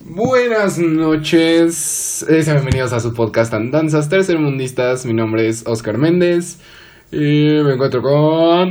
Buenas 0.00 0.78
noches, 0.78 2.24
eh, 2.28 2.42
sean 2.42 2.56
bienvenidos 2.56 2.92
a 2.92 2.98
su 2.98 3.14
podcast 3.14 3.54
Andanzas 3.54 4.08
Tercermundistas. 4.08 5.06
Mi 5.06 5.12
nombre 5.12 5.48
es 5.48 5.62
Oscar 5.66 5.98
Méndez 5.98 6.56
y 7.12 7.16
me 7.62 7.74
encuentro 7.74 8.02
con. 8.02 8.70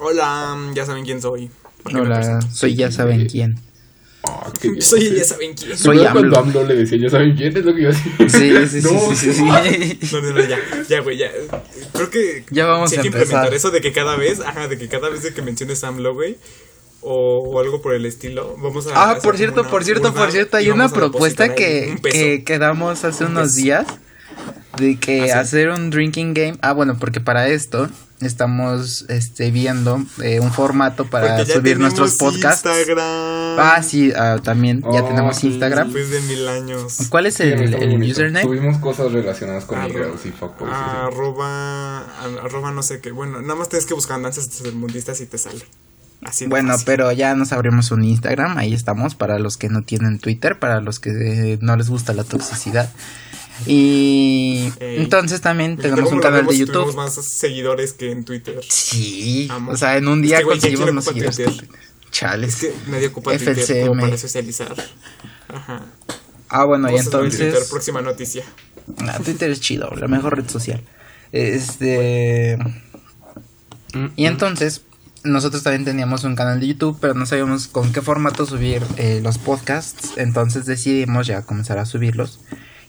Hola, 0.00 0.56
ya 0.74 0.84
saben 0.84 1.04
quién 1.04 1.22
soy. 1.22 1.50
¿Por 1.84 1.92
qué 1.92 1.98
me 2.00 2.06
Hola, 2.06 2.16
presento? 2.16 2.46
soy 2.52 2.74
ya 2.74 2.90
saben 2.90 3.26
quién. 3.26 3.60
Ah. 4.24 4.50
Soy 4.80 5.14
ya 5.16 5.24
saben 5.24 5.54
quién. 5.54 5.78
Soy 5.78 5.98
¿Recuerdas 5.98 6.12
cuando 6.14 6.38
AMLO. 6.40 6.60
AMLO 6.60 6.68
le 6.68 6.80
decía, 6.80 6.98
ya 6.98 7.08
saben 7.10 7.36
quién 7.36 7.56
es 7.56 7.64
lo 7.64 7.74
que 7.74 7.82
yo 7.82 7.90
hacía. 7.90 8.12
Sí, 8.28 8.66
sí, 8.68 8.82
sí, 8.82 8.88
No, 8.92 9.00
sí, 9.14 9.16
sí, 9.16 9.32
sí. 9.34 9.42
No, 9.44 10.20
no, 10.20 10.30
no, 10.32 10.40
ya, 10.48 10.58
ya, 10.88 11.00
güey, 11.00 11.16
ya. 11.18 11.30
Creo 11.92 12.10
que. 12.10 12.44
Ya 12.50 12.66
vamos 12.66 12.90
sí 12.90 12.96
a 12.96 12.98
hay 12.98 13.02
que 13.02 13.06
empezar. 13.08 13.26
implementar 13.26 13.54
eso 13.54 13.70
de 13.70 13.80
que 13.80 13.92
cada 13.92 14.16
vez, 14.16 14.40
ajá, 14.40 14.66
de 14.66 14.78
que 14.78 14.88
cada 14.88 15.10
vez 15.10 15.22
de 15.22 15.32
que 15.32 15.42
menciones 15.42 15.84
AMLO, 15.84 16.12
güey, 16.14 16.38
o, 17.02 17.38
o 17.40 17.60
algo 17.60 17.82
por 17.82 17.94
el 17.94 18.06
estilo, 18.06 18.56
vamos 18.62 18.86
a. 18.86 19.10
Ah, 19.10 19.18
por 19.22 19.36
cierto, 19.36 19.68
por 19.68 19.84
cierto, 19.84 20.08
urna 20.08 20.20
por 20.20 20.30
cierto, 20.32 20.56
hay 20.56 20.70
una 20.70 20.88
propuesta 20.88 21.54
que, 21.54 21.88
un 21.92 21.98
peso. 21.98 22.16
que 22.16 22.44
quedamos 22.44 23.04
hace 23.04 23.24
Un 23.24 23.32
unos 23.32 23.48
peso. 23.48 23.56
días 23.56 23.86
de 24.78 24.98
que 24.98 25.22
¿Ah, 25.22 25.26
sí? 25.26 25.30
hacer 25.32 25.68
un 25.70 25.90
drinking 25.90 26.32
game. 26.34 26.56
Ah, 26.62 26.72
bueno, 26.72 26.96
porque 26.98 27.20
para 27.20 27.48
esto 27.48 27.88
estamos 28.20 29.04
este 29.08 29.50
viendo 29.50 30.00
eh, 30.22 30.38
un 30.38 30.52
formato 30.52 31.06
para 31.10 31.38
ya 31.38 31.44
subir 31.54 31.74
tenemos 31.74 31.98
nuestros 31.98 32.14
podcasts. 32.14 32.64
Instagram. 32.64 32.98
Ah, 33.58 33.82
sí, 33.82 34.12
ah, 34.16 34.38
también 34.42 34.80
ya 34.92 35.02
Oh, 35.02 35.08
tenemos 35.08 35.36
sí. 35.36 35.48
Instagram. 35.48 35.92
Después 35.92 36.10
de 36.10 36.20
mil 36.34 36.46
años. 36.48 36.98
¿Cuál 37.10 37.26
es 37.26 37.34
Sí, 37.34 37.42
el, 37.42 37.74
el 37.74 38.02
username? 38.10 38.44
Subimos 38.44 38.78
cosas 38.78 39.10
relacionadas 39.12 39.64
con 39.64 39.78
Arroba- 39.78 39.92
negros 39.92 40.24
y 40.24 40.30
fuckboys. 40.30 40.72
Arroba, 40.72 41.98
arroba 42.42 42.70
no 42.70 42.82
sé 42.82 43.00
qué. 43.00 43.10
Bueno, 43.10 43.42
nada 43.42 43.56
más 43.56 43.68
tienes 43.68 43.86
que 43.86 43.94
buscar 43.94 44.22
danzas 44.22 44.48
mundistas 44.72 45.20
y 45.20 45.26
te 45.26 45.36
sale. 45.38 45.64
Así 46.24 46.46
Bueno, 46.46 46.70
fácil. 46.72 46.84
pero 46.86 47.12
ya 47.12 47.34
nos 47.34 47.52
abrimos 47.52 47.90
un 47.90 48.04
Instagram, 48.04 48.56
ahí 48.58 48.74
estamos, 48.74 49.14
para 49.14 49.38
los 49.38 49.56
que 49.56 49.68
no 49.68 49.82
tienen 49.82 50.18
Twitter, 50.18 50.58
para 50.58 50.80
los 50.80 51.00
que 51.00 51.10
eh, 51.54 51.58
no 51.60 51.76
les 51.76 51.88
gusta 51.90 52.12
la 52.12 52.24
toxicidad. 52.24 52.90
Y 53.66 54.72
Ey. 54.80 55.02
entonces 55.02 55.40
también 55.40 55.76
tenemos 55.76 56.10
un 56.12 56.20
canal 56.20 56.46
de 56.46 56.56
YouTube. 56.56 56.94
Más 56.94 57.14
seguidores 57.14 57.92
que 57.92 58.10
en 58.10 58.24
Twitter. 58.24 58.60
Sí, 58.68 59.48
Amo. 59.50 59.72
o 59.72 59.76
sea, 59.76 59.96
en 59.96 60.08
un 60.08 60.20
Es 60.22 60.28
día 60.28 60.38
que, 60.38 60.44
güey, 60.44 60.58
¿quién 60.60 60.74
conseguimos 60.74 61.06
ocupar 61.08 61.32
seguidores. 61.34 61.58
Twitter? 61.60 61.78
Chales. 62.10 62.54
Es 62.54 62.60
que 62.60 62.90
nadie 62.90 63.06
ocupa 63.08 63.30
Twitter 63.36 63.58
FCM. 63.58 63.86
como 63.88 64.02
para 64.02 64.18
socializar. 64.18 64.74
Ajá. 65.48 65.82
Ah, 66.48 66.64
bueno, 66.64 66.88
y 66.88 66.98
subir 66.98 67.10
Twitter, 67.30 67.46
entonces... 67.48 67.70
próxima 67.70 68.00
noticia. 68.02 68.44
Ah, 69.06 69.18
Twitter 69.24 69.50
es 69.50 69.60
chido, 69.60 69.90
la 69.96 70.08
mejor 70.08 70.36
red 70.36 70.48
social. 70.48 70.82
Este... 71.32 72.58
Y 74.16 74.26
entonces, 74.26 74.82
nosotros 75.24 75.62
también 75.62 75.84
teníamos 75.84 76.24
un 76.24 76.34
canal 76.34 76.60
de 76.60 76.68
YouTube, 76.68 76.98
pero 77.00 77.14
no 77.14 77.26
sabíamos 77.26 77.68
con 77.68 77.92
qué 77.92 78.02
formato 78.02 78.46
subir 78.46 78.82
eh, 78.96 79.20
los 79.22 79.38
podcasts. 79.38 80.12
Entonces 80.16 80.66
decidimos 80.66 81.26
ya 81.26 81.42
comenzar 81.42 81.78
a 81.78 81.86
subirlos. 81.86 82.40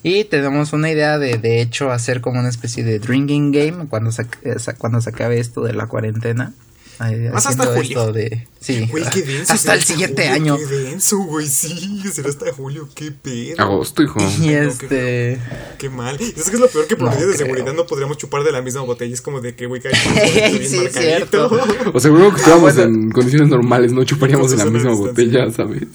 Y 0.01 0.25
tenemos 0.25 0.73
una 0.73 0.91
idea 0.91 1.17
de, 1.17 1.37
de 1.37 1.61
hecho, 1.61 1.91
hacer 1.91 2.19
como 2.19 2.39
una 2.39 2.49
especie 2.49 2.83
de 2.83 2.99
drinking 2.99 3.51
game 3.51 3.87
cuando 3.87 4.11
se, 4.11 4.23
eh, 4.43 4.55
cuando 4.77 4.99
se 4.99 5.11
acabe 5.11 5.39
esto 5.39 5.61
de 5.61 5.73
la 5.73 5.87
cuarentena. 5.87 6.53
Más 6.99 7.45
hasta 7.47 7.65
julio. 7.65 7.81
esto 7.81 8.13
de... 8.13 8.47
Sí, 8.59 8.87
Güey, 8.89 9.03
qué 9.11 9.21
denso. 9.23 9.51
hasta 9.53 9.73
el 9.73 9.83
siguiente 9.83 10.27
julio, 10.29 10.53
año. 10.53 10.57
Qué 10.57 10.65
denso, 10.75 11.17
güey. 11.19 11.47
Sí, 11.47 12.01
será 12.13 12.29
hasta 12.29 12.53
julio. 12.53 12.87
Qué 12.95 13.11
pedo. 13.11 13.55
Agosto, 13.61 14.03
hijo. 14.03 14.19
Y 14.21 14.47
no, 14.47 14.51
este... 14.61 15.39
Qué 15.77 15.89
mal. 15.89 16.15
¿Y 16.21 16.25
¿Sabes 16.27 16.49
qué 16.49 16.55
es 16.55 16.59
lo 16.59 16.67
peor? 16.67 16.87
Que 16.87 16.95
por 16.95 17.05
No 17.05 17.11
medidas 17.11 17.31
de 17.31 17.35
creo. 17.43 17.47
seguridad 17.55 17.73
no 17.75 17.85
podríamos 17.85 18.17
chupar 18.17 18.43
de 18.43 18.51
la 18.51 18.61
misma 18.61 18.81
botella. 18.81 19.13
Es 19.13 19.21
como 19.21 19.41
de 19.41 19.55
que, 19.55 19.65
güey, 19.65 19.81
cada 19.81 19.97
bien 20.13 20.65
Sí, 20.65 20.77
es 20.77 20.83
marcadito. 20.93 21.49
cierto. 21.49 21.91
O 21.93 21.99
seguro 21.99 22.29
que 22.31 22.37
estuviéramos 22.37 22.75
bueno. 22.75 22.81
en 23.05 23.11
condiciones 23.11 23.49
normales, 23.49 23.91
no 23.91 24.03
chuparíamos 24.05 24.51
de 24.51 24.57
la 24.57 24.65
misma 24.65 24.91
distancia. 24.91 25.07
botella, 25.11 25.51
¿sabes? 25.51 25.87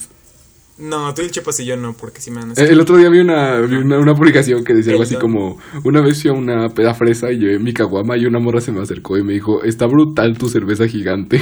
No, 0.79 1.13
tú 1.13 1.23
y 1.23 1.25
el 1.25 1.31
Chepas 1.33 1.59
y 1.61 1.67
yo 1.67 1.77
no, 1.77 1.95
porque 1.95 2.21
si 2.21 2.31
me 2.31 2.41
van 2.41 2.51
a 2.51 2.53
Eh, 2.55 2.69
El 2.71 2.81
otro 2.81 2.97
día 2.97 3.09
vi 3.09 3.19
una, 3.19 3.59
vi 3.61 3.77
una, 3.77 3.99
una 3.99 4.15
publicación 4.15 4.65
que 4.65 4.75
decía 4.75 4.93
algo 4.93 5.03
así 5.03 5.17
como, 5.17 5.59
una 5.85 6.01
vez 6.01 6.23
fui 6.23 6.31
a 6.31 6.35
una 6.35 6.69
peda 6.69 6.95
fresa 6.95 7.33
y 7.33 7.39
llevé 7.39 7.59
mi 7.59 7.73
caguama 7.73 8.17
y 8.17 8.27
una 8.27 8.39
morra 8.39 8.61
se 8.61 8.71
me 8.71 8.81
acercó 8.81 9.19
y 9.19 9.25
me 9.25 9.33
dijo, 9.33 9.65
está 9.65 9.87
brutal 9.87 10.39
tu 10.39 10.49
cerveza 10.49 10.87
gigante. 10.87 11.41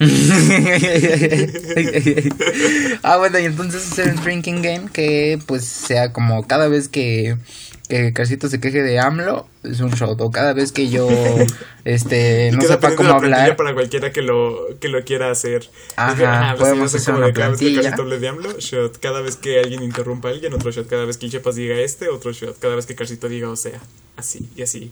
ah, 3.04 3.18
bueno, 3.18 3.38
y 3.38 3.44
entonces 3.44 3.92
hacer 3.92 4.12
un 4.12 4.24
drinking 4.24 4.60
game 4.60 4.88
que 4.92 5.38
pues 5.46 5.64
sea 5.64 6.12
como 6.12 6.44
cada 6.46 6.66
vez 6.66 6.88
que, 6.88 7.36
que 8.00 8.12
Carcito 8.14 8.48
se 8.48 8.58
queje 8.60 8.82
de 8.82 8.98
AMLO, 8.98 9.46
es 9.64 9.80
un 9.80 9.90
shot. 9.90 10.18
O 10.20 10.30
cada 10.30 10.52
vez 10.54 10.72
que 10.72 10.88
yo 10.88 11.08
este 11.84 12.50
no 12.52 12.62
sepa 12.62 12.94
cómo 12.94 13.08
la 13.10 13.18
plantilla 13.18 13.42
hablar. 13.42 13.56
para 13.56 13.74
cualquiera 13.74 14.12
que 14.12 14.22
lo, 14.22 14.78
que 14.80 14.88
lo 14.88 15.02
quiera 15.04 15.30
hacer. 15.30 15.68
Ajá, 15.96 16.54
podemos 16.58 16.94
hacer 16.94 17.14
una 17.14 17.26
de 17.26 17.32
cada 17.32 17.50
vez 17.50 17.58
que 17.60 17.70
plantilla. 17.70 18.18
De 18.18 18.28
AMLO, 18.28 18.58
shot. 18.58 18.98
Cada 18.98 19.20
vez 19.20 19.36
que 19.36 19.58
alguien 19.60 19.82
interrumpa 19.82 20.28
a 20.28 20.32
alguien, 20.32 20.54
otro 20.54 20.70
shot. 20.70 20.88
Cada 20.88 21.04
vez 21.04 21.18
que 21.18 21.28
Chepas 21.28 21.54
diga 21.56 21.74
este, 21.76 22.08
otro 22.08 22.32
shot. 22.32 22.58
Cada 22.58 22.76
vez 22.76 22.86
que 22.86 22.94
Carcito 22.94 23.28
diga 23.28 23.50
o 23.50 23.56
sea. 23.56 23.78
Así, 24.16 24.48
y 24.56 24.62
así. 24.62 24.90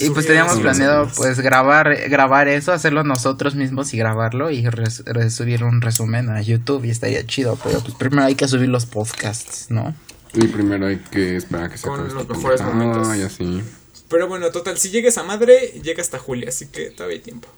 Y 0.00 0.10
pues 0.10 0.26
teníamos 0.26 0.60
planeado 0.60 1.08
pues 1.16 1.40
grabar 1.40 1.94
grabar 2.08 2.48
eso, 2.48 2.72
hacerlo 2.72 3.02
nosotros 3.04 3.54
mismos 3.54 3.94
y 3.94 3.98
grabarlo 3.98 4.50
y 4.50 4.66
res- 4.68 5.02
re- 5.06 5.30
subir 5.30 5.64
un 5.64 5.80
resumen 5.80 6.28
a 6.28 6.42
YouTube 6.42 6.84
y 6.84 6.90
estaría 6.90 7.24
chido, 7.26 7.58
pero 7.64 7.80
pues 7.80 7.94
primero 7.94 8.24
hay 8.24 8.34
que 8.34 8.46
subir 8.46 8.68
los 8.68 8.84
podcasts, 8.86 9.66
¿no? 9.70 9.94
Y 10.34 10.48
primero 10.48 10.86
hay 10.86 10.98
que 10.98 11.36
esperar 11.36 11.66
a 11.66 11.68
que 11.68 11.78
se 11.78 11.86
Con 11.88 12.02
los 12.02 12.12
esta 12.22 12.34
mejores 12.34 12.62
momentos. 12.62 13.16
y 13.16 13.22
así. 13.22 13.62
Pero 14.08 14.28
bueno, 14.28 14.50
total, 14.50 14.76
si 14.78 14.90
llega 14.90 15.08
esa 15.08 15.22
madre, 15.22 15.80
llega 15.82 16.02
hasta 16.02 16.18
julio, 16.18 16.46
así 16.48 16.66
que 16.70 16.90
todavía 16.90 17.16
hay 17.18 17.22
tiempo. 17.22 17.48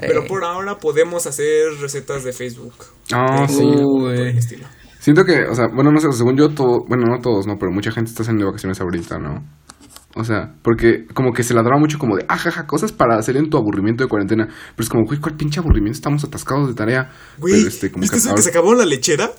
Pero 0.00 0.22
Eh, 0.22 0.28
por 0.28 0.44
ahora 0.44 0.78
podemos 0.78 1.26
hacer 1.26 1.72
recetas 1.80 2.22
de 2.22 2.32
Facebook. 2.32 2.74
Ah, 3.12 3.46
sí. 3.48 3.56
por 3.60 4.12
el 4.14 4.32
Uy. 4.34 4.38
estilo. 4.38 4.66
Siento 5.00 5.24
que, 5.24 5.42
o 5.50 5.54
sea, 5.54 5.66
bueno, 5.74 5.90
no 5.90 5.98
sé, 5.98 6.12
según 6.12 6.36
yo, 6.36 6.50
todo, 6.50 6.84
bueno, 6.86 7.04
no 7.06 7.20
todos, 7.20 7.46
no, 7.46 7.56
pero 7.58 7.72
mucha 7.72 7.90
gente 7.90 8.10
está 8.10 8.22
haciendo 8.22 8.46
vacaciones 8.46 8.80
ahorita, 8.80 9.18
¿no? 9.18 9.42
O 10.14 10.24
sea, 10.24 10.54
porque 10.62 11.06
como 11.14 11.32
que 11.32 11.42
se 11.42 11.54
ladraba 11.54 11.78
mucho 11.80 11.98
como 11.98 12.16
de, 12.16 12.24
ajaja, 12.28 12.66
cosas 12.66 12.92
para 12.92 13.16
hacer 13.16 13.36
en 13.36 13.48
tu 13.48 13.56
aburrimiento 13.56 14.04
de 14.04 14.08
cuarentena. 14.08 14.46
Pero 14.46 14.84
es 14.84 14.88
como, 14.88 15.04
güey, 15.06 15.18
¿cuál 15.20 15.36
pinche 15.36 15.58
aburrimiento? 15.60 15.96
Estamos 15.96 16.22
atascados 16.24 16.68
de 16.68 16.74
tarea. 16.74 17.10
Güey, 17.38 17.54
pero 17.54 17.68
este, 17.68 17.90
como 17.90 18.02
¿viste 18.02 18.16
eso 18.18 18.28
ahora- 18.28 18.36
que 18.38 18.42
se 18.42 18.50
acabó 18.50 18.74
la 18.74 18.84
lechera? 18.84 19.30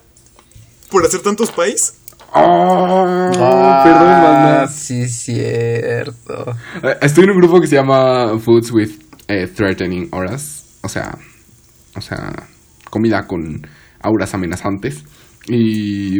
Por 0.89 1.05
hacer 1.05 1.21
tantos 1.21 1.51
países. 1.51 1.95
¡Oh! 2.33 3.31
ah, 3.37 3.81
Perdón, 3.83 4.23
banda. 4.23 4.67
Sí, 4.67 5.07
cierto. 5.07 6.55
Eh, 6.83 6.97
Estoy 7.01 7.25
en 7.25 7.31
un 7.31 7.37
grupo 7.37 7.59
que 7.59 7.67
se 7.67 7.75
llama 7.75 8.37
Foods 8.39 8.71
with 8.71 8.91
eh, 9.27 9.47
Threatening 9.47 10.09
Auras. 10.11 10.79
O 10.83 10.87
sea, 10.89 11.17
o 11.95 12.01
sea, 12.01 12.33
comida 12.89 13.27
con 13.27 13.67
auras 14.01 14.33
amenazantes. 14.33 15.03
Y, 15.47 16.19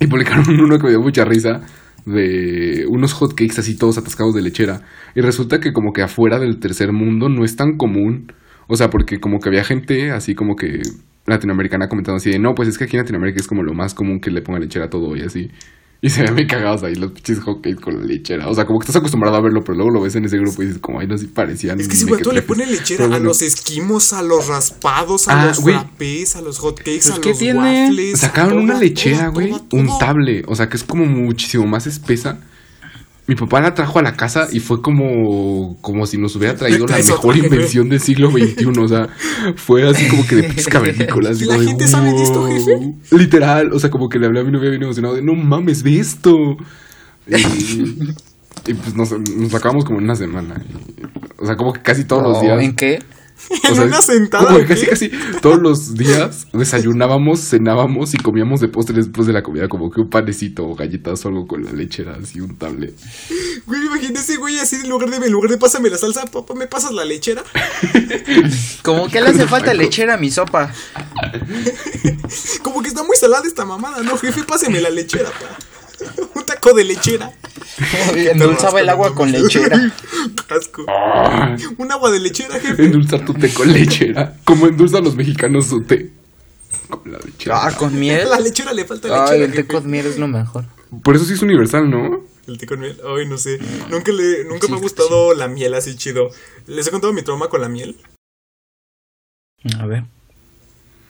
y 0.00 0.06
publicaron 0.08 0.48
uno 0.60 0.78
que 0.78 0.84
me 0.84 0.90
dio 0.90 1.00
mucha 1.00 1.24
risa 1.24 1.60
de 2.06 2.86
unos 2.88 3.12
hotcakes 3.12 3.60
así 3.60 3.76
todos 3.76 3.98
atascados 3.98 4.34
de 4.34 4.42
lechera. 4.42 4.80
Y 5.14 5.20
resulta 5.20 5.60
que 5.60 5.72
como 5.72 5.92
que 5.92 6.02
afuera 6.02 6.38
del 6.38 6.58
tercer 6.58 6.92
mundo 6.92 7.28
no 7.28 7.44
es 7.44 7.54
tan 7.56 7.76
común. 7.76 8.32
O 8.66 8.76
sea, 8.76 8.88
porque 8.88 9.20
como 9.20 9.40
que 9.40 9.48
había 9.50 9.64
gente 9.64 10.10
así 10.10 10.34
como 10.34 10.54
que 10.56 10.80
latinoamericana 11.30 11.88
comentando 11.88 12.16
así 12.16 12.30
de, 12.30 12.38
no, 12.38 12.54
pues 12.54 12.68
es 12.68 12.78
que 12.78 12.84
aquí 12.84 12.96
en 12.96 13.02
Latinoamérica 13.02 13.40
es 13.40 13.46
como 13.46 13.62
lo 13.62 13.74
más 13.74 13.94
común 13.94 14.20
que 14.20 14.30
le 14.30 14.42
pongan 14.42 14.62
lechera 14.62 14.86
a 14.86 14.90
todo 14.90 15.16
y 15.16 15.22
así. 15.22 15.50
Y 16.00 16.10
se 16.10 16.22
ven 16.22 16.32
muy 16.32 16.46
cagados 16.46 16.84
ahí 16.84 16.94
los 16.94 17.10
pinches 17.10 17.40
hotcakes 17.40 17.80
con 17.80 17.98
la 17.98 18.04
lechera. 18.06 18.46
O 18.48 18.54
sea, 18.54 18.64
como 18.66 18.78
que 18.78 18.84
estás 18.84 18.94
acostumbrado 18.94 19.34
a 19.36 19.40
verlo, 19.40 19.62
pero 19.64 19.74
luego 19.78 19.90
lo 19.90 20.00
ves 20.00 20.14
en 20.14 20.24
ese 20.26 20.38
grupo 20.38 20.62
y 20.62 20.66
dices, 20.66 20.80
como, 20.80 21.00
ay, 21.00 21.08
no, 21.08 21.18
sí 21.18 21.26
parecían. 21.26 21.80
Es 21.80 21.88
que 21.88 21.96
si 21.96 22.04
güey, 22.04 22.22
tú 22.22 22.30
le 22.30 22.36
mequetrefes". 22.42 22.66
pones 22.68 22.70
lechera 22.80 22.98
Pero 22.98 23.06
a 23.06 23.10
bueno. 23.16 23.24
los 23.24 23.42
esquimos, 23.42 24.12
a 24.12 24.22
los 24.22 24.46
raspados, 24.46 25.26
a 25.26 25.42
Ah, 25.42 25.46
los 25.46 25.58
güey. 25.60 25.74
frappés, 25.74 26.36
a 26.36 26.40
los 26.42 26.60
hotcakes, 26.60 27.00
Pues, 27.02 27.10
a 27.10 27.20
¿qué 27.20 27.28
los 27.30 27.38
tiene? 27.40 27.58
waffles. 27.88 28.20
Sacaron 28.20 28.58
una 28.58 28.78
lechera, 28.78 29.26
güey, 29.30 29.52
untable. 29.72 30.44
O 30.46 30.54
sea, 30.54 30.68
que 30.68 30.76
es 30.76 30.84
como 30.84 31.04
muchísimo 31.04 31.66
más 31.66 31.88
espesa. 31.88 32.38
Mi 33.28 33.34
papá 33.34 33.60
la 33.60 33.74
trajo 33.74 33.98
a 33.98 34.02
la 34.02 34.16
casa 34.16 34.48
y 34.50 34.58
fue 34.58 34.80
como, 34.80 35.76
como 35.82 36.06
si 36.06 36.16
nos 36.16 36.34
hubiera 36.34 36.56
traído 36.56 36.86
la 36.86 36.96
mejor 36.96 37.36
invención 37.36 37.90
del 37.90 38.00
siglo 38.00 38.30
XXI. 38.30 38.66
O 38.78 38.88
sea, 38.88 39.06
fue 39.56 39.86
así 39.86 40.08
como 40.08 40.26
que 40.26 40.36
de 40.36 40.42
pinches 40.44 40.66
cavernícolas. 40.66 41.32
así 41.36 41.44
¿La 41.44 41.52
como 41.54 41.60
de, 41.60 41.66
gente 41.68 41.86
sabe 41.88 42.10
de 42.10 42.22
esto, 42.22 42.46
jefe? 42.46 42.94
Literal, 43.10 43.70
o 43.74 43.78
sea, 43.78 43.90
como 43.90 44.08
que 44.08 44.18
le 44.18 44.26
hablé 44.26 44.40
a 44.40 44.44
mi 44.44 44.50
novia 44.50 44.70
bien 44.70 44.82
emocionado 44.82 45.14
de, 45.14 45.20
no 45.22 45.34
mames, 45.34 45.82
ve 45.82 46.00
esto. 46.00 46.56
Y, 47.26 47.34
y 48.66 48.74
pues 48.74 48.94
nos, 48.94 49.12
nos 49.12 49.54
acabamos 49.54 49.84
como 49.84 49.98
en 49.98 50.04
una 50.04 50.16
semana. 50.16 50.64
Y, 50.66 51.02
o 51.36 51.44
sea, 51.46 51.56
como 51.56 51.74
que 51.74 51.82
casi 51.82 52.04
todos 52.04 52.22
los 52.22 52.38
Oh, 52.38 52.40
días. 52.40 52.62
¿En 52.62 52.74
qué? 52.74 52.98
En 53.64 53.72
O 53.72 53.74
sea, 53.74 53.84
una 53.84 54.02
sentada. 54.02 54.46
como 54.46 54.58
que 54.58 54.64
¿o 54.64 54.68
casi, 54.68 54.86
casi 54.86 55.10
todos 55.40 55.60
los 55.60 55.94
días 55.94 56.46
desayunábamos, 56.52 57.40
cenábamos 57.40 58.14
y 58.14 58.18
comíamos 58.18 58.60
de 58.60 58.68
postre 58.68 58.96
después 58.96 59.26
de 59.26 59.32
la 59.32 59.42
comida, 59.42 59.68
como 59.68 59.90
que 59.90 60.00
un 60.00 60.10
panecito 60.10 60.66
o 60.66 60.74
galletas 60.74 61.24
o 61.24 61.28
algo 61.28 61.46
con 61.46 61.64
la 61.64 61.72
lechera, 61.72 62.16
así 62.20 62.40
un 62.40 62.56
tablet. 62.56 62.94
Güey, 63.66 63.86
imagínese, 63.86 64.36
güey, 64.36 64.58
así 64.58 64.76
en 64.76 64.88
lugar 64.88 65.10
de, 65.10 65.16
en 65.24 65.32
lugar 65.32 65.50
de 65.50 65.58
pásame 65.58 65.90
la 65.90 65.98
salsa, 65.98 66.26
papá, 66.26 66.54
¿me 66.54 66.66
pasas 66.66 66.92
la 66.92 67.04
lechera? 67.04 67.42
Como 68.82 69.08
que 69.08 69.20
le 69.20 69.28
hace 69.28 69.46
falta 69.46 69.74
lechera 69.74 70.14
a 70.14 70.18
mi 70.18 70.30
sopa. 70.30 70.72
Como 72.62 72.82
que 72.82 72.88
está 72.88 73.02
muy 73.02 73.16
salada 73.16 73.46
esta 73.46 73.64
mamada, 73.64 74.02
¿no, 74.02 74.16
jefe? 74.16 74.44
Páseme 74.44 74.80
la 74.80 74.90
lechera, 74.90 75.30
pa. 75.30 75.77
Un 76.34 76.44
taco 76.44 76.72
de 76.74 76.84
lechera. 76.84 77.32
Endulzaba 78.14 78.80
el 78.80 78.88
agua 78.88 79.14
con 79.14 79.30
lechera. 79.30 79.92
Asco. 80.48 80.84
Un 81.76 81.92
agua 81.92 82.10
de 82.10 82.20
lechera, 82.20 82.58
jefe. 82.60 82.84
Endulzar 82.84 83.24
tu 83.24 83.34
té 83.34 83.52
con 83.52 83.72
lechera. 83.72 84.36
Como 84.44 84.66
endulzan 84.66 85.04
los 85.04 85.14
mexicanos 85.14 85.66
su 85.66 85.82
té. 85.82 86.10
Con 86.88 87.12
la 87.12 87.18
lechera. 87.18 87.66
Ah, 87.66 87.76
con 87.76 87.98
miel. 87.98 88.28
La 88.28 88.40
lechera 88.40 88.72
le 88.72 88.84
falta 88.84 89.08
Ay, 89.08 89.38
lechera. 89.40 89.44
el 89.44 89.52
té 89.52 89.66
con 89.66 89.90
miel 89.90 90.06
es 90.06 90.18
lo 90.18 90.28
mejor. 90.28 90.64
Por 91.02 91.16
eso 91.16 91.24
sí 91.24 91.34
es 91.34 91.42
universal, 91.42 91.90
¿no? 91.90 92.24
El 92.46 92.58
té 92.58 92.66
con 92.66 92.80
miel. 92.80 92.98
Ay, 93.04 93.26
no 93.26 93.36
sé. 93.38 93.58
Nunca, 93.90 94.10
le, 94.12 94.44
nunca 94.44 94.66
Sí, 94.66 94.72
me 94.72 94.78
ha 94.78 94.80
gustado 94.80 95.34
la 95.34 95.48
miel 95.48 95.74
así 95.74 95.96
chido. 95.96 96.30
¿Les 96.66 96.86
he 96.86 96.90
contado 96.90 97.12
mi 97.12 97.22
trauma 97.22 97.48
con 97.48 97.60
la 97.60 97.68
miel? 97.68 97.96
A 99.78 99.86
ver. 99.86 100.04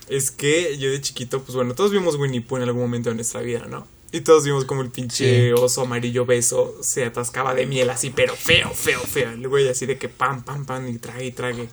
Es 0.08 0.30
que 0.30 0.78
yo 0.78 0.90
de 0.90 1.00
chiquito, 1.00 1.42
pues 1.42 1.54
bueno, 1.54 1.74
todos 1.74 1.92
vimos 1.92 2.16
Winnie 2.16 2.40
Pooh 2.40 2.56
en 2.56 2.62
algún 2.64 2.82
momento 2.82 3.10
de 3.10 3.14
nuestra 3.14 3.40
vida, 3.42 3.66
¿no? 3.68 3.86
Y 4.12 4.20
todos 4.22 4.44
vimos 4.44 4.64
como 4.64 4.80
el 4.82 4.90
pinche 4.90 5.48
Sí. 5.48 5.52
oso 5.52 5.82
amarillo 5.82 6.24
beso 6.24 6.76
se 6.80 7.04
atascaba 7.04 7.54
de 7.54 7.66
miel 7.66 7.90
así, 7.90 8.10
pero 8.10 8.34
feo, 8.34 8.70
feo, 8.74 9.00
feo. 9.00 9.30
El 9.30 9.46
güey 9.48 9.68
así 9.68 9.84
de 9.86 9.98
que 9.98 10.08
pam, 10.08 10.42
pam, 10.44 10.64
pam, 10.64 10.88
y 10.88 10.98
trague 10.98 11.26
y 11.26 11.30
trague. 11.32 11.68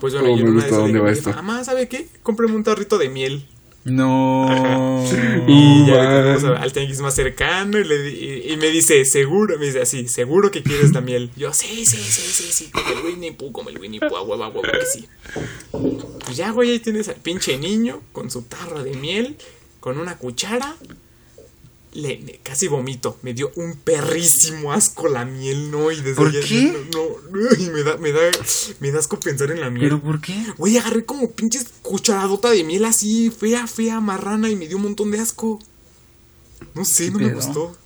Pues 0.00 0.14
bueno, 0.14 0.32
Oh, 0.32 0.36
yo 0.36 0.44
me 0.44 0.50
una 0.52 0.60
gusta 0.62 0.76
dónde 0.76 0.98
va 0.98 1.10
esto. 1.10 1.30
mamá, 1.30 1.64
¿sabe 1.64 1.88
qué? 1.88 2.06
Cómprame 2.22 2.54
un 2.54 2.64
tarrito 2.64 2.96
de 2.98 3.08
miel. 3.10 3.46
No. 3.84 4.46
Y 5.48 5.86
ya 5.86 6.32
a- 6.34 6.56
al 6.62 6.72
tianguis 6.72 7.00
más 7.00 7.14
cercano 7.14 7.78
y, 7.78 7.84
le 7.84 8.10
y 8.52 8.56
me 8.56 8.68
dice, 8.68 9.04
seguro, 9.04 9.58
me 9.58 9.66
dice 9.66 9.80
así, 9.80 10.08
seguro 10.08 10.50
que 10.50 10.62
quieres 10.62 10.92
la 10.92 11.00
miel. 11.00 11.30
Yo, 11.36 11.52
sí, 11.52 11.86
sí, 11.86 11.96
sí, 11.98 12.22
sí, 12.32 12.52
sí, 12.52 12.70
como 12.72 12.88
el 12.98 13.04
Winnie 13.06 13.32
Pooh, 13.32 13.52
como 13.52 13.68
el 13.70 13.78
Winnie 13.78 14.00
Pooh, 14.00 14.16
a 14.16 14.22
huevo, 14.22 14.42
a 14.42 14.48
huevo 14.48 14.62
que 14.62 14.84
sí. 14.92 15.06
Pues 16.24 16.36
ya, 16.36 16.50
güey, 16.50 16.72
ahí 16.72 16.78
tienes 16.80 17.08
al 17.08 17.14
pinche 17.16 17.56
niño 17.58 18.00
con 18.12 18.30
su 18.30 18.42
tarro 18.42 18.82
de 18.82 18.94
miel, 18.96 19.36
con 19.80 19.98
una 19.98 20.16
cuchara. 20.18 20.74
Le, 21.96 22.18
me- 22.18 22.38
casi 22.42 22.68
vomito, 22.68 23.16
me 23.22 23.32
dio 23.32 23.50
un 23.56 23.74
perrísimo 23.76 24.72
asco 24.72 25.08
la 25.08 25.24
miel, 25.24 25.70
¿no? 25.70 25.90
Y 25.90 25.96
desde 25.96 26.14
¿Por 26.14 26.28
allá- 26.28 26.40
qué? 26.46 26.86
No, 26.92 27.06
no, 27.30 27.48
y 27.58 27.70
me 27.70 27.82
da, 27.82 27.96
me 27.96 28.12
da, 28.12 28.20
me 28.80 28.90
da 28.90 28.98
asco 28.98 29.18
pensar 29.18 29.50
en 29.50 29.60
la 29.60 29.70
miel. 29.70 29.84
¿Pero 29.86 30.02
por 30.02 30.20
qué? 30.20 30.34
Güey, 30.58 30.76
agarré 30.76 31.04
como 31.06 31.30
pinches 31.32 31.66
cucharadota 31.82 32.50
de 32.50 32.64
miel 32.64 32.84
así, 32.84 33.30
fea, 33.30 33.66
fea, 33.66 34.00
marrana, 34.00 34.50
y 34.50 34.56
me 34.56 34.68
dio 34.68 34.76
un 34.76 34.82
montón 34.82 35.10
de 35.10 35.20
asco. 35.20 35.58
No 36.74 36.84
sé, 36.84 37.10
no 37.10 37.18
me 37.18 37.32
gustó. 37.32 37.76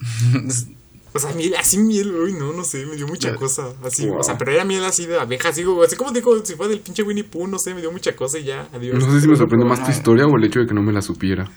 O 1.16 1.20
sea, 1.20 1.32
miel, 1.32 1.54
así 1.56 1.78
miel, 1.78 2.10
uy, 2.12 2.32
no, 2.32 2.52
no 2.52 2.64
sé, 2.64 2.84
me 2.86 2.96
dio 2.96 3.06
mucha 3.06 3.30
Ya. 3.30 3.36
cosa. 3.36 3.72
Así, 3.84 4.04
Wow. 4.04 4.18
o 4.18 4.22
sea, 4.24 4.36
pero 4.36 4.50
era 4.50 4.64
miel 4.64 4.82
así 4.84 5.06
de 5.06 5.16
abeja, 5.16 5.50
así, 5.50 5.62
como- 5.62 5.80
así 5.84 5.94
como 5.94 6.10
digo, 6.10 6.44
si 6.44 6.56
fue 6.56 6.66
del 6.66 6.80
pinche 6.80 7.04
Winnie 7.04 7.22
Pooh, 7.22 7.46
no 7.46 7.56
sé, 7.60 7.72
me 7.72 7.80
dio 7.80 7.92
mucha 7.92 8.16
cosa 8.16 8.36
y 8.40 8.42
ya, 8.42 8.68
adiós. 8.72 8.98
No 8.98 9.12
sé 9.12 9.20
si 9.20 9.28
me 9.28 9.36
sorprende 9.36 9.64
más 9.64 9.84
tu 9.84 9.92
historia 9.92 10.26
o 10.26 10.36
el 10.36 10.42
hecho 10.44 10.58
de 10.58 10.66
que 10.66 10.74
no 10.74 10.82
me 10.82 10.92
la 10.92 11.02
supiera. 11.02 11.48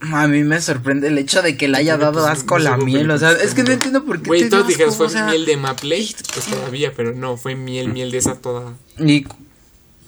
A 0.00 0.28
mí 0.28 0.44
me 0.44 0.60
sorprende 0.60 1.08
el 1.08 1.18
hecho 1.18 1.42
de 1.42 1.56
que 1.56 1.68
le 1.68 1.78
haya 1.78 1.96
Pues, 1.96 2.06
dado 2.06 2.20
no 2.20 2.26
asco 2.26 2.58
la 2.58 2.76
miel. 2.76 3.10
O 3.10 3.18
sea, 3.18 3.32
es 3.32 3.54
que 3.54 3.62
no 3.62 3.72
entiendo 3.72 4.04
por 4.04 4.20
qué. 4.20 4.28
Güey, 4.28 4.42
te 4.42 4.50
todos 4.50 4.66
dijeron 4.66 4.92
fue 4.94 5.06
o 5.06 5.08
sea, 5.08 5.26
miel 5.26 5.44
de 5.44 5.56
Maple, 5.56 6.06
pues 6.32 6.46
todavía, 6.46 6.92
pero 6.94 7.14
no, 7.14 7.36
fue 7.36 7.54
miel, 7.54 7.88
miel 7.88 8.10
de 8.10 8.18
esa 8.18 8.34
toda, 8.34 8.74
Y 8.98 9.26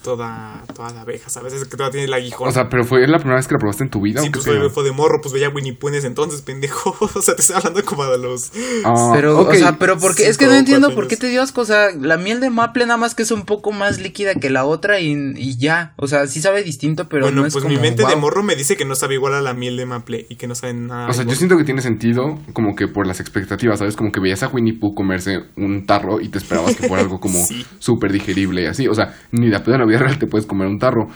toda, 0.07 0.63
toda 0.73 0.93
de 0.93 0.99
abeja, 0.99 1.29
¿sabes? 1.29 1.51
Es 1.51 1.65
que 1.65 1.71
todavía 1.71 1.91
tiene 1.91 2.05
el 2.05 2.13
aguijón. 2.13 2.47
O 2.47 2.51
sea, 2.53 2.69
pero 2.69 2.85
fue 2.85 3.05
la 3.07 3.17
primera 3.17 3.35
vez 3.35 3.45
que 3.45 3.55
la 3.55 3.59
probaste 3.59 3.83
en 3.83 3.89
tu 3.89 3.99
vida 3.99 4.21
Sí, 4.21 4.29
o 4.29 4.31
pues 4.31 4.45
fue, 4.45 4.69
fue 4.69 4.85
de 4.85 4.93
morro, 4.93 5.19
pues 5.21 5.33
veía 5.33 5.49
Winnie 5.49 5.73
Pooh 5.73 5.89
en 5.89 5.95
ese 5.95 6.07
entonces, 6.07 6.41
pendejo. 6.41 6.95
O 7.17 7.21
sea, 7.21 7.35
te 7.35 7.41
estoy 7.41 7.57
hablando 7.57 7.83
como 7.83 8.05
de 8.05 8.17
los. 8.19 8.51
Ah, 8.85 9.11
Pero, 9.13 9.39
o 9.41 9.53
sea, 9.53 9.77
pero 9.79 9.97
¿por 9.97 10.15
qué? 10.15 10.27
Es 10.29 10.37
que 10.37 10.45
no 10.45 10.53
entiendo 10.53 10.93
por 10.95 11.07
qué 11.07 11.17
te 11.17 11.27
dio 11.27 11.41
asco. 11.41 11.61
O 11.61 11.65
sea, 11.65 11.89
la 11.91 12.17
miel 12.17 12.39
de 12.39 12.49
maple 12.49 12.85
nada 12.85 12.97
más 12.97 13.15
que 13.15 13.23
es 13.23 13.31
un 13.31 13.43
poco 13.43 13.71
más 13.71 13.99
líquida 13.99 14.35
que 14.35 14.49
la 14.49 14.65
otra 14.65 14.99
y, 14.99 15.13
y 15.35 15.57
ya. 15.57 15.93
O 15.97 16.07
sea, 16.07 16.27
sí 16.27 16.39
sabe 16.39 16.63
distinto, 16.63 17.09
pero 17.09 17.25
bueno, 17.25 17.41
no 17.41 17.47
es 17.47 17.53
pues 17.53 17.63
como, 17.63 17.75
mi 17.75 17.81
mente 17.81 18.05
de 18.05 18.15
morro 18.15 18.43
me 18.43 18.55
dice 18.55 18.77
que 18.77 18.85
no 18.85 18.95
sabe 18.95 19.15
igual 19.15 19.33
a 19.33 19.41
la 19.41 19.53
miel 19.53 19.75
de 19.77 19.85
maple 19.85 20.25
y 20.29 20.35
que 20.35 20.47
no 20.47 20.55
sabe 20.55 20.73
nada. 20.73 21.09
O 21.09 21.13
sea, 21.13 21.25
yo 21.25 21.35
siento 21.35 21.57
que 21.57 21.63
tiene 21.63 21.81
sentido 21.81 22.39
como 22.53 22.75
que 22.75 22.87
por 22.87 23.07
las 23.07 23.19
expectativas, 23.19 23.79
¿sabes? 23.79 23.95
Como 23.95 24.11
que 24.11 24.19
veías 24.19 24.43
a 24.43 24.47
Winnie 24.47 24.77
Pooh 24.79 24.93
comerse 24.93 25.39
un 25.57 25.85
tarro 25.85 26.21
y 26.21 26.29
te 26.29 26.37
esperabas 26.37 26.75
que 26.75 26.87
fuera 26.87 27.03
algo 27.03 27.19
como 27.19 27.43
Sí. 27.47 27.65
súper 27.79 28.11
digerible 28.11 28.63
y 28.63 28.65
así. 28.65 28.87
O 28.87 28.93
sea, 28.93 29.15
ni 29.31 29.49
de 29.49 29.59
pedo 29.59 29.75
en 29.75 29.81
la 29.81 29.85
te 30.19 30.27
puedes 30.27 30.45
comer 30.45 30.67
un 30.67 30.79
tarro. 30.79 31.09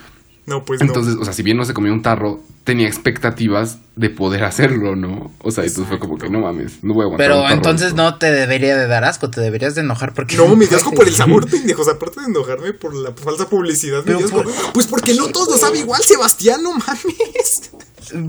No, 0.44 0.64
pues 0.64 0.80
no. 0.80 0.86
Entonces, 0.86 1.14
o 1.20 1.24
sea, 1.24 1.32
si 1.32 1.42
bien 1.42 1.56
no 1.56 1.64
se 1.64 1.72
comió 1.72 1.92
un 1.92 2.02
tarro, 2.02 2.40
tenía 2.64 2.88
expectativas 2.88 3.78
de 3.94 4.10
poder 4.10 4.42
hacerlo, 4.44 4.96
¿no? 4.96 5.30
O 5.40 5.50
sea, 5.52 5.64
entonces 5.64 5.88
fue 5.88 5.98
como 6.00 6.18
que 6.18 6.28
no 6.30 6.40
mames, 6.40 6.82
no 6.82 6.94
voy 6.94 7.02
a 7.02 7.06
aguantar. 7.06 7.30
un 7.30 7.34
Pero 7.36 7.42
tarro 7.42 7.54
entonces 7.54 7.94
no 7.94 8.18
te 8.18 8.32
debería 8.32 8.76
de 8.76 8.86
dar 8.88 9.04
asco, 9.04 9.30
te 9.30 9.40
deberías 9.40 9.74
de 9.76 9.82
enojar 9.82 10.14
porque... 10.14 10.36
No, 10.36 10.48
me 10.56 10.66
dio 10.66 10.76
asco 10.76 10.90
por 10.92 11.06
el 11.06 11.14
sabor, 11.14 11.48
pendejos. 11.48 11.88
Aparte 11.88 12.20
de 12.20 12.26
enojarme 12.26 12.72
por 12.72 12.94
la 12.94 13.12
falsa 13.12 13.48
publicidad, 13.48 14.04
me 14.04 14.14
dio 14.14 14.26
asco. 14.26 14.42
por- 14.42 14.72
Pues 14.72 14.86
porque 14.88 15.14
no 15.14 15.28
todos 15.28 15.48
lo 15.48 15.58
sabe 15.58 15.78
igual, 15.78 16.02
Sebastián, 16.02 16.62
no 16.62 16.72
mames. 16.72 17.70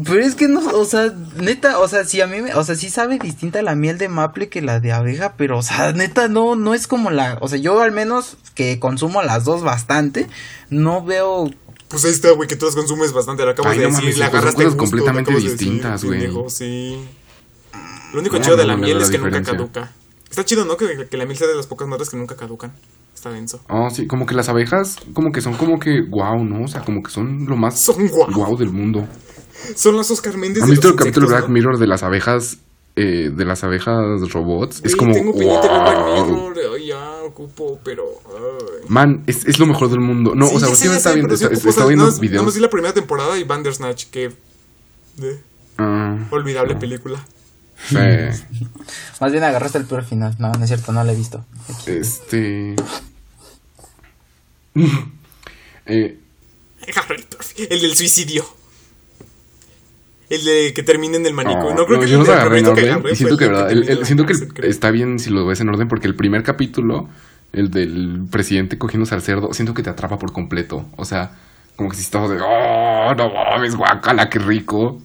Pero 0.06 0.19
es 0.24 0.36
que 0.36 0.48
no, 0.48 0.60
o 0.60 0.86
sea, 0.86 1.12
neta, 1.38 1.80
o 1.80 1.88
sea, 1.88 2.06
sí 2.06 2.21
a 2.21 2.27
mí, 2.27 2.42
me- 2.42 2.54
o 2.54 2.63
sea, 2.63 2.75
sí 2.75 2.89
sabe 2.89 3.18
distinta 3.19 3.62
la 3.63 3.75
miel 3.75 3.98
de 3.98 4.07
maple 4.07 4.48
que 4.48 4.62
la 4.62 4.80
de 4.80 4.92
abeja, 4.94 5.33
pero, 5.36 5.57
o 5.57 5.62
sea, 5.63 5.92
neta, 5.94 6.27
no, 6.27 6.56
no 6.56 6.74
es 6.74 6.88
como 6.88 7.10
la, 7.10 7.38
o 7.42 7.48
sea, 7.48 7.57
yo 7.57 7.81
al 7.81 7.92
menos 7.92 8.38
que 8.56 8.80
consumo 8.80 9.24
las 9.24 9.44
dos 9.45 9.62
bastante, 9.63 10.27
no 10.69 11.04
veo, 11.04 11.50
Pues 11.94 12.06
ahí 12.06 12.12
está, 12.12 12.31
güey, 12.31 12.50
que 12.50 12.56
tú 12.56 12.66
las 12.66 12.74
consumes 12.75 13.13
bastante. 13.13 13.44
Lo 13.45 13.51
acabas 13.51 13.74
Ay, 13.74 13.78
de 13.78 13.84
no 13.84 13.90
decir, 13.92 14.04
mames, 14.04 14.18
son 14.18 14.25
agarraste 14.25 14.63
cosas 14.63 14.74
gusto, 14.74 14.80
completamente 14.98 15.31
distintas, 15.36 16.04
güey. 16.04 16.28
sí. 16.50 17.07
Lo 18.13 18.19
único 18.19 18.38
No, 18.38 18.44
chido 18.44 18.57
de 18.57 18.66
la 18.66 18.75
miel 18.78 18.98
es 18.98 19.04
la 19.04 19.12
que 19.12 19.18
nunca 19.19 19.42
caduca. 19.44 19.92
Está 20.28 20.44
chido, 20.44 20.66
¿no? 20.66 20.75
Que, 20.75 21.07
que 21.07 21.18
la 21.18 21.25
miel 21.25 21.38
sea 21.38 21.48
de 21.48 21.56
las 21.56 21.68
pocas 21.68 21.88
madres 21.88 22.10
que 22.10 22.18
nunca 22.18 22.36
caducan. 22.36 22.74
Está 23.13 23.30
denso. 23.30 23.60
Oh, 23.69 23.90
sí, 23.92 24.07
como 24.07 24.25
que 24.25 24.34
las 24.34 24.50
abejas, 24.50 24.98
como 25.13 25.31
que 25.31 25.42
son 25.42 25.54
como 25.54 25.80
que 25.80 26.01
guau, 26.10 26.44
¿no? 26.44 26.63
O 26.63 26.68
sea, 26.68 26.81
como 26.81 27.04
que 27.04 27.12
son 27.12 27.45
lo 27.45 27.56
más 27.56 27.80
Son 27.80 28.07
guau. 28.07 28.31
guau 28.34 28.57
del 28.57 28.72
mundo. 28.72 29.07
Son 29.75 29.96
las 29.96 30.10
Oscar 30.10 30.36
Méndez 30.38 30.63
¿Han 30.63 30.69
visto 30.72 30.89
el 30.89 30.96
capítulo 30.96 31.28
Black. 31.28 31.48
Mirror 31.48 31.78
de 31.78 31.86
las 31.88 32.01
abejas, 32.04 32.57
eh, 32.95 33.31
de 33.34 33.45
las 33.45 33.63
abejas 33.63 34.22
robots? 34.31 34.81
es 34.84 34.95
Güey, 34.95 34.98
como, 34.98 35.13
Tengo 35.13 35.34
wow. 35.34 36.54
Ya, 36.86 37.24
ocupo, 37.24 37.80
pero. 37.84 38.04
ay. 38.28 38.86
Man, 38.88 39.24
es, 39.28 39.45
es 39.45 39.57
lo 39.60 39.66
mejor 39.66 39.90
del 39.90 40.00
mundo. 40.01 40.36
No, 40.36 40.48
Sí, 40.48 40.56
o 40.56 40.60
sea, 40.60 40.69
últimamente 40.69 40.88
ya 40.92 40.98
está 40.98 41.13
viendo, 41.13 41.38
sí 41.38 41.45
está, 41.45 41.69
está 41.69 41.86
viendo 41.86 42.06
no, 42.06 42.12
No 42.12 42.19
videos. 42.19 42.54
vi 42.56 42.60
la 42.62 42.69
primera 42.69 42.94
temporada 42.94 43.38
y 43.38 43.44
Bandersnatch, 43.44 44.06
que. 44.06 44.31
de- 45.18 45.40
Ah, 45.78 46.18
olvidable 46.31 46.75
película. 46.75 47.25
sí. 47.90 47.95
más 49.19 49.31
bien 49.31 49.44
agarraste 49.44 49.78
el 49.80 49.86
peor 49.86 50.04
final, 50.04 50.36
no, 50.39 50.51
no 50.51 50.63
es 50.63 50.68
cierto, 50.69 50.92
no 50.92 51.04
la 51.04 51.13
he 51.13 51.16
visto. 51.16 51.44
Este. 51.88 52.75
eh, 55.86 56.18
El 57.69 57.81
del 57.81 57.96
suicidio. 57.96 58.46
El 60.33 60.44
de 60.44 60.74
que 60.74 60.81
termine 60.81 61.18
en 61.18 61.25
el 61.25 61.33
manicomio. 61.33 61.75
no 61.75 61.85
creo 61.85 62.00
que 62.00 62.07
yo 62.07 62.13
el 62.13 62.19
no 62.19 62.25
de 62.25 62.31
lo 62.31 62.38
agarré 62.39 62.59
en 62.59 62.65
orden. 62.65 63.03
Y 63.12 63.15
siento 63.15 63.38
que, 63.38 63.47
verdad, 63.47 63.69
siento 64.03 64.25
que 64.25 64.33
está 64.68 64.89
bien 64.89 65.19
si 65.19 65.30
lo 65.30 65.45
ves 65.45 65.62
en 65.62 65.69
orden, 65.69 65.88
porque 65.88 66.07
el 66.07 66.15
primer 66.15 66.41
capítulo, 66.41 67.07
el 67.51 67.69
del 67.69 68.25
presidente 68.31 68.77
cogiéndose 68.77 69.13
al 69.13 69.21
cerdo, 69.21 69.53
siento 69.53 69.74
que 69.74 69.83
te 69.83 69.91
atrapa 69.91 70.18
por 70.18 70.33
completo. 70.33 70.88
O 70.95 71.06
sea, 71.06 71.38
como 71.75 71.89
que 71.89 71.97
si 71.97 72.01
estamos 72.01 72.31
de, 72.31 72.38
oh, 72.41 73.13
no 73.15 73.30
mames, 73.31 73.75
guacala, 73.75 74.30
qué 74.30 74.39
rico. 74.39 75.00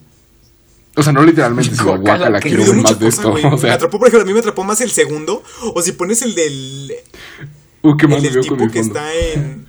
O 0.95 1.03
sea, 1.03 1.13
no 1.13 1.23
literalmente, 1.23 1.75
sino 1.75 1.97
guacala, 1.97 2.39
quiero 2.39 2.63
Me 2.63 2.71
ver 2.71 2.81
más 2.81 2.99
de 2.99 3.07
esto. 3.07 3.31
O 3.43 3.51
me 3.51 3.57
sea, 3.57 3.75
atrapó, 3.75 3.99
por 3.99 4.07
ejemplo, 4.07 4.23
a 4.23 4.25
mí 4.25 4.33
me 4.33 4.39
atrapó 4.39 4.63
más 4.63 4.81
el 4.81 4.89
segundo. 4.89 5.43
O 5.75 5.81
si 5.81 5.91
pones 5.91 6.21
el 6.23 6.35
del. 6.35 6.93
uh, 7.83 7.95
qué 7.95 8.05
El 8.05 8.11
me 8.11 8.21
del 8.21 8.41
tipo 8.41 8.67
que 8.67 8.79
está 8.79 9.13
en. 9.13 9.67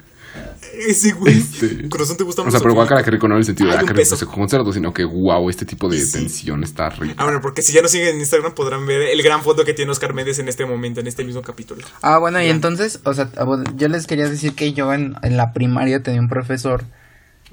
Ese 0.89 1.13
güey. 1.13 1.39
Este. 1.39 1.89
Corazón 1.89 2.17
te 2.17 2.25
gusta 2.25 2.43
O 2.43 2.45
más. 2.45 2.53
sea, 2.55 2.61
pero 2.61 2.75
guacala, 2.75 3.03
qué 3.03 3.11
rico, 3.11 3.29
no 3.29 3.35
en 3.35 3.41
el 3.41 3.45
sentido 3.45 3.71
de 3.71 3.79
rico 3.79 3.95
peso. 3.95 4.17
se 4.17 4.27
cerdo, 4.49 4.73
sino 4.73 4.93
que 4.93 5.05
wow, 5.05 5.49
este 5.51 5.65
tipo 5.65 5.89
de 5.89 6.01
Sí. 6.01 6.13
tensión 6.13 6.65
está 6.65 6.89
rico. 6.91 7.15
Ah, 7.19 7.25
bueno, 7.25 7.41
porque 7.41 7.63
si 7.63 7.73
ya 7.73 7.83
nos 7.83 7.91
siguen 7.91 8.09
en 8.15 8.21
Instagram 8.21 8.55
podrán 8.55 8.87
ver 8.87 9.03
el 9.03 9.23
gran 9.23 9.43
foto 9.43 9.65
que 9.65 9.75
tiene 9.75 9.91
Oscar 9.93 10.15
Méndez 10.15 10.39
en 10.39 10.49
este 10.49 10.65
momento, 10.67 11.01
en 11.01 11.07
este 11.07 11.25
mismo 11.25 11.43
capítulo. 11.43 11.85
Ah, 12.03 12.19
bueno, 12.19 12.41
y 12.43 12.47
entonces, 12.49 13.01
o 13.05 13.15
sea, 13.15 13.31
yo 13.77 13.89
les 13.89 14.07
quería 14.07 14.29
decir 14.29 14.55
que 14.55 14.73
yo 14.73 14.93
en, 14.95 15.15
en 15.23 15.37
la 15.37 15.53
primaria 15.53 16.03
tenía 16.03 16.21
un 16.21 16.29
profesor 16.29 16.85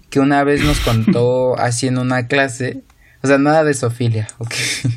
que 0.10 0.20
una 0.22 0.44
vez 0.44 0.64
nos 0.64 0.80
contó 0.80 1.56
así 1.60 1.88
en 1.88 1.98
una 1.98 2.28
clase, 2.28 2.84
o 3.24 3.28
sea, 3.28 3.38
nada 3.38 3.64
de 3.64 3.74
sofilia, 3.74 4.28
ok. 4.38 4.54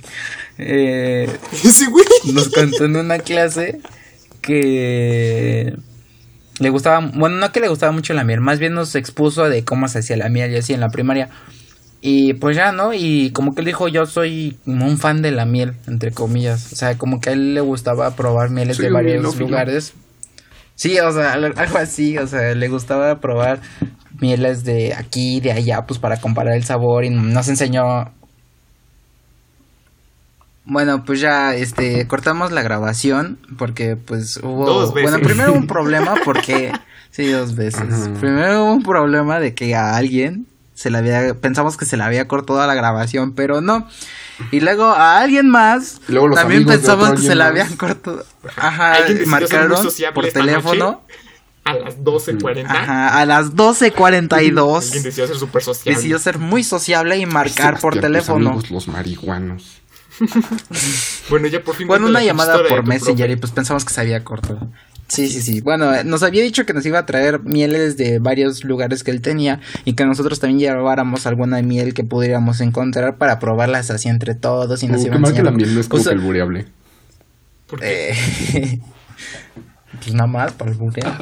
Eh, 0.62 1.26
Ese 1.64 1.86
güey. 1.86 2.04
nos 2.34 2.50
contó 2.50 2.84
en 2.84 2.94
una 2.96 3.18
clase 3.20 3.80
que 4.42 5.74
le 6.60 6.70
gustaba, 6.70 7.00
bueno, 7.14 7.36
no 7.36 7.50
que 7.52 7.58
le 7.60 7.68
gustaba 7.68 7.90
mucho 7.90 8.14
la 8.14 8.22
miel, 8.22 8.40
más 8.40 8.58
bien 8.60 8.74
nos 8.74 8.94
expuso 8.94 9.48
de 9.48 9.64
cómo 9.64 9.88
se 9.88 9.98
hacía 9.98 10.16
la 10.16 10.28
miel 10.28 10.52
y 10.52 10.56
así 10.58 10.72
en 10.72 10.80
la 10.80 10.88
primaria. 10.90 11.28
Y 12.02 12.34
pues 12.34 12.56
ya, 12.56 12.72
¿no? 12.72 12.94
Y 12.94 13.30
como 13.32 13.52
que 13.54 13.60
él 13.60 13.66
dijo, 13.66 13.88
yo 13.88 14.06
soy 14.06 14.56
un 14.64 14.96
fan 14.96 15.20
de 15.20 15.32
la 15.32 15.44
miel, 15.44 15.74
entre 15.86 16.12
comillas. 16.12 16.72
O 16.72 16.76
sea, 16.76 16.96
como 16.96 17.20
que 17.20 17.30
a 17.30 17.32
él 17.34 17.52
le 17.54 17.60
gustaba 17.60 18.14
probar 18.16 18.48
mieles 18.50 18.76
Soy 18.76 18.86
de 18.86 18.92
varios 18.92 19.36
lugares. 19.36 19.92
Sí, 20.76 20.98
o 20.98 21.12
sea, 21.12 21.34
al- 21.34 21.52
algo 21.58 21.76
así, 21.78 22.16
o 22.16 22.26
sea, 22.26 22.54
le 22.54 22.68
gustaba 22.68 23.20
probar 23.20 23.60
mieles 24.18 24.64
de 24.64 24.94
aquí, 24.94 25.40
de 25.40 25.52
allá, 25.52 25.82
pues 25.86 25.98
para 26.00 26.16
comparar 26.18 26.54
el 26.54 26.64
sabor 26.64 27.04
y 27.04 27.10
nos 27.10 27.48
enseñó... 27.48 28.12
Bueno, 30.70 31.04
pues 31.04 31.20
ya, 31.20 31.52
este, 31.56 32.06
cortamos 32.06 32.52
la 32.52 32.62
grabación 32.62 33.40
porque 33.58 33.96
pues 33.96 34.38
hubo... 34.40 34.64
Dos 34.64 34.94
veces. 34.94 35.10
Bueno, 35.10 35.26
primero 35.26 35.50
hubo 35.50 35.58
un 35.58 35.66
problema 35.66 36.14
porque... 36.24 36.70
Sí, 37.10 37.28
dos 37.28 37.56
veces. 37.56 38.08
Primero 38.20 38.62
hubo 38.66 38.74
un 38.74 38.84
problema 38.84 39.40
de 39.40 39.52
que 39.52 39.74
a 39.74 39.96
alguien 39.96 40.46
se 40.74 40.90
le 40.90 40.98
había... 40.98 41.34
Pensamos 41.34 41.76
que 41.76 41.86
se 41.86 41.96
le 41.96 42.04
había 42.04 42.28
cortado 42.28 42.64
la 42.68 42.74
grabación, 42.76 43.32
pero 43.34 43.60
no. 43.60 43.88
Y 44.52 44.60
luego 44.60 44.84
a 44.84 45.18
alguien 45.18 45.48
más 45.48 46.00
Y 46.08 46.12
luego 46.12 46.28
los 46.28 46.38
también 46.38 46.64
pensamos 46.64 47.14
que 47.14 47.26
se 47.26 47.34
le 47.34 47.42
habían 47.42 47.76
cortado. 47.76 48.24
Ajá, 48.54 48.94
marcaron 49.26 49.76
sociable 49.82 50.14
por 50.14 50.32
teléfono. 50.32 51.02
noche. 51.02 51.14
a 51.64 51.74
las 51.74 51.98
12.40. 51.98 52.64
Ajá, 52.68 53.18
a 53.18 53.26
las 53.26 53.46
Alguien 53.46 53.56
12.42 53.56 54.80
decidió 55.02 55.26
ser 55.26 55.36
súper 55.36 55.62
social. 55.64 55.96
decidió 55.96 56.20
ser 56.20 56.38
muy 56.38 56.62
sociable 56.62 57.18
y 57.18 57.26
marcar 57.26 57.80
por 57.80 57.98
teléfono. 57.98 58.50
amigos, 58.50 58.70
los 58.70 58.86
marihuanos. 58.86 59.79
Bueno, 61.30 61.46
ya 61.46 61.62
por 61.62 61.74
fin. 61.76 61.86
Bueno, 61.86 62.06
una 62.06 62.20
la 62.20 62.24
llamada 62.24 62.58
por 62.68 62.86
Messenger 62.86 63.26
profe. 63.26 63.32
y 63.32 63.36
pues 63.36 63.52
pensamos 63.52 63.84
que 63.84 63.94
se 63.94 64.00
había 64.00 64.24
cortado. 64.24 64.70
Sí, 65.08 65.28
sí, 65.28 65.42
sí. 65.42 65.60
Bueno, 65.60 65.92
eh, 65.92 66.04
nos 66.04 66.22
había 66.22 66.42
dicho 66.42 66.64
que 66.66 66.72
nos 66.72 66.86
iba 66.86 67.00
a 67.00 67.06
traer 67.06 67.40
mieles 67.40 67.96
de 67.96 68.20
varios 68.20 68.62
lugares 68.64 69.02
que 69.02 69.10
él 69.10 69.20
tenía 69.20 69.60
y 69.84 69.94
que 69.94 70.04
nosotros 70.04 70.38
también 70.38 70.60
lleváramos 70.60 71.26
alguna 71.26 71.60
miel 71.62 71.94
que 71.94 72.04
pudiéramos 72.04 72.60
encontrar 72.60 73.16
para 73.16 73.40
probarlas 73.40 73.90
así 73.90 74.08
entre 74.08 74.34
todos 74.36 74.82
y 74.82 74.86
nos 74.88 75.02
Uh, 75.02 75.06
iba 75.06 75.18
mal 75.18 75.34
que 75.34 75.42
la 75.42 75.50
miel 75.50 75.74
no 75.74 75.80
es 75.80 75.88
como 75.88 76.00
O 76.00 76.04
sea, 76.04 76.12
que 76.12 76.18
albureable. 76.18 76.66
Porque 77.66 78.10
eh, 78.10 78.80
pues 80.00 80.14
nada 80.14 80.28
más 80.28 80.52
para 80.52 80.70
el 80.70 80.76
bureo. 80.76 81.12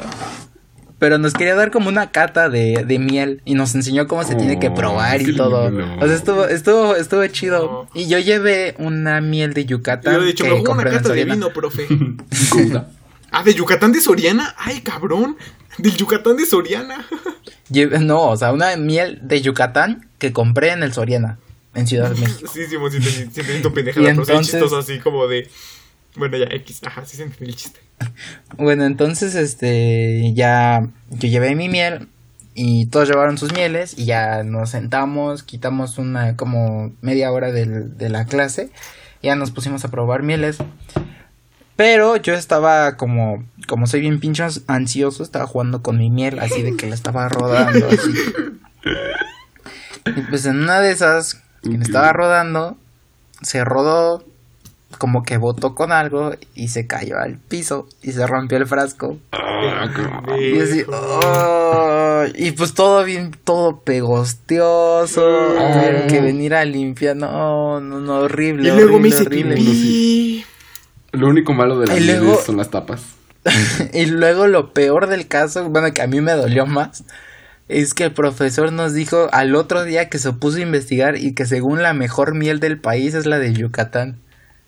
Pero 0.99 1.17
nos 1.17 1.33
quería 1.33 1.55
dar 1.55 1.71
como 1.71 1.87
una 1.89 2.11
cata 2.11 2.49
de, 2.49 2.83
de 2.85 2.99
miel 2.99 3.41
y 3.45 3.53
nos 3.55 3.73
enseñó 3.73 4.05
cómo 4.07 4.23
se 4.25 4.35
tiene 4.35 4.59
que 4.59 4.67
Oh, 4.67 4.75
probar 4.75 5.21
y 5.21 5.33
todo. 5.35 5.69
lindo. 5.71 5.95
O 6.01 6.05
sea, 6.07 6.15
estuvo, 6.15 6.45
estuvo, 6.45 6.95
estuvo 6.95 7.25
chido. 7.27 7.87
Y 7.93 8.07
yo 8.07 8.19
llevé 8.19 8.75
una 8.77 9.21
miel 9.21 9.53
de 9.53 9.63
yo 9.65 9.77
Yucatán 9.77 10.13
le 10.17 10.23
he 10.23 10.27
dicho, 10.27 10.43
que 10.43 10.51
una 10.51 10.63
compré 10.63 10.89
en 10.89 10.95
carta 10.97 11.13
de 11.13 11.25
vino, 11.25 11.49
profe. 11.53 11.87
Ah, 13.31 13.43
de 13.43 13.53
Yucatán 13.53 13.91
de 13.91 14.01
Soriana. 14.01 14.55
Ay, 14.57 14.81
cabrón. 14.81 15.37
Del 15.77 15.95
Yucatán 15.95 16.35
de 16.37 16.45
Soriana. 16.45 17.05
No, 18.01 18.29
o 18.29 18.35
sea, 18.35 18.51
una 18.51 18.75
miel 18.77 19.19
de 19.21 19.41
Yucatán 19.41 20.09
que 20.17 20.33
compré 20.33 20.71
en 20.71 20.81
el 20.81 20.91
Soriana, 20.91 21.37
en 21.75 21.85
Ciudad 21.85 22.09
de 22.09 22.19
México. 22.19 22.49
sí, 22.51 22.61
sí, 22.65 22.75
sí, 22.91 23.01
sí, 23.01 23.11
sí, 23.11 23.29
sí, 23.31 23.41
sí, 23.43 23.61
tu 23.61 23.71
pendejada, 23.71 24.01
Y 24.09 24.09
pero 24.15 24.25
sí 24.25 24.31
entonces- 24.31 24.73
así 24.73 24.97
como 24.99 25.27
de. 25.27 25.47
Bueno, 26.15 26.35
ya, 26.37 26.45
X. 26.49 26.81
Ajá, 26.83 27.05
sí 27.05 27.15
se 27.15 27.23
el 27.23 27.55
chiste. 27.55 27.79
Bueno, 28.57 28.85
entonces, 28.85 29.35
este, 29.35 30.33
ya, 30.33 30.87
yo 31.11 31.27
llevé 31.29 31.55
mi 31.55 31.69
miel 31.69 32.07
y 32.55 32.87
todos 32.87 33.07
llevaron 33.09 33.37
sus 33.37 33.53
mieles 33.53 33.97
y 33.97 34.05
ya 34.05 34.43
nos 34.43 34.71
sentamos, 34.71 35.43
quitamos 35.43 35.97
una, 35.97 36.35
como 36.35 36.91
media 37.01 37.31
hora 37.31 37.51
del- 37.51 37.97
de 37.97 38.09
la 38.09 38.25
clase, 38.25 38.69
ya 39.23 39.35
nos 39.35 39.51
pusimos 39.51 39.85
a 39.85 39.89
probar 39.89 40.23
mieles. 40.23 40.57
Pero 41.75 42.17
yo 42.17 42.33
estaba 42.33 42.97
como, 42.97 43.45
como 43.67 43.87
soy 43.87 44.01
bien 44.01 44.19
pincho 44.19 44.45
ansioso, 44.67 45.23
estaba 45.23 45.47
jugando 45.47 45.81
con 45.81 45.97
mi 45.97 46.09
miel, 46.09 46.39
así 46.39 46.61
de 46.61 46.75
que 46.75 46.87
la 46.87 46.95
estaba 46.95 47.29
rodando, 47.29 47.87
así. 47.87 48.13
Y 50.05 50.21
pues 50.29 50.45
en 50.45 50.57
una 50.61 50.81
de 50.81 50.91
esas, 50.91 51.35
que 51.61 51.69
me 51.69 51.83
estaba 51.83 52.11
rodando, 52.11 52.77
se 53.41 53.63
rodó, 53.63 54.25
como 54.97 55.23
que 55.23 55.37
botó 55.37 55.75
con 55.75 55.91
algo 55.91 56.33
y 56.55 56.69
se 56.69 56.87
cayó 56.87 57.17
al 57.19 57.37
piso 57.37 57.87
y 58.01 58.11
se 58.11 58.25
rompió 58.25 58.57
el 58.57 58.65
frasco. 58.67 59.17
Ah, 59.31 59.87
Y 60.39 60.59
así, 60.59 60.83
oh, 60.91 62.23
y 62.35 62.51
pues 62.51 62.73
todo 62.73 63.03
bien, 63.03 63.31
todo 63.43 63.81
pegostioso. 63.81 65.25
Ah. 65.59 65.71
Tuvieron 65.73 66.07
que 66.07 66.21
venir 66.21 66.53
a 66.55 66.65
limpiar. 66.65 67.15
No, 67.15 67.79
no, 67.79 67.99
no, 67.99 68.15
horrible. 68.19 68.69
Y 68.69 68.71
luego 68.71 68.99
me 68.99 69.09
horrible, 69.09 69.09
hice 69.09 69.23
horrible. 69.25 69.55
pipí. 69.55 70.45
Lo 71.11 71.27
único 71.27 71.53
malo 71.53 71.79
de 71.79 71.87
las 71.87 72.01
luego- 72.01 72.41
son 72.41 72.57
las 72.57 72.69
tapas. 72.69 73.01
y 73.93 74.05
luego 74.07 74.47
lo 74.47 74.73
peor 74.73 75.07
del 75.07 75.27
caso, 75.27 75.69
bueno, 75.69 75.91
que 75.93 76.01
a 76.01 76.07
mí 76.07 76.19
me 76.21 76.33
dolió 76.33 76.65
más, 76.65 77.03
es 77.67 77.93
que 77.93 78.05
el 78.05 78.13
profesor 78.13 78.71
nos 78.73 78.93
dijo 78.93 79.27
al 79.31 79.55
otro 79.55 79.83
día 79.85 80.09
que 80.09 80.19
se 80.19 80.33
puso 80.33 80.57
a 80.57 80.61
investigar 80.61 81.15
y 81.17 81.33
que 81.33 81.45
según 81.45 81.81
la 81.81 81.93
mejor 81.93 82.35
miel 82.35 82.59
del 82.59 82.79
país 82.79 83.13
es 83.13 83.25
la 83.25 83.39
de 83.39 83.53
Yucatán. 83.53 84.19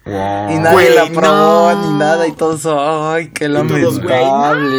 Wow. 0.05 0.49
Y 0.51 0.57
nadie 0.59 0.71
Güey, 0.73 0.95
la 0.95 1.05
probó 1.07 1.71
no. 1.73 1.91
ni 1.91 1.97
nada 1.99 2.27
y 2.27 2.31
todo 2.31 2.55
eso. 2.55 3.11
Ay, 3.11 3.29
qué 3.33 3.47
todos, 3.47 3.67
güey, 3.67 3.79
lamentable. 4.23 4.77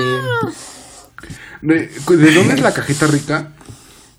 ¿De, 1.62 1.76
¿De 2.16 2.32
dónde 2.34 2.54
es 2.54 2.60
la 2.60 2.72
cajeta 2.74 3.06
rica? 3.06 3.52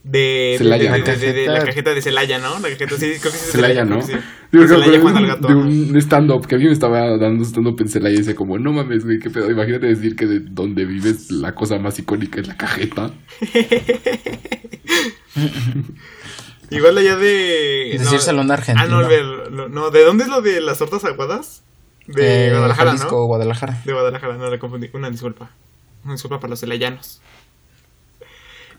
De, 0.05 0.19
de, 0.19 0.55
Celaya. 0.57 0.91
de, 0.93 1.01
de, 1.01 1.15
de- 1.15 1.33
de 1.33 1.47
la 1.47 1.63
Cajeta. 1.65 1.93
de 1.93 2.01
Celaya, 2.01 2.37
¿no? 2.37 2.55
La 2.59 2.69
cajeta, 2.69 2.95
sí, 2.97 3.13
creo 3.21 3.31
que 3.31 3.37
sí 3.37 3.37
es 3.37 3.45
de 3.47 3.51
Celaya, 3.53 3.85
¿no? 3.85 4.01
sí. 4.01 4.11
Yo 4.51 4.59
De 4.61 4.67
creo 4.67 4.81
que 4.81 4.99
un- 4.99 5.27
Gato. 5.27 5.47
de 5.47 5.55
un 5.55 5.95
stand-up 5.97 6.45
que 6.45 6.55
alguien 6.55 6.71
me 6.71 6.73
estaba 6.73 7.17
dando 7.17 7.43
stand-up 7.45 7.79
en 7.79 7.87
Celaya 7.87 8.15
y 8.15 8.17
dice 8.19 8.35
como, 8.35 8.57
no 8.59 8.73
mames, 8.73 9.05
güey, 9.05 9.19
qué 9.19 9.29
pedo. 9.29 9.49
Imagínate 9.49 9.87
decir 9.87 10.15
que 10.17 10.25
de 10.25 10.39
donde 10.41 10.83
vives 10.85 11.31
la 11.31 11.55
cosa 11.55 11.79
más 11.79 11.97
icónica 11.99 12.41
es 12.41 12.47
la 12.47 12.57
cajeta. 12.57 13.11
Igual 16.69 16.97
allá 16.97 17.15
de. 17.15 17.95
Decírselo 17.99 18.39
a 18.41 18.43
un 18.43 18.51
argentino. 18.51 18.83
Ah, 18.85 19.01
no, 19.01 19.07
ver, 19.07 19.51
no, 19.51 19.67
no, 19.69 19.89
¿de 19.91 20.03
dónde 20.03 20.23
es 20.23 20.29
lo 20.29 20.41
de 20.41 20.61
las 20.61 20.77
tortas 20.79 21.03
aguadas? 21.05 21.61
De 22.07 22.47
Eh, 22.47 22.49
Guadalajara, 22.51 22.91
Jalisco, 22.91 23.15
¿no? 23.15 23.25
Guadalajara. 23.27 23.81
De 23.85 23.93
Guadalajara, 23.93 24.37
no, 24.37 24.49
la 24.49 24.59
confundí. 24.59 24.89
Una 24.93 25.09
disculpa. 25.09 25.51
Una 26.03 26.13
disculpa 26.13 26.39
para 26.39 26.49
los 26.51 26.59
celayanos. 26.59 27.21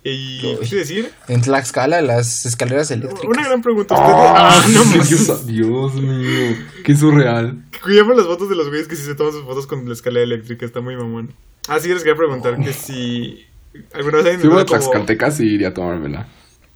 Y. 0.02 0.56
¿Qué 0.68 0.76
decir? 0.76 1.10
En 1.28 1.40
Tlaxcala, 1.40 2.02
las 2.02 2.44
escaleras 2.44 2.90
eléctricas. 2.90 3.24
Una 3.24 3.42
gran 3.48 3.62
pregunta. 3.62 3.94
¿Ustedes. 3.94 4.14
Ah, 4.14 4.62
no 4.70 4.84
más. 4.84 5.08
Dios, 5.08 5.46
Dios 5.46 5.94
mío, 5.94 6.56
qué 6.84 6.94
surreal. 6.94 7.62
Cuidamos 7.82 8.16
las 8.16 8.26
fotos 8.26 8.50
de 8.50 8.54
los 8.56 8.68
güeyes 8.68 8.86
que 8.88 8.96
sí 8.96 9.02
se 9.04 9.14
toman 9.14 9.32
sus 9.32 9.44
fotos 9.44 9.66
con 9.66 9.86
la 9.86 9.94
escalera 9.94 10.24
eléctrica. 10.24 10.66
Está 10.66 10.80
muy 10.82 10.94
mamón. 10.96 11.32
Ah, 11.68 11.80
sí, 11.80 11.88
les 11.88 11.98
quería 12.02 12.16
preguntar 12.16 12.58
que 12.62 12.72
si. 12.74 13.46
¿Alguna 13.94 14.20
vez 14.20 14.40
Si 14.42 14.46
voy 14.46 14.60
a 14.60 14.64
como- 14.66 14.78
Tlaxcaltecas 14.78 15.40
y 15.40 15.46
iría 15.46 15.68
a 15.68 15.74
tomármela. 15.74 16.28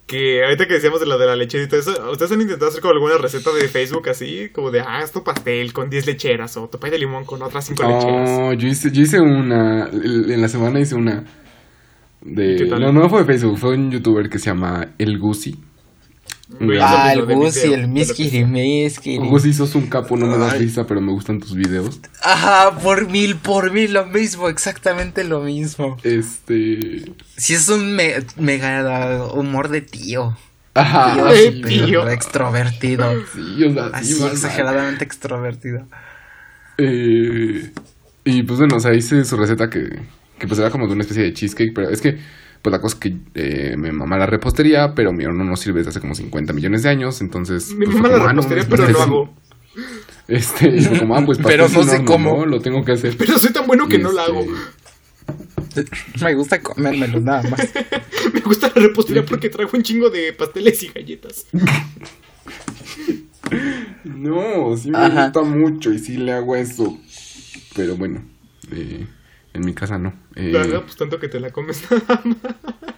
Que 0.09 0.43
ahorita 0.43 0.65
que 0.65 0.73
decíamos 0.73 0.99
de 0.99 1.05
la 1.05 1.19
de 1.19 1.27
la 1.27 1.35
lechera 1.35 1.65
y 1.65 1.67
todo 1.67 1.79
eso, 1.79 1.91
¿ustedes 2.11 2.31
han 2.31 2.41
intentado 2.41 2.69
hacer 2.69 2.81
como 2.81 2.93
alguna 2.93 3.19
receta 3.19 3.53
de 3.53 3.67
Facebook 3.67 4.09
así? 4.09 4.49
Como 4.49 4.71
de, 4.71 4.81
ah, 4.81 5.05
tu 5.13 5.23
pastel 5.23 5.71
con 5.71 5.87
10 5.87 6.07
lecheras 6.07 6.57
o 6.57 6.67
tu 6.67 6.79
pay 6.79 6.89
de 6.89 6.97
limón 6.97 7.25
con 7.25 7.43
otras 7.43 7.67
5 7.67 7.83
lecheras. 7.83 8.29
Oh, 8.31 8.53
yo 8.53 8.67
hice, 8.67 8.89
yo 8.91 9.03
hice 9.03 9.19
una, 9.19 9.87
en 9.87 10.41
la 10.41 10.47
semana 10.47 10.79
hice 10.79 10.95
una 10.95 11.25
de... 12.21 12.55
¿Qué 12.55 12.65
tal? 12.65 12.81
No, 12.81 12.91
no 12.91 13.07
fue 13.07 13.19
de 13.19 13.25
Facebook, 13.25 13.59
fue 13.59 13.75
un 13.75 13.91
youtuber 13.91 14.27
que 14.29 14.39
se 14.39 14.47
llama 14.47 14.95
El 14.97 15.19
Gusi. 15.19 15.59
Ah, 16.81 17.13
el 17.13 17.25
video, 17.25 17.73
el 17.75 17.87
Miskiri. 17.87 18.43
Miskiri. 18.43 19.17
Gusi, 19.17 19.53
sos 19.53 19.75
un 19.75 19.87
capo, 19.87 20.17
no 20.17 20.25
me 20.25 20.37
das 20.37 20.57
risa, 20.57 20.85
pero 20.87 20.99
me 20.99 21.11
gustan 21.11 21.39
tus 21.39 21.53
videos. 21.53 21.99
Ajá, 22.23 22.77
por 22.79 23.07
mil, 23.09 23.35
por 23.37 23.71
mil, 23.71 23.93
lo 23.93 24.05
mismo, 24.07 24.49
exactamente 24.49 25.23
lo 25.23 25.41
mismo. 25.41 25.97
Este... 26.03 27.13
Si 27.37 27.53
es 27.53 27.69
un 27.69 27.95
me- 27.95 28.15
mega 28.37 29.25
humor 29.33 29.69
de 29.69 29.81
tío. 29.81 30.37
Ajá. 30.73 31.13
Tío, 31.13 31.25
Ay, 31.27 31.61
súper 31.61 31.69
tío. 31.69 32.09
extrovertido. 32.09 33.13
Sí, 33.33 33.63
o 33.65 33.73
sea, 33.73 33.83
sí, 33.85 33.91
Así 33.93 34.21
más 34.21 34.31
exageradamente 34.33 35.03
extrovertido. 35.03 35.85
Eh, 36.77 37.71
y 38.25 38.43
pues 38.43 38.59
bueno, 38.59 38.77
o 38.77 38.79
sea, 38.79 38.93
hice 38.93 39.23
su 39.25 39.37
receta 39.37 39.69
que, 39.69 39.99
que 40.37 40.47
pues 40.47 40.59
era 40.59 40.69
como 40.71 40.87
de 40.87 40.93
una 40.93 41.01
especie 41.03 41.23
de 41.23 41.33
cheesecake, 41.33 41.73
pero 41.73 41.89
es 41.89 42.01
que 42.01 42.19
pues 42.61 42.71
la 42.71 42.81
cosa 42.81 42.95
es 42.95 42.99
que 42.99 43.17
eh, 43.35 43.75
me 43.77 43.91
mamá 43.91 44.17
la 44.17 44.25
repostería, 44.25 44.93
pero 44.95 45.13
mi 45.13 45.25
horno 45.25 45.43
no 45.43 45.55
sirve 45.55 45.79
desde 45.79 45.91
hace 45.91 45.99
como 45.99 46.15
50 46.15 46.53
millones 46.53 46.83
de 46.83 46.89
años, 46.89 47.21
entonces... 47.21 47.73
Mi 47.73 47.85
pues, 47.85 47.97
mamá 47.97 48.09
la 48.09 48.17
no, 48.17 48.27
repostería, 48.27 48.67
pues, 48.67 48.81
pero 48.81 48.93
lo 48.93 49.01
hago. 49.01 49.33
Este, 50.27 50.69
y 50.69 50.81
fue 50.81 50.99
como, 50.99 51.15
ah, 51.15 51.23
pues 51.25 51.37
Pero 51.43 51.63
pastel 51.63 51.81
no 51.81 51.89
sé 51.89 51.95
horno, 51.97 52.05
cómo. 52.05 52.37
¿no? 52.37 52.45
Lo 52.45 52.61
tengo 52.61 52.83
que 52.85 52.91
hacer. 52.93 53.17
Pero 53.17 53.37
soy 53.39 53.51
tan 53.51 53.65
bueno 53.65 53.87
que 53.87 53.95
Y 53.95 53.99
no 53.99 54.11
la 54.11 54.25
este, 54.25 54.31
hago. 54.31 54.45
Me 56.21 56.35
gusta 56.35 56.61
comérmelo 56.61 57.19
nada 57.19 57.43
más. 57.49 57.67
Me 58.33 58.39
gusta 58.41 58.71
la 58.75 58.81
repostería 58.81 59.25
porque 59.25 59.49
traigo 59.49 59.71
un 59.73 59.83
chingo 59.83 60.09
de 60.09 60.33
pasteles 60.33 60.83
y 60.83 60.87
galletas. 60.89 61.47
No, 64.03 64.77
sí 64.77 64.91
me 64.91 64.97
Ajá. 64.97 65.25
gusta 65.25 65.41
mucho 65.41 65.91
y 65.91 65.97
sí 65.97 66.17
le 66.17 66.33
hago 66.33 66.55
eso. 66.55 66.99
Pero 67.75 67.95
bueno, 67.95 68.23
eh, 68.71 69.07
en 69.53 69.65
mi 69.65 69.73
casa 69.73 69.97
no. 69.97 70.13
Eh, 70.35 70.53
Ajá, 70.55 70.81
pues 70.81 70.95
tanto 70.95 71.17
que 71.19 71.27
te 71.27 71.39
la 71.39 71.51
comes 71.51 71.85
nada 71.91 72.21
más. 72.23 72.37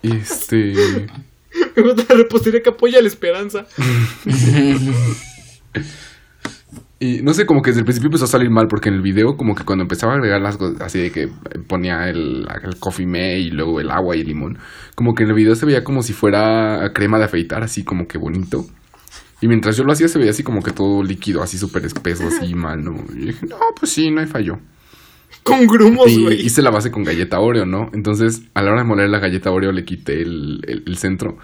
este... 0.03 0.73
Me 1.75 1.83
gusta 1.83 2.13
la 2.13 2.21
repostería 2.21 2.61
que 2.61 2.69
apoya 2.69 3.01
la 3.01 3.07
esperanza. 3.07 3.65
Y 7.03 7.23
no 7.23 7.33
sé, 7.33 7.47
como 7.47 7.63
que 7.63 7.71
desde 7.71 7.79
el 7.79 7.85
principio 7.85 8.09
empezó 8.09 8.25
a 8.25 8.27
salir 8.27 8.51
mal, 8.51 8.67
porque 8.67 8.89
en 8.89 8.93
el 8.93 9.01
video, 9.01 9.35
como 9.35 9.55
que 9.55 9.63
cuando 9.63 9.81
empezaba 9.81 10.13
a 10.13 10.17
agregar 10.17 10.39
las 10.39 10.55
cosas, 10.55 10.81
así 10.81 10.99
de 10.99 11.09
que 11.09 11.29
ponía 11.67 12.07
el, 12.07 12.45
el 12.63 12.79
coffee 12.79 13.07
me 13.07 13.39
y 13.39 13.49
luego 13.49 13.79
el 13.79 13.89
agua 13.89 14.15
y 14.15 14.21
el 14.21 14.27
limón, 14.27 14.59
como 14.93 15.15
que 15.15 15.23
en 15.23 15.29
el 15.29 15.35
video 15.35 15.55
se 15.55 15.65
veía 15.65 15.83
como 15.83 16.03
si 16.03 16.13
fuera 16.13 16.91
crema 16.93 17.17
de 17.17 17.25
afeitar, 17.25 17.63
así 17.63 17.83
como 17.83 18.05
que 18.05 18.19
bonito. 18.19 18.65
Y 19.41 19.47
mientras 19.47 19.75
yo 19.77 19.83
lo 19.83 19.93
hacía, 19.93 20.07
se 20.07 20.19
veía 20.19 20.29
así 20.29 20.43
como 20.43 20.61
que 20.61 20.73
todo 20.73 21.01
líquido, 21.01 21.41
así 21.41 21.57
súper 21.57 21.83
espeso, 21.85 22.27
así 22.27 22.53
mal, 22.53 22.83
¿no? 22.83 22.93
Y 23.15 23.25
dije, 23.25 23.47
no, 23.47 23.57
pues 23.79 23.91
sí, 23.91 24.11
no 24.11 24.21
hay 24.21 24.27
fallo. 24.27 24.59
Con 25.43 25.65
grumos, 25.67 26.17
güey. 26.19 26.39
hice 26.45 26.61
la 26.61 26.69
base 26.69 26.91
con 26.91 27.03
galleta 27.03 27.39
Oreo, 27.39 27.65
¿no? 27.65 27.89
Entonces, 27.93 28.43
a 28.53 28.61
la 28.61 28.71
hora 28.71 28.81
de 28.81 28.87
moler 28.87 29.09
la 29.09 29.19
galleta 29.19 29.51
Oreo, 29.51 29.71
le 29.71 29.85
quité 29.85 30.21
el, 30.21 30.61
el- 30.67 30.83
el 30.85 30.97
centro. 30.97 31.37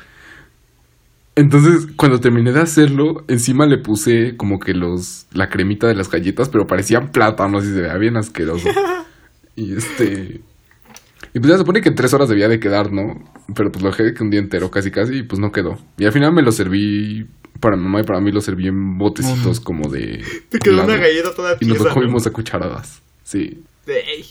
Entonces, 1.36 1.88
cuando 1.96 2.20
terminé 2.20 2.52
de 2.52 2.62
hacerlo, 2.62 3.24
encima 3.28 3.68
le 3.68 3.78
puse 3.78 4.36
como 4.38 4.60
que 4.60 4.74
los 4.74 5.28
la 5.34 5.50
cremita 5.50 5.88
de 5.88 5.94
las 5.94 6.10
galletas, 6.10 6.50
pero 6.50 6.66
parecían 6.66 7.12
plátanos 7.12 7.64
y 7.66 7.68
se 7.74 7.82
veía 7.82 7.98
bien 7.98 8.18
asqueroso. 8.18 8.68
y 9.56 9.76
este... 9.76 10.42
Y 11.34 11.40
pues 11.40 11.50
ya 11.50 11.54
se 11.56 11.60
supone 11.60 11.82
que 11.82 11.90
en 11.90 11.96
tres 11.96 12.14
horas 12.14 12.30
debía 12.30 12.48
de 12.48 12.60
quedar, 12.60 12.92
¿no? 12.92 13.24
Pero 13.54 13.72
pues 13.72 13.84
lo 13.84 13.90
dejé 13.92 14.14
que 14.16 14.24
un 14.24 14.32
día 14.32 14.40
entero, 14.40 14.72
casi 14.72 14.90
casi, 14.90 15.18
y 15.20 15.24
pues 15.24 15.40
no 15.40 15.52
quedó. 15.52 15.78
Y 16.00 16.06
al 16.06 16.12
final 16.12 16.34
me 16.34 16.42
lo 16.42 16.52
serví, 16.52 17.28
para 17.60 17.76
mi 17.78 17.84
mamá 17.84 18.00
y 18.02 18.04
para 18.04 18.20
mí 18.20 18.32
lo 18.32 18.42
serví 18.42 18.68
en 18.68 18.98
botecitos 18.98 19.60
como 19.60 19.90
de... 19.92 20.24
Te 20.50 20.58
quedó 20.58 20.74
helado. 20.76 20.90
una 20.90 20.98
galleta 20.98 21.36
toda 21.36 21.58
Y 21.60 21.66
nos 21.66 21.78
tiesa. 21.78 21.90
lo 21.90 21.94
comimos 21.94 22.26
a 22.26 22.32
cucharadas. 22.32 23.02
Sí. 23.24 23.62
Ey. 23.88 24.26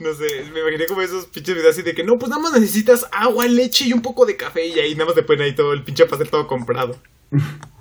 No 0.00 0.12
sé, 0.12 0.26
me 0.52 0.60
imaginé 0.60 0.86
como 0.86 1.02
esos 1.02 1.26
pinches 1.26 1.54
videos 1.54 1.72
así 1.72 1.82
de 1.82 1.94
que 1.94 2.02
no, 2.02 2.18
pues 2.18 2.28
nada 2.28 2.42
más 2.42 2.52
necesitas 2.52 3.06
agua, 3.12 3.46
leche 3.46 3.86
y 3.86 3.92
un 3.92 4.02
poco 4.02 4.26
de 4.26 4.36
café 4.36 4.66
y 4.66 4.78
ahí 4.80 4.94
nada 4.94 5.06
más 5.06 5.14
te 5.14 5.22
ponen 5.22 5.42
ahí 5.42 5.54
todo 5.54 5.72
el 5.72 5.84
pinche 5.84 6.06
pastel 6.06 6.30
todo 6.30 6.46
comprado. 6.46 6.98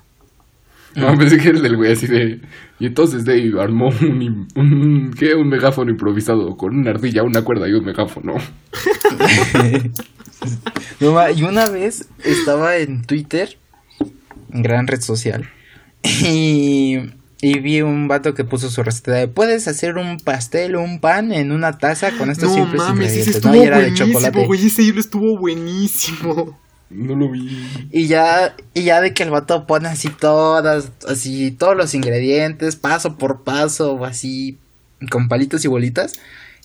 No, 0.96 1.18
pensé 1.18 1.38
que 1.38 1.50
era 1.50 1.58
el 1.58 1.64
del 1.64 1.76
güey 1.76 1.94
así 1.94 2.06
de. 2.06 2.40
Y 2.80 2.86
entonces 2.86 3.26
Dave 3.26 3.54
armó 3.60 3.90
un, 3.90 4.48
un, 4.56 5.12
¿qué? 5.18 5.34
un 5.34 5.50
megáfono 5.50 5.90
improvisado 5.90 6.56
con 6.56 6.78
una 6.78 6.92
ardilla, 6.92 7.24
una 7.24 7.44
cuerda 7.44 7.68
y 7.68 7.74
un 7.74 7.84
megáfono. 7.84 8.36
No, 11.00 11.30
y 11.30 11.44
una 11.44 11.70
vez 11.70 12.10
estaba 12.24 12.78
en 12.78 13.06
Twitter, 13.06 13.58
gran 14.50 14.88
red 14.88 15.02
social, 15.02 15.50
y, 16.04 16.98
y 17.46 17.60
vi 17.60 17.82
un 17.82 18.08
vato 18.08 18.34
que 18.34 18.46
puso 18.46 18.70
su 18.70 18.82
receta 18.84 19.12
de 19.12 19.28
puedes 19.28 19.68
hacer 19.68 19.98
un 19.98 20.18
pastel 20.18 20.76
o 20.76 20.82
un 20.82 21.00
pan 21.02 21.34
en 21.34 21.52
una 21.52 21.78
taza 21.78 22.12
con 22.18 22.30
estos 22.32 22.50
no 22.50 22.56
simples 22.56 22.82
mames, 22.82 23.12
ese 23.12 23.20
ingredientes, 23.20 23.36
estuvo 23.36 23.54
¿no? 23.54 23.64
Y 23.64 23.66
era 23.68 23.80
de 23.80 23.94
chocolate. 23.94 24.46
güey, 24.46 24.66
ese 24.66 24.82
hilo 24.84 25.00
estuvo 25.02 25.38
buenísimo. 25.38 26.58
No 26.90 27.16
lo 27.16 27.30
vi. 27.32 27.88
Y 27.92 28.08
ya, 28.08 28.56
y 28.74 28.84
ya 28.84 29.02
de 29.02 29.14
que 29.14 29.24
el 29.24 29.32
vato 29.32 29.66
pone 29.66 29.90
así 29.90 30.10
todas, 30.10 30.92
así 31.08 31.52
todos 31.52 31.76
los 31.76 31.94
ingredientes, 31.96 32.76
paso 32.76 33.18
por 33.18 33.44
paso, 33.44 34.06
así, 34.06 34.58
con 35.10 35.28
palitos 35.28 35.66
y 35.66 35.68
bolitas. 35.68 36.14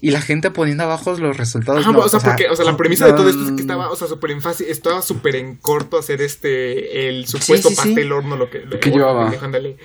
Y 0.00 0.12
la 0.12 0.20
gente 0.20 0.52
poniendo 0.52 0.84
abajo 0.84 1.16
los 1.16 1.36
resultados. 1.38 1.80
Ajá, 1.80 1.90
no, 1.90 1.98
o 1.98 2.08
sea, 2.08 2.20
porque, 2.20 2.46
o 2.48 2.54
sea, 2.54 2.64
la 2.66 2.76
premisa 2.76 3.06
de 3.06 3.14
todo 3.14 3.28
esto 3.28 3.42
es 3.42 3.50
no, 3.50 3.56
que 3.56 3.62
estaba, 3.62 3.90
o 3.90 3.96
sea, 3.96 4.06
súper 4.06 4.30
en 4.30 4.40
fácil, 4.42 4.66
estaba 4.68 5.02
súper 5.02 5.34
en 5.34 5.56
corto 5.56 5.98
hacer 5.98 6.20
este, 6.20 7.08
el 7.08 7.26
supuesto 7.26 7.70
sí, 7.70 7.74
sí. 7.74 7.80
pastel 7.88 8.12
horno, 8.12 8.36
lo 8.36 8.48
que... 8.48 8.60
lo- 8.60 8.78
¿Qué 8.78 8.90
llevaba? 8.90 9.22
pendejo, 9.24 9.46
ándale. 9.46 9.76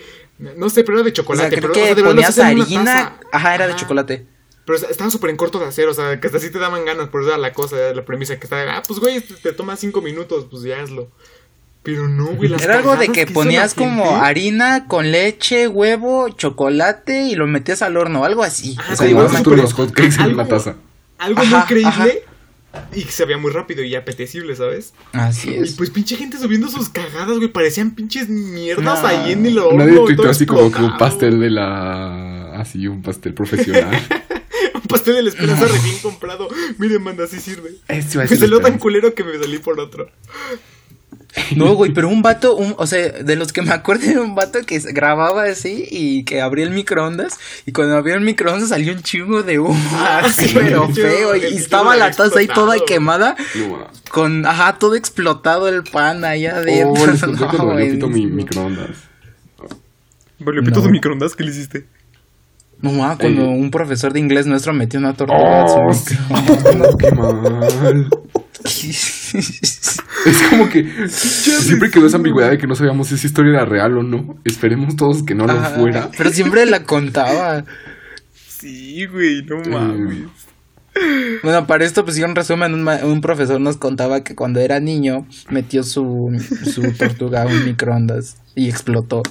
No 0.57 0.69
sé, 0.69 0.83
pero 0.83 0.97
era 0.97 1.03
de 1.05 1.11
O 1.11 1.13
chocolate, 1.13 1.49
sea, 1.49 1.59
creo 1.59 1.71
pero, 1.73 1.83
o 1.83 1.85
sea, 1.87 1.95
que 1.95 2.03
ponías 2.03 2.39
harina. 2.39 2.83
taza. 2.83 3.13
Ajá, 3.31 3.55
era 3.55 3.67
de 3.67 3.75
chocolate. 3.75 4.25
Pero 4.65 4.77
o 4.77 4.79
sea, 4.79 4.89
estaba 4.89 5.09
súper 5.09 5.29
en 5.29 5.37
corto 5.37 5.59
de 5.59 5.65
hacer, 5.65 5.87
o 5.89 5.93
sea, 5.93 6.19
que 6.19 6.27
hasta 6.27 6.37
así 6.37 6.49
te 6.49 6.57
daban 6.59 6.85
ganas, 6.85 7.09
por 7.09 7.21
eso 7.21 7.29
era 7.31 7.37
la 7.37 7.51
cosa, 7.53 7.77
era 7.77 7.93
la 7.93 8.05
premisa, 8.05 8.37
que 8.37 8.45
estaba, 8.45 8.77
ah, 8.77 8.83
pues 8.87 8.99
güey, 8.99 9.19
te, 9.19 9.33
te 9.35 9.51
toma 9.53 9.75
cinco 9.75 10.01
minutos, 10.01 10.47
pues 10.49 10.63
ya 10.63 10.81
hazlo. 10.81 11.09
Pero 11.83 12.07
no, 12.07 12.27
güey, 12.27 12.47
las 12.49 12.61
Era 12.63 12.77
algo 12.77 12.95
de 12.95 13.09
que 13.09 13.27
ponías 13.27 13.73
como 13.73 14.05
gente. 14.05 14.25
harina 14.25 14.87
con 14.87 15.11
leche, 15.11 15.67
huevo, 15.67 16.29
chocolate 16.29 17.23
y 17.23 17.35
lo 17.35 17.45
metías 17.45 17.81
al 17.81 17.97
horno, 17.97 18.23
algo 18.23 18.41
así. 18.41 18.77
Ah, 18.79 18.91
O 18.93 18.95
sea, 18.95 19.07
igual 19.09 19.43
tú 19.43 19.53
los 19.55 19.73
hotcakes 19.73 20.15
en 20.15 20.21
algo- 20.21 20.41
una 20.41 20.47
taza. 20.47 20.75
Algo 21.17 21.41
Ajá, 21.41 21.57
muy 21.57 21.65
creíble 21.67 22.23
y 22.95 23.01
se 23.03 23.25
veía 23.25 23.37
muy 23.37 23.51
rápido 23.51 23.83
y 23.83 23.95
apetecible, 23.95 24.55
¿sabes? 24.55 24.93
Así 25.11 25.49
Y 25.51 25.55
es. 25.55 25.73
pues 25.75 25.89
pinche 25.89 26.15
gente 26.15 26.37
subiendo 26.37 26.67
sus 26.69 26.89
cagadas, 26.89 27.37
güey, 27.37 27.47
parecían 27.49 27.91
pinches 27.95 28.29
mierdas 28.29 29.01
No. 29.01 29.07
ahí 29.07 29.31
en 29.33 29.45
el 29.45 29.57
horno. 29.59 29.85
Nadie 29.85 29.97
tuiteó 29.97 30.29
así 30.29 30.45
como 30.45 30.71
que 30.71 30.79
un 30.81 30.97
pastel 30.97 31.39
de 31.39 31.49
la. 31.49 32.53
Así, 32.59 32.87
un 32.87 33.01
pastel 33.01 33.33
profesional. 33.33 33.95
Un 34.75 34.81
pastel 34.81 35.15
de 35.15 35.23
la 35.23 35.29
esperanza 35.29 35.65
recién 35.65 35.97
comprado. 35.99 36.47
Miren, 36.77 37.01
manda, 37.03 37.23
así 37.25 37.39
sirve. 37.39 37.71
Iba 37.89 38.23
a 38.23 38.27
Me 38.27 38.35
salió 38.35 38.59
tan 38.59 38.77
culero 38.77 39.13
que 39.13 39.23
me 39.23 39.37
salí 39.37 39.57
por 39.59 39.79
otro. 39.79 40.09
No, 41.55 41.73
güey, 41.73 41.91
pero 41.93 42.09
un 42.09 42.21
vato, 42.21 42.55
un, 42.55 42.75
o 42.77 42.85
sea, 42.85 43.09
de 43.09 43.35
los 43.35 43.51
que 43.53 43.61
me 43.63 43.71
acuerdo 43.71 44.05
era 44.09 44.21
un 44.21 44.35
vato 44.35 44.59
que 44.67 44.77
grababa 44.79 45.43
así 45.45 45.87
y 45.89 46.23
que 46.25 46.41
abría 46.41 46.63
el 46.65 46.71
microondas 46.71 47.39
y 47.65 47.71
cuando 47.71 47.97
abría 47.97 48.15
el 48.15 48.21
microondas 48.21 48.69
salió 48.69 48.93
un 48.93 49.01
chingo 49.01 49.41
de 49.41 49.57
humo 49.59 49.75
así, 50.21 50.45
sí, 50.49 50.51
pero 50.53 50.87
feo 50.89 51.35
y 51.35 51.45
estaba 51.55 51.95
la 51.95 52.11
taza 52.11 52.39
ahí 52.39 52.47
toda 52.47 52.75
quemada 52.85 53.35
No, 53.55 53.87
con, 54.11 54.45
ajá, 54.45 54.77
todo 54.77 54.93
explotado 54.95 55.67
el 55.67 55.83
pan 55.83 56.23
ahí 56.23 56.45
adentro. 56.45 57.03
Oh, 57.03 57.07
les 57.07 57.21
No, 57.27 57.47
cuando 57.49 57.75
pito 57.77 58.07
mi 58.09 58.27
microondas. 58.27 58.89
Vale, 60.39 60.61
pito 60.61 60.81
tu 60.83 60.89
microondas, 60.89 61.35
¿qué 61.35 61.43
le 61.43 61.51
hiciste? 61.51 61.85
No, 62.81 62.91
ma, 62.91 63.17
cuando 63.17 63.43
Eh. 63.43 63.47
un 63.47 63.71
profesor 63.71 64.11
de 64.13 64.19
inglés 64.19 64.45
nuestro 64.45 64.73
metió 64.73 64.99
una 64.99 65.13
tortuga 65.13 65.65
Oh, 65.65 65.89
en 65.89 65.95
su 65.95 66.13
microondas. 66.33 66.95
qué 66.99 67.11
mal. 67.11 68.09
Es 70.25 70.41
como 70.49 70.69
que 70.69 70.87
siempre 71.09 71.89
quedó 71.91 72.05
esa 72.07 72.17
ambigüedad 72.17 72.51
de 72.51 72.57
que 72.57 72.67
no 72.67 72.75
sabíamos 72.75 73.07
si 73.07 73.15
esa 73.15 73.27
historia 73.27 73.51
era 73.53 73.65
real 73.65 73.97
o 73.97 74.03
no. 74.03 74.37
Esperemos 74.45 74.95
todos 74.95 75.23
que 75.23 75.35
no 75.35 75.45
lo 75.47 75.53
Ajá, 75.53 75.71
fuera. 75.71 76.09
Pero 76.17 76.29
siempre 76.31 76.65
la 76.65 76.83
contaba. 76.83 77.65
Sí, 78.47 79.05
güey, 79.07 79.43
no 79.43 79.57
mames. 79.69 80.19
Bueno, 81.41 81.65
para 81.65 81.83
esto, 81.85 82.03
pues, 82.05 82.15
sí, 82.15 82.23
un 82.23 82.35
resumen, 82.35 82.73
un, 82.73 82.83
ma- 82.83 83.03
un 83.03 83.19
profesor 83.19 83.59
nos 83.59 83.77
contaba 83.77 84.23
que 84.23 84.35
cuando 84.35 84.59
era 84.59 84.79
niño 84.79 85.27
metió 85.49 85.83
su, 85.83 86.31
su 86.71 86.93
tortuga 86.93 87.41
a 87.43 87.47
un 87.47 87.63
microondas 87.65 88.37
y 88.55 88.69
explotó. 88.69 89.23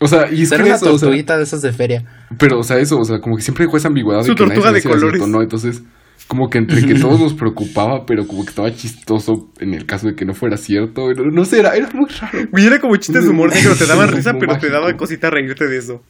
O 0.00 0.08
sea, 0.08 0.30
y 0.30 0.42
es 0.42 0.52
Era 0.52 0.64
que 0.64 0.64
una 0.64 0.74
eso, 0.74 0.92
o 0.92 0.98
sea, 0.98 1.08
tortuguita 1.08 1.36
de 1.38 1.44
esas 1.44 1.62
de 1.62 1.72
feria. 1.72 2.04
pero, 2.38 2.58
o 2.58 2.64
sea, 2.64 2.78
eso, 2.78 2.98
o 2.98 3.04
sea, 3.04 3.20
como 3.20 3.36
que 3.36 3.42
siempre 3.42 3.64
dejó 3.64 3.76
esa 3.76 3.88
ambigüedad 3.88 4.24
de 4.24 4.26
Su 4.26 4.34
que 4.34 4.44
nadie 4.46 4.60
tortuga 4.60 4.72
sabía 4.72 4.72
de 4.72 4.80
cierto 4.80 4.96
colores. 5.00 5.26
no. 5.28 5.42
Entonces, 5.42 5.82
como 6.26 6.48
que 6.48 6.58
entre 6.58 6.84
que 6.84 6.94
todos 6.94 7.20
nos 7.20 7.34
preocupaba, 7.34 8.06
pero 8.06 8.26
como 8.26 8.44
que 8.44 8.50
estaba 8.50 8.74
chistoso 8.74 9.50
en 9.60 9.74
el 9.74 9.86
caso 9.86 10.08
de 10.08 10.14
que 10.14 10.24
no 10.24 10.34
fuera 10.34 10.56
cierto. 10.56 11.12
No, 11.12 11.24
no 11.30 11.44
sé, 11.44 11.60
era, 11.60 11.74
era 11.76 11.88
muy 11.92 12.08
raro. 12.08 12.38
Güey, 12.50 12.66
era 12.66 12.80
como 12.80 12.96
chistes 12.96 13.24
de 13.24 13.30
humor 13.30 13.52
negro, 13.54 13.74
te 13.76 13.86
daban 13.86 14.10
risa, 14.10 14.32
pero 14.38 14.58
te 14.58 14.70
daba 14.70 14.92
cosita 14.96 15.30
reírte 15.30 15.66
de 15.66 15.78
eso. 15.78 16.02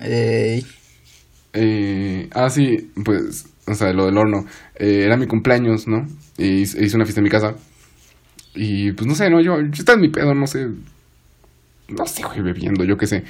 Ey. 0.00 0.66
Eh, 1.52 2.28
ah, 2.32 2.50
sí, 2.50 2.90
pues, 3.04 3.46
o 3.66 3.74
sea, 3.74 3.92
lo 3.92 4.06
del 4.06 4.18
horno. 4.18 4.44
Eh, 4.76 5.02
era 5.04 5.16
mi 5.16 5.26
cumpleaños, 5.26 5.86
¿no? 5.86 6.06
Y 6.36 6.62
hice 6.62 6.84
hice 6.84 6.96
una 6.96 7.04
fiesta 7.04 7.20
en 7.20 7.24
mi 7.24 7.30
casa. 7.30 7.54
Y 8.54 8.92
pues 8.92 9.06
no 9.06 9.14
sé, 9.14 9.30
¿no? 9.30 9.40
Yo, 9.40 9.60
yo 9.60 9.70
estaba 9.72 9.96
en 9.96 10.02
mi 10.02 10.08
pedo, 10.08 10.34
no 10.34 10.46
sé. 10.46 10.66
No 11.88 12.06
sé, 12.06 12.22
güey, 12.22 12.42
bebiendo, 12.42 12.84
yo 12.84 12.96
qué 12.96 13.06
sé. 13.06 13.24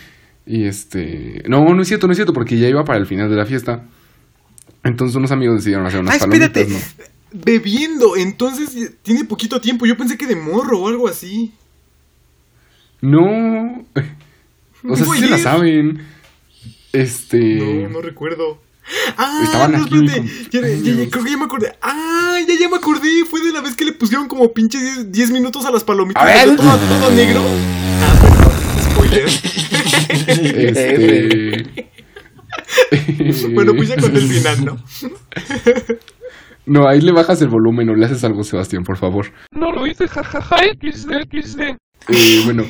Y 0.46 0.66
este. 0.66 1.42
No, 1.48 1.64
no 1.74 1.82
es 1.82 1.88
cierto, 1.88 2.06
no 2.06 2.12
es 2.12 2.16
cierto, 2.16 2.32
porque 2.32 2.58
ya 2.58 2.68
iba 2.68 2.84
para 2.84 2.98
el 2.98 3.06
final 3.06 3.28
de 3.28 3.36
la 3.36 3.46
fiesta. 3.46 3.84
Entonces 4.84 5.16
unos 5.16 5.30
amigos 5.32 5.56
decidieron 5.56 5.86
hacer 5.86 6.00
unas 6.00 6.14
Ah, 6.14 6.18
espérate. 6.18 6.64
palomitas, 6.64 6.94
¿no? 6.98 7.04
Bebiendo, 7.44 8.16
entonces 8.16 8.92
tiene 9.02 9.24
poquito 9.24 9.60
tiempo. 9.60 9.86
Yo 9.86 9.96
pensé 9.96 10.16
que 10.16 10.26
de 10.26 10.36
morro 10.36 10.78
o 10.80 10.88
algo 10.88 11.08
así. 11.08 11.52
No. 13.00 13.84
O 14.86 14.96
sea, 14.96 15.06
sí 15.06 15.18
se 15.20 15.26
la 15.28 15.38
saben. 15.38 16.00
Este. 16.92 17.38
No, 17.82 17.88
no 17.88 18.00
recuerdo. 18.02 18.62
Ah, 19.16 19.40
Estaban 19.42 19.72
no, 19.72 19.78
aquí 19.84 19.94
espérate. 20.06 20.28
Ya, 20.52 20.60
ya, 20.60 20.68
ya, 21.04 21.10
creo 21.10 21.24
que 21.24 21.30
ya 21.30 21.36
me 21.38 21.44
acordé. 21.46 21.72
Ah, 21.82 22.38
ya, 22.46 22.54
ya 22.60 22.68
me 22.68 22.76
acordé. 22.76 23.24
Fue 23.28 23.40
de 23.42 23.50
la 23.50 23.62
vez 23.62 23.74
que 23.74 23.84
le 23.86 23.92
pusieron 23.92 24.28
como 24.28 24.52
pinches 24.52 24.82
10, 24.82 25.10
10 25.10 25.30
minutos 25.32 25.64
a 25.64 25.70
las 25.70 25.82
palomitas. 25.82 26.22
A 26.22 26.26
ver. 26.26 26.54
todo 26.56 27.10
negro. 27.10 27.42
Ah, 28.00 28.18
perdón, 28.20 28.52
spoiler. 28.92 29.28
Este. 30.54 31.90
bueno, 33.54 33.72
pues 33.74 33.88
ya 33.88 33.96
conté 33.96 34.18
el 34.18 34.28
final, 34.28 34.64
¿no? 34.64 34.76
No, 36.66 36.88
ahí 36.88 37.00
le 37.00 37.12
bajas 37.12 37.42
el 37.42 37.48
volumen 37.48 37.90
o 37.90 37.94
le 37.94 38.06
haces 38.06 38.24
algo, 38.24 38.42
Sebastián, 38.42 38.84
por 38.84 38.96
favor. 38.96 39.26
No 39.52 39.70
lo 39.70 39.86
hice, 39.86 40.08
jajaja, 40.08 40.56
XD, 40.80 41.10
XD. 41.30 41.60
Eh, 42.08 42.40
bueno, 42.44 42.64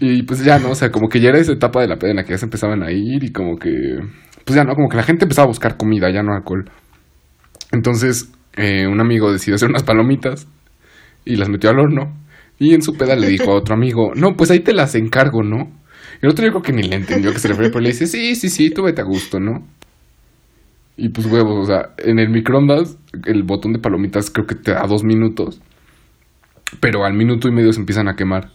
y 0.00 0.22
pues 0.22 0.44
ya, 0.44 0.58
¿no? 0.58 0.70
O 0.70 0.74
sea, 0.74 0.90
como 0.90 1.08
que 1.08 1.20
ya 1.20 1.30
era 1.30 1.38
esa 1.38 1.52
etapa 1.52 1.80
de 1.80 1.88
la 1.88 1.96
peda 1.96 2.10
en 2.10 2.16
la 2.16 2.24
que 2.24 2.30
ya 2.30 2.38
se 2.38 2.46
empezaban 2.46 2.82
a 2.82 2.92
ir 2.92 3.24
y 3.24 3.32
como 3.32 3.56
que, 3.56 3.70
pues 4.44 4.56
ya, 4.56 4.64
¿no? 4.64 4.74
Como 4.74 4.88
que 4.88 4.96
la 4.96 5.02
gente 5.02 5.24
empezaba 5.24 5.46
a 5.46 5.48
buscar 5.48 5.76
comida, 5.76 6.10
ya 6.12 6.22
no 6.22 6.32
alcohol. 6.34 6.70
Entonces, 7.72 8.32
eh, 8.56 8.86
un 8.86 9.00
amigo 9.00 9.32
decidió 9.32 9.56
hacer 9.56 9.68
unas 9.68 9.82
palomitas 9.82 10.46
y 11.24 11.36
las 11.36 11.48
metió 11.48 11.70
al 11.70 11.80
horno. 11.80 12.16
Y 12.58 12.74
en 12.74 12.82
su 12.82 12.92
peda 12.92 13.16
le 13.16 13.26
dijo 13.26 13.50
a 13.50 13.56
otro 13.56 13.74
amigo, 13.74 14.12
no, 14.14 14.36
pues 14.36 14.50
ahí 14.52 14.60
te 14.60 14.72
las 14.72 14.94
encargo, 14.94 15.42
¿no? 15.42 15.72
El 16.24 16.30
otro 16.30 16.42
yo 16.46 16.52
creo 16.52 16.62
que 16.62 16.72
ni 16.72 16.84
le 16.84 16.96
entendió 16.96 17.34
que 17.34 17.38
se 17.38 17.48
refería, 17.48 17.70
pero 17.70 17.82
le 17.82 17.90
dice, 17.90 18.06
sí, 18.06 18.34
sí, 18.34 18.48
sí, 18.48 18.70
tú 18.70 18.84
vete 18.84 19.02
a 19.02 19.04
gusto, 19.04 19.38
¿no? 19.38 19.68
Y 20.96 21.10
pues 21.10 21.26
huevos, 21.26 21.64
o 21.64 21.66
sea, 21.66 21.90
en 21.98 22.18
el 22.18 22.30
microondas, 22.30 22.96
el 23.26 23.42
botón 23.42 23.74
de 23.74 23.78
palomitas 23.78 24.30
creo 24.30 24.46
que 24.46 24.54
te 24.54 24.72
da 24.72 24.86
dos 24.88 25.04
minutos. 25.04 25.60
Pero 26.80 27.04
al 27.04 27.12
minuto 27.12 27.46
y 27.46 27.52
medio 27.52 27.74
se 27.74 27.80
empiezan 27.80 28.08
a 28.08 28.16
quemar. 28.16 28.48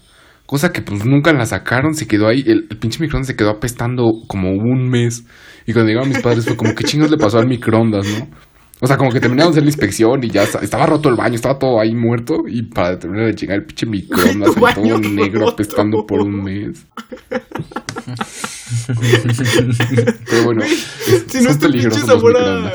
Cosa 0.47 0.71
que 0.71 0.82
pues 0.82 1.05
nunca 1.05 1.32
la 1.32 1.45
sacaron, 1.45 1.93
se 1.93 2.08
quedó 2.08 2.27
ahí. 2.27 2.41
El, 2.43 2.65
el 2.71 2.77
pinche 2.79 3.01
microondas 3.01 3.27
se 3.27 3.36
quedó 3.36 3.51
apestando 3.51 4.13
como 4.25 4.49
un 4.49 4.89
mes. 4.89 5.27
Y 5.67 5.73
cuando 5.73 5.89
llegaron 5.89 6.10
mis 6.10 6.23
padres 6.23 6.45
fue 6.45 6.58
como, 6.58 6.73
¿qué 6.73 6.86
chingos 6.86 7.12
le 7.12 7.17
pasó 7.17 7.38
al 7.38 7.47
microondas, 7.47 8.08
no? 8.08 8.29
O 8.81 8.87
sea, 8.87 8.95
como 8.97 9.11
que 9.11 9.19
terminaron 9.19 9.51
de 9.51 9.55
hacer 9.57 9.63
la 9.63 9.69
inspección 9.69 10.23
y 10.23 10.29
ya 10.29 10.43
esta- 10.43 10.59
estaba 10.59 10.85
roto 10.85 11.09
el 11.09 11.15
baño, 11.15 11.35
estaba 11.35 11.59
todo 11.59 11.79
ahí 11.81 11.93
muerto. 11.93 12.43
Y 12.47 12.61
para 12.63 12.97
terminar 12.97 13.25
de 13.27 13.35
chingar 13.35 13.57
el 13.57 13.65
pinche 13.65 13.85
microondas, 13.85 14.51
ahí 14.65 14.73
todo 14.73 14.99
negro 14.99 15.39
roto. 15.41 15.51
apestando 15.51 16.05
por 16.07 16.21
un 16.21 16.43
mes. 16.43 16.85
Pero 20.29 20.43
bueno, 20.45 20.63
es- 20.63 20.87
Si 21.27 21.41
no 21.41 21.49
es 21.49 21.57
sabor 22.05 22.37
a. 22.37 22.71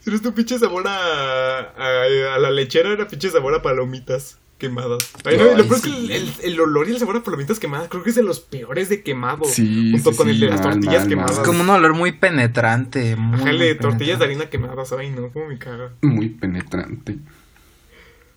Si 0.00 0.10
no 0.10 0.16
es 0.16 0.22
tu 0.22 0.32
pinche 0.32 0.58
sabor 0.58 0.86
a, 0.86 1.58
a. 1.60 2.34
a 2.34 2.38
la 2.38 2.50
lechera, 2.50 2.90
era 2.92 3.06
pinche 3.08 3.30
sabor 3.30 3.54
a 3.54 3.62
palomitas 3.62 4.38
quemadas. 4.58 4.98
Ay, 5.24 5.36
no, 5.38 5.44
lo 5.44 5.64
peor 5.64 5.76
es 5.76 5.82
que 5.82 5.88
sí. 5.90 6.08
el, 6.12 6.22
el- 6.22 6.32
el 6.52 6.60
olor 6.60 6.88
y 6.88 6.92
el 6.92 6.98
sabor 6.98 7.16
a 7.16 7.22
palomitas 7.22 7.58
quemadas 7.58 7.88
creo 7.88 8.02
que 8.02 8.10
es 8.10 8.16
de 8.16 8.22
los 8.22 8.40
peores 8.40 8.88
de 8.88 9.02
quemado. 9.02 9.44
Sí, 9.44 9.92
Junto 9.92 10.10
sí, 10.12 10.16
con 10.18 10.28
el 10.28 10.34
sí, 10.34 10.40
de 10.42 10.48
las 10.48 10.60
mal, 10.60 10.72
tortillas 10.74 11.00
mal, 11.02 11.08
quemadas. 11.08 11.30
mal. 11.32 11.40
Es 11.40 11.46
como 11.46 11.60
un 11.62 11.70
olor 11.70 11.94
muy 11.94 12.12
penetrante. 12.12 13.16
Muy, 13.16 13.40
Ajá, 13.40 13.50
el 13.50 13.56
muy 13.58 13.66
de 13.66 13.74
tortillas 13.76 14.18
de 14.18 14.24
penetrante. 14.24 14.24
harina 14.24 14.50
quemadas. 14.50 14.92
Ay, 14.92 15.10
no, 15.10 15.30
como 15.30 15.46
me 15.46 15.58
caga. 15.58 15.92
Muy 16.02 16.28
penetrante. 16.28 17.18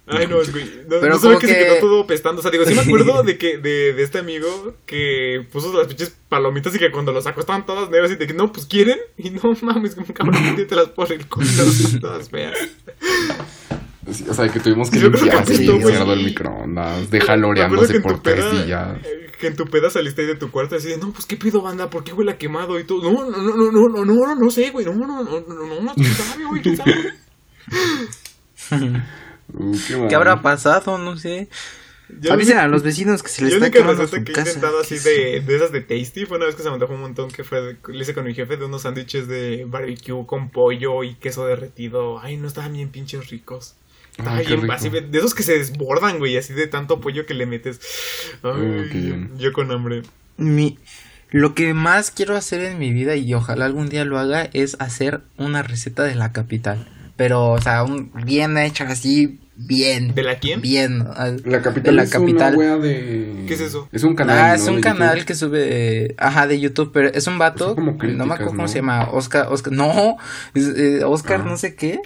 Ay, 0.08 0.28
no, 0.28 0.42
es 0.42 0.52
güey. 0.52 0.66
No, 0.90 1.00
Pero 1.00 1.14
no 1.16 1.22
como 1.22 1.40
que, 1.40 1.48
se 1.48 1.54
que- 1.54 1.60
quedó 1.64 1.76
todo 1.80 2.06
pestando. 2.08 2.40
O 2.40 2.42
sea, 2.42 2.52
digo, 2.52 2.66
sí 2.66 2.74
me 2.74 2.82
acuerdo 2.82 3.24
de 3.24 3.38
que 3.38 3.58
de, 3.60 3.94
de 3.94 4.04
este 4.04 4.18
amigo 4.20 4.76
que 4.86 5.46
puso 5.54 5.72
las 5.78 5.88
pinches 5.88 6.14
palomitas 6.28 6.76
y 6.76 6.80
que 6.80 6.92
cuando 6.92 7.14
las 7.14 7.24
sacó 7.24 7.40
estaban 7.40 7.66
todas 7.66 7.90
negras 7.90 8.12
y 8.12 8.16
de 8.16 8.28
que 8.28 8.34
no, 8.34 8.52
pues 8.52 8.66
quieren. 8.66 8.98
Y 9.18 9.30
no 9.30 9.56
mames, 9.62 9.96
como 9.96 10.08
cabrón, 10.14 10.44
métetelas 10.44 10.90
por 10.90 11.12
el 11.14 11.26
culo. 11.28 11.48
Todas 12.02 12.30
feas. 12.30 12.58
Sí, 14.10 14.26
o 14.28 14.34
sea, 14.34 14.50
que 14.50 14.60
tuvimos 14.60 14.90
que 14.90 15.00
Yo 15.00 15.12
creo 15.12 15.20
que 15.46 15.54
limpiar 15.58 15.92
cerdo 15.94 16.14
el 16.14 16.24
microondas, 16.26 17.10
deja 17.12 17.36
Me 17.38 17.46
acuerdo 17.46 17.48
loreándose 17.48 17.92
que 17.92 17.98
en 17.98 18.04
por 18.04 18.22
tres 18.22 18.44
peda- 18.46 18.64
días. 18.64 18.98
eh, 19.06 19.28
Que 19.40 19.48
en 19.48 19.56
tu 19.56 19.66
peda 19.66 19.90
saliste 19.90 20.22
ahí 20.22 20.28
de 20.28 20.36
tu 20.36 20.50
cuarto 20.52 20.76
así 20.76 20.88
de, 20.90 20.98
no, 20.98 21.12
pues 21.12 21.26
qué 21.26 21.36
pido 21.38 21.62
banda, 21.62 21.90
¿por 21.90 22.04
qué 22.04 22.14
huele 22.14 22.32
a 22.32 22.38
quemado 22.38 22.80
y 22.80 22.84
todo? 22.84 23.12
No, 23.12 23.30
no, 23.30 23.38
no, 23.38 23.56
no, 23.56 23.72
no, 23.72 23.90
no, 23.90 24.06
no, 24.06 24.14
no, 24.14 24.36
no 24.36 24.50
sé, 24.52 24.70
güey, 24.72 24.86
no, 24.86 24.94
no, 24.94 25.08
no, 25.08 25.24
no, 25.24 25.42
no, 25.42 25.82
no, 25.82 25.94
quién 25.96 26.14
sabe, 26.14 26.46
güey, 26.46 26.62
quién 26.62 26.78
sabe. 26.78 26.94
Uh, 29.54 29.72
qué, 29.88 29.98
mal. 29.98 30.08
¿Qué 30.08 30.16
habrá 30.16 30.42
pasado? 30.42 30.98
No 30.98 31.18
sé. 31.18 31.50
Yo 32.20 32.34
Avisen 32.34 32.58
a 32.58 32.68
los 32.68 32.84
vecinos 32.84 33.24
que 33.24 33.30
se 33.30 33.42
les 33.44 33.52
Yo 33.52 33.58
está 33.58 33.72
quemando 33.72 34.06
su 34.06 34.12
que 34.24 34.32
he 34.34 34.38
intentado 34.40 34.80
así 34.82 35.00
de, 35.00 35.40
de 35.40 35.56
esas 35.56 35.72
de 35.72 35.80
Tasty 35.82 36.26
fue 36.26 36.38
una 36.38 36.46
vez 36.46 36.56
que 36.56 36.62
se 36.64 36.68
me 36.68 36.74
antojó 36.76 36.94
un 36.94 37.02
montón 37.02 37.30
que 37.32 37.44
fue, 37.46 37.62
de- 37.62 37.78
le 37.88 38.00
hice 38.02 38.14
con 38.14 38.26
mi 38.26 38.34
jefe 38.34 38.58
de 38.58 38.66
unos 38.66 38.82
sándwiches 38.82 39.28
de 39.30 39.66
barbecue 39.66 40.26
con 40.26 40.50
pollo 40.50 41.04
y 41.04 41.16
queso 41.16 41.46
derretido. 41.46 42.20
Ay, 42.20 42.36
no 42.38 42.48
estaban 42.48 42.74
bien 42.74 42.90
pinches 42.90 43.30
ricos. 43.30 43.76
Ay, 44.18 44.44
qué 44.46 44.50
bien, 44.50 44.62
rico. 44.62 44.74
así 44.74 44.90
de 44.90 45.18
esos 45.18 45.34
que 45.34 45.44
se 45.44 45.58
desbordan, 45.58 46.20
güey, 46.20 46.38
así 46.38 46.54
de 46.54 46.68
tanto 46.68 47.00
pollo 47.00 47.26
que 47.26 47.34
le 47.34 47.46
metes. 47.46 47.80
Ay, 48.44 48.90
qué 48.92 48.98
bien. 49.00 49.32
yo 49.38 49.52
con 49.54 49.72
hambre. 49.72 50.02
Mi, 50.38 50.78
lo 51.30 51.56
que 51.56 51.74
más 51.74 52.12
quiero 52.12 52.36
hacer 52.36 52.62
en 52.62 52.78
mi 52.80 52.92
vida 52.92 53.16
y 53.16 53.34
ojalá 53.34 53.66
algún 53.66 53.90
día 53.90 54.06
lo 54.06 54.20
haga 54.20 54.50
es 54.54 54.76
hacer 54.80 55.22
una 55.38 55.64
receta 55.64 56.04
de 56.04 56.16
la 56.16 56.32
capital. 56.34 56.88
Pero, 57.16 57.52
o 57.52 57.62
sea, 57.62 57.84
un, 57.84 58.12
bien 58.26 58.58
hecha 58.58 58.86
así, 58.88 59.40
bien. 59.56 60.16
¿De 60.16 60.24
la 60.24 60.40
quién? 60.40 60.60
Bien. 60.62 61.06
ah, 61.16 61.32
La 61.46 61.62
capital 61.62 61.84
de 61.84 61.92
la 61.98 62.04
es 62.04 62.10
capital. 62.10 62.56
una 62.56 62.76
wea 62.76 62.78
de... 62.78 63.46
¿Qué 63.48 63.54
es 63.54 63.62
eso? 63.62 63.88
Es 63.92 64.04
un 64.04 64.16
canal, 64.16 64.38
ah, 64.40 64.48
¿no? 64.50 64.54
es 64.56 64.68
un 64.68 64.76
de 64.78 64.82
canal 64.82 65.16
YouTube. 65.18 65.28
que 65.28 65.36
sube, 65.36 65.60
eh, 66.06 66.16
ajá, 66.18 66.48
de 66.48 66.60
YouTube, 66.60 66.92
pero 66.92 67.10
es 67.14 67.28
un 67.28 67.38
vato, 67.38 67.66
Son 67.68 67.76
como 67.76 67.92
no 67.92 67.94
me 67.94 68.00
críticas, 68.00 68.32
acuerdo 68.32 68.56
cómo 68.56 68.68
se 68.68 68.76
llama, 68.76 69.10
Oscar, 69.12 69.48
Oscar, 69.52 69.72
no, 69.74 70.18
es, 70.56 70.68
eh, 70.76 71.04
Oscar 71.04 71.42
Ah. 71.42 71.46
no 71.48 71.58
sé 71.58 71.76
qué, 71.76 72.00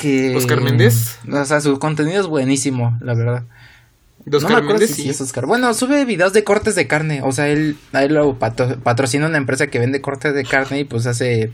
que... 0.00 0.34
¿Oscar 0.36 0.60
Méndez? 0.62 1.18
O 1.30 1.44
sea, 1.44 1.60
su 1.60 1.78
contenido 1.78 2.20
es 2.20 2.26
buenísimo, 2.26 2.98
la 3.00 3.14
verdad. 3.14 3.44
¿De 4.24 4.32
no 4.32 4.38
Oscar 4.38 4.52
me 4.52 4.56
acuerdo 4.58 4.80
Méndez? 4.80 4.96
si 4.96 5.02
Sí. 5.02 5.08
es 5.10 5.20
Oscar. 5.20 5.46
Bueno, 5.46 5.72
sube 5.74 6.04
videos 6.04 6.32
de 6.32 6.42
cortes 6.44 6.74
de 6.74 6.86
carne. 6.86 7.20
O 7.22 7.32
sea, 7.32 7.48
él, 7.48 7.76
a 7.92 8.02
él 8.04 8.14
lo 8.14 8.38
patro- 8.38 8.78
patrocina 8.80 9.26
una 9.26 9.38
empresa 9.38 9.68
que 9.68 9.78
vende 9.78 10.00
cortes 10.00 10.34
de 10.34 10.44
carne 10.44 10.80
y 10.80 10.84
pues 10.84 11.06
hace 11.06 11.52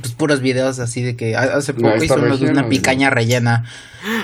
pues 0.00 0.12
puros 0.14 0.40
videos 0.40 0.78
así 0.78 1.02
de 1.02 1.16
que 1.16 1.36
ha- 1.36 1.56
hace 1.56 1.72
No, 1.74 1.80
poco 1.82 1.90
esta 1.94 2.04
hizo 2.06 2.14
uno 2.14 2.24
de 2.24 2.30
regia, 2.30 2.50
una 2.50 2.62
¿no? 2.62 2.68
picaña 2.68 3.10
rellena. 3.10 3.64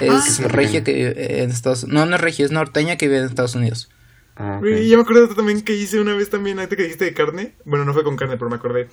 Es 0.01 0.40
Ah. 0.40 0.48
regia 0.48 0.83
que 0.85 0.92
vive 0.94 1.42
en 1.42 1.51
Estados 1.51 1.87
No, 1.87 2.07
no 2.07 2.16
es 2.16 2.20
regia, 2.20 2.44
es 2.44 2.51
norteña 2.53 2.96
que 2.96 3.07
vive 3.07 3.18
en 3.20 3.27
Estados 3.27 3.55
Unidos. 3.55 3.88
Ah. 4.37 4.59
Güey, 4.61 4.88
ya 4.88 4.96
me 4.96 5.03
acuerdo 5.03 5.29
también 5.35 5.62
que 5.62 5.74
hice 5.74 6.01
una 6.01 6.14
vez 6.14 6.31
también, 6.31 6.59
ahorita 6.59 6.77
que 6.77 6.83
dijiste 6.85 7.05
de 7.07 7.12
carne. 7.14 7.55
Bueno, 7.64 7.85
no 7.85 7.92
fue 7.92 8.05
con 8.05 8.16
carne, 8.16 8.37
pero 8.37 8.48
me 8.51 8.57
acordé. 8.57 8.88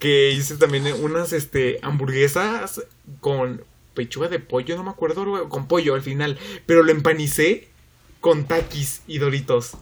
Que 0.00 0.32
hice 0.32 0.56
también 0.56 0.84
unas 1.02 1.32
este, 1.32 1.78
hamburguesas 1.82 2.82
con 3.20 3.62
pechuga 3.94 4.28
de 4.28 4.38
pollo, 4.38 4.76
no 4.76 4.84
me 4.84 4.90
acuerdo, 4.90 5.48
con 5.48 5.66
pollo 5.66 5.94
al 5.94 6.02
final. 6.02 6.38
Pero 6.66 6.82
lo 6.82 6.92
empanicé 6.92 7.68
con 8.20 8.44
taquis 8.44 9.02
y 9.06 9.18
doritos. 9.18 9.72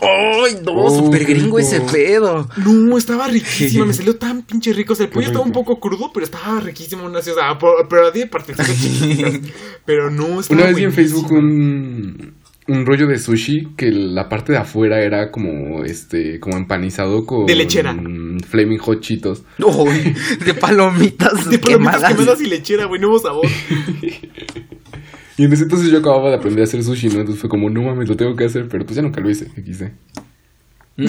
¡Ay, 0.00 0.58
no! 0.62 0.72
Oh, 0.72 0.90
super 0.90 1.24
gringo 1.24 1.58
ese 1.58 1.80
pedo. 1.80 2.48
No, 2.56 2.96
estaba 2.96 3.28
riquísima, 3.28 3.84
me 3.84 3.92
salió 3.92 4.16
tan 4.16 4.42
pinche 4.42 4.72
rico. 4.72 4.94
O 4.94 4.96
sea, 4.96 5.06
el 5.06 5.12
pollo 5.12 5.26
estaba 5.26 5.44
un 5.44 5.52
poco 5.52 5.78
crudo, 5.78 6.10
pero 6.14 6.24
estaba 6.24 6.60
riquísimo. 6.60 7.04
Una, 7.04 7.18
o 7.18 7.22
sea, 7.22 7.58
pero 7.88 8.10
de 8.10 8.26
partecitas 8.26 8.68
chiquitas. 8.80 9.34
Pero 9.84 10.10
no, 10.10 10.40
estaba 10.40 10.60
Una 10.60 10.68
vez 10.68 10.76
vi 10.76 10.84
en 10.84 10.92
Facebook 10.92 11.30
un, 11.30 12.35
un 12.68 12.84
rollo 12.86 13.06
de 13.06 13.18
sushi 13.18 13.74
que 13.76 13.90
la 13.92 14.28
parte 14.28 14.52
de 14.52 14.58
afuera 14.58 15.00
era 15.00 15.30
como 15.30 15.84
este 15.84 16.40
como 16.40 16.56
empanizado 16.56 17.24
con 17.24 17.46
De 17.46 17.54
lechera. 17.54 17.94
flaming 18.48 18.78
hot 18.78 19.00
Cheetos. 19.00 19.42
¡Ay! 19.58 20.14
de 20.44 20.54
palomitas 20.54 21.48
De 21.50 21.58
palomitas 21.58 21.60
quemadas. 21.68 22.14
quemadas 22.14 22.40
y 22.40 22.46
lechera, 22.46 22.86
güey, 22.86 23.00
nuevo 23.00 23.18
sabor. 23.18 23.46
Y 25.38 25.44
en 25.44 25.52
ese 25.52 25.64
entonces 25.64 25.90
yo 25.90 25.98
acababa 25.98 26.30
de 26.30 26.36
aprender 26.36 26.62
a 26.62 26.64
hacer 26.64 26.82
sushi, 26.82 27.08
¿no? 27.08 27.20
Entonces 27.20 27.38
fue 27.38 27.50
como, 27.50 27.68
no 27.68 27.82
mames, 27.82 28.08
lo 28.08 28.16
tengo 28.16 28.34
que 28.34 28.46
hacer, 28.46 28.68
pero 28.70 28.86
pues 28.86 28.96
ya 28.96 29.02
nunca 29.02 29.20
lo 29.20 29.28
hice, 29.28 29.44
XD. 29.44 29.82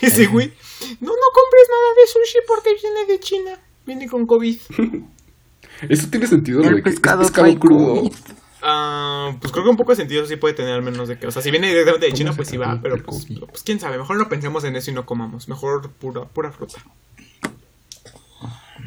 Ese 0.00 0.26
güey, 0.26 0.46
no, 1.00 1.08
no 1.08 1.28
compres 1.34 1.66
nada 1.68 1.88
de 1.96 2.06
sushi 2.06 2.38
porque 2.46 2.70
viene 2.80 3.12
de 3.12 3.18
China. 3.18 3.50
Viene 3.84 4.06
con 4.06 4.26
COVID. 4.26 4.56
Eso 5.88 6.06
tiene 6.08 6.28
sentido, 6.28 6.62
El 6.62 6.70
güey. 6.70 6.82
pescado 6.84 7.22
pescado 7.22 7.58
crudo. 7.58 7.96
COVID. 8.02 8.12
Ah, 8.62 9.36
pues 9.40 9.52
creo 9.52 9.64
que 9.64 9.70
un 9.70 9.76
poco 9.76 9.92
de 9.92 9.96
sentido 9.96 10.26
sí 10.26 10.36
puede 10.36 10.54
tener 10.54 10.72
al 10.74 10.82
menos 10.82 11.08
de 11.08 11.18
que, 11.18 11.26
o 11.26 11.30
sea, 11.30 11.42
si 11.42 11.50
viene 11.50 11.68
directamente 11.68 12.06
de 12.06 12.10
¿Cómo 12.12 12.18
China, 12.18 12.32
pues 12.34 12.48
sí 12.48 12.56
va, 12.56 12.80
pero 12.82 13.02
pues, 13.02 13.26
pues 13.48 13.62
quién 13.62 13.78
sabe, 13.78 13.98
mejor 13.98 14.16
no 14.16 14.28
pensemos 14.28 14.64
en 14.64 14.74
eso 14.76 14.90
y 14.90 14.94
no 14.94 15.06
comamos, 15.06 15.48
mejor 15.48 15.90
pura, 15.92 16.24
pura 16.24 16.50
fruta. 16.50 16.78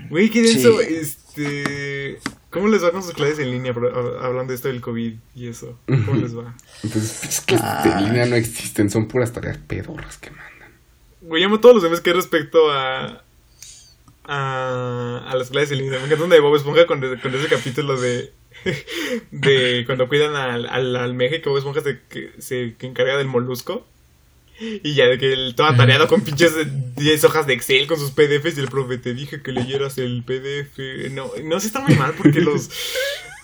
Güey, 0.10 0.30
qué 0.30 0.46
Sí. 0.46 0.56
denso, 0.56 0.82
este, 0.82 2.20
¿cómo 2.50 2.68
les 2.68 2.84
va 2.84 2.92
con 2.92 3.02
sus 3.02 3.14
clases 3.14 3.40
en 3.40 3.52
línea 3.52 3.72
hablando 3.72 4.48
de 4.52 4.56
esto 4.56 4.68
del 4.68 4.82
COVID 4.82 5.14
y 5.36 5.48
eso? 5.48 5.78
¿Cómo 5.86 6.16
les 6.16 6.38
va? 6.38 6.54
Entonces, 6.84 7.24
es 7.30 7.42
que 7.42 7.56
de 7.56 8.02
línea 8.02 8.26
no 8.26 8.36
existen, 8.36 8.90
son 8.90 9.08
puras 9.08 9.32
tareas 9.32 9.58
pedorras 9.58 10.18
que 10.18 10.32
mandan. 10.32 10.72
Güey, 11.22 11.42
llamo 11.44 11.60
todos 11.62 11.76
los 11.76 11.84
memes 11.84 12.02
que 12.02 12.10
hay 12.10 12.16
respecto 12.16 12.72
a. 12.72 13.24
A, 14.24 15.26
a 15.30 15.36
las 15.36 15.50
clases 15.50 15.72
en 15.72 15.80
línea. 15.80 16.00
Me 16.00 16.06
encanta 16.06 16.28
de 16.36 16.40
Bob 16.42 16.56
Esponja 16.56 16.86
con, 16.86 17.00
con 17.00 17.36
ese 17.36 17.48
capítulo 17.50 18.00
de. 18.00 18.34
De 19.32 19.84
cuando 19.86 20.08
cuidan 20.08 20.36
al, 20.36 20.68
al 20.68 20.96
almeja 20.96 21.36
y 21.36 21.42
que 21.42 21.50
Bob 21.50 21.58
Esponja 21.58 21.82
se, 21.82 22.00
que, 22.10 22.32
se 22.40 22.76
que 22.78 22.88
encarga 22.88 23.18
del 23.18 23.28
molusco. 23.28 23.86
Y 24.60 24.94
ya 24.94 25.08
de 25.08 25.18
que 25.18 25.34
él 25.34 25.56
todo 25.56 25.68
atareado 25.68 26.08
con 26.08 26.22
pinches 26.22 26.54
10 26.96 27.24
hojas 27.24 27.48
de 27.48 27.54
Excel 27.54 27.88
con 27.88 27.98
sus 27.98 28.12
PDFs 28.12 28.58
y 28.58 28.62
el 28.62 28.68
profe 28.68 29.00
te 29.00 29.16
dije 29.16 29.42
que 29.42 29.52
leyeras 29.52 29.98
el 29.98 30.24
PDF. 30.24 31.12
No, 31.12 31.32
no, 31.44 31.60
sí 31.60 31.68
está 31.68 31.80
muy 31.80 31.96
mal 31.96 32.14
porque 32.16 32.42
los. 32.42 32.70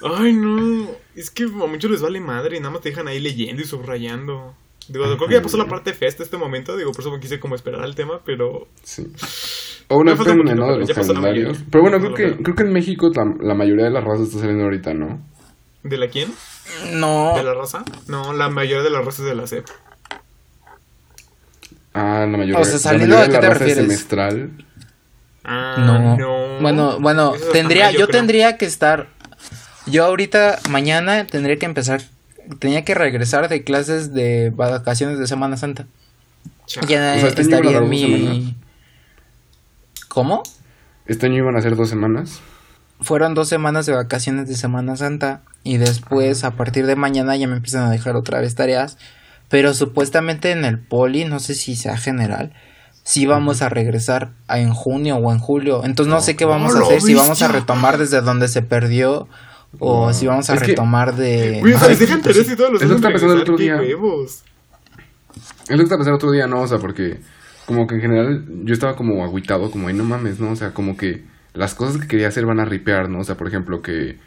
Ay, 0.03 0.33
no. 0.33 0.91
Es 1.15 1.31
que 1.31 1.45
a 1.45 1.47
muchos 1.47 1.89
les 1.89 2.01
vale 2.01 2.19
madre 2.19 2.57
y 2.57 2.59
nada 2.59 2.71
más 2.71 2.81
te 2.81 2.89
dejan 2.89 3.07
ahí 3.07 3.19
leyendo 3.19 3.63
y 3.63 3.65
subrayando. 3.65 4.55
Digo, 4.87 5.05
creo 5.17 5.27
que 5.27 5.33
ya 5.33 5.41
pasó 5.41 5.57
la 5.57 5.67
parte 5.67 5.93
fea 5.93 6.07
hasta 6.07 6.23
este 6.23 6.37
momento. 6.37 6.77
Digo, 6.77 6.91
por 6.91 7.01
eso 7.01 7.11
me 7.11 7.19
quise 7.19 7.39
como 7.39 7.55
esperar 7.55 7.81
al 7.81 7.95
tema, 7.95 8.21
pero. 8.23 8.67
Sí. 8.83 9.07
O 9.89 10.03
no 10.03 10.11
Me 10.11 10.17
falta 10.17 10.31
un 10.33 10.39
depende, 10.39 10.61
poquito, 10.61 10.65
¿no? 10.67 10.73
De 10.73 10.79
los 10.79 10.89
la 10.89 10.95
calendarios. 10.95 11.57
Pero 11.71 11.81
bueno, 11.81 11.97
creo 11.99 12.11
la 12.11 12.17
que, 12.17 12.43
creo 12.43 12.55
que 12.55 12.63
en 12.63 12.73
México 12.73 13.09
la, 13.15 13.33
la 13.41 13.53
mayoría 13.55 13.85
de 13.85 13.91
la 13.91 14.01
raza 14.01 14.23
está 14.23 14.39
saliendo 14.39 14.65
ahorita, 14.65 14.93
¿no? 14.93 15.21
¿De 15.83 15.97
la 15.97 16.07
quién? 16.09 16.33
No. 16.93 17.33
¿De 17.37 17.43
la 17.43 17.53
raza? 17.53 17.83
No, 18.07 18.33
la 18.33 18.49
mayoría 18.49 18.83
de 18.83 18.89
las 18.89 19.05
razas 19.05 19.25
de 19.25 19.35
la 19.35 19.47
CEP. 19.47 19.65
Ah, 21.93 22.25
la 22.29 22.37
mayoría, 22.37 22.59
O 22.59 22.63
sea, 22.65 22.73
la 22.73 22.79
saliendo, 22.79 23.15
mayoría 23.15 23.19
¿a 23.19 23.23
de 23.23 23.29
qué 23.29 23.33
la 23.33 23.39
te 23.41 23.47
raza 23.47 23.55
es 23.55 23.59
refieres? 23.59 23.83
semestral. 23.85 24.51
Ah, 25.43 25.75
No. 25.79 26.17
no. 26.17 26.59
Bueno, 26.61 26.99
bueno, 26.99 27.33
Eso 27.35 27.45
es 27.45 27.51
tendría, 27.53 27.85
mayo, 27.85 27.99
yo 27.99 28.07
creo. 28.07 28.19
tendría 28.19 28.57
que 28.57 28.65
estar. 28.65 29.07
Yo 29.85 30.03
ahorita, 30.05 30.59
mañana, 30.69 31.25
tendría 31.25 31.57
que 31.57 31.65
empezar. 31.65 32.01
Tenía 32.59 32.83
que 32.83 32.93
regresar 32.93 33.47
de 33.49 33.63
clases 33.63 34.13
de 34.13 34.51
vacaciones 34.53 35.17
de 35.19 35.27
Semana 35.27 35.57
Santa. 35.57 35.85
Ya 36.67 36.81
O 36.81 36.87
sea, 36.87 37.27
este 37.27 37.41
estaría 37.41 37.77
en 37.77 37.89
mi. 37.89 38.55
¿Cómo? 40.07 40.43
Este 41.05 41.25
año 41.27 41.37
iban 41.37 41.55
a 41.55 41.61
ser 41.61 41.75
dos 41.75 41.89
semanas. 41.89 42.39
Fueron 42.99 43.33
dos 43.35 43.47
semanas 43.47 43.85
de 43.85 43.93
vacaciones 43.93 44.47
de 44.47 44.55
Semana 44.55 44.95
Santa. 44.95 45.41
Y 45.63 45.77
después, 45.77 46.43
a 46.43 46.51
partir 46.51 46.85
de 46.85 46.95
mañana, 46.95 47.35
ya 47.35 47.47
me 47.47 47.55
empiezan 47.55 47.83
a 47.83 47.91
dejar 47.91 48.15
otra 48.15 48.39
vez 48.41 48.55
tareas. 48.55 48.97
Pero 49.49 49.73
supuestamente 49.73 50.51
en 50.51 50.65
el 50.65 50.79
poli, 50.79 51.25
no 51.25 51.39
sé 51.39 51.53
si 51.55 51.75
sea 51.75 51.97
general. 51.97 52.53
Si 53.03 53.25
vamos 53.25 53.61
a 53.61 53.69
regresar 53.69 54.31
a 54.47 54.59
en 54.59 54.73
junio 54.73 55.15
o 55.17 55.31
en 55.31 55.39
julio. 55.39 55.83
Entonces 55.85 56.13
no 56.13 56.19
sé 56.19 56.35
qué 56.35 56.43
vamos 56.45 56.73
a 56.73 56.77
¡Hola, 56.79 56.87
hacer. 56.87 57.01
Si 57.01 57.13
vamos 57.13 57.41
a 57.41 57.47
retomar 57.47 57.97
desde 57.97 58.19
donde 58.21 58.47
se 58.49 58.61
perdió. 58.61 59.27
O 59.79 60.11
si 60.13 60.27
vamos 60.27 60.49
a 60.49 60.55
Es 60.55 60.61
que- 60.61 60.67
retomar 60.67 61.15
de. 61.15 61.59
Güey, 61.61 61.73
o 61.73 61.77
sea, 61.77 61.87
Ay, 61.87 61.91
les 61.91 61.99
dejan 61.99 62.21
pues, 62.21 62.35
tareas 62.35 62.51
y 62.53 62.55
todos 62.57 62.71
los 62.71 62.81
es 62.81 62.89
lo 62.89 62.95
que 62.95 63.07
hacen 63.07 63.13
estaba 63.13 63.13
pensando 63.13 63.33
el 63.33 63.39
regresar, 63.39 63.53
otro 63.53 63.57
qué 63.57 63.63
día. 63.63 63.77
huevos. 64.01 64.43
Es 65.63 65.69
lo 65.71 65.77
que 65.77 65.83
está 65.83 65.95
pensando 65.97 66.15
otro 66.15 66.31
día, 66.31 66.47
¿no? 66.47 66.61
O 66.61 66.67
sea, 66.67 66.79
porque 66.79 67.19
como 67.67 67.85
que 67.85 67.95
en 67.95 68.01
general 68.01 68.45
yo 68.63 68.73
estaba 68.73 68.95
como 68.95 69.25
agüitado, 69.25 69.69
como, 69.69 69.89
ay, 69.89 69.93
no 69.93 70.05
mames, 70.05 70.39
¿no? 70.39 70.51
O 70.51 70.55
sea, 70.55 70.71
como 70.71 70.95
que 70.95 71.25
las 71.53 71.75
cosas 71.75 72.01
que 72.01 72.07
quería 72.07 72.29
hacer 72.29 72.45
van 72.45 72.61
a 72.61 72.65
ripear, 72.65 73.09
¿no? 73.09 73.19
O 73.19 73.23
sea, 73.25 73.35
por 73.35 73.49
ejemplo, 73.49 73.81
que 73.81 74.17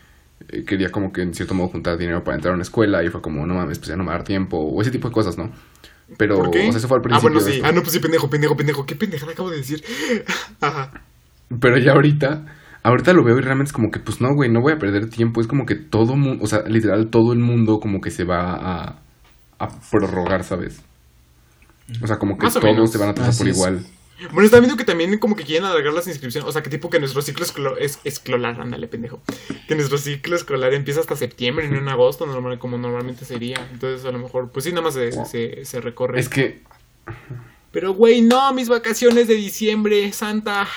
eh, 0.48 0.64
quería 0.66 0.90
como 0.90 1.11
que 1.11 1.22
en 1.22 1.33
cierto 1.33 1.55
modo 1.55 1.68
juntar 1.68 1.96
dinero 1.96 2.22
para 2.22 2.37
entrar 2.37 2.53
a 2.53 2.55
una 2.57 2.62
escuela 2.62 3.03
y 3.03 3.09
fue 3.09 3.22
como, 3.22 3.46
no 3.46 3.55
mames, 3.55 3.79
pues 3.79 3.88
ya 3.88 3.96
no 3.96 4.03
me 4.03 4.09
va 4.09 4.16
a 4.16 4.18
dar 4.18 4.26
tiempo, 4.26 4.59
o 4.59 4.83
ese 4.83 4.90
tipo 4.90 5.09
de 5.09 5.14
cosas, 5.14 5.38
¿no? 5.38 5.50
Pero, 6.18 6.37
¿Por 6.37 6.50
qué? 6.50 6.68
o 6.68 6.72
sea, 6.72 6.81
eso 6.81 6.87
fue 6.87 6.98
al 6.98 7.00
ah, 7.00 7.03
principio. 7.05 7.31
bueno, 7.31 7.46
de 7.46 7.53
sí. 7.53 7.62
Ah, 7.64 7.72
no, 7.72 7.81
pues 7.81 7.92
sí, 7.92 8.00
pendejo, 8.00 8.29
pendejo, 8.29 8.57
pendejo. 8.57 8.85
¿Qué 8.85 8.94
pendejada 8.94 9.33
acabo 9.33 9.48
de 9.48 9.57
decir? 9.57 9.83
Ajá. 10.61 10.90
Pero 11.61 11.79
ya 11.79 11.92
ahorita, 11.92 12.44
ahorita 12.83 13.14
lo 13.14 13.24
veo 13.24 13.38
y 13.38 13.40
realmente 13.40 13.68
es 13.68 13.72
como 13.72 13.90
que, 13.90 14.00
pues 14.00 14.20
no, 14.20 14.35
güey, 14.35 14.50
no 14.50 14.61
voy 14.61 14.74
a 14.74 14.79
perder 14.79 15.09
tiempo. 15.09 15.40
Es 15.40 15.46
como 15.46 15.64
que 15.64 15.76
todo 15.76 16.14
mundo, 16.14 16.44
o 16.44 16.46
sea, 16.46 16.62
literal, 16.68 17.09
todo 17.09 17.33
el 17.33 17.38
mundo 17.38 17.79
como 17.81 18.03
que 18.03 18.11
se 18.11 18.24
va 18.24 18.53
a, 18.55 19.03
a 19.59 19.68
prorrogar, 19.90 20.44
¿sabes? 20.44 20.85
O 22.03 22.07
sea, 22.07 22.18
como 22.18 22.38
que 22.38 22.46
Más 22.46 22.55
todos 22.61 22.64
menos. 22.64 22.90
se 22.90 22.98
van 22.98 23.11
a 23.11 23.14
tratar 23.14 23.31
Así 23.31 23.38
por 23.38 23.48
es. 23.48 23.57
igual. 23.57 23.87
Bueno, 24.33 24.42
está 24.44 24.59
viendo 24.61 24.76
que 24.76 24.85
también 24.85 25.18
como 25.18 25.35
que 25.35 25.44
quieren 25.44 25.64
alargar 25.64 25.94
las 25.94 26.07
inscripciones. 26.07 26.46
O 26.46 26.53
sea, 26.53 26.62
que 26.62 26.68
tipo 26.68 26.90
que 26.90 26.98
nuestro 27.00 27.22
ciclo 27.22 27.76
es 27.79 28.00
escolar, 28.05 28.61
ándale, 28.61 28.87
pendejo. 28.87 29.22
Que 29.66 29.74
nuestro 29.74 29.96
ciclo 29.96 30.37
escolar 30.37 30.74
empieza 30.74 31.00
hasta 31.00 31.16
septiembre 31.16 31.64
y 31.66 31.70
no 31.70 31.79
en 31.79 31.88
agosto, 31.88 32.26
normal, 32.26 32.59
como 32.59 32.76
normalmente 32.76 33.24
sería. 33.24 33.66
Entonces, 33.72 34.05
a 34.07 34.11
lo 34.12 34.18
mejor, 34.18 34.50
pues 34.50 34.64
sí, 34.66 34.72
nada 34.72 34.83
más 34.83 34.94
se, 34.94 35.12
se, 35.24 35.64
se 35.64 35.81
recorre. 35.81 36.20
Es 36.20 36.29
que, 36.29 36.62
Pero, 37.72 37.94
güey, 37.94 38.20
no, 38.20 38.53
mis 38.53 38.68
vacaciones 38.68 39.26
de 39.26 39.35
diciembre, 39.37 40.12
Santa. 40.12 40.68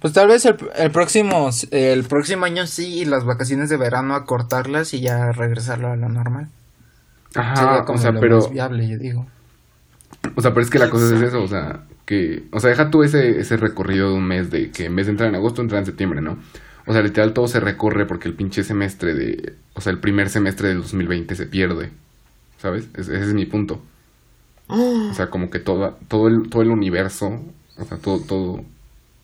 Pues 0.00 0.12
tal 0.12 0.26
vez 0.28 0.44
el, 0.44 0.56
el 0.76 0.90
próximo 0.90 1.50
el 1.70 2.04
próximo 2.04 2.44
año 2.44 2.66
sí 2.66 2.98
y 3.00 3.04
las 3.04 3.24
vacaciones 3.24 3.68
de 3.70 3.76
verano 3.76 4.14
acortarlas 4.16 4.92
y 4.92 5.00
ya 5.00 5.30
regresarlo 5.32 5.88
a 5.88 5.96
lo 5.96 6.08
normal. 6.08 6.48
ajá, 7.34 7.56
Sería 7.56 7.84
como 7.84 7.98
o 7.98 8.02
sea, 8.02 8.12
lo 8.12 8.20
pero, 8.20 8.36
más 8.38 8.50
viable, 8.50 8.88
yo 8.88 8.98
digo. 8.98 9.26
O 10.36 10.40
sea, 10.42 10.52
pero 10.54 10.62
es 10.64 10.70
que 10.70 10.78
la 10.78 10.90
cosa 10.90 11.14
es 11.14 11.20
eso, 11.22 11.42
o 11.42 11.48
sea, 11.48 11.84
que, 12.06 12.44
o 12.52 12.60
sea, 12.60 12.70
deja 12.70 12.90
tú 12.90 13.02
ese, 13.02 13.40
ese 13.40 13.56
recorrido 13.56 14.08
de 14.10 14.14
un 14.14 14.26
mes 14.26 14.50
de 14.50 14.70
que 14.70 14.86
en 14.86 14.96
vez 14.96 15.06
de 15.06 15.12
entrar 15.12 15.28
en 15.28 15.34
agosto, 15.34 15.62
entra 15.62 15.78
en 15.78 15.86
septiembre, 15.86 16.20
¿no? 16.20 16.38
O 16.86 16.92
sea, 16.92 17.02
literal 17.02 17.32
todo 17.32 17.46
se 17.48 17.60
recorre 17.60 18.06
porque 18.06 18.28
el 18.28 18.34
pinche 18.34 18.64
semestre 18.64 19.14
de, 19.14 19.54
o 19.74 19.80
sea, 19.80 19.92
el 19.92 19.98
primer 20.00 20.30
semestre 20.30 20.68
del 20.68 20.78
2020 20.78 21.34
se 21.34 21.46
pierde, 21.46 21.90
¿sabes? 22.60 22.88
Es- 22.94 23.08
ese 23.08 23.22
es 23.28 23.34
mi 23.34 23.46
punto. 23.46 23.82
O 24.68 25.12
sea, 25.14 25.28
como 25.28 25.50
que 25.50 25.58
toda, 25.58 25.96
todo 26.08 26.28
el, 26.28 26.48
todo 26.48 26.62
el 26.62 26.70
universo, 26.70 27.40
o 27.76 27.84
sea, 27.84 27.98
todo, 27.98 28.20
todo, 28.20 28.64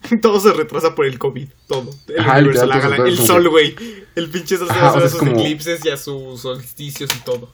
Todo 0.22 0.40
se 0.40 0.52
retrasa 0.52 0.94
por 0.94 1.06
el 1.06 1.18
COVID, 1.18 1.48
todo. 1.66 1.90
El 2.08 2.20
Ajá, 2.20 2.38
universo, 2.38 2.66
la 2.66 2.80
todo 2.80 3.06
el 3.06 3.14
como 3.16 3.26
sol, 3.26 3.48
güey. 3.48 3.74
El 4.14 4.28
pinche 4.28 4.56
sol 4.56 4.68
sus 5.10 5.22
eclipses 5.22 5.84
y 5.84 5.88
a 5.90 5.96
sus 5.96 6.40
solsticios 6.42 7.10
y 7.16 7.24
todo. 7.24 7.52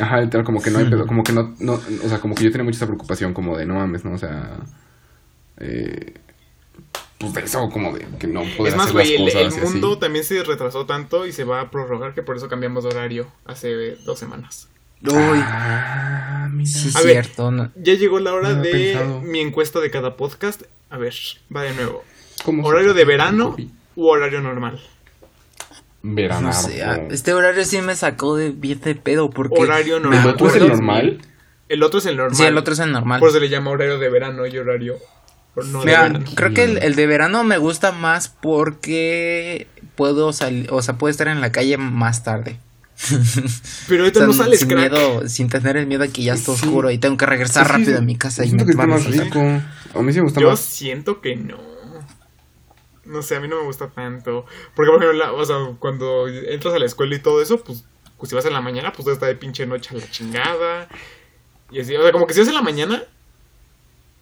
Ajá, 0.00 0.20
literal, 0.20 0.44
como 0.44 0.60
que 0.60 0.70
no 0.70 0.78
hay 0.80 0.86
pedo, 0.86 1.06
como 1.06 1.22
que 1.22 1.32
no, 1.32 1.54
no, 1.60 1.74
o 1.74 2.08
sea, 2.08 2.18
como 2.20 2.34
que 2.34 2.44
yo 2.44 2.50
tenía 2.50 2.64
mucha 2.64 2.76
esa 2.78 2.86
preocupación, 2.86 3.32
como 3.32 3.56
de 3.56 3.64
no 3.66 3.74
mames, 3.74 4.04
¿no? 4.04 4.12
O 4.14 4.18
sea, 4.18 4.58
eh, 5.58 6.14
pues 7.18 7.32
de 7.34 7.40
eso, 7.42 7.68
como 7.70 7.92
de 7.96 8.06
que 8.18 8.26
no 8.26 8.42
poder 8.56 8.72
es 8.72 8.76
más, 8.76 8.86
hacer 8.86 8.92
güey, 8.94 9.14
el, 9.16 9.24
las 9.26 9.34
el 9.34 9.44
cosas 9.46 9.62
así. 9.62 9.72
mundo 9.72 9.98
también 9.98 10.24
se 10.24 10.42
retrasó 10.42 10.84
tanto 10.86 11.26
y 11.26 11.32
se 11.32 11.44
va 11.44 11.60
a 11.60 11.70
prorrogar 11.70 12.12
que 12.14 12.22
por 12.22 12.36
eso 12.36 12.48
cambiamos 12.48 12.84
de 12.84 12.90
horario 12.90 13.26
hace 13.44 13.96
dos 14.04 14.18
semanas. 14.18 14.68
Uy, 15.02 15.12
Ah, 15.42 16.48
sí 16.64 16.90
A 16.94 17.02
ver. 17.02 17.24
cierto. 17.24 17.50
no- 17.50 17.70
Ya 17.76 17.94
llegó 17.94 18.18
la 18.20 18.32
hora 18.32 18.50
No 18.54 18.62
de 18.62 18.70
pensado. 18.70 19.20
mi 19.20 19.40
encuesta 19.40 19.80
de 19.80 19.90
cada 19.90 20.16
podcast. 20.16 20.62
A 20.90 20.98
ver, 20.98 21.14
va 21.54 21.62
de 21.62 21.74
nuevo. 21.74 22.02
¿Cómo 22.44 22.62
se- 22.62 22.68
¿Horario 22.68 22.94
de 22.94 23.04
verano 23.04 23.54
u 23.96 24.06
horario 24.08 24.40
normal? 24.40 24.80
Verano. 26.06 26.48
No 26.48 26.52
sé, 26.52 26.82
ah, 26.84 27.00
este 27.10 27.32
horario 27.32 27.64
sí 27.64 27.80
me 27.80 27.96
sacó 27.96 28.36
de 28.36 28.50
bien 28.50 28.78
de 28.80 28.94
pedo 28.94 29.30
porque 29.30 29.58
Horario 29.58 29.96
¿El 29.96 30.02
normal. 30.02 30.28
otro 30.28 30.48
es 30.48 30.56
el 30.56 30.68
normal? 30.68 31.18
El 31.70 31.82
otro 31.82 31.98
es 31.98 32.04
el 32.06 32.16
normal. 32.18 32.36
Sí, 32.36 32.42
el 32.44 32.58
otro 32.58 32.74
es 32.74 32.80
el 32.80 32.92
normal. 32.92 33.20
Por 33.20 33.30
eso 33.30 33.40
le 33.40 33.48
llama 33.48 33.70
horario 33.70 33.98
de 33.98 34.10
verano 34.10 34.46
y 34.46 34.56
horario 34.58 34.96
no 35.56 35.80
de 35.80 35.86
Mira, 35.86 36.12
creo 36.34 36.52
que 36.52 36.64
el, 36.64 36.76
el 36.82 36.94
de 36.94 37.06
verano 37.06 37.42
me 37.42 37.56
gusta 37.56 37.92
más 37.92 38.28
porque 38.28 39.66
puedo 39.96 40.32
salir, 40.34 40.66
o 40.70 40.82
sea, 40.82 40.94
puedo 40.98 41.10
estar 41.10 41.28
en 41.28 41.40
la 41.40 41.50
calle 41.52 41.78
más 41.78 42.22
tarde. 42.22 42.58
Pero 43.88 44.02
O 44.02 44.06
ahorita 44.06 44.18
sea, 44.20 44.26
no 44.26 44.32
sales, 44.34 44.60
sin 44.60 44.68
crack. 44.68 44.90
miedo, 44.92 45.28
sin 45.28 45.48
tener 45.48 45.76
el 45.78 45.86
miedo 45.86 46.02
de 46.02 46.10
que 46.10 46.22
ya 46.22 46.34
está 46.34 46.52
Sí. 46.52 46.66
oscuro 46.66 46.90
y 46.90 46.98
tengo 46.98 47.16
que 47.16 47.24
regresar 47.26 47.64
Sí, 47.64 47.68
sí, 47.68 47.72
rápido 47.78 47.92
sí. 47.92 48.02
a 48.02 48.06
mi 48.06 48.16
casa 48.16 48.44
y 48.44 48.48
Siento 48.48 48.64
me 48.64 48.66
que 48.66 48.70
está 48.72 48.82
van 48.86 48.92
a 48.92 48.94
más 49.02 49.06
rico. 49.06 49.40
A 49.40 50.02
mí 50.02 50.12
sí 50.12 50.18
me 50.18 50.24
gusta 50.24 50.40
Yo 50.40 50.50
más. 50.50 50.60
siento 50.60 51.20
que 51.20 51.36
no. 51.36 51.56
No 53.06 53.22
sé, 53.22 53.36
a 53.36 53.40
mí 53.40 53.48
no 53.48 53.56
me 53.56 53.64
gusta 53.64 53.88
tanto. 53.88 54.46
Porque, 54.74 54.90
por 54.90 55.02
ejemplo, 55.02 55.12
la- 55.12 55.32
o 55.32 55.44
sea, 55.44 55.56
cuando 55.78 56.26
entras 56.28 56.74
a 56.74 56.78
la 56.78 56.86
escuela 56.86 57.14
y 57.14 57.20
todo 57.20 57.40
eso, 57.42 57.62
pues, 57.62 57.84
pues 58.18 58.30
si 58.30 58.34
vas 58.36 58.46
en 58.46 58.52
la 58.54 58.60
mañana, 58.60 58.92
pues 58.92 59.06
está 59.08 59.26
de 59.26 59.34
pinche 59.34 59.66
noche 59.66 59.90
a 59.94 59.98
la 59.98 60.10
chingada. 60.10 60.88
Y 61.70 61.80
así, 61.80 61.94
o 61.96 62.02
sea, 62.02 62.12
como 62.12 62.26
que 62.26 62.34
si 62.34 62.40
vas 62.40 62.48
en 62.48 62.54
la 62.54 62.62
mañana, 62.62 63.02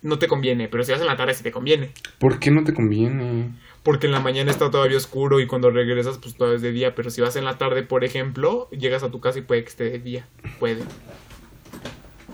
no 0.03 0.19
te 0.19 0.27
conviene. 0.27 0.69
Pero 0.69 0.83
si 0.85 0.93
vas 0.93 1.01
en 1.01 1.07
la 1.07 1.17
tarde, 1.17 1.35
sí 1.35 1.43
te 1.43 1.53
conviene. 1.53 1.93
¿Por 2.19 2.39
qué 2.41 2.51
no 2.51 2.65
te 2.65 2.75
conviene? 2.75 3.51
Porque 3.85 4.07
en 4.07 4.13
la 4.13 4.21
mañana 4.21 4.51
está 4.51 4.71
todavía 4.71 4.97
oscuro 4.97 5.41
y 5.41 5.47
cuando 5.47 5.71
regresas, 5.71 6.19
pues 6.19 6.35
todavía 6.37 6.57
es 6.57 6.63
de 6.63 6.73
día. 6.73 6.95
Pero 6.95 7.11
si 7.11 7.21
vas 7.21 7.37
en 7.37 7.45
la 7.45 7.59
tarde, 7.59 7.83
por 7.83 8.05
ejemplo, 8.05 8.69
llegas 8.71 9.03
a 9.03 9.11
tu 9.11 9.21
casa 9.21 9.39
y 9.39 9.43
puede 9.43 9.63
que 9.65 9.69
esté 9.71 9.85
de 9.91 9.99
día. 9.99 10.27
Puede. 10.61 10.83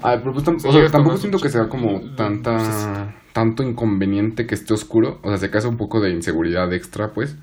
Ay, 0.03 0.19
pero 0.19 0.33
pues 0.33 0.45
tam- 0.45 0.59
Sí, 0.61 0.69
o 0.69 0.71
sea, 0.71 0.73
llegas 0.73 0.93
tampoco 0.93 1.17
siento 1.17 1.39
que 1.39 1.49
sea 1.49 1.69
como 1.69 2.01
tanta 2.15 3.15
tanto 3.39 3.63
inconveniente 3.63 4.47
que 4.47 4.55
esté 4.57 4.75
oscuro. 4.75 5.21
O 5.23 5.29
sea, 5.29 5.39
se 5.39 5.49
casa 5.49 5.69
un 5.69 5.77
poco 5.77 6.01
de 6.01 6.11
inseguridad 6.11 6.73
extra, 6.73 7.13
pues. 7.15 7.37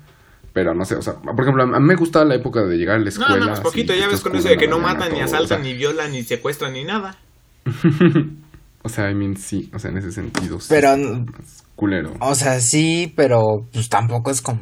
Pero 0.52 0.74
no 0.74 0.84
sé, 0.84 0.96
o 0.96 1.02
sea, 1.02 1.14
por 1.14 1.40
ejemplo, 1.42 1.62
a 1.62 1.66
mí 1.80 1.86
me 1.86 1.94
gusta 1.96 2.22
la 2.24 2.34
época 2.34 2.62
de 2.64 2.76
llegar 2.76 2.96
a 2.96 2.98
la 2.98 3.04
No, 3.04 3.08
escuela. 3.08 3.38
no, 3.38 3.46
pues 3.48 3.60
poquito. 3.60 3.94
Ya 3.94 4.08
ves 4.08 4.20
con 4.20 4.36
eso 4.36 4.48
de 4.48 4.56
que 4.58 4.68
no 4.68 4.78
matan, 4.78 5.10
ni 5.12 5.20
asaltan, 5.20 5.44
o 5.44 5.46
sea, 5.48 5.58
ni 5.58 5.72
violan, 5.74 6.12
ni 6.12 6.22
secuestran, 6.22 6.72
ni 6.74 6.84
nada. 6.84 7.16
O 8.82 8.88
sea, 8.88 9.10
I 9.10 9.16
mean, 9.16 9.36
sí, 9.36 9.68
o 9.74 9.80
sea, 9.80 9.90
en 9.90 9.96
ese 9.98 10.12
sentido. 10.12 10.60
sí 10.60 10.66
Pero, 10.70 10.94
es 10.94 11.64
culero. 11.74 12.12
o 12.20 12.34
sea, 12.36 12.60
sí, 12.60 13.12
pero 13.16 13.40
pues 13.72 13.88
tampoco 13.88 14.30
es 14.30 14.40
como, 14.40 14.60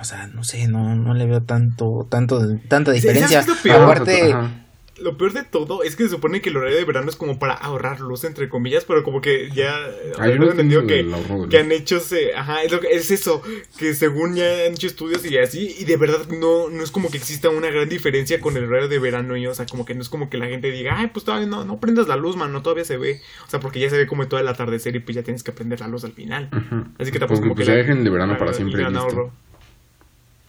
o 0.00 0.04
sea, 0.04 0.28
no 0.28 0.44
sé, 0.44 0.68
no, 0.68 0.94
no 0.94 1.14
le 1.14 1.26
veo 1.26 1.40
tanto, 1.40 1.84
tanto, 2.08 2.38
tanta 2.68 2.92
diferencia. 2.92 3.42
¿sabes 3.42 3.60
qué 3.62 3.68
es 3.70 3.74
lo 3.74 3.78
peor? 3.80 3.82
Aparte, 3.90 4.32
Ajá. 4.32 4.65
Lo 4.98 5.18
peor 5.18 5.34
de 5.34 5.42
todo 5.42 5.82
es 5.82 5.94
que 5.94 6.04
se 6.04 6.08
supone 6.08 6.40
que 6.40 6.48
el 6.48 6.56
horario 6.56 6.76
de 6.78 6.84
verano 6.84 7.10
es 7.10 7.16
como 7.16 7.38
para 7.38 7.52
ahorrar 7.52 8.00
luz, 8.00 8.24
entre 8.24 8.48
comillas, 8.48 8.84
pero 8.86 9.02
como 9.04 9.20
que 9.20 9.50
ya 9.54 9.90
tengo 10.16 10.46
no 10.46 10.50
entendido 10.52 10.86
que, 10.86 11.58
han 11.58 11.70
hecho 11.70 12.00
se, 12.00 12.34
ajá, 12.34 12.62
es, 12.62 12.72
lo 12.72 12.80
que- 12.80 12.88
es 12.94 13.10
eso, 13.10 13.42
que 13.78 13.92
según 13.92 14.36
ya 14.36 14.44
han 14.66 14.72
hecho 14.72 14.86
estudios 14.86 15.22
y 15.26 15.36
así, 15.36 15.76
y 15.78 15.84
de 15.84 15.98
verdad 15.98 16.26
no, 16.28 16.70
no 16.70 16.82
es 16.82 16.90
como 16.90 17.10
que 17.10 17.18
exista 17.18 17.50
una 17.50 17.68
gran 17.70 17.90
diferencia 17.90 18.40
con 18.40 18.56
el 18.56 18.64
horario 18.64 18.88
de 18.88 18.98
verano 18.98 19.36
y, 19.36 19.46
o 19.46 19.54
sea, 19.54 19.66
como 19.66 19.84
que 19.84 19.94
no 19.94 20.00
es 20.00 20.08
como 20.08 20.30
que 20.30 20.38
la 20.38 20.46
gente 20.46 20.70
diga, 20.70 20.98
ay, 20.98 21.08
pues 21.08 21.26
todavía 21.26 21.46
no, 21.46 21.66
no 21.66 21.78
prendas 21.78 22.08
la 22.08 22.16
luz, 22.16 22.36
mano, 22.36 22.62
todavía 22.62 22.86
se 22.86 22.96
ve, 22.96 23.20
o 23.46 23.50
sea, 23.50 23.60
porque 23.60 23.80
ya 23.80 23.90
se 23.90 23.98
ve 23.98 24.06
como 24.06 24.26
todo 24.28 24.40
el 24.40 24.48
atardecer 24.48 24.96
y 24.96 25.00
pues 25.00 25.14
ya 25.14 25.22
tienes 25.22 25.42
que 25.42 25.52
prender 25.52 25.80
la 25.80 25.88
luz 25.88 26.04
al 26.04 26.12
final. 26.12 26.48
Ujú. 26.52 26.84
Así 26.98 27.12
que 27.12 27.18
tampoco 27.18 27.40
como 27.42 27.52
que 27.54 27.56
pues, 27.56 27.68
ya 27.68 27.74
dejen 27.74 28.02
de 28.02 28.08
verano 28.08 28.38
para 28.38 28.54
siempre 28.54 28.82
listo. 28.82 28.98
ahorro. 28.98 29.32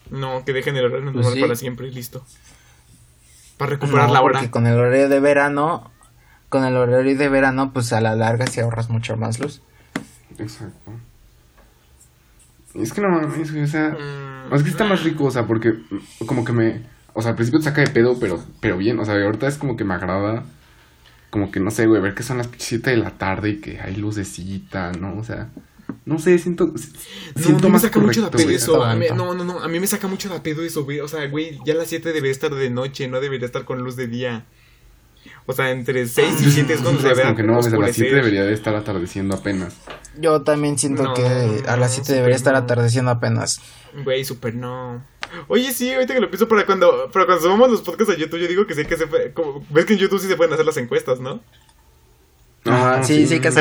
No, 0.10 0.44
que 0.46 0.54
dejen 0.54 0.78
el 0.78 0.86
horario 0.86 1.04
normal 1.06 1.24
Pues 1.24 1.34
sí. 1.36 1.42
para 1.42 1.56
siempre 1.56 1.88
y 1.88 1.92
listo. 1.92 2.26
Para 3.58 3.72
no, 3.72 3.78
recuperar 3.78 4.10
la 4.10 4.22
hora. 4.22 4.34
porque 4.39 4.52
con 4.52 4.67
el 4.67 4.78
horario 4.78 5.10
de 5.10 5.20
verano, 5.20 5.91
con 6.50 6.63
el 6.63 6.76
horario 6.78 7.17
de 7.17 7.30
verano, 7.30 7.72
pues 7.74 7.91
a 7.93 8.02
la 8.02 8.15
larga 8.15 8.48
sí 8.48 8.60
ahorras 8.62 8.89
mucho 8.89 9.17
más 9.17 9.39
luz. 9.39 9.62
Exacto. 10.38 10.91
Y 12.74 12.84
es 12.84 12.93
que 12.93 13.02
no 13.02 13.10
mames, 13.10 13.52
o 13.52 13.67
sea, 13.67 13.89
Mm. 14.50 14.54
es 14.54 14.63
que 14.63 14.70
está 14.70 14.86
más 14.86 15.04
rico, 15.04 15.26
o 15.26 15.32
sea, 15.32 15.48
porque 15.48 15.72
mm, 15.72 16.26
como 16.26 16.46
que 16.46 16.52
me, 16.54 16.84
o 17.13 17.22
sea, 17.22 17.32
al 17.32 17.36
principio 17.36 17.60
te 17.60 17.65
saca 17.65 17.82
de 17.82 17.88
pedo, 17.89 18.20
pero, 18.20 18.43
pero 18.60 18.78
bien, 18.78 19.00
o 19.00 19.06
sea, 19.06 19.15
ahorita 19.15 19.48
es 19.48 19.58
como 19.58 19.76
que 19.76 19.84
me 19.84 19.96
agrada, 19.96 20.43
como 21.32 21.50
que 21.52 21.60
no 21.60 21.72
sé, 21.72 21.88
güey, 21.88 22.02
ver 22.02 22.13
que 22.13 22.24
son 22.24 22.38
las 22.38 22.50
7 22.58 22.91
de 22.91 22.98
la 22.98 23.12
tarde 23.12 23.50
y 23.50 23.62
que 23.62 23.82
hay 23.82 23.96
lucecita, 23.96 24.91
¿no? 24.91 25.17
O 25.17 25.24
sea, 25.24 25.48
no 26.08 26.17
sé, 26.20 26.39
siento, 26.39 26.67
No, 26.67 26.74
siento 27.41 27.50
a 27.50 27.54
mí 27.54 27.62
me 27.63 27.70
más 27.70 27.82
saca 27.84 28.00
mucho 28.00 28.22
de 28.24 28.30
pedo 28.32 28.43
güey. 28.46 28.56
eso. 28.56 28.84
A 28.84 28.96
mí- 28.96 29.08
Tanto. 29.08 29.26
no, 29.26 29.34
no, 29.36 29.43
no. 29.43 29.60
A 29.62 29.67
mí 29.67 29.80
me 29.80 29.88
saca 29.88 30.08
mucho 30.08 30.30
de 30.30 30.39
pedo 30.39 30.63
eso, 30.63 30.84
güey. 30.86 31.00
O 31.02 31.08
sea, 31.08 31.28
güey, 31.28 31.60
ya 31.65 31.74
a 31.74 31.78
las 31.78 31.88
7 31.89 32.10
debería 32.13 32.32
estar 32.32 32.54
de 32.54 32.70
noche, 32.70 33.08
no 33.08 33.20
debería 33.22 33.46
estar 33.46 33.65
con 33.65 33.84
luz 33.84 33.96
de 33.96 34.08
día. 34.08 34.46
O 35.46 35.54
sea, 35.54 35.72
entre 35.72 36.08
6 36.08 36.41
y 36.41 36.52
7 36.52 36.74
es 36.74 36.82
cuando 36.82 37.02
se 37.02 37.08
ve 37.13 37.36
que 37.36 37.43
no, 37.43 37.54
a 37.54 37.56
las 37.58 37.65
7 37.65 37.78
oscurecer. 37.78 38.15
debería 38.15 38.43
de 38.43 38.54
estar 38.54 38.76
atardeciendo 38.76 39.36
apenas. 39.36 39.76
Yo 40.20 40.41
también 40.41 40.78
siento 40.78 41.04
No, 41.04 41.13
que 41.13 41.63
a 41.67 41.78
las 41.78 41.93
7 41.93 42.12
no, 42.12 42.15
debería 42.15 42.36
estar 42.36 42.54
no. 42.54 42.60
atardeciendo 42.60 43.12
apenas. 43.12 43.60
Güey, 44.04 44.24
súper 44.26 44.56
no. 44.56 45.04
Oye, 45.50 45.74
sí, 45.74 45.91
ahorita 45.93 46.13
que 46.13 46.22
lo 46.22 46.30
pienso 46.30 46.48
para 46.48 46.65
cuando, 46.65 47.10
para 47.12 47.26
cuando 47.26 47.43
subamos 47.43 47.70
los 47.70 47.82
podcasts 47.82 48.13
a 48.13 48.17
YouTube, 48.17 48.39
yo 48.39 48.48
digo 48.48 48.65
que 48.65 48.76
sí 48.76 48.86
que 48.86 48.96
se 48.96 49.08
puede, 49.08 49.34
como, 49.34 49.65
ves 49.70 49.86
que 49.86 49.93
en 49.93 50.00
YouTube 50.00 50.20
sí 50.22 50.28
se 50.28 50.38
pueden 50.38 50.54
hacer 50.54 50.65
las 50.65 50.78
encuestas, 50.78 51.20
¿no? 51.20 51.41
Ajá, 52.71 53.03
sí, 53.03 53.25
sí, 53.27 53.39
que 53.39 53.51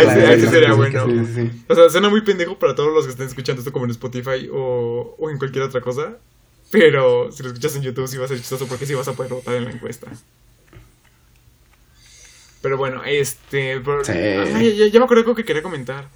sí 0.40 0.46
sería 0.48 0.72
bueno. 0.74 1.06
Sí, 1.06 1.26
sí, 1.34 1.34
sí. 1.50 1.64
O 1.68 1.74
sea, 1.74 1.88
suena 1.90 2.08
muy 2.08 2.20
pendejo 2.22 2.58
para 2.58 2.74
todos 2.74 2.92
los 2.92 3.04
que 3.04 3.10
estén 3.12 3.26
escuchando 3.26 3.60
esto 3.60 3.72
como 3.72 3.84
en 3.84 3.90
Spotify 3.92 4.48
o, 4.52 5.14
o 5.18 5.30
en 5.30 5.38
cualquier 5.38 5.64
otra 5.64 5.80
cosa. 5.80 6.16
Pero 6.70 7.30
si 7.32 7.42
lo 7.42 7.50
escuchas 7.50 7.76
en 7.76 7.82
YouTube 7.82 8.08
sí 8.08 8.16
va 8.18 8.24
a 8.24 8.28
ser 8.28 8.38
chistoso 8.38 8.66
porque 8.66 8.86
sí 8.86 8.94
vas 8.94 9.06
a 9.08 9.12
poder 9.12 9.32
votar 9.32 9.54
en 9.54 9.64
la 9.64 9.70
encuesta. 9.70 10.10
Pero 12.62 12.76
bueno, 12.76 13.02
este... 13.04 13.80
pero- 13.80 14.04
Sí. 14.04 14.12
Ay, 14.12 14.76
ya, 14.76 14.86
ya 14.86 14.98
me 14.98 15.04
acordé 15.04 15.20
de 15.22 15.24
algo 15.26 15.34
que 15.36 15.44
quería 15.44 15.62
comentar. 15.62 16.08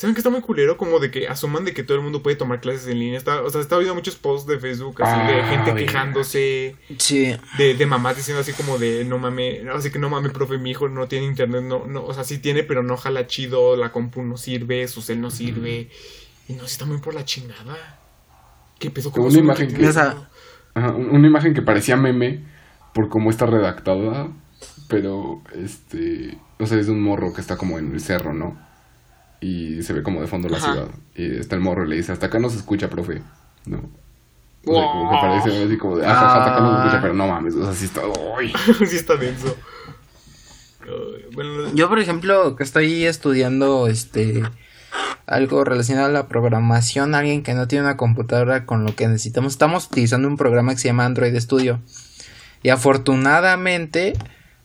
¿Saben 0.00 0.14
que 0.14 0.20
está 0.20 0.30
muy 0.30 0.40
culero? 0.40 0.78
Como 0.78 0.98
de 0.98 1.10
que 1.10 1.28
asuman 1.28 1.66
de 1.66 1.74
que 1.74 1.82
todo 1.82 1.98
el 1.98 2.02
mundo 2.02 2.22
puede 2.22 2.34
tomar 2.34 2.62
clases 2.62 2.86
en 2.86 2.98
línea. 2.98 3.18
Está, 3.18 3.42
o 3.42 3.50
sea, 3.50 3.60
está 3.60 3.74
habiendo 3.74 3.94
muchos 3.94 4.16
posts 4.16 4.46
de 4.48 4.58
Facebook 4.58 5.02
así 5.02 5.26
de 5.30 5.40
Ah, 5.42 5.46
gente 5.46 5.74
quejándose 5.74 6.74
Sí. 6.96 7.36
de, 7.58 7.74
de 7.74 7.86
mamás 7.86 8.16
diciendo 8.16 8.40
así 8.40 8.54
como 8.54 8.78
de 8.78 9.04
no 9.04 9.18
mames, 9.18 9.66
así 9.68 9.90
que 9.90 9.98
no 9.98 10.08
mames, 10.08 10.32
profe, 10.32 10.56
mi 10.56 10.70
hijo 10.70 10.88
no 10.88 11.06
tiene 11.06 11.26
internet, 11.26 11.62
no, 11.64 11.86
no, 11.86 12.02
o 12.02 12.14
sea, 12.14 12.24
sí 12.24 12.38
tiene, 12.38 12.62
pero 12.62 12.82
no 12.82 12.96
jala 12.96 13.26
chido, 13.26 13.76
la 13.76 13.92
compu 13.92 14.22
no 14.22 14.38
sirve, 14.38 14.88
su 14.88 15.02
cel 15.02 15.20
no 15.20 15.30
sirve, 15.30 15.90
y 16.48 16.54
no, 16.54 16.60
sí 16.60 16.72
está 16.72 16.86
muy 16.86 16.96
por 16.96 17.12
la 17.12 17.26
chingada. 17.26 17.98
¿Qué 18.78 18.90
pedo 18.90 19.10
con 19.10 19.24
Una 19.24 19.38
imagen 19.38 19.68
que- 19.74 19.84
Esa- 19.84 20.30
Ajá, 20.72 20.92
un- 20.92 21.10
una 21.10 21.26
imagen 21.26 21.52
que 21.52 21.60
parecía 21.60 21.96
meme 21.98 22.42
por 22.94 23.10
cómo 23.10 23.28
está 23.28 23.44
redactada, 23.44 24.28
pero 24.88 25.42
este, 25.54 26.38
o 26.58 26.64
sea, 26.66 26.78
es 26.78 26.86
de 26.86 26.92
un 26.92 27.02
morro 27.02 27.34
que 27.34 27.42
está 27.42 27.58
como 27.58 27.78
en 27.78 27.92
el 27.92 28.00
cerro, 28.00 28.32
¿no? 28.32 28.69
Y 29.40 29.82
se 29.82 29.92
ve 29.92 30.02
como 30.02 30.20
de 30.20 30.26
fondo 30.26 30.48
la 30.48 30.58
Ajá. 30.58 30.72
ciudad. 30.72 30.88
Y 31.14 31.36
está 31.36 31.56
el 31.56 31.62
morro 31.62 31.84
y 31.84 31.88
le 31.88 31.96
dice, 31.96 32.12
hasta 32.12 32.26
acá 32.26 32.38
no 32.38 32.50
se 32.50 32.58
escucha, 32.58 32.88
profe. 32.88 33.22
No. 33.66 33.78
O 34.66 34.74
sea, 34.74 34.86
como 34.92 35.10
que 35.10 35.16
parece 35.16 35.64
así 35.64 35.78
como 35.78 35.96
de, 35.96 36.06
ah, 36.06 36.12
hasta 36.12 36.52
acá 36.52 36.60
no 36.60 36.70
se 36.70 36.78
escucha, 36.78 37.02
pero 37.02 37.14
no 37.14 37.26
mames, 37.26 37.54
o 37.54 37.64
sea, 37.64 37.72
sí 37.72 37.86
está, 37.86 38.02
¡ay! 38.38 38.52
sí 38.86 38.96
está 38.96 39.16
denso. 39.16 39.56
Bueno, 41.32 41.72
Yo, 41.74 41.88
por 41.88 41.98
ejemplo, 41.98 42.56
que 42.56 42.64
estoy 42.64 43.04
estudiando 43.04 43.86
este 43.86 44.42
algo 45.26 45.62
relacionado 45.62 46.08
a 46.08 46.12
la 46.12 46.26
programación, 46.26 47.14
alguien 47.14 47.42
que 47.42 47.54
no 47.54 47.68
tiene 47.68 47.84
una 47.84 47.96
computadora 47.96 48.66
con 48.66 48.84
lo 48.84 48.96
que 48.96 49.06
necesitamos, 49.06 49.52
estamos 49.52 49.86
utilizando 49.86 50.26
un 50.26 50.36
programa 50.36 50.72
que 50.72 50.80
se 50.80 50.88
llama 50.88 51.04
Android 51.04 51.38
Studio. 51.38 51.80
Y 52.62 52.70
afortunadamente, 52.70 54.14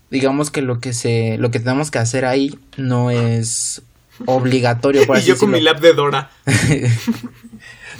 digamos 0.09 0.49
que 0.49 0.61
lo 0.61 0.79
que 0.79 0.93
se 0.93 1.37
lo 1.37 1.51
que 1.51 1.59
tenemos 1.59 1.91
que 1.91 1.99
hacer 1.99 2.25
ahí 2.25 2.57
no 2.77 3.11
es 3.11 3.83
obligatorio, 4.25 5.05
por 5.05 5.15
y 5.17 5.19
así 5.19 5.27
yo 5.29 5.37
con 5.37 5.51
mi 5.51 5.61
lab 5.61 5.79
de 5.79 5.93
Dora. 5.93 6.29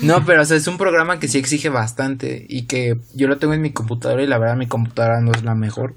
No, 0.02 0.26
pero 0.26 0.42
o 0.42 0.46
sea, 0.46 0.58
es 0.58 0.68
un 0.68 0.78
programa 0.78 1.20
que 1.20 1.30
sí 1.30 1.38
exige 1.38 1.70
bastante 1.70 2.46
y 2.50 2.64
que 2.64 2.98
yo 3.14 3.30
lo 3.30 3.38
tengo 3.38 3.54
en 3.54 3.62
mi 3.62 3.72
computadora 3.72 4.22
y 4.22 4.28
la 4.28 4.38
verdad 4.38 4.58
mi 4.58 4.68
computadora 4.68 5.22
no 5.22 5.32
es 5.32 5.44
la 5.44 5.56
mejor. 5.56 5.96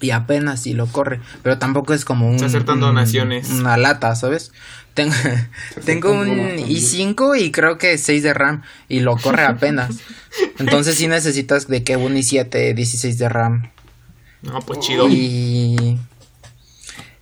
Y 0.00 0.10
apenas 0.12 0.62
si 0.62 0.72
lo 0.72 0.86
corre, 0.86 1.20
pero 1.42 1.58
tampoco 1.58 1.92
es 1.92 2.06
como 2.06 2.26
un, 2.26 2.42
acertando 2.42 2.86
un- 2.88 2.94
donaciones. 2.94 3.50
una 3.50 3.76
lata, 3.76 4.14
¿sabes? 4.16 4.50
Tengo, 4.94 5.14
tengo 5.84 6.10
un 6.12 6.26
donaciones. 6.26 6.70
i5 6.70 7.38
y 7.38 7.50
creo 7.50 7.76
que 7.76 7.98
6 7.98 8.22
de 8.22 8.32
RAM 8.32 8.62
y 8.88 9.00
lo 9.00 9.18
corre 9.18 9.44
apenas. 9.44 9.96
Entonces 10.58 10.94
sí 10.96 11.06
necesitas 11.06 11.68
de 11.68 11.84
que 11.84 11.98
un 11.98 12.14
i7, 12.14 12.74
16 12.74 13.18
de 13.18 13.28
RAM. 13.28 13.70
No, 14.40 14.60
pues 14.60 14.80
chido. 14.80 15.06
Y 15.10 15.98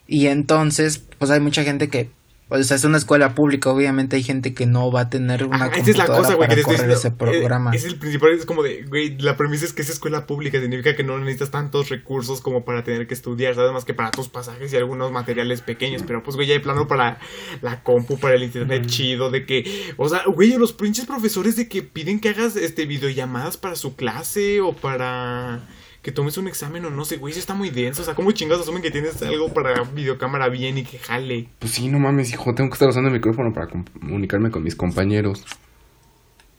y 0.07 0.27
entonces, 0.27 0.99
pues 1.19 1.31
hay 1.31 1.41
mucha 1.41 1.65
gente 1.65 1.89
que 1.89 2.11
o 2.51 2.63
sea, 2.63 2.77
es 2.77 2.85
una 2.85 2.99
escuela 2.99 3.35
pública, 3.35 3.71
obviamente 3.71 4.17
hay 4.17 4.23
gente 4.23 4.53
que 4.53 4.67
no 4.67 4.93
va 4.93 5.03
a 5.03 5.11
tener 5.11 5.45
una 5.45 5.65
Ajá, 5.65 5.77
esa 5.77 5.91
es 5.91 5.97
la 5.97 6.07
cosa, 6.07 6.35
güey, 6.35 6.49
que 6.51 6.63
correr 6.63 6.91
ese 6.91 7.09
diciendo. 7.11 7.19
programa. 7.19 7.73
Eh, 7.73 7.77
Es, 7.77 7.85
el 7.85 7.99
principal, 7.99 8.33
es 8.33 8.45
como 8.45 8.63
de, 8.63 8.83
güey, 8.83 9.17
la 9.19 9.37
premisa 9.37 9.65
es 9.65 9.73
que 9.73 9.81
es 9.81 9.89
escuela 9.89 10.27
pública, 10.27 10.61
significa 10.61 10.95
que 10.95 11.03
no 11.05 11.19
necesitas 11.19 11.51
tantos 11.51 11.89
recursos 11.89 12.43
como 12.43 12.65
para 12.65 12.85
tener 12.85 13.07
que 13.07 13.15
estudiar, 13.15 13.55
¿sabes? 13.55 13.73
Más 13.73 13.87
que 13.87 13.95
para 13.95 14.11
tus 14.11 14.29
pasajes 14.29 14.73
y 14.73 14.77
algunos 14.77 15.11
materiales 15.11 15.63
pequeños, 15.63 16.03
pero 16.07 16.23
pues, 16.23 16.37
güey, 16.37 16.47
ya 16.47 16.55
hay 16.55 16.61
plano 16.61 16.87
para 16.87 17.19
la 17.63 17.83
compu, 17.83 18.19
para 18.19 18.35
el 18.35 18.43
internet 18.43 18.87
chido, 18.87 19.31
de 19.31 19.47
que, 19.47 19.95
o 19.97 20.09
sea, 20.09 20.23
güey, 20.27 20.53
los 20.59 20.75
pinches 20.75 21.07
profesores 21.07 21.57
de 21.57 21.67
que 21.67 21.83
piden 21.83 22.21
que 22.21 22.29
hagas, 22.29 22.57
este, 22.57 22.85
videollamadas 22.85 23.57
para 23.57 23.75
su 23.75 23.97
clase 23.97 24.61
o 24.61 24.75
para 24.75 25.67
que 26.05 26.13
tomes 26.13 26.37
un 26.37 26.47
examen 26.47 26.85
o 26.85 26.91
no 26.91 27.05
sé, 27.07 27.17
güey, 27.17 27.33
eso 27.33 27.41
está 27.41 27.55
muy 27.55 27.71
denso, 27.71 28.03
o 28.03 28.05
sea, 28.05 28.15
¿cómo 28.15 28.31
chingados 28.31 28.63
asumen 28.65 28.83
que 28.83 28.91
tienes 28.91 29.21
algo 29.23 29.53
para 29.55 29.83
videocámara 29.85 30.51
bien 30.51 30.77
y 30.77 30.85
que 30.85 30.99
jale? 30.99 31.49
Pues 31.59 31.73
sí, 31.73 31.89
no 31.89 31.99
mames, 31.99 32.31
hijo, 32.31 32.55
tengo 32.55 32.69
que 32.69 32.75
estar 32.75 32.89
usando 32.91 33.09
el 33.09 33.15
micrófono 33.15 33.55
para 33.55 33.69
comunicarme 33.69 34.51
con 34.51 34.63
mis 34.63 34.77
compañeros. 34.77 35.43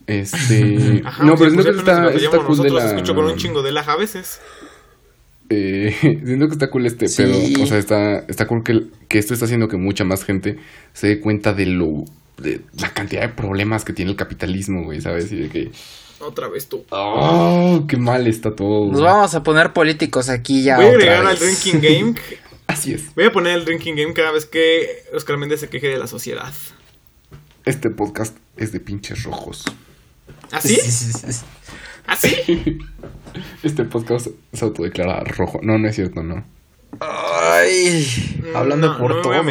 Este. 0.07 1.01
Ajá, 1.05 1.23
no, 1.23 1.35
pero 1.35 1.51
siento 1.51 1.63
pues, 1.73 1.85
que 1.85 1.91
al 1.91 1.97
menos 2.01 2.15
está, 2.15 2.37
está 2.37 2.45
cool 2.45 2.57
de 2.57 2.69
la. 2.71 2.85
escucho 2.87 3.13
con 3.15 3.25
un 3.25 3.35
chingo 3.37 3.61
de 3.61 3.71
laja 3.71 3.93
a 3.93 3.97
veces. 3.97 4.41
Eh, 5.49 5.95
siento 6.25 6.47
que 6.47 6.53
está 6.53 6.69
cool 6.71 6.87
este 6.87 7.07
Sí. 7.07 7.23
pedo. 7.23 7.63
O 7.63 7.67
sea, 7.67 7.77
está, 7.77 8.19
está 8.27 8.47
cool 8.47 8.63
que, 8.63 8.87
que 9.07 9.19
esto 9.19 9.33
está 9.35 9.45
haciendo 9.45 9.67
que 9.67 9.77
mucha 9.77 10.03
más 10.05 10.23
gente 10.23 10.57
se 10.93 11.07
dé 11.07 11.19
cuenta 11.19 11.53
de 11.53 11.67
lo. 11.67 12.03
de 12.37 12.61
la 12.81 12.89
cantidad 12.93 13.21
de 13.21 13.29
problemas 13.29 13.85
que 13.85 13.93
tiene 13.93 14.09
el 14.11 14.17
capitalismo, 14.17 14.83
güey, 14.85 15.01
¿sabes? 15.01 15.31
Y 15.31 15.37
de 15.37 15.49
que. 15.49 15.71
Otra 16.19 16.47
vez 16.47 16.67
tú. 16.67 16.85
¡Oh! 16.89 17.85
¡Qué 17.87 17.97
mal 17.97 18.27
está 18.27 18.55
todo! 18.55 18.91
Nos 18.91 19.01
vamos 19.01 19.35
a 19.35 19.43
poner 19.43 19.73
políticos 19.73 20.29
aquí 20.29 20.63
ya. 20.63 20.77
Voy 20.77 20.85
a 20.85 20.89
otra 20.89 20.99
agregar 20.99 21.25
al 21.27 21.37
drinking 21.39 21.81
game. 21.81 22.15
Así 22.67 22.93
es. 22.93 23.13
Voy 23.15 23.25
a 23.25 23.31
poner 23.31 23.57
el 23.57 23.65
drinking 23.65 23.95
game 23.95 24.13
cada 24.13 24.31
vez 24.31 24.45
que 24.45 25.03
Oscar 25.13 25.37
Méndez 25.37 25.59
se 25.59 25.69
queje 25.69 25.87
de 25.87 25.97
la 25.97 26.07
sociedad. 26.07 26.51
Este 27.65 27.89
podcast 27.89 28.37
es 28.57 28.71
de 28.71 28.79
pinches 28.79 29.23
rojos. 29.23 29.65
¿Así? 30.51 30.75
Sí, 30.75 30.91
sí, 30.91 31.13
sí, 31.13 31.33
sí. 31.33 31.45
¿Así? 32.07 32.79
Este 33.63 33.83
podcast 33.83 34.27
se 34.53 34.65
autodeclara 34.65 35.21
rojo. 35.25 35.59
No, 35.61 35.77
no 35.77 35.89
es 35.89 35.95
cierto, 35.95 36.23
no. 36.23 36.45
Ay, 37.01 38.07
hablando 38.55 38.93
No, 38.93 38.97
por 38.97 39.15
no 39.15 39.21
todos. 39.21 39.45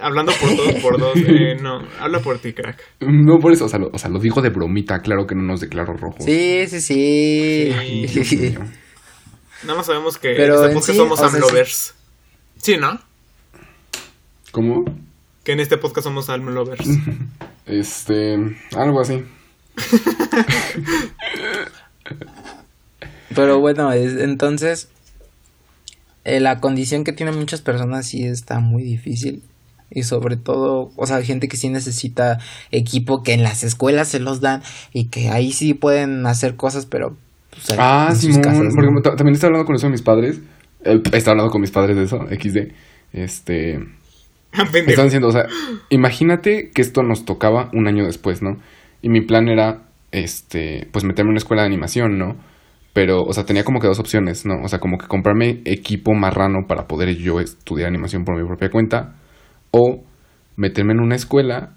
Hablando 0.00 0.32
por 0.40 0.56
todos, 0.56 0.74
por 0.82 0.98
dos. 0.98 1.16
eh, 1.16 1.56
no, 1.60 1.80
habla 1.98 2.20
por 2.20 2.38
ti, 2.38 2.52
crack. 2.52 2.80
No 3.00 3.38
por 3.38 3.52
eso, 3.52 3.64
o 3.64 3.68
sea, 3.68 3.78
lo, 3.78 3.88
o 3.92 3.98
sea, 3.98 4.10
lo 4.10 4.18
digo 4.18 4.40
de 4.42 4.50
bromita, 4.50 4.98
claro 5.00 5.26
que 5.26 5.34
no 5.34 5.42
nos 5.42 5.60
declaro 5.60 5.94
rojos. 5.94 6.24
Sí, 6.24 6.64
sí, 6.68 6.80
sí. 6.80 7.74
Ay. 7.78 8.06
Nada 9.64 9.76
más 9.76 9.86
sabemos 9.86 10.16
que 10.18 10.34
Pero 10.36 10.64
en 10.70 10.70
este 10.70 10.74
podcast 10.74 10.90
sí, 10.92 10.96
somos 10.96 11.20
amlovers. 11.20 11.94
Sí. 12.56 12.76
¿no? 12.78 12.98
¿Cómo? 14.52 14.84
Que 15.44 15.52
en 15.52 15.60
este 15.60 15.76
podcast 15.78 16.04
somos 16.06 16.28
amlovers. 16.30 16.86
Este, 17.66 18.34
algo 18.74 19.00
así. 19.00 19.22
Pero 23.34 23.60
bueno, 23.60 23.92
es- 23.92 24.16
entonces 24.20 24.88
eh, 26.24 26.40
la 26.40 26.58
condición 26.60 27.04
que 27.04 27.12
tienen 27.12 27.36
muchas 27.38 27.60
personas 27.62 28.06
sí 28.08 28.24
está 28.24 28.58
muy 28.60 28.82
difícil. 28.82 29.42
Y 29.90 30.02
sobre 30.04 30.36
todo, 30.36 30.90
o 30.96 31.06
sea, 31.06 31.22
gente 31.22 31.48
que 31.48 31.56
sí 31.56 31.68
necesita 31.68 32.38
equipo 32.70 33.22
que 33.22 33.32
en 33.32 33.42
las 33.42 33.64
escuelas 33.64 34.08
se 34.08 34.20
los 34.20 34.40
dan 34.40 34.62
y 34.92 35.08
que 35.08 35.30
ahí 35.30 35.52
sí 35.52 35.74
pueden 35.74 36.26
hacer 36.26 36.56
cosas, 36.56 36.86
pero... 36.86 37.16
pues, 37.50 37.76
Ah, 37.78 38.08
en 38.10 38.16
sus 38.16 38.34
Simón, 38.34 38.42
casas, 38.42 38.74
también 39.16 39.34
estaba 39.34 39.48
hablando 39.48 39.66
con 39.66 39.76
eso 39.76 39.86
de 39.86 39.92
mis 39.92 40.02
padres. 40.02 40.40
Eh, 40.84 41.00
estaba 41.12 41.32
hablando 41.32 41.50
con 41.50 41.60
mis 41.60 41.70
padres 41.70 41.96
de 41.96 42.04
eso, 42.04 42.18
XD. 42.30 42.72
Este, 43.12 43.78
Ah, 44.52 44.64
pendejo. 44.64 44.90
Están 44.90 45.06
diciendo, 45.06 45.28
o 45.28 45.32
sea, 45.32 45.46
imagínate 45.90 46.70
que 46.74 46.82
esto 46.82 47.02
nos 47.02 47.24
tocaba 47.24 47.70
un 47.72 47.86
año 47.86 48.04
después, 48.04 48.42
¿no? 48.42 48.56
Y 49.00 49.08
mi 49.08 49.20
plan 49.20 49.48
era, 49.48 49.82
este, 50.10 50.88
pues 50.92 51.04
meterme 51.04 51.28
en 51.28 51.32
una 51.34 51.38
escuela 51.38 51.62
de 51.62 51.68
animación, 51.68 52.18
¿no? 52.18 52.34
Pero, 52.92 53.22
o 53.22 53.32
sea, 53.32 53.44
tenía 53.44 53.62
como 53.62 53.78
que 53.78 53.86
dos 53.86 54.00
opciones, 54.00 54.44
¿no? 54.46 54.54
O 54.64 54.68
sea, 54.68 54.80
como 54.80 54.98
que 54.98 55.06
comprarme 55.06 55.62
equipo 55.64 56.14
marrano 56.14 56.66
para 56.66 56.88
poder 56.88 57.16
yo 57.16 57.38
estudiar 57.38 57.88
animación 57.88 58.24
por 58.24 58.36
mi 58.36 58.44
propia 58.44 58.70
cuenta. 58.70 59.14
O 59.72 60.02
meterme 60.56 60.92
en 60.92 61.00
una 61.00 61.16
escuela 61.16 61.74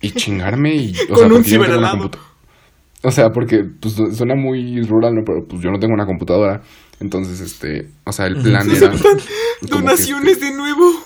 y 0.00 0.10
chingarme 0.12 0.74
y... 0.74 0.92
O 1.10 1.14
Con 1.14 1.18
sea, 1.18 1.26
un 1.26 1.32
porque 1.34 1.50
yo 1.50 1.58
no 1.58 1.68
tengo 1.68 1.74
una 1.74 1.90
ciberalado. 1.90 2.10
O 3.02 3.10
sea, 3.10 3.30
porque 3.30 3.62
pues, 3.80 3.94
suena 4.16 4.34
muy 4.34 4.82
rural, 4.82 5.14
¿no? 5.14 5.22
Pero 5.24 5.46
pues 5.48 5.62
yo 5.62 5.70
no 5.70 5.78
tengo 5.78 5.94
una 5.94 6.06
computadora. 6.06 6.62
Entonces, 7.00 7.40
este, 7.40 7.90
o 8.04 8.10
sea, 8.10 8.26
el 8.26 8.42
plan 8.42 8.68
era... 8.74 8.90
que, 8.90 8.98
Donaciones 9.66 10.40
de 10.40 10.52
nuevo. 10.52 10.92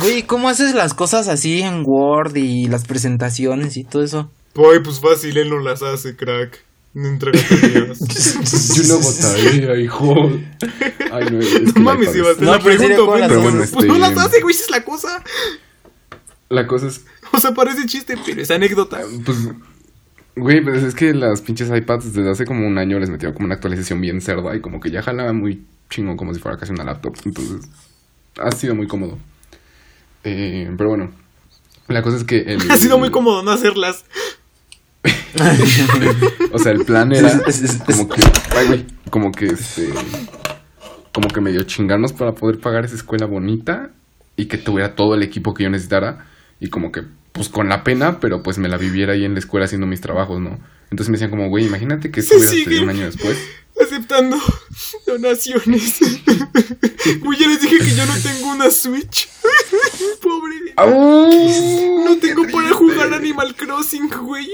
Güey, 0.00 0.24
¿cómo 0.24 0.48
haces 0.48 0.74
las 0.74 0.92
cosas 0.92 1.28
así 1.28 1.62
en 1.62 1.84
Word 1.86 2.34
y 2.36 2.66
las 2.66 2.84
presentaciones 2.84 3.76
y 3.76 3.84
todo 3.84 4.02
eso? 4.02 4.30
Ay, 4.56 4.80
pues 4.82 5.00
fácil, 5.00 5.36
él 5.38 5.48
no 5.48 5.60
las 5.60 5.82
hace, 5.82 6.16
crack. 6.16 6.64
No 6.94 7.08
entrega 7.08 7.38
tareas. 7.48 7.98
Yo 8.76 8.94
no 8.94 9.00
votaría, 9.00 9.76
hijo. 9.80 10.30
Ay, 11.12 11.26
no, 11.30 11.40
es 11.40 11.48
que 11.48 11.60
No 11.74 11.80
mames, 11.80 12.12
Sebas, 12.12 12.36
te 12.36 12.44
No, 12.44 12.52
la 12.52 12.58
pregunto, 12.62 12.96
¿cómo 12.98 13.10
güey. 13.12 13.28
Pero 13.28 13.40
bueno, 13.42 13.58
Pues 13.58 13.72
este- 13.72 13.86
no 13.86 13.98
las 13.98 14.16
hace, 14.16 14.40
güey, 14.40 14.54
es 14.54 14.70
la 14.70 14.84
cosa. 14.84 15.22
La 16.48 16.66
cosa 16.68 16.86
es, 16.86 17.04
O 17.32 17.38
sea, 17.40 17.52
parece 17.52 17.86
chiste, 17.86 18.16
pero 18.24 18.40
es 18.40 18.50
anécdota. 18.52 19.00
pues, 19.24 19.38
güey, 20.36 20.62
pues 20.62 20.84
es 20.84 20.94
que 20.94 21.12
las 21.14 21.40
pinches 21.40 21.68
iPads 21.68 22.12
desde 22.12 22.30
hace 22.30 22.44
como 22.44 22.66
un 22.66 22.78
año 22.78 22.98
les 23.00 23.10
metieron 23.10 23.34
como 23.34 23.46
una 23.46 23.56
actualización 23.56 24.00
bien 24.00 24.20
cerda 24.20 24.54
y 24.54 24.60
como 24.60 24.78
que 24.78 24.90
ya 24.92 25.02
jalaba 25.02 25.32
muy 25.32 25.64
chingo 25.90 26.16
como 26.16 26.32
si 26.32 26.38
fuera 26.40 26.58
casi 26.58 26.70
una 26.72 26.84
laptop. 26.84 27.16
Entonces, 27.24 27.68
ha 28.38 28.52
sido 28.52 28.74
muy 28.76 28.86
cómodo. 28.86 29.18
Eh, 30.22 30.72
pero 30.76 30.90
bueno, 30.90 31.10
la 31.88 32.02
cosa 32.02 32.18
es 32.18 32.24
que 32.24 32.38
el, 32.40 32.60
Ha 32.70 32.76
sido 32.76 32.98
muy 32.98 33.10
cómodo 33.10 33.42
no 33.42 33.50
hacerlas. 33.50 34.04
O 36.52 36.58
sea, 36.58 36.72
el 36.72 36.84
plan 36.84 37.12
era 37.12 37.42
como 37.86 38.08
que, 38.08 38.22
ay, 38.56 38.66
güey, 38.66 38.86
como 39.10 39.32
que 39.32 39.46
este, 39.46 39.90
como 41.12 41.28
que 41.28 41.40
medio 41.40 41.62
chingarnos 41.64 42.12
para 42.12 42.34
poder 42.34 42.60
pagar 42.60 42.84
esa 42.84 42.94
escuela 42.94 43.26
bonita 43.26 43.90
y 44.36 44.46
que 44.46 44.58
tuviera 44.58 44.94
todo 44.94 45.14
el 45.14 45.22
equipo 45.22 45.54
que 45.54 45.64
yo 45.64 45.70
necesitara 45.70 46.26
y 46.60 46.68
como 46.68 46.92
que, 46.92 47.02
pues 47.32 47.48
con 47.48 47.68
la 47.68 47.84
pena, 47.84 48.20
pero 48.20 48.42
pues 48.42 48.58
me 48.58 48.68
la 48.68 48.76
viviera 48.76 49.12
ahí 49.12 49.24
en 49.24 49.34
la 49.34 49.40
escuela 49.40 49.66
haciendo 49.66 49.86
mis 49.86 50.00
trabajos, 50.00 50.40
¿no? 50.40 50.58
Entonces 50.90 51.08
me 51.10 51.14
decían 51.14 51.30
como, 51.30 51.48
güey, 51.48 51.66
imagínate 51.66 52.10
que 52.10 52.22
sigue. 52.22 52.80
un 52.80 52.90
año 52.90 53.06
después. 53.06 53.36
Aceptando 53.80 54.36
donaciones. 55.06 55.98
Güey, 57.20 57.38
ya 57.38 57.48
les 57.48 57.60
dije 57.60 57.78
que 57.78 57.94
yo 57.94 58.06
no 58.06 58.14
tengo 58.22 58.52
una 58.52 58.70
Switch. 58.70 59.28
Pobre. 60.22 60.54
No 62.04 62.16
tengo 62.18 62.42
para 62.52 62.70
jugar 62.72 63.12
Animal 63.14 63.54
Crossing, 63.54 64.08
güey. 64.22 64.46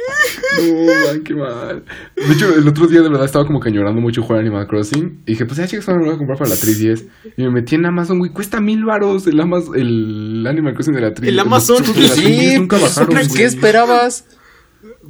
No, 0.60 0.84
man, 1.06 1.22
qué 1.24 1.34
mal. 1.34 1.84
De 2.16 2.32
hecho, 2.34 2.54
el 2.54 2.66
otro 2.68 2.86
día 2.86 3.00
de 3.02 3.08
verdad 3.08 3.24
estaba 3.24 3.46
como 3.46 3.60
que 3.60 3.70
llorando 3.70 4.00
mucho 4.00 4.22
jugar 4.22 4.40
Animal 4.40 4.66
Crossing. 4.66 5.22
Y 5.26 5.32
dije, 5.32 5.46
pues 5.46 5.58
ya 5.58 5.66
chicos, 5.66 5.86
me 5.88 5.94
lo 5.94 6.04
voy 6.06 6.14
a 6.14 6.18
comprar 6.18 6.38
para 6.38 6.50
la 6.50 6.56
310. 6.56 7.06
Y 7.36 7.42
me 7.42 7.50
metí 7.50 7.74
en 7.76 7.86
Amazon, 7.86 8.18
güey. 8.18 8.32
Cuesta 8.32 8.60
mil 8.60 8.84
varos 8.84 9.26
el, 9.26 9.38
Amaz- 9.40 9.74
el 9.74 10.46
Animal 10.46 10.74
Crossing 10.74 10.94
de 10.94 11.00
la 11.00 11.14
310. 11.14 11.32
El 11.32 11.38
Amazon. 11.40 11.78
Los 11.78 11.94
de 11.94 12.02
la 12.02 12.08
310 12.14 12.52
Sí, 12.52 12.58
nunca 12.58 12.78
bajaron, 12.78 13.16
¿qué 13.16 13.26
güey. 13.28 13.42
esperabas? 13.44 14.24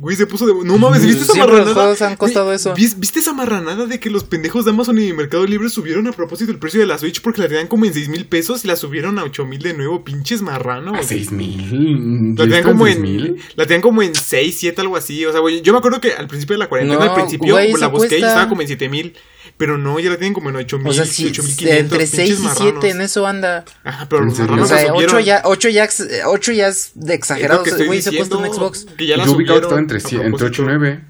Güey, 0.01 0.17
se 0.17 0.27
puso 0.27 0.47
de. 0.47 0.55
No 0.65 0.79
mames, 0.79 1.05
¿viste 1.05 1.25
esa 1.25 1.33
Siempre 1.35 1.57
los 1.59 1.67
marranada? 1.67 1.75
juegos 1.75 2.03
han 2.03 2.17
costado 2.17 2.47
Güey, 2.47 2.57
eso. 2.57 2.75
¿vis- 2.75 2.99
¿Viste 2.99 3.19
esa 3.19 3.35
marranada 3.35 3.85
de 3.85 4.01
que 4.01 4.09
los 4.09 4.25
pendejos 4.25 4.65
de 4.65 4.71
Amazon 4.71 4.99
y 4.99 5.13
Mercado 5.13 5.45
Libre 5.47 5.69
subieron 5.69 6.07
a 6.09 6.13
propósito 6.13 6.51
el 6.51 6.59
precio 6.59 6.81
de 6.81 6.87
la 6.87 6.97
Switch 6.97 7.21
porque 7.21 7.43
la 7.43 7.49
tenían 7.49 7.67
como 7.67 7.85
en 7.85 7.93
6 7.93 8.09
mil 8.09 8.25
pesos 8.25 8.65
y 8.65 8.69
la 8.69 8.77
subieron 8.77 9.19
a 9.19 9.25
8 9.25 9.45
mil 9.45 9.61
de 9.61 9.75
nuevo? 9.75 10.03
Pinches 10.03 10.41
marranos. 10.41 10.97
¿A 10.99 11.03
6 11.03 11.33
mil? 11.33 12.35
La 12.35 12.45
tenían 12.45 12.63
como 12.63 12.87
en. 12.87 13.03
mil? 13.03 13.37
La 13.57 13.67
tenían 13.67 13.83
como 13.83 14.03
en 14.03 14.15
6, 14.15 14.57
7, 14.59 14.81
algo 14.81 14.97
así. 14.97 15.27
O 15.27 15.33
sea, 15.33 15.41
güey, 15.41 15.61
yo 15.61 15.73
me 15.75 15.79
acuerdo 15.81 16.01
que 16.01 16.13
al 16.13 16.29
principio 16.29 16.55
de 16.55 16.61
la 16.61 16.69
cuarentena, 16.71 17.05
No, 17.05 17.11
al 17.13 17.15
principio 17.21 17.53
güey, 17.55 17.73
la 17.75 17.89
busqué 17.89 18.19
y 18.19 18.23
estaba 18.23 18.49
como 18.49 18.63
en 18.63 18.69
7 18.69 18.89
mil. 18.89 19.15
Pero 19.61 19.77
no, 19.77 20.01
ya 20.01 20.09
la 20.09 20.17
tienen 20.17 20.33
como 20.33 20.49
en 20.49 20.57
8000, 20.57 20.89
O 20.89 20.93
sea, 20.95 21.05
si 21.05 21.27
8500. 21.27 21.77
entre 21.81 22.07
6 22.07 22.17
pinches 22.17 22.39
y 22.41 22.43
marranos. 22.43 22.73
7 22.81 22.91
en 22.91 23.01
eso 23.03 23.27
anda. 23.27 23.65
Ajá, 23.85 24.07
pero 24.09 24.23
¿En 24.23 24.29
los? 24.31 24.39
O 24.39 24.43
marranos 24.43 24.71
la 24.71 24.77
sea, 24.79 24.89
subieron. 24.89 25.15
8 25.17 25.21
ya, 25.21 25.43
8 25.45 25.69
ya, 25.69 25.85
ex- 25.85 26.09
ocho 26.25 26.53
ya 26.53 26.69
es 26.69 26.93
de 26.95 27.13
exagerado. 27.13 27.63
Güey, 27.87 28.01
se 28.01 28.09
ha 28.09 28.13
puesto 28.13 28.39
en 28.39 28.45
diciendo, 28.45 28.55
Xbox. 28.55 28.87
Que 28.97 29.07
ya 29.07 29.19
la 29.19 29.27
Yo 29.27 29.33
ubicaba 29.33 29.59
que 29.61 29.65
estaba 29.67 29.81
entre, 29.81 29.99
entre 29.99 30.17
8 30.17 30.25
y 30.25 30.31
propósito. 30.31 30.63
9. 30.65 31.01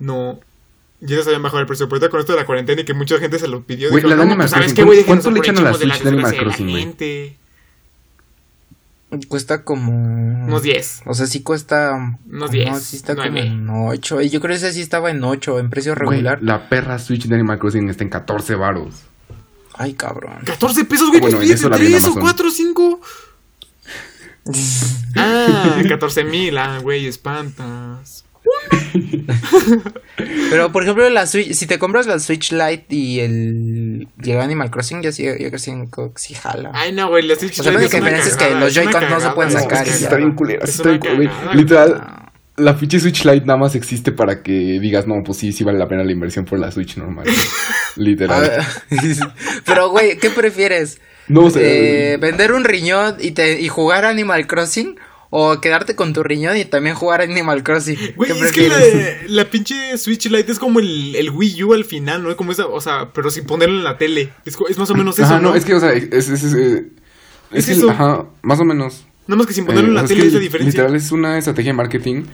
No. 0.00 0.38
Ya 1.00 1.16
les 1.16 1.26
había 1.26 1.38
bajado 1.38 1.60
el 1.60 1.66
precio. 1.66 1.88
Pero 1.88 1.96
ahorita 1.96 2.10
con 2.10 2.20
esto 2.20 2.32
de 2.34 2.38
la 2.40 2.44
cuarentena 2.44 2.82
y 2.82 2.84
que 2.84 2.92
mucha 2.92 3.18
gente 3.18 3.38
se 3.38 3.48
lo 3.48 3.62
pidió. 3.64 3.88
Güey, 3.90 4.02
la 4.04 4.16
no, 4.16 4.22
Animal 4.22 4.36
pues, 4.38 4.50
¿sabes 4.50 4.66
Crossing, 4.66 4.76
qué, 4.76 4.82
güey? 4.84 5.04
¿cuánto 5.04 5.30
le 5.30 5.38
echan 5.38 5.56
a 5.56 5.60
la 5.62 5.72
Switch 5.72 6.02
la 6.04 6.32
Crossing, 6.32 6.70
güey? 6.70 7.36
Cuesta 9.28 9.64
como. 9.64 9.92
Unos 9.92 10.62
10. 10.62 11.02
O 11.06 11.14
sea, 11.14 11.26
sí 11.26 11.42
cuesta. 11.42 11.94
Unos 11.94 12.18
No, 12.26 12.48
10, 12.48 12.78
sí 12.82 12.96
está 12.96 13.14
nueve. 13.14 13.48
como 13.48 13.52
en 13.52 13.68
8. 13.70 14.20
Yo 14.22 14.40
creo 14.40 14.50
que 14.52 14.56
ese 14.56 14.72
sí 14.72 14.82
estaba 14.82 15.10
en 15.10 15.24
8, 15.24 15.58
en 15.60 15.70
precio 15.70 15.94
Güey, 15.94 16.08
regular. 16.18 16.38
la 16.42 16.68
perra 16.68 16.98
Switch 16.98 17.26
de 17.26 17.34
Animal 17.34 17.58
Crossing 17.58 17.88
está 17.88 18.04
en 18.04 18.10
14 18.10 18.54
varos. 18.56 18.94
Ay, 19.74 19.94
cabrón. 19.94 20.38
14 20.44 20.84
pesos, 20.84 21.08
güey. 21.08 21.20
Bueno, 21.20 21.36
pues 21.38 21.48
en 21.48 21.54
eso 21.54 21.70
pídete 21.70 21.70
la 21.70 21.76
vi 21.78 21.86
en 21.86 21.92
3 21.92 22.04
o 22.04 22.06
Amazon. 22.08 22.22
4 22.22 22.48
o 22.48 22.50
5. 22.50 23.00
Ah, 25.16 25.82
14 25.88 26.24
mil. 26.24 26.56
Ah, 26.58 26.78
güey, 26.82 27.06
espantas. 27.06 28.24
Pero 30.50 30.72
por 30.72 30.82
ejemplo, 30.82 31.08
la 31.10 31.26
Switch, 31.26 31.52
si 31.52 31.66
te 31.66 31.78
compras 31.78 32.06
la 32.06 32.18
Switch 32.18 32.52
Lite 32.52 32.86
y 32.94 33.20
el, 33.20 34.08
y 34.22 34.30
el 34.30 34.40
Animal 34.40 34.70
Crossing, 34.70 35.02
yo 35.02 35.12
sí, 35.12 35.24
yo 35.24 35.34
creo 35.34 35.50
que 35.50 35.58
sí, 35.58 36.34
jala. 36.34 36.70
Ay, 36.74 36.92
no, 36.92 37.08
güey, 37.08 37.26
la 37.26 37.36
Switch 37.36 37.60
O 37.60 37.62
sea, 37.62 37.72
la 37.72 37.78
única 37.78 37.96
diferencia 37.98 38.30
es 38.30 38.36
que 38.36 38.54
los 38.54 38.74
Joy-Con 38.74 39.08
no 39.08 39.20
se 39.20 39.30
pueden 39.30 39.52
No, 39.52 39.60
sacar 39.60 39.86
es 39.86 39.96
que 39.98 40.04
está 40.04 40.16
bien 40.16 40.34
culera. 40.34 40.64
Es 40.64 40.70
está 40.70 40.90
una 40.90 40.98
bien 40.98 41.00
culera, 41.00 41.30
cagada, 41.30 41.46
güey. 41.46 41.56
Literal, 41.58 42.30
la 42.56 42.76
pinche 42.76 43.00
Switch 43.00 43.24
Lite 43.24 43.46
nada 43.46 43.58
más 43.58 43.74
existe 43.74 44.12
para 44.12 44.42
que 44.42 44.78
digas, 44.80 45.06
no, 45.06 45.14
pues 45.24 45.38
sí, 45.38 45.52
sí 45.52 45.64
vale 45.64 45.78
la 45.78 45.86
pena 45.86 46.04
la 46.04 46.12
inversión 46.12 46.44
por 46.44 46.58
la 46.58 46.70
Switch 46.70 46.96
normal. 46.96 47.26
Literal. 47.96 48.50
Ah, 48.60 48.66
Pero, 49.64 49.90
güey, 49.90 50.18
¿qué 50.18 50.30
prefieres? 50.30 51.00
No, 51.28 51.50
sea, 51.50 51.62
Eh, 51.62 52.16
¿Vender 52.20 52.52
un 52.52 52.64
riñón 52.64 53.16
y, 53.20 53.32
te, 53.32 53.60
y 53.60 53.68
jugar 53.68 54.04
Animal 54.04 54.46
Crossing? 54.46 54.98
¿O 55.30 55.60
quedarte 55.60 55.94
con 55.94 56.14
tu 56.14 56.22
riñón 56.22 56.56
y 56.56 56.64
también 56.64 56.94
jugar 56.94 57.20
Animal 57.20 57.62
Crossing? 57.62 57.98
Güey, 58.16 58.32
¿Qué 58.32 58.40
es 58.40 58.52
que 58.52 58.68
la, 58.68 58.78
la 59.26 59.50
pinche 59.50 59.98
Switch 59.98 60.30
Lite 60.30 60.52
es 60.52 60.58
como 60.58 60.80
el, 60.80 61.14
el 61.16 61.30
Wii 61.30 61.64
U 61.64 61.74
al 61.74 61.84
final, 61.84 62.22
¿no? 62.22 62.34
Como 62.36 62.52
esa, 62.52 62.66
o 62.66 62.80
sea, 62.80 63.10
pero 63.12 63.30
sin 63.30 63.44
ponerlo 63.44 63.76
en 63.76 63.84
la 63.84 63.98
tele. 63.98 64.30
Es, 64.46 64.56
más 64.78 64.90
o 64.90 64.94
menos 64.94 65.18
eso, 65.18 65.26
Ajá, 65.26 65.40
¿no? 65.40 65.50
no, 65.50 65.54
es 65.54 65.64
que, 65.64 65.74
o 65.74 65.80
sea, 65.80 65.92
es, 65.92 66.10
es, 66.12 66.28
es, 66.30 66.54
eh, 66.54 66.86
Es 67.52 67.66
que, 67.66 67.72
eso. 67.72 67.90
Ajá, 67.90 68.24
más 68.42 68.58
o 68.60 68.64
menos. 68.64 69.04
Nada 69.26 69.36
más 69.36 69.46
que 69.46 69.52
sin 69.52 69.66
ponerlo 69.66 69.88
Eh, 69.88 69.90
en 69.90 69.94
la 69.96 70.00
sea, 70.06 70.08
tele 70.08 70.20
es 70.22 70.26
es 70.28 70.34
la 70.34 70.40
diferencia. 70.40 70.82
Literal 70.82 70.96
es 70.96 71.12
una 71.12 71.36
estrategia 71.36 71.72
de 71.72 71.76
marketing 71.76 72.24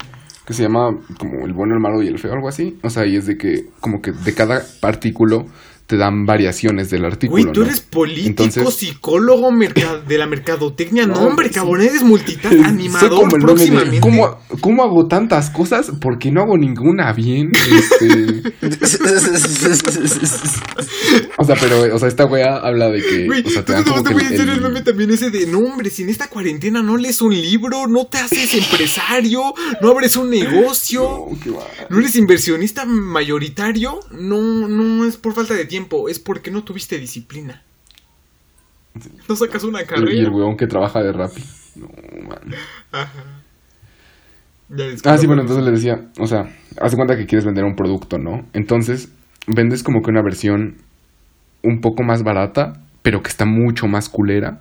que 0.46 0.52
se 0.52 0.62
llama 0.62 0.96
como 1.18 1.46
el 1.46 1.52
bueno, 1.52 1.74
el 1.74 1.80
malo 1.80 2.02
y 2.02 2.06
el 2.06 2.18
feo, 2.20 2.32
algo 2.32 2.48
así. 2.48 2.78
O 2.82 2.90
sea, 2.90 3.06
y 3.06 3.16
es 3.16 3.26
de 3.26 3.36
que 3.36 3.64
como 3.80 4.02
que 4.02 4.12
de 4.12 4.34
cada 4.34 4.64
artículo 4.82 5.46
te 5.86 5.96
dan 5.98 6.24
variaciones 6.24 6.88
del 6.90 7.04
artículo. 7.04 7.42
Güey, 7.42 7.52
tú 7.52 7.60
¿no? 7.60 7.66
eres 7.66 7.80
político, 7.80 8.28
Entonces- 8.44 8.74
psicólogo 8.74 9.50
de 10.08 10.18
la 10.18 10.26
mercadotecnia. 10.26 11.06
No, 11.06 11.14
No, 11.14 11.26
hombre, 11.28 11.50
cabrón, 11.50 11.82
eres 11.82 12.02
multitask, 12.02 12.54
Soy 12.54 12.64
animador 12.64 13.10
como 13.10 13.22
el 13.22 13.28
meme 13.30 13.38
de, 13.38 13.44
próximamente. 13.44 14.00
¿cómo, 14.00 14.38
¿Cómo 14.60 14.82
hago 14.82 15.06
tantas 15.06 15.50
cosas? 15.50 15.92
Porque 16.00 16.30
no 16.30 16.42
hago 16.42 16.56
ninguna 16.56 17.12
bien. 17.12 17.50
Este, 17.54 18.42
o 21.38 21.44
sea, 21.44 21.56
pero, 21.60 21.94
o 21.94 21.98
sea, 21.98 22.08
esta 22.08 22.24
wea 22.26 22.56
habla 22.56 22.88
de 22.90 23.02
que. 23.02 23.26
Güey, 23.26 23.44
o 23.46 23.50
sea, 23.50 23.64
te 23.64 23.72
dan 23.72 23.84
te 23.84 23.90
como 23.90 24.02
te 24.02 24.08
que 24.08 24.14
voy 24.14 24.24
a 24.24 24.28
hacer 24.28 24.48
el 24.48 24.60
meme 24.60 24.82
también 24.82 25.10
ese 25.10 25.30
de, 25.30 25.46
no 25.46 25.58
hombre, 25.58 25.90
si 25.90 26.02
en 26.02 26.08
esta 26.08 26.28
cuarentena 26.28 26.82
no 26.82 26.96
lees 26.96 27.20
un 27.20 27.34
libro, 27.34 27.86
no 27.88 28.06
te 28.06 28.18
haces 28.18 28.54
empresario, 28.54 29.52
no 29.80 29.90
abres 29.90 30.16
un 30.16 30.30
negocio, 30.30 31.02
No, 31.02 31.38
qué 31.42 31.50
no 31.90 31.98
eres 31.98 32.16
inversionista 32.16 32.84
mayoritario, 32.86 34.00
no, 34.12 34.68
no 34.68 35.04
es 35.06 35.16
por 35.16 35.34
falta 35.34 35.54
de 35.54 35.66
tiempo, 35.66 35.73
es 36.08 36.18
porque 36.18 36.50
no 36.50 36.62
tuviste 36.62 36.98
disciplina. 36.98 37.62
No 39.28 39.36
sacas 39.36 39.64
una 39.64 39.80
Y 39.80 39.82
el 39.82 39.88
carrera. 39.88 40.30
weón 40.30 40.56
que 40.56 40.66
trabaja 40.66 41.02
de 41.02 41.12
Rappi. 41.12 41.42
No, 41.76 41.88
man. 42.28 42.54
Ajá. 42.92 43.24
Ah, 45.04 45.18
sí, 45.18 45.26
bueno, 45.26 45.42
entonces 45.42 45.64
le 45.64 45.70
decía, 45.72 46.10
o 46.18 46.26
sea, 46.26 46.48
haz 46.80 46.92
de 46.92 46.96
cuenta 46.96 47.16
que 47.16 47.26
quieres 47.26 47.44
vender 47.44 47.64
un 47.64 47.76
producto, 47.76 48.18
¿no? 48.18 48.46
Entonces, 48.52 49.12
vendes 49.46 49.82
como 49.82 50.00
que 50.02 50.10
una 50.10 50.22
versión 50.22 50.76
un 51.62 51.80
poco 51.80 52.02
más 52.02 52.22
barata, 52.22 52.72
pero 53.02 53.22
que 53.22 53.28
está 53.28 53.44
mucho 53.44 53.86
más 53.86 54.08
culera. 54.08 54.60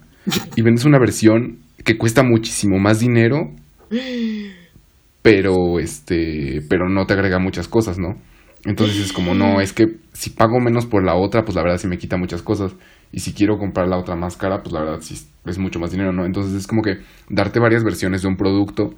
Y 0.55 0.61
vendes 0.61 0.85
una 0.85 0.99
versión 0.99 1.59
que 1.83 1.97
cuesta 1.97 2.23
muchísimo 2.23 2.79
más 2.79 2.99
dinero, 2.99 3.51
pero 5.21 5.79
este, 5.79 6.61
pero 6.69 6.89
no 6.89 7.05
te 7.05 7.13
agrega 7.13 7.39
muchas 7.39 7.67
cosas, 7.67 7.97
¿no? 7.97 8.17
Entonces 8.65 8.97
es 8.97 9.11
como, 9.13 9.33
no, 9.35 9.59
es 9.59 9.73
que 9.73 9.97
si 10.13 10.29
pago 10.29 10.59
menos 10.59 10.85
por 10.85 11.03
la 11.03 11.15
otra, 11.15 11.43
pues 11.43 11.55
la 11.55 11.63
verdad 11.63 11.77
sí 11.77 11.87
me 11.87 11.97
quita 11.97 12.17
muchas 12.17 12.41
cosas. 12.41 12.73
Y 13.11 13.19
si 13.19 13.33
quiero 13.33 13.57
comprar 13.59 13.87
la 13.87 13.97
otra 13.97 14.15
más 14.15 14.37
cara, 14.37 14.63
pues 14.63 14.73
la 14.73 14.81
verdad 14.81 14.99
sí 15.01 15.19
es 15.45 15.57
mucho 15.57 15.79
más 15.79 15.91
dinero, 15.91 16.13
¿no? 16.13 16.25
Entonces 16.25 16.53
es 16.53 16.67
como 16.67 16.81
que 16.81 16.99
darte 17.29 17.59
varias 17.59 17.83
versiones 17.83 18.21
de 18.21 18.27
un 18.29 18.37
producto 18.37 18.95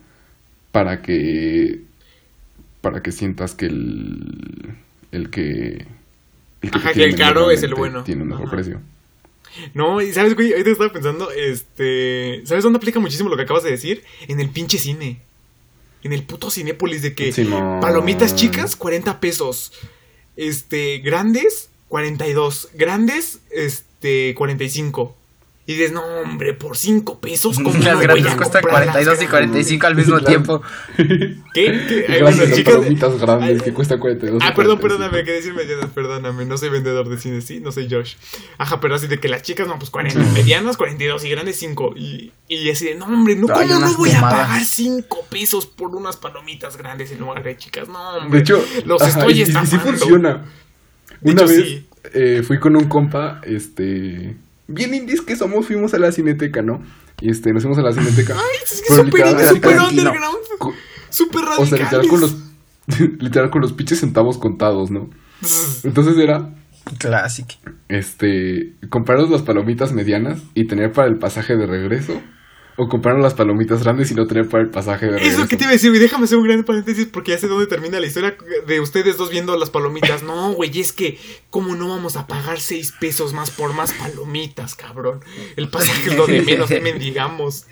para 0.72 1.01
que 1.01 1.82
para 2.82 3.01
que 3.01 3.11
sientas 3.11 3.55
que 3.55 3.66
el 3.66 4.76
el 5.11 5.30
que 5.32 5.88
el 6.61 6.72
te 6.72 6.78
Ajá, 6.78 6.93
que 6.93 7.03
el 7.03 7.16
caro 7.16 7.49
es 7.51 7.63
el 7.63 7.74
bueno. 7.74 8.03
tiene 8.03 8.22
un 8.24 8.30
mejor 8.30 8.45
Ajá. 8.45 8.55
precio 8.55 8.82
No, 9.74 10.01
y 10.01 10.11
sabes, 10.11 10.36
güey, 10.36 10.51
ahorita 10.51 10.70
estaba 10.72 10.91
pensando, 10.91 11.30
este, 11.32 12.41
¿sabes 12.45 12.63
dónde 12.63 12.78
aplica 12.78 12.99
muchísimo 12.99 13.30
lo 13.30 13.38
que 13.38 13.43
acabas 13.43 13.63
de 13.63 13.72
decir? 13.72 14.03
En 14.28 14.39
el 14.39 14.49
pinche 14.49 14.78
cine. 14.78 15.20
En 16.05 16.13
el 16.13 16.21
puto 16.21 16.51
Cinépolis 16.51 17.01
de 17.01 17.15
que 17.15 17.33
palomitas 17.81 18.35
chicas, 18.35 18.75
40 18.75 19.19
pesos. 19.19 19.73
Este, 20.35 20.99
grandes, 20.99 21.71
42. 21.87 22.69
Grandes, 22.75 23.39
este, 23.49 24.35
45. 24.35 25.15
Y 25.68 25.74
dices, 25.74 25.91
no, 25.93 26.03
hombre, 26.03 26.53
por 26.53 26.78
5 26.78 27.20
pesos, 27.20 27.55
¿cómo 27.57 27.74
Las 27.84 27.99
grandes 27.99 28.36
cuestan 28.36 28.61
comprar 28.61 28.86
las 28.86 28.93
42 28.95 29.24
y 29.24 29.28
45 29.28 29.88
al 29.88 29.95
mismo 29.95 30.11
Claro. 30.20 30.26
tiempo. 30.28 30.61
¿Qué? 30.95 31.36
¿Qué? 31.88 32.05
Ay, 32.07 32.20
Grandes, 32.20 32.22
bueno, 32.22 32.43
las 32.43 32.53
chicas. 32.55 32.74
palomitas 32.76 33.18
grandes 33.20 33.63
que 33.63 33.74
cuesta 33.74 33.97
42 33.99 34.43
Ah, 34.45 34.53
perdón, 34.55 34.78
45. 34.78 34.82
perdóname, 34.88 35.24
que 35.26 35.32
decir 35.32 35.53
medianas, 35.55 35.89
perdóname, 35.89 36.45
no 36.45 36.57
soy 36.59 36.70
vendedor 36.70 37.09
de 37.09 37.18
cine, 37.18 37.41
sí, 37.41 37.59
no 37.61 37.72
soy 37.72 37.88
Josh. 37.89 38.13
Ajá, 38.59 38.80
pero 38.80 38.93
así 38.93 39.07
de 39.07 39.20
que 39.20 39.28
las 39.28 39.41
chicas, 39.41 39.68
no, 39.68 39.80
pues 39.80 39.89
40, 39.89 40.20
medianas 40.34 40.78
42 40.78 41.26
y 41.26 41.30
grandes 41.32 41.55
5. 41.57 41.93
Y, 41.95 42.32
y 42.47 42.70
así 42.70 42.86
de, 42.86 42.95
no, 42.95 43.05
hombre, 43.05 43.36
no, 43.36 43.47
Hay 43.55 43.68
¿cómo 43.68 43.70
no 43.72 43.78
unas 43.88 43.97
voy 43.97 44.11
quemadas. 44.11 44.34
a 44.39 44.47
pagar 44.47 44.63
5 44.66 45.26
pesos 45.32 45.66
por 45.66 45.95
unas 45.95 46.18
palomitas 46.18 46.78
grandes 46.78 47.11
en 47.11 47.20
lugar 47.22 47.41
de 47.41 47.57
chicas? 47.57 47.88
No, 47.88 48.18
hombre, 48.18 48.38
De 48.38 48.43
hecho, 48.43 48.63
los 48.86 49.01
ajá, 49.01 49.20
estoy 49.20 49.34
y- 49.34 49.38
y, 49.39 49.41
y 49.41 49.45
sí 49.45 49.51
estafando. 49.51 49.84
funciona. 49.84 50.45
De 51.22 51.32
Una 51.32 51.41
hecho, 51.41 51.47
vez 51.51 51.66
sí. 51.68 51.88
eh, 52.13 52.43
fui 52.45 52.59
con 52.59 52.76
un 52.76 52.86
compa, 52.88 53.41
este, 53.43 54.36
bien 54.68 54.93
indies 54.93 55.22
que 55.22 55.36
somos, 55.36 55.66
fuimos 55.68 55.93
a 55.93 55.99
la 55.99 56.11
cineteca, 56.11 56.61
¿no? 56.61 56.82
Y 57.22 57.30
este, 57.30 57.53
nos 57.53 57.63
fuimos 57.63 57.78
a 57.80 57.82
la 57.84 57.93
cineteca. 57.93 58.34
Ay, 58.36 58.57
es 58.63 58.82
que 58.82 58.88
Pero 58.89 59.03
súper 59.03 59.26
literal, 59.26 59.32
indie, 59.34 59.45
así 59.45 59.55
súper 59.55 59.76
como- 59.78 59.89
underground, 59.89 60.38
co- 60.59 60.74
súper 61.09 61.41
O 61.57 61.66
sea, 61.66 61.78
literal 61.80 62.07
con 62.07 62.22
los, 62.22 62.36
literal 63.20 63.49
con 63.49 63.61
los 63.61 63.74
pinches 63.74 63.99
centavos 63.99 64.38
contados, 64.38 64.91
¿no? 64.91 65.09
Entonces 65.84 66.18
era, 66.18 66.53
Clásico. 66.97 67.55
este, 67.89 68.74
compraros 68.89 69.30
las 69.30 69.41
palomitas 69.41 69.91
medianas 69.93 70.41
y 70.53 70.66
tener 70.68 70.91
para 70.91 71.07
el 71.07 71.18
pasaje 71.18 71.55
de 71.55 71.66
regreso. 71.68 72.22
O 72.78 72.89
compraron 72.89 73.21
las 73.21 73.34
palomitas 73.34 73.84
grandes 73.84 74.11
y 74.11 74.15
no 74.15 74.28
tener 74.28 74.49
para 74.49 74.61
el 74.63 74.69
pasaje 74.69 75.05
de 75.05 75.13
regreso. 75.13 75.32
Es 75.32 75.39
lo 75.39 75.47
que 75.47 75.55
te 75.55 75.63
iba 75.63 75.69
a 75.69 75.73
decir, 75.73 75.91
güey. 75.91 76.01
Déjame 76.01 76.26
hacer 76.26 76.38
un 76.38 76.43
gran 76.43 76.63
paréntesis 76.63 77.07
porque 77.07 77.32
ya 77.32 77.38
sé 77.38 77.47
dónde 77.47 77.67
termina 77.67 77.99
la 78.01 78.05
historia 78.05 78.36
de 78.67 78.80
ustedes 78.82 79.15
dos 79.15 79.30
viendo 79.30 79.57
las 79.57 79.69
palomitas. 79.69 80.23
No, 80.23 80.51
güey, 80.51 80.78
es 80.80 80.91
que, 80.91 81.17
¿cómo 81.49 81.76
no 81.76 81.88
vamos 81.88 82.17
a 82.17 82.28
pagar 82.28 82.59
seis 82.59 82.93
pesos 82.99 83.34
más 83.34 83.49
por 83.49 83.73
más 83.73 83.93
palomitas, 83.93 84.76
cabrón? 84.76 85.21
El 85.55 85.69
pasaje 85.69 86.09
es 86.09 86.17
lo 86.17 86.28
de 86.28 86.41
menos, 86.41 86.67
que 86.67 86.82
mendigamos. 86.82 87.65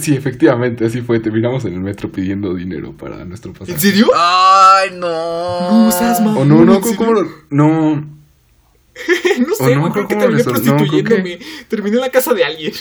Sí, 0.00 0.14
efectivamente, 0.14 0.86
así 0.86 1.00
fue. 1.02 1.20
Terminamos 1.20 1.64
en 1.64 1.74
el 1.74 1.80
metro 1.80 2.10
pidiendo 2.10 2.54
dinero 2.54 2.92
para 2.92 3.24
nuestro 3.24 3.52
pasaje. 3.52 3.72
¿En 3.72 3.80
serio? 3.80 4.10
Ay, 4.14 4.90
no. 4.92 5.86
No 5.86 5.92
seas 5.92 6.20
mamón. 6.20 6.42
O 6.42 6.44
no, 6.44 6.64
no, 6.64 6.74
¿en 6.76 6.96
¿cómo? 6.96 7.12
No. 7.50 8.13
No 9.46 9.54
sé, 9.54 9.76
no, 9.76 9.92
creo 9.92 10.08
que 10.08 10.14
¿cómo 10.14 10.26
terminé 10.26 10.44
prostituyéndome. 10.44 11.38
Terminé 11.68 11.96
en 11.96 12.00
la 12.00 12.10
casa 12.10 12.34
de 12.34 12.44
alguien. 12.44 12.72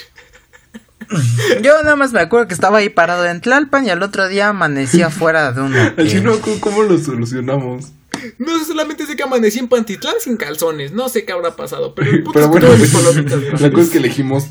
Yo 1.61 1.83
nada 1.83 1.95
más 1.95 2.13
me 2.13 2.19
acuerdo 2.19 2.47
que 2.47 2.53
estaba 2.53 2.79
ahí 2.79 2.89
parado 2.89 3.25
en 3.25 3.41
Tlalpan 3.41 3.85
y 3.85 3.89
al 3.89 4.03
otro 4.03 4.27
día 4.27 4.49
amanecía 4.49 5.09
fuera 5.09 5.51
de 5.51 5.61
un 5.61 5.73
Al 5.75 5.87
hotel. 5.89 6.09
chino, 6.09 6.33
¿cómo, 6.59 6.83
lo 6.83 6.97
solucionamos? 6.97 7.91
No 8.37 8.59
sé, 8.59 8.65
solamente 8.65 9.05
sé 9.05 9.15
que 9.15 9.23
amanecí 9.23 9.59
en 9.59 9.67
Pantitlán 9.67 10.15
sin 10.19 10.37
calzones. 10.37 10.93
No 10.93 11.09
sé 11.09 11.25
qué 11.25 11.33
habrá 11.33 11.55
pasado, 11.55 11.93
pero 11.95 12.11
el 12.11 12.23
puto 12.23 12.33
Pero 12.33 12.73
es 12.73 12.81
que 12.81 12.97
bueno, 12.97 13.09
palomitas 13.09 13.61
la 13.61 13.71
cosa 13.71 13.83
es 13.83 13.89
que 13.89 13.97
elegimos. 13.97 14.47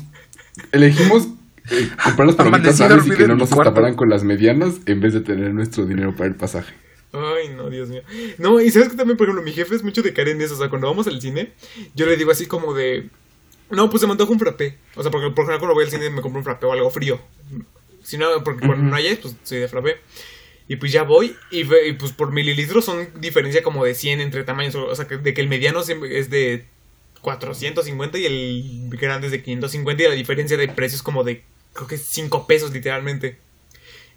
Elegimos 0.71 1.27
eh, 1.71 1.89
comprar 2.03 2.27
las 2.27 2.35
palomitas 2.35 2.79
y 2.79 3.11
que 3.11 3.27
no 3.27 3.35
nos 3.35 3.51
estafaran 3.51 3.95
con 3.95 4.09
las 4.09 4.23
medianas 4.23 4.75
en 4.85 4.99
vez 4.99 5.13
de 5.13 5.21
tener 5.21 5.53
nuestro 5.53 5.85
dinero 5.85 6.15
para 6.15 6.27
el 6.27 6.35
pasaje. 6.35 6.73
Ay, 7.13 7.49
no, 7.49 7.69
Dios 7.69 7.89
mío. 7.89 8.01
No, 8.39 8.59
y 8.59 8.71
sabes 8.71 8.89
que 8.89 8.95
también, 8.95 9.17
por 9.17 9.27
ejemplo, 9.27 9.43
mi 9.43 9.53
jefe 9.53 9.75
es 9.75 9.83
mucho 9.83 10.01
de 10.01 10.13
caer 10.13 10.29
en 10.29 10.41
eso. 10.41 10.55
O 10.55 10.57
sea, 10.57 10.69
cuando 10.69 10.87
vamos 10.87 11.05
al 11.07 11.21
cine, 11.21 11.53
yo 11.93 12.07
le 12.07 12.17
digo 12.17 12.31
así 12.31 12.47
como 12.47 12.73
de. 12.73 13.09
No, 13.69 13.89
pues 13.89 14.01
se 14.01 14.07
me 14.07 14.13
antoja 14.13 14.31
un 14.31 14.39
frappé. 14.39 14.77
O 14.95 15.03
sea, 15.03 15.11
porque 15.11 15.29
por 15.29 15.45
ejemplo, 15.45 15.59
cuando 15.59 15.75
voy 15.75 15.85
al 15.85 15.91
cine 15.91 16.09
me 16.09 16.21
compro 16.21 16.39
un 16.39 16.43
frappé 16.43 16.65
o 16.65 16.73
algo 16.73 16.89
frío. 16.89 17.21
Si 18.01 18.17
no, 18.17 18.43
porque 18.43 18.65
cuando 18.65 18.83
no 18.83 18.95
hay, 18.95 19.15
pues 19.15 19.35
soy 19.43 19.59
de 19.59 19.67
frappé. 19.67 19.97
Y 20.67 20.77
pues 20.77 20.91
ya 20.91 21.03
voy, 21.03 21.35
y, 21.51 21.63
pues 21.65 22.13
por 22.13 22.31
mililitros 22.31 22.85
son 22.85 23.09
diferencia 23.19 23.61
como 23.63 23.85
de 23.85 23.93
100 23.93 24.21
entre 24.21 24.43
tamaños. 24.43 24.75
O 24.75 24.95
sea, 24.95 25.07
que, 25.07 25.17
de 25.17 25.33
que 25.33 25.41
el 25.41 25.47
mediano 25.47 25.81
es 25.81 26.29
de 26.29 26.65
450 27.21 28.17
y 28.17 28.25
el 28.25 28.89
grande 28.97 29.27
es 29.27 29.31
de 29.31 29.43
550 29.43 30.03
y 30.03 30.07
la 30.07 30.13
diferencia 30.13 30.57
de 30.57 30.67
precios 30.69 30.99
es 30.99 31.03
como 31.03 31.23
de, 31.23 31.43
creo 31.73 31.87
que 31.87 31.97
5 31.97 32.47
pesos 32.47 32.71
literalmente. 32.71 33.37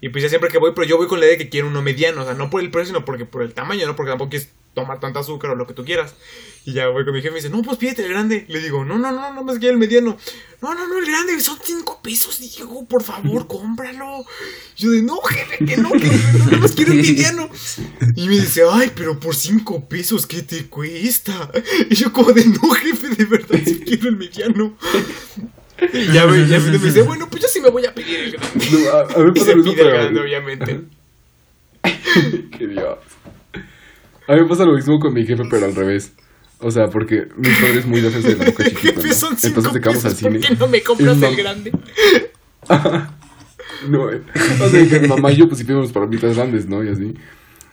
Y 0.01 0.09
pues 0.09 0.23
ya 0.23 0.29
siempre 0.29 0.49
que 0.49 0.59
voy, 0.59 0.71
pero 0.75 0.87
yo 0.87 0.97
voy 0.97 1.07
con 1.07 1.19
la 1.19 1.25
idea 1.25 1.37
de 1.37 1.43
que 1.43 1.49
quiero 1.49 1.67
uno 1.67 1.81
mediano, 1.81 2.21
o 2.21 2.25
sea, 2.25 2.33
no 2.33 2.49
por 2.49 2.61
el 2.61 2.69
precio, 2.69 2.93
sino 2.93 3.05
porque 3.05 3.25
por 3.25 3.41
el 3.41 3.53
tamaño, 3.53 3.87
no 3.87 3.95
porque 3.95 4.11
tampoco 4.11 4.29
quieres 4.29 4.49
tomar 4.73 4.99
tanta 4.99 5.21
azúcar 5.21 5.51
o 5.51 5.55
lo 5.55 5.65
que 5.65 5.73
tú 5.73 5.83
quieras. 5.83 6.13
Y 6.63 6.73
ya 6.73 6.89
voy 6.89 7.03
con 7.03 7.13
mi 7.13 7.21
jefe 7.21 7.29
y 7.29 7.31
me 7.31 7.37
dice, 7.37 7.49
no, 7.49 7.63
pues 7.63 7.77
pídete 7.77 8.03
el 8.03 8.09
grande. 8.09 8.45
Le 8.47 8.59
digo, 8.59 8.85
no, 8.85 8.99
no, 8.99 9.11
no, 9.11 9.33
no 9.33 9.43
más 9.43 9.57
quiero 9.57 9.73
el 9.73 9.79
mediano. 9.79 10.17
No, 10.61 10.75
no, 10.75 10.87
no, 10.87 10.99
el 10.99 11.05
grande, 11.05 11.39
son 11.39 11.57
5 11.63 12.01
pesos, 12.03 12.39
Diego, 12.39 12.85
por 12.85 13.01
favor, 13.01 13.47
cómpralo. 13.49 14.23
Yo 14.75 14.91
de, 14.91 15.01
no, 15.01 15.19
jefe, 15.21 15.65
que 15.65 15.77
no, 15.77 15.91
que 15.93 16.07
no, 16.07 16.51
no 16.51 16.57
más 16.59 16.73
quiero 16.73 16.91
el 16.91 17.01
mediano. 17.01 17.49
Y 18.15 18.27
me 18.27 18.35
dice, 18.35 18.63
ay, 18.69 18.91
pero 18.95 19.19
por 19.19 19.33
5 19.33 19.87
pesos, 19.89 20.27
¿qué 20.27 20.43
te 20.43 20.67
cuesta? 20.67 21.49
Y 21.89 21.95
yo 21.95 22.13
como 22.13 22.33
de, 22.33 22.45
no, 22.45 22.69
jefe, 22.69 23.09
de 23.15 23.25
verdad, 23.25 23.59
sí 23.65 23.79
quiero 23.79 24.09
el 24.09 24.17
mediano. 24.17 24.77
Y 25.93 26.11
ya, 26.11 26.25
me, 26.25 26.47
ya 26.47 26.59
me 26.59 26.77
dice, 26.77 27.01
bueno, 27.03 27.27
pues 27.29 27.43
yo 27.43 27.47
sí 27.47 27.61
me 27.61 27.69
voy 27.69 27.85
a 27.85 27.93
pedir 27.93 28.19
el 28.19 28.31
grande. 28.31 28.65
No, 28.71 28.89
a, 28.89 29.01
a 29.01 29.25
mí 29.25 29.31
pasa 29.33 29.51
lo 29.51 29.57
mismo, 29.57 29.73
pero- 29.75 29.89
grande, 29.89 30.19
obviamente. 30.21 30.81
Qué 32.57 32.67
Dios. 32.67 32.97
A 34.27 34.33
mí 34.35 34.41
me 34.41 34.47
pasa 34.47 34.65
lo 34.65 34.73
mismo 34.73 34.99
con 34.99 35.13
mi 35.13 35.25
jefe, 35.25 35.43
pero 35.49 35.65
al 35.67 35.75
revés. 35.75 36.13
O 36.59 36.71
sea, 36.71 36.87
porque 36.87 37.27
mi 37.37 37.49
padre 37.49 37.79
es 37.79 37.85
muy 37.85 38.01
defensa 38.01 38.29
de 38.29 38.35
la 38.35 38.45
boca 38.45 38.63
chiquita, 38.67 39.01
¿no? 39.01 39.13
son 39.13 39.37
5 39.37 39.47
Entonces 39.47 39.71
te 39.81 39.89
al 39.89 39.95
pesos, 39.95 40.13
¿por 40.15 40.31
cine. 40.33 40.39
qué 40.39 40.55
no 40.55 40.67
me 40.67 40.81
compras 40.81 41.21
el 41.21 41.35
grande? 41.35 41.71
No, 43.87 44.11
eh. 44.11 44.21
O 44.59 44.69
sea, 44.69 44.87
que 44.87 45.07
mamá 45.07 45.31
y 45.31 45.35
yo 45.37 45.47
pues 45.47 45.59
sí 45.59 45.63
pedimos 45.63 45.91
palomitas 45.91 46.35
grandes, 46.35 46.67
¿no? 46.67 46.83
Y 46.83 46.89
así. 46.89 47.13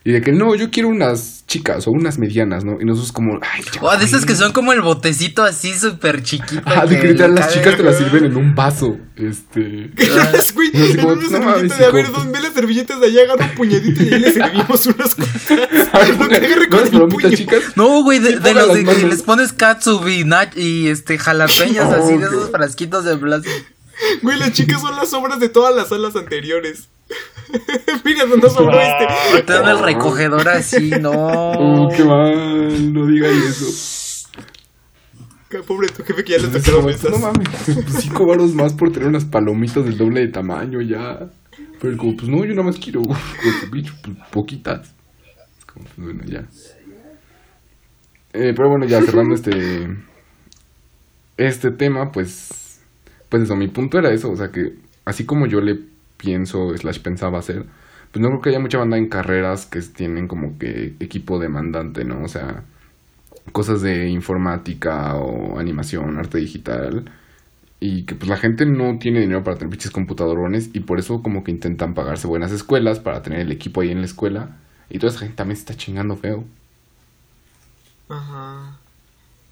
Y 0.07 0.13
de 0.13 0.21
que 0.21 0.33
no, 0.33 0.55
yo 0.55 0.71
quiero 0.71 0.91
unas 0.91 1.47
chicas 1.47 1.87
o 1.87 1.91
unas 1.91 2.19
medianas, 2.19 2.63
¿no? 2.63 2.73
Y 2.79 2.85
nosotros 2.85 3.11
como, 3.11 3.39
ay, 3.41 3.63
ya. 3.73 3.81
Oh, 3.83 3.97
de 3.97 4.05
esas 4.05 4.27
que 4.27 4.35
son 4.37 4.53
como 4.53 4.75
el 4.75 4.83
botecito 4.83 5.43
así 5.43 5.73
súper 5.73 6.23
chiquito. 6.23 6.61
Ah, 6.67 6.85
de 6.85 7.01
que 7.01 7.09
literal 7.09 7.35
las 7.35 7.51
chicas 7.55 7.75
te 7.79 7.83
las 7.83 7.97
sirven 7.97 8.27
en 8.27 8.37
un 8.37 8.55
vaso. 8.55 8.99
Este. 9.17 9.91
Güey, 10.55 10.71
No 10.97 11.17
no 11.17 11.41
mames, 11.41 11.79
de 11.79 11.85
a 11.87 11.91
ver. 11.91 12.13
¿dónde 12.13 12.39
las 12.43 12.53
servilletas 12.53 13.01
de 13.01 13.07
allá? 13.07 13.23
Agarra 13.23 13.47
un 13.51 13.57
puñadito 13.57 14.03
y 14.03 14.13
ahí 14.13 14.21
le 14.21 14.33
servimos 14.33 14.87
unas 14.89 15.17
agarre 15.93 16.69
¿No 16.93 17.09
puño. 17.09 17.31
chicas? 17.31 17.63
No, 17.77 18.03
güey, 18.03 18.19
de, 18.19 18.33
los 18.53 18.75
de 18.75 18.85
que 18.85 19.07
les 19.07 19.23
pones 19.23 19.53
katsubi 19.55 20.21
y, 20.21 20.25
nach- 20.25 20.55
y 20.57 20.89
este 20.89 21.17
jalapeños 21.19 21.87
Oh, 21.89 22.05
así 22.05 22.17
de 22.19 22.27
esos 22.27 22.51
frasquitos 22.51 23.05
de 23.05 23.17
plástico. 23.17 23.55
Güey, 24.23 24.39
las 24.39 24.53
chicas 24.53 24.81
son 24.81 24.97
las 24.97 25.13
obras 25.15 25.41
de 25.41 25.49
todas 25.49 25.75
las 25.75 25.89
salas 25.89 26.15
anteriores. 26.17 26.89
Mira 28.05 28.25
dónde 28.27 28.51
sobró 28.51 28.79
este. 28.81 29.43
Te 29.43 29.53
dan 29.53 29.69
el 29.69 29.83
recogedor 29.83 30.49
así, 30.49 30.91
no. 31.01 31.11
Oh, 31.11 31.89
qué 31.95 32.05
mal, 32.05 32.93
no 32.93 33.07
digas 33.07 33.33
eso. 33.33 34.29
Pobre 35.69 35.87
tu 35.89 36.03
jefe 36.03 36.25
que 36.25 36.33
ya 36.33 36.39
le 36.39 36.47
Entonces, 36.47 36.73
tocaron 36.73 36.91
esas. 36.91 37.11
no 37.13 37.19
mames, 37.19 37.49
pues, 37.65 38.03
cinco 38.03 38.27
varos 38.27 38.53
más 38.55 38.73
por 38.73 38.91
tener 38.91 39.09
unas 39.09 39.25
palomitas 39.25 39.85
del 39.85 39.97
doble 39.97 40.23
de 40.23 40.29
tamaño 40.29 40.81
ya. 40.81 41.31
Pero 41.81 41.93
él 41.93 41.97
como, 41.97 42.17
pues 42.17 42.29
no, 42.29 42.45
yo 42.45 42.51
nada 42.55 42.65
más 42.65 42.79
quiero, 42.79 43.03
pues, 43.03 43.71
bicho, 43.71 43.95
pues, 44.03 44.17
poquitas. 44.33 44.93
Es 45.59 45.65
como, 45.65 45.85
pues 45.85 45.97
bueno, 45.97 46.25
ya. 46.27 46.41
Eh, 48.33 48.53
pero 48.57 48.69
bueno, 48.69 48.85
ya 48.87 49.01
cerrando 49.01 49.37
este 49.37 49.53
este 51.37 51.71
tema, 51.71 52.11
pues 52.13 52.81
pues 53.29 53.45
eso, 53.45 53.57
mi 53.57 53.69
punto 53.69 53.99
era 53.99 54.13
eso, 54.13 54.31
o 54.31 54.37
sea 54.37 54.49
que 54.49 54.75
así 55.05 55.25
como 55.25 55.47
yo 55.47 55.61
le 55.61 55.79
pienso 56.25 56.77
slash 56.77 57.01
pensaba 57.01 57.39
hacer, 57.39 57.67
pues 58.13 58.23
no 58.23 58.29
creo 58.29 58.41
que 58.41 58.49
haya 58.51 58.61
mucha 58.61 58.79
banda 58.79 58.97
en 58.97 59.09
carreras 59.09 59.67
que 59.67 59.81
tienen 59.83 60.29
como 60.29 60.59
que 60.59 60.95
equipo 61.01 61.39
demandante, 61.39 62.05
¿no? 62.05 62.23
O 62.23 62.29
sea, 62.29 62.65
cosas 63.53 63.83
de 63.83 64.09
informática 64.09 65.17
o 65.17 65.59
animación, 65.59 66.19
arte 66.19 66.39
digital. 66.39 67.11
Y 67.81 68.05
que 68.05 68.15
pues 68.15 68.29
la 68.29 68.39
gente 68.39 68.67
no 68.67 68.99
tiene 68.99 69.21
dinero 69.21 69.45
para 69.45 69.57
tener 69.57 69.71
pinches 69.71 69.91
computadorones 69.91 70.71
y 70.73 70.81
por 70.81 70.99
eso 70.99 71.23
como 71.23 71.45
que 71.45 71.51
intentan 71.51 71.95
pagarse 71.95 72.27
buenas 72.27 72.53
escuelas 72.53 72.99
para 73.01 73.23
tener 73.23 73.41
el 73.41 73.53
equipo 73.53 73.83
ahí 73.83 73.91
en 73.91 73.99
la 74.01 74.07
escuela. 74.07 74.57
Y 74.89 74.99
toda 74.99 75.11
esa 75.11 75.21
gente 75.21 75.37
también 75.37 75.57
se 75.57 75.63
está 75.63 75.75
chingando 75.77 76.17
feo. 76.17 76.45
Ajá. 78.09 78.79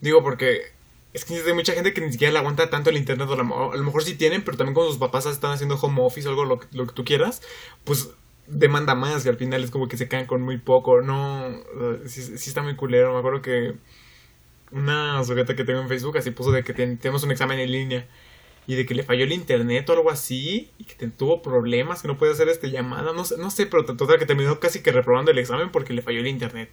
Digo, 0.00 0.22
porque 0.22 0.72
es 1.12 1.24
que 1.24 1.34
hay 1.34 1.52
mucha 1.54 1.72
gente 1.74 1.92
que 1.92 2.00
ni 2.00 2.10
siquiera 2.12 2.32
le 2.32 2.38
aguanta 2.38 2.70
tanto 2.70 2.90
el 2.90 2.96
internet. 2.96 3.28
o 3.28 3.32
A 3.34 3.36
lo, 3.36 3.72
a 3.72 3.76
lo 3.76 3.82
mejor 3.84 4.02
sí 4.04 4.14
tienen, 4.16 4.42
pero 4.44 4.56
también 4.56 4.74
cuando 4.74 4.90
sus 4.92 5.00
papás 5.00 5.26
están 5.26 5.52
haciendo 5.52 5.76
home 5.76 6.00
office 6.02 6.26
o 6.28 6.30
algo 6.30 6.44
lo, 6.44 6.58
que- 6.60 6.66
lo 6.72 6.86
que 6.86 6.92
tú 6.94 7.04
quieras, 7.04 7.42
pues 7.84 8.10
demanda 8.46 8.94
más 8.94 9.24
y 9.24 9.28
al 9.28 9.36
final 9.36 9.62
es 9.64 9.70
como 9.70 9.88
que 9.88 9.96
se 9.96 10.08
quedan 10.08 10.26
con 10.26 10.42
muy 10.42 10.58
poco. 10.58 11.02
No, 11.02 11.48
eh, 11.48 12.02
sí, 12.06 12.22
sí 12.22 12.48
está 12.50 12.62
muy 12.62 12.76
culero. 12.76 13.12
Me 13.12 13.18
acuerdo 13.18 13.42
que 13.42 13.74
una 14.70 15.22
sujeta 15.24 15.54
que 15.54 15.64
tengo 15.64 15.80
en 15.80 15.88
Facebook 15.88 16.16
así 16.18 16.30
puso 16.30 16.50
de 16.52 16.64
que 16.64 16.72
ten- 16.74 16.98
tenemos 16.98 17.22
un 17.24 17.30
examen 17.30 17.58
en 17.58 17.70
línea 17.72 18.08
y 18.66 18.74
de 18.76 18.86
que 18.86 18.94
le 18.94 19.02
falló 19.02 19.24
el 19.24 19.32
internet 19.32 19.88
o 19.90 19.92
algo 19.94 20.10
así 20.10 20.70
y 20.78 20.84
que 20.84 21.08
tuvo 21.08 21.42
problemas, 21.42 22.02
que 22.02 22.08
no 22.08 22.16
puede 22.18 22.32
hacer 22.32 22.48
este 22.48 22.70
llamada. 22.70 23.12
No 23.12 23.24
sé, 23.24 23.36
no 23.38 23.50
sé 23.50 23.66
pero 23.66 23.84
total 23.84 24.18
que 24.18 24.26
terminó 24.26 24.60
casi 24.60 24.82
que 24.82 24.92
reprobando 24.92 25.30
el 25.30 25.38
examen 25.38 25.70
porque 25.70 25.92
le 25.94 26.02
falló 26.02 26.20
el 26.20 26.26
internet. 26.28 26.70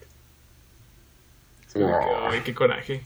Como 1.74 1.88
que, 2.00 2.06
Ay, 2.30 2.42
qué 2.44 2.54
coraje. 2.54 3.06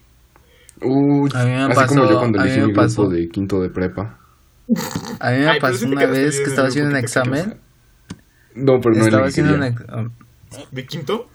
Uy, 0.84 1.30
A 1.34 1.44
mí 1.46 1.52
me 1.52 1.64
así 1.64 1.74
pasó- 1.76 1.88
como 1.96 2.10
yo 2.10 2.18
cuando 2.20 2.40
a 2.40 2.44
mí 2.44 2.50
elegí 2.50 2.62
me 2.62 2.68
mi 2.68 2.74
pasó. 2.74 3.02
grupo 3.04 3.16
de 3.16 3.28
quinto 3.30 3.62
de 3.62 3.70
prepa. 3.70 4.20
A 5.20 5.32
mí 5.32 5.38
me 5.40 5.48
Ay, 5.50 5.60
pasó 5.60 5.86
una 5.88 6.06
vez 6.06 6.38
que 6.40 6.44
estaba 6.50 6.68
haciendo 6.68 6.92
un 6.92 6.98
examen. 6.98 7.56
No, 8.56 8.80
pero 8.82 8.96
no 8.96 9.06
Estaba 9.06 9.28
haciendo 9.28 9.56
un 9.56 9.64
ex- 9.64 9.84
¿De 10.72 10.86
quinto? 10.86 11.28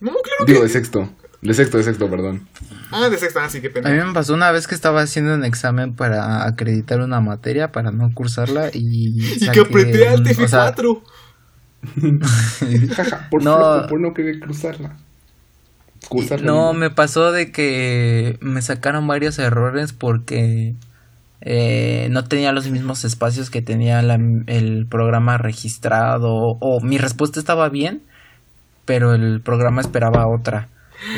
No, 0.00 0.10
claro 0.12 0.44
Digo, 0.46 0.60
que. 0.60 0.64
de 0.64 0.68
sexto. 0.70 1.08
De 1.42 1.52
sexto, 1.52 1.76
de 1.76 1.84
sexto, 1.84 2.08
perdón. 2.08 2.48
Ah, 2.90 3.08
de 3.10 3.18
sexta, 3.18 3.44
así 3.44 3.60
que 3.60 3.66
A 3.66 3.70
mí 3.70 3.80
pena. 3.82 4.06
me 4.06 4.12
pasó 4.14 4.32
una 4.32 4.50
vez 4.50 4.66
que 4.66 4.74
estaba 4.74 5.02
haciendo 5.02 5.34
un 5.34 5.44
examen 5.44 5.94
para 5.94 6.46
acreditar 6.46 7.00
una 7.00 7.20
materia, 7.20 7.68
para 7.70 7.90
no 7.90 8.10
cursarla 8.14 8.70
y... 8.72 9.12
Y 9.40 9.48
que 9.50 9.60
apreté 9.60 10.08
al 10.08 10.20
un- 10.22 10.28
o 10.28 10.48
sea, 10.48 10.74
TF4. 10.74 11.02
Jaja, 12.96 13.28
por 13.30 13.42
No. 13.44 13.56
flojo, 13.56 13.86
por 13.88 14.00
no 14.00 14.14
querer 14.14 14.40
cruzarla. 14.40 14.96
No, 16.46 16.72
me 16.74 16.90
pasó 16.90 17.32
de 17.32 17.50
que 17.52 18.36
me 18.40 18.62
sacaron 18.62 19.06
varios 19.06 19.38
errores 19.38 19.92
porque 19.92 20.74
eh, 21.40 22.08
no 22.10 22.24
tenía 22.24 22.52
los 22.52 22.68
mismos 22.70 23.04
espacios 23.04 23.50
que 23.50 23.60
tenía 23.62 24.00
la- 24.02 24.18
el 24.46 24.86
programa 24.88 25.36
registrado 25.38 26.32
o 26.32 26.80
mi 26.80 26.96
respuesta 26.98 27.38
estaba 27.38 27.68
bien, 27.68 28.02
pero 28.84 29.14
el 29.14 29.40
programa 29.40 29.80
esperaba 29.80 30.26
otra. 30.26 30.68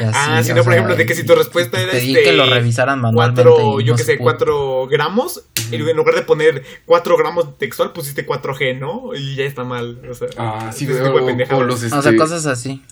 Y 0.01 0.03
así, 0.03 0.12
ah, 0.14 0.43
si 0.43 0.51
o 0.51 0.55
no, 0.57 0.62
por 0.64 0.72
sea, 0.72 0.80
ejemplo, 0.80 0.97
de 0.97 1.07
que 1.07 1.14
si 1.14 1.24
tu 1.24 1.34
respuesta 1.34 1.80
era 1.80 1.93
pedí 1.93 2.11
este. 2.11 2.24
que 2.24 2.32
lo 2.32 2.47
revisaran 2.47 3.01
manualmente. 3.01 3.43
Cuatro, 3.49 3.80
yo 3.80 3.93
no 3.93 3.97
que 3.97 4.03
sé, 4.05 4.16
pudo. 4.16 4.24
4 4.24 4.87
gramos. 4.89 5.43
Y 5.70 5.76
en 5.76 5.97
lugar 5.97 6.14
de 6.14 6.22
poner 6.22 6.64
4 6.87 7.16
gramos 7.16 7.59
textual, 7.59 7.93
pusiste 7.93 8.26
4G, 8.26 8.78
¿no? 8.78 9.14
Y 9.14 9.37
ya 9.37 9.45
está 9.45 9.64
mal. 9.64 10.01
O 10.11 10.14
sea, 10.14 10.28
Ah, 10.39 10.70
sí, 10.72 10.89
o, 10.91 11.57
o- 11.57 11.62
los 11.64 11.82
O 11.84 11.89
sea, 11.89 11.99
este, 11.99 12.16
cosas 12.16 12.47
así. 12.47 12.82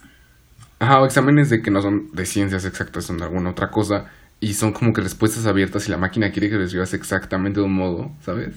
Ajá, 0.84 1.00
o 1.00 1.06
exámenes 1.06 1.50
de 1.50 1.62
que 1.62 1.70
no 1.70 1.80
son 1.82 2.10
de 2.12 2.26
ciencias 2.26 2.64
exactas, 2.64 3.04
son 3.06 3.18
de 3.18 3.24
alguna 3.24 3.50
otra 3.50 3.70
cosa. 3.70 4.10
Y 4.40 4.54
son 4.54 4.72
como 4.72 4.92
que 4.92 5.00
respuestas 5.00 5.46
abiertas 5.46 5.88
y 5.88 5.90
la 5.90 5.96
máquina 5.98 6.30
quiere 6.32 6.50
que 6.50 6.56
lo 6.56 6.64
escribas 6.64 6.92
exactamente 6.94 7.60
de 7.60 7.66
un 7.66 7.74
modo, 7.74 8.10
¿sabes? 8.24 8.54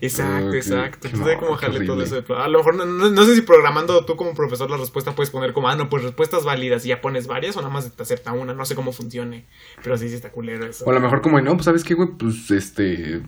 Exacto, 0.00 0.56
exacto. 0.56 1.06
Entonces, 1.08 1.34
hay 1.34 1.36
como 1.38 1.52
dejarle 1.52 1.80
todo 1.82 2.02
eso. 2.02 2.24
A 2.36 2.48
lo 2.48 2.58
mejor 2.58 2.74
no, 2.74 2.84
no- 2.86 3.10
no 3.10 3.24
sé 3.24 3.34
si 3.34 3.42
programando 3.42 4.04
tú 4.04 4.16
como 4.16 4.34
profesor 4.34 4.70
la 4.70 4.76
respuesta 4.76 5.14
puedes 5.14 5.30
poner 5.30 5.52
como, 5.52 5.68
ah, 5.68 5.76
no, 5.76 5.88
pues 5.88 6.02
respuestas 6.02 6.44
válidas 6.44 6.84
y 6.84 6.88
ya 6.88 7.00
pones 7.00 7.26
varias 7.26 7.56
o 7.56 7.60
nada 7.60 7.72
más 7.72 7.90
te 7.92 8.02
acepta 8.02 8.32
una. 8.32 8.54
No 8.54 8.64
sé 8.64 8.74
cómo 8.74 8.92
funcione. 8.92 9.44
Pero 9.82 9.96
sí, 9.98 10.08
sí 10.08 10.14
está 10.16 10.30
culero 10.30 10.66
eso. 10.66 10.84
O 10.86 10.90
a 10.90 10.94
lo 10.94 11.00
mejor 11.00 11.20
como, 11.22 11.40
no, 11.40 11.52
pues 11.54 11.66
sabes 11.66 11.84
qué, 11.84 11.94
güey, 11.94 12.08
pues 12.18 12.50
este... 12.50 13.22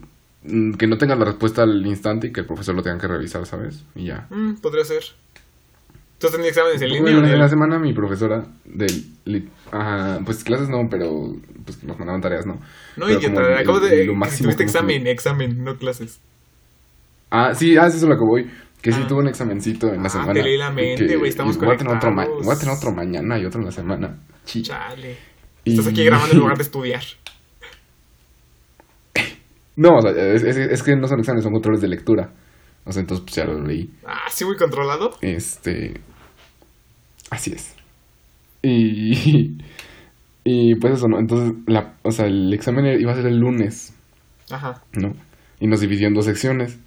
mm, 0.44 0.72
Que 0.74 0.86
no 0.86 0.98
tengas 0.98 1.18
la 1.18 1.26
respuesta 1.26 1.62
al 1.62 1.86
instante 1.86 2.28
y 2.28 2.32
que 2.32 2.40
el 2.40 2.46
profesor 2.46 2.74
lo 2.74 2.82
tenga 2.82 2.98
que 2.98 3.06
revisar, 3.08 3.44
¿sabes? 3.46 3.84
Y 3.94 4.06
ya. 4.06 4.26
Mm, 4.30 4.54
podría 4.56 4.84
ser. 4.84 5.04
¿Tú 6.20 6.26
has 6.26 6.32
tenido 6.32 6.50
exámenes 6.50 6.82
en 6.82 6.88
línea? 6.90 7.02
Bueno, 7.02 7.26
en 7.26 7.38
la 7.38 7.48
semana 7.48 7.78
mi 7.78 7.94
profesora 7.94 8.44
de... 8.66 8.86
lit- 9.24 9.48
Ajá, 9.72 10.18
pues 10.24 10.44
clases 10.44 10.68
no, 10.68 10.86
pero 10.90 11.08
pues 11.64 11.82
nos 11.82 11.98
mandaban 11.98 12.20
tareas, 12.20 12.44
¿no? 12.46 12.54
No, 12.96 13.06
Pero 13.06 13.20
como 13.22 13.40
el- 13.40 13.54
acabo 13.54 13.80
de. 13.80 14.04
lo 14.04 14.12
que 14.12 14.18
máximo 14.18 14.44
tuviste 14.50 14.64
que 14.64 14.70
hemos 14.70 14.74
examen, 14.74 15.06
examen, 15.06 15.64
no 15.64 15.76
clases. 15.76 16.20
Ah, 17.30 17.54
sí, 17.54 17.76
ah, 17.78 17.88
sí, 17.88 17.96
eso 17.96 18.06
es 18.06 18.10
lo 18.10 18.16
que 18.18 18.24
voy. 18.24 18.50
Que 18.82 18.92
sí 18.92 19.00
Ah. 19.02 19.06
tuve 19.08 19.20
un 19.20 19.28
examencito 19.28 19.88
en 19.88 20.02
la 20.02 20.06
Ah, 20.06 20.10
semana. 20.10 20.32
te 20.34 20.42
leí 20.42 20.58
la 20.58 20.70
mente, 20.70 21.06
que- 21.06 21.16
güey, 21.16 21.30
estamos 21.30 21.56
y 21.56 21.58
voy 21.58 21.74
a 21.74 21.76
tener 21.78 21.96
otro 21.96 22.10
conectados. 22.10 22.44
Voy 22.44 22.54
a 22.54 22.58
tener 22.58 22.74
otro 22.76 22.92
mañana 22.92 23.38
y 23.38 23.44
otro 23.46 23.60
en 23.60 23.66
la 23.66 23.72
semana. 23.72 24.18
Chi. 24.44 24.62
Chale. 24.62 25.16
Y- 25.64 25.70
Estás 25.72 25.86
aquí 25.86 26.04
grabando 26.04 26.32
en 26.34 26.38
lugar 26.40 26.56
de 26.56 26.62
estudiar. 26.68 27.02
No, 29.76 29.96
o 29.96 30.02
sea, 30.02 30.10
es, 30.10 30.42
es- 30.42 30.56
es 30.58 30.82
que 30.82 30.96
no 30.96 31.06
son 31.06 31.20
exámenes, 31.20 31.44
son 31.44 31.52
controles 31.52 31.80
de 31.80 31.88
lectura. 31.88 32.30
O 32.85 32.93
sea, 32.93 33.01
entonces 33.01 33.24
pues 33.24 33.37
ya 33.37 33.45
lo 33.45 33.62
leí. 33.64 33.91
Ah, 34.07 34.28
sí, 34.31 34.45
muy 34.45 34.57
controlado. 34.57 35.11
Este. 35.20 36.01
Así 37.31 37.53
es. 37.53 37.74
Y. 38.62 39.59
Y 40.43 40.74
pues 40.76 40.95
eso, 40.95 41.07
¿no? 41.07 41.18
Entonces, 41.18 41.53
la, 41.66 41.97
o 42.03 42.11
sea, 42.11 42.24
el 42.24 42.53
examen 42.55 42.99
iba 42.99 43.12
a 43.12 43.14
ser 43.14 43.26
el 43.26 43.37
lunes, 43.39 43.93
Ajá. 44.51 44.83
¿no? 44.95 45.12
Y 45.61 45.66
nos 45.66 45.81
dividió 45.81 46.09
en 46.09 46.14
dos 46.14 46.24
secciones. 46.24 46.78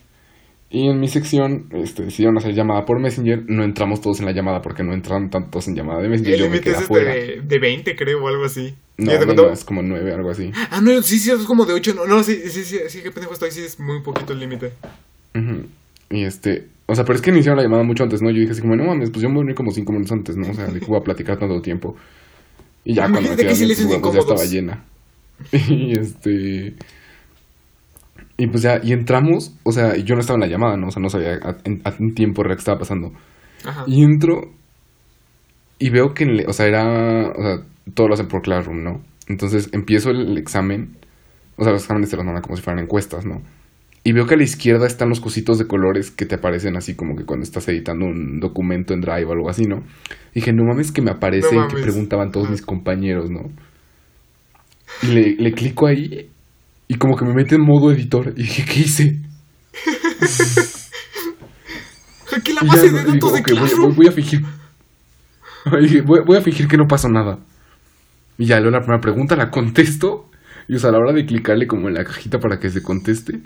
Y 0.71 0.89
en 0.89 0.99
mi 0.99 1.07
sección 1.07 1.67
este, 1.71 2.03
decidieron 2.05 2.35
hacer 2.39 2.55
llamada 2.55 2.83
por 2.83 2.99
Messenger. 2.99 3.43
No 3.47 3.63
entramos 3.63 4.01
todos 4.01 4.19
en 4.21 4.25
la 4.25 4.31
llamada 4.31 4.59
porque 4.63 4.83
no 4.83 4.91
entran 4.91 5.29
tantos 5.29 5.67
en 5.67 5.75
llamada 5.75 6.01
de 6.01 6.09
Messenger. 6.09 6.33
El 6.33 6.39
Yo 6.39 6.45
me 6.45 6.51
límite 6.53 6.63
quedé 6.71 6.77
es 6.79 6.83
afuera. 6.83 7.13
de, 7.13 7.41
de 7.43 7.59
20, 7.59 7.95
creo, 7.95 8.23
o 8.23 8.27
algo 8.27 8.43
así. 8.43 8.73
No, 8.97 9.11
¿Ya 9.11 9.19
te 9.19 9.25
no, 9.27 9.33
no, 9.35 9.51
es 9.51 9.63
como 9.63 9.83
nueve, 9.83 10.11
algo 10.11 10.31
así. 10.31 10.51
Ah, 10.71 10.81
no, 10.81 10.99
sí, 11.03 11.19
sí, 11.19 11.29
es 11.29 11.37
como 11.45 11.65
de 11.67 11.73
8. 11.73 11.93
No, 11.93 12.07
no, 12.07 12.23
sí, 12.23 12.35
sí, 12.49 12.63
sí, 12.63 12.79
sí, 12.87 13.03
qué 13.03 13.11
pendejo 13.11 13.33
estoy. 13.33 13.51
Sí, 13.51 13.61
es 13.61 13.79
muy 13.79 14.01
poquito 14.01 14.33
el 14.33 14.39
límite. 14.39 14.73
Ujú. 15.35 15.67
Y 16.09 16.23
este, 16.25 16.67
o 16.85 16.95
sea, 16.95 17.03
pero 17.05 17.15
es 17.15 17.21
que 17.21 17.31
iniciaron 17.31 17.57
la 17.57 17.63
llamada 17.63 17.83
mucho 17.83 18.03
antes, 18.03 18.21
¿no? 18.21 18.29
Yo 18.29 18.39
dije 18.39 18.51
así 18.51 18.61
como, 18.61 18.75
no 18.75 18.85
mames, 18.85 19.09
pues 19.11 19.21
yo 19.23 19.29
me 19.29 19.35
voy 19.41 19.51
a 19.51 19.55
como 19.55 19.71
cinco 19.71 19.91
minutos 19.93 20.11
antes, 20.11 20.35
¿no? 20.37 20.49
O 20.49 20.53
sea, 20.53 20.67
de 20.67 20.79
que 20.79 20.85
voy 20.85 20.97
a 20.99 21.03
platicar 21.03 21.37
tanto 21.37 21.61
tiempo. 21.61 21.95
Y 22.85 22.95
ya 22.95 23.03
cuando 23.11 23.29
me 23.35 23.55
silencios 23.55 23.87
pues, 23.87 23.99
pues, 24.01 24.13
ya 24.13 24.19
estaba 24.19 24.45
llena. 24.45 24.83
Y 25.69 25.97
este... 25.99 26.75
Y 28.37 28.47
pues 28.47 28.63
ya, 28.63 28.79
y 28.83 28.93
entramos, 28.93 29.55
o 29.63 29.71
sea, 29.71 29.95
y 29.95 30.03
yo 30.03 30.15
no 30.15 30.21
estaba 30.21 30.37
en 30.37 30.41
la 30.41 30.47
llamada, 30.47 30.75
¿no? 30.75 30.87
O 30.87 30.91
sea, 30.91 31.01
no 31.01 31.09
sabía 31.09 31.33
a, 31.35 31.49
a 31.89 31.93
un 31.99 32.13
tiempo 32.15 32.41
real 32.43 32.55
qué 32.57 32.61
estaba 32.61 32.79
pasando. 32.79 33.11
Ajá. 33.63 33.83
Y 33.87 34.03
entro 34.03 34.41
y 35.79 35.89
veo 35.89 36.13
que, 36.13 36.25
le- 36.25 36.45
o 36.47 36.53
sea, 36.53 36.65
era, 36.67 37.29
o 37.29 37.41
sea, 37.41 37.57
todo 37.93 38.07
lo 38.07 38.13
hacen 38.15 38.27
por 38.27 38.41
Classroom, 38.41 38.83
¿no? 38.83 39.01
Entonces 39.27 39.69
empiezo 39.71 40.09
el 40.09 40.37
examen, 40.37 40.97
o 41.57 41.63
sea, 41.63 41.73
los 41.73 41.83
exámenes 41.83 42.09
te 42.09 42.15
los 42.17 42.25
mandan 42.25 42.41
como 42.41 42.55
si 42.55 42.61
fueran 42.63 42.83
encuestas, 42.83 43.25
¿no? 43.25 43.41
Y 44.05 44.11
veo 44.11 44.25
que 44.25 44.33
a 44.33 44.37
la 44.37 44.43
izquierda 44.43 44.85
están 44.85 45.07
los 45.09 45.21
cositos 45.21 45.57
de 45.57 45.65
colores 45.67 46.11
que 46.11 46.25
te 46.25 46.35
aparecen 46.35 46.75
así 46.75 46.93
como 46.95 47.15
que 47.15 47.23
cuando 47.25 47.43
estás 47.43 47.67
editando 47.69 48.05
un 48.05 48.39
documento 48.41 48.93
en 48.93 48.99
Drive 49.01 49.25
o 49.25 49.31
algo 49.31 49.49
así, 49.49 49.63
¿no? 49.63 49.77
Y 50.33 50.39
dije, 50.41 50.51
no 50.51 50.63
mames 50.65 50.91
que 50.91 51.01
me 51.01 51.11
aparece 51.11 51.55
No 51.55 51.67
que 51.69 51.81
preguntaban 51.81 52.31
todos 52.31 52.49
mis 52.49 52.61
compañeros, 52.61 53.29
¿no? 53.29 53.43
Y 55.03 55.07
le, 55.07 55.35
le 55.37 55.51
clico 55.53 55.87
ahí 55.87 56.29
y 56.87 56.95
como 56.95 57.15
que 57.15 57.23
me 57.25 57.33
mete 57.33 57.55
en 57.55 57.61
modo 57.61 57.91
editor. 57.93 58.33
Y 58.35 58.41
dije, 58.43 58.65
¿qué 58.65 58.79
hice? 58.81 59.15
Aquí 62.35 62.53
la 62.53 62.61
base 62.67 62.89
de 62.91 62.99
digo, 62.99 63.11
datos 63.13 63.33
de 63.33 63.39
"Ok, 63.39 63.49
voy, 63.59 63.69
voy- 63.79 63.93
voy 63.95 64.07
a 64.07 64.11
fingir. 64.11 64.41
Voy, 66.05 66.19
voy 66.25 66.37
a 66.37 66.41
fingir 66.41 66.67
que 66.67 66.75
no 66.75 66.87
pasó 66.89 67.07
nada. 67.07 67.39
Y 68.37 68.47
ya 68.47 68.59
luego 68.59 68.71
la 68.71 68.79
primera 68.81 68.99
pregunta 68.99 69.37
la 69.37 69.49
contesto. 69.49 70.29
Y 70.67 70.75
o 70.75 70.79
sea, 70.79 70.89
a 70.89 70.93
la 70.93 70.99
hora 70.99 71.13
de 71.13 71.25
clicarle 71.25 71.67
como 71.67 71.87
en 71.87 71.93
la 71.93 72.03
cajita 72.03 72.37
para 72.39 72.59
que 72.59 72.69
se 72.69 72.81
conteste, 72.83 73.39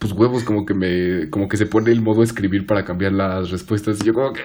pues 0.00 0.14
huevos, 0.14 0.44
como 0.44 0.64
que 0.64 0.72
me. 0.72 1.28
como 1.28 1.46
que 1.46 1.58
se 1.58 1.66
pone 1.66 1.92
el 1.92 2.00
modo 2.00 2.22
escribir 2.22 2.66
para 2.66 2.86
cambiar 2.86 3.12
las 3.12 3.50
respuestas. 3.50 3.98
Y 4.00 4.06
yo 4.06 4.14
como 4.14 4.32
que. 4.32 4.40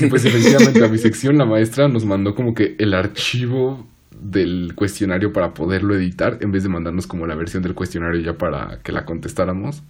Y 0.00 0.06
pues 0.06 0.24
efectivamente 0.24 0.84
a 0.84 0.88
mi 0.88 0.98
sección 0.98 1.38
la 1.38 1.46
maestra 1.46 1.88
nos 1.88 2.04
mandó 2.04 2.34
como 2.34 2.52
que 2.52 2.74
el 2.78 2.94
archivo 2.94 3.86
del 4.10 4.72
cuestionario 4.74 5.32
para 5.32 5.54
poderlo 5.54 5.94
editar, 5.94 6.38
en 6.40 6.50
vez 6.50 6.64
de 6.64 6.68
mandarnos 6.68 7.06
como 7.06 7.26
la 7.26 7.36
versión 7.36 7.62
del 7.62 7.74
cuestionario 7.74 8.20
ya 8.20 8.36
para 8.36 8.80
que 8.82 8.90
la 8.90 9.04
contestáramos. 9.04 9.84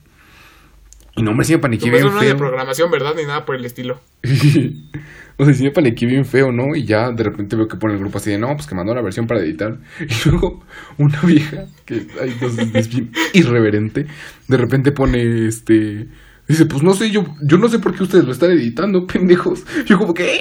Y 1.15 1.23
no, 1.23 1.33
hombre, 1.33 1.45
sí 1.45 1.53
me 1.53 1.59
paniqué 1.59 1.91
bien 1.91 2.05
no 2.05 2.11
era 2.13 2.21
de 2.21 2.27
feo. 2.29 2.37
programación, 2.39 2.91
¿verdad? 2.91 3.15
Ni 3.17 3.25
nada 3.25 3.45
por 3.45 3.55
el 3.55 3.65
estilo. 3.67 4.01
o 5.37 5.45
sea, 5.45 5.55
sí 5.55 5.63
me 5.65 5.71
paniqué 5.71 6.07
bien 6.07 6.25
feo, 6.25 6.53
¿no? 6.53 6.75
Y 6.75 6.85
ya 6.85 7.11
de 7.11 7.23
repente 7.23 7.55
veo 7.55 7.69
que 7.69 7.77
pone 7.77 7.95
el 7.95 8.01
grupo 8.01 8.19
así 8.19 8.31
de, 8.31 8.39
no, 8.39 8.55
pues 8.55 8.67
que 8.67 8.75
mandó 8.75 8.95
la 8.95 9.03
versión 9.03 9.27
para 9.27 9.41
editar. 9.41 9.79
Y 10.01 10.29
luego 10.29 10.65
una 10.99 11.21
vieja, 11.23 11.67
que 11.85 12.07
ay, 12.21 12.35
no 12.41 12.79
es 12.79 12.89
bien 12.89 13.13
irreverente, 13.35 14.07
de 14.49 14.57
repente 14.57 14.93
pone 14.93 15.47
este... 15.47 16.09
Dice, 16.49 16.67
pues 16.67 16.83
no 16.83 16.93
sé, 16.95 17.11
yo, 17.11 17.25
yo 17.43 17.57
no 17.59 17.69
sé 17.69 17.79
por 17.79 17.95
qué 17.95 18.03
ustedes 18.03 18.25
lo 18.25 18.33
están 18.33 18.51
editando, 18.51 19.07
pendejos. 19.07 19.65
Yo 19.87 19.97
como, 19.99 20.13
¿qué? 20.13 20.39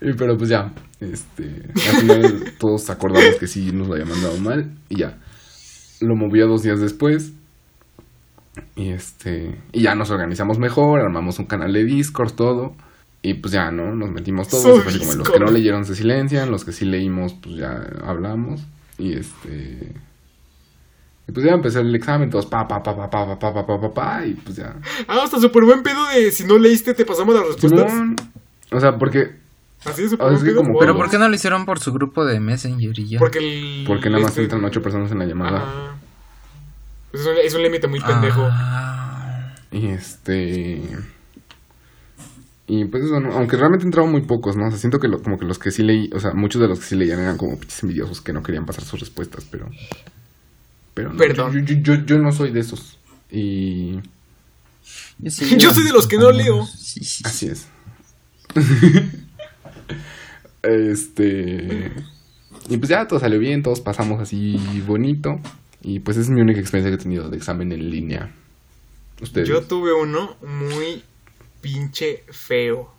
Eh, 0.00 0.14
Pero 0.16 0.36
pues 0.36 0.50
ya, 0.50 0.72
este... 1.00 1.44
Al 1.88 1.96
final 2.00 2.44
todos 2.58 2.90
acordamos 2.90 3.36
que 3.36 3.46
sí 3.46 3.70
nos 3.72 3.88
lo 3.88 3.94
había 3.94 4.06
mandado 4.06 4.38
mal 4.38 4.70
y 4.88 4.98
ya. 4.98 5.18
Lo 6.00 6.16
moví 6.16 6.40
a 6.40 6.46
dos 6.46 6.62
días 6.62 6.80
después. 6.80 7.32
Y 8.76 8.90
este. 8.90 9.58
Y 9.72 9.82
ya 9.82 9.94
nos 9.94 10.10
organizamos 10.10 10.58
mejor, 10.58 11.00
armamos 11.00 11.38
un 11.38 11.46
canal 11.46 11.72
de 11.72 11.84
Discord, 11.84 12.32
todo. 12.32 12.74
Y 13.22 13.34
pues 13.34 13.52
ya, 13.52 13.70
¿no? 13.70 13.94
Nos 13.94 14.10
metimos 14.10 14.48
todos. 14.48 14.86
Así 14.86 14.98
como 14.98 15.12
los 15.14 15.28
que 15.30 15.38
no 15.40 15.50
leyeron 15.50 15.84
se 15.84 15.94
silencian, 15.94 16.50
los 16.50 16.64
que 16.64 16.72
sí 16.72 16.84
leímos, 16.86 17.34
pues 17.34 17.56
ya 17.56 17.82
hablamos. 18.04 18.62
Y 18.98 19.12
este. 19.14 19.94
Y 21.28 21.32
pues 21.32 21.46
ya 21.46 21.52
empecé 21.52 21.80
el 21.80 21.94
examen, 21.94 22.28
todos 22.30 22.46
pa, 22.46 22.66
pa, 22.66 22.82
pa, 22.82 22.94
pa, 22.96 23.08
pa, 23.10 23.26
pa, 23.26 23.38
pa, 23.38 23.52
pa, 23.52 23.66
pa, 23.66 23.80
pa, 23.80 23.94
pa, 23.94 24.26
y 24.26 24.34
pues 24.34 24.56
ya. 24.56 24.74
Ah, 25.06 25.20
hasta 25.22 25.38
súper 25.38 25.64
buen 25.64 25.82
pedo 25.82 26.04
de 26.08 26.30
si 26.32 26.44
no 26.44 26.58
leíste, 26.58 26.94
te 26.94 27.04
pasamos 27.04 27.34
las 27.34 27.46
respuestas. 27.46 27.92
O 28.72 28.80
sea, 28.80 28.96
porque. 28.98 29.38
Así 29.84 30.02
es 30.04 30.10
súper 30.10 30.26
Ah, 30.26 30.30
buen 30.30 30.36
es 30.38 30.42
que 30.44 30.50
pedo. 30.50 30.62
como- 30.62 30.78
Pero. 30.80 30.96
¿por 30.96 31.08
qué 31.10 31.18
no 31.18 31.28
lo 31.28 31.34
hicieron 31.34 31.64
por 31.66 31.78
su 31.78 31.92
grupo 31.92 32.24
de 32.24 32.40
Messenger 32.40 32.98
y 32.98 33.08
ya? 33.10 33.18
Porque 33.18 33.38
el. 33.38 33.84
Porque 33.86 34.08
nada 34.10 34.22
más 34.22 34.30
este- 34.32 34.42
entran 34.42 34.64
ocho 34.64 34.80
personas 34.82 35.12
en 35.12 35.18
la 35.20 35.26
llamada. 35.26 35.58
Ajá. 35.58 35.96
Es 37.12 37.26
un, 37.26 37.36
es 37.42 37.54
un 37.54 37.62
límite 37.62 37.88
muy 37.88 38.00
pendejo. 38.00 38.46
Ah. 38.50 39.54
Y 39.72 39.86
este. 39.88 40.80
Y 42.66 42.84
pues 42.84 43.04
eso, 43.04 43.18
¿no? 43.18 43.32
aunque 43.32 43.56
realmente 43.56 43.84
entraban 43.84 44.12
muy 44.12 44.20
pocos, 44.22 44.56
¿no? 44.56 44.66
O 44.68 44.70
sea, 44.70 44.78
siento 44.78 45.00
que 45.00 45.08
lo- 45.08 45.20
como 45.22 45.38
que 45.38 45.44
los 45.44 45.58
que 45.58 45.72
sí 45.72 45.82
leí, 45.82 46.08
o 46.14 46.20
sea, 46.20 46.34
muchos 46.34 46.62
de 46.62 46.68
los 46.68 46.78
que 46.78 46.84
sí 46.86 46.94
leían 46.94 47.18
eran 47.18 47.36
como 47.36 47.58
pinches 47.58 47.82
envidiosos 47.82 48.20
que 48.20 48.32
no 48.32 48.42
querían 48.44 48.64
pasar 48.64 48.84
sus 48.84 49.00
respuestas, 49.00 49.44
pero. 49.50 49.68
Pero 50.94 51.10
no, 51.12 51.18
Perdón. 51.18 51.52
Yo, 51.66 51.74
yo, 51.74 51.80
yo, 51.82 52.04
yo 52.06 52.18
no 52.18 52.30
soy 52.30 52.52
de 52.52 52.60
esos. 52.60 52.98
Y. 53.30 53.96
Yo, 55.18 55.30
soy 55.72 55.82
de 55.84 55.92
los 55.92 56.06
que 56.06 56.16
no 56.16 56.30
leo. 56.30 56.64
Sí, 56.66 57.00
sí, 57.00 57.04
sí. 57.04 57.22
Así 57.26 57.46
es. 57.48 57.66
este. 60.62 61.92
Y 62.68 62.76
pues 62.76 62.88
ya 62.88 63.06
todo 63.06 63.18
salió 63.18 63.38
bien, 63.38 63.62
todos 63.62 63.80
pasamos 63.80 64.20
así 64.20 64.56
bonito. 64.86 65.40
Y 65.82 66.00
pues 66.00 66.16
esa 66.16 66.24
es 66.24 66.30
mi 66.30 66.40
única 66.40 66.60
experiencia 66.60 66.90
que 66.90 67.00
he 67.00 67.02
tenido 67.02 67.28
de 67.28 67.36
examen 67.36 67.72
en 67.72 67.90
línea. 67.90 68.34
Ustedes. 69.20 69.48
Yo 69.48 69.62
tuve 69.62 69.92
uno 69.92 70.36
muy 70.42 71.02
pinche 71.60 72.24
feo. 72.30 72.92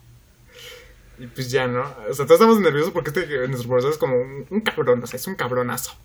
Y 1.20 1.28
pues 1.28 1.52
ya, 1.52 1.68
¿no? 1.68 1.82
O 2.10 2.14
sea, 2.14 2.26
todos 2.26 2.40
estamos 2.40 2.60
nerviosos 2.60 2.92
porque 2.92 3.10
este, 3.10 3.48
nuestro 3.48 3.70
profesor 3.70 3.92
es 3.92 3.98
como 3.98 4.16
un, 4.16 4.46
un 4.50 4.62
cabrón, 4.62 5.04
o 5.04 5.08
sea, 5.08 5.18
es 5.18 5.28
un 5.28 5.36
cabronazo. 5.36 5.96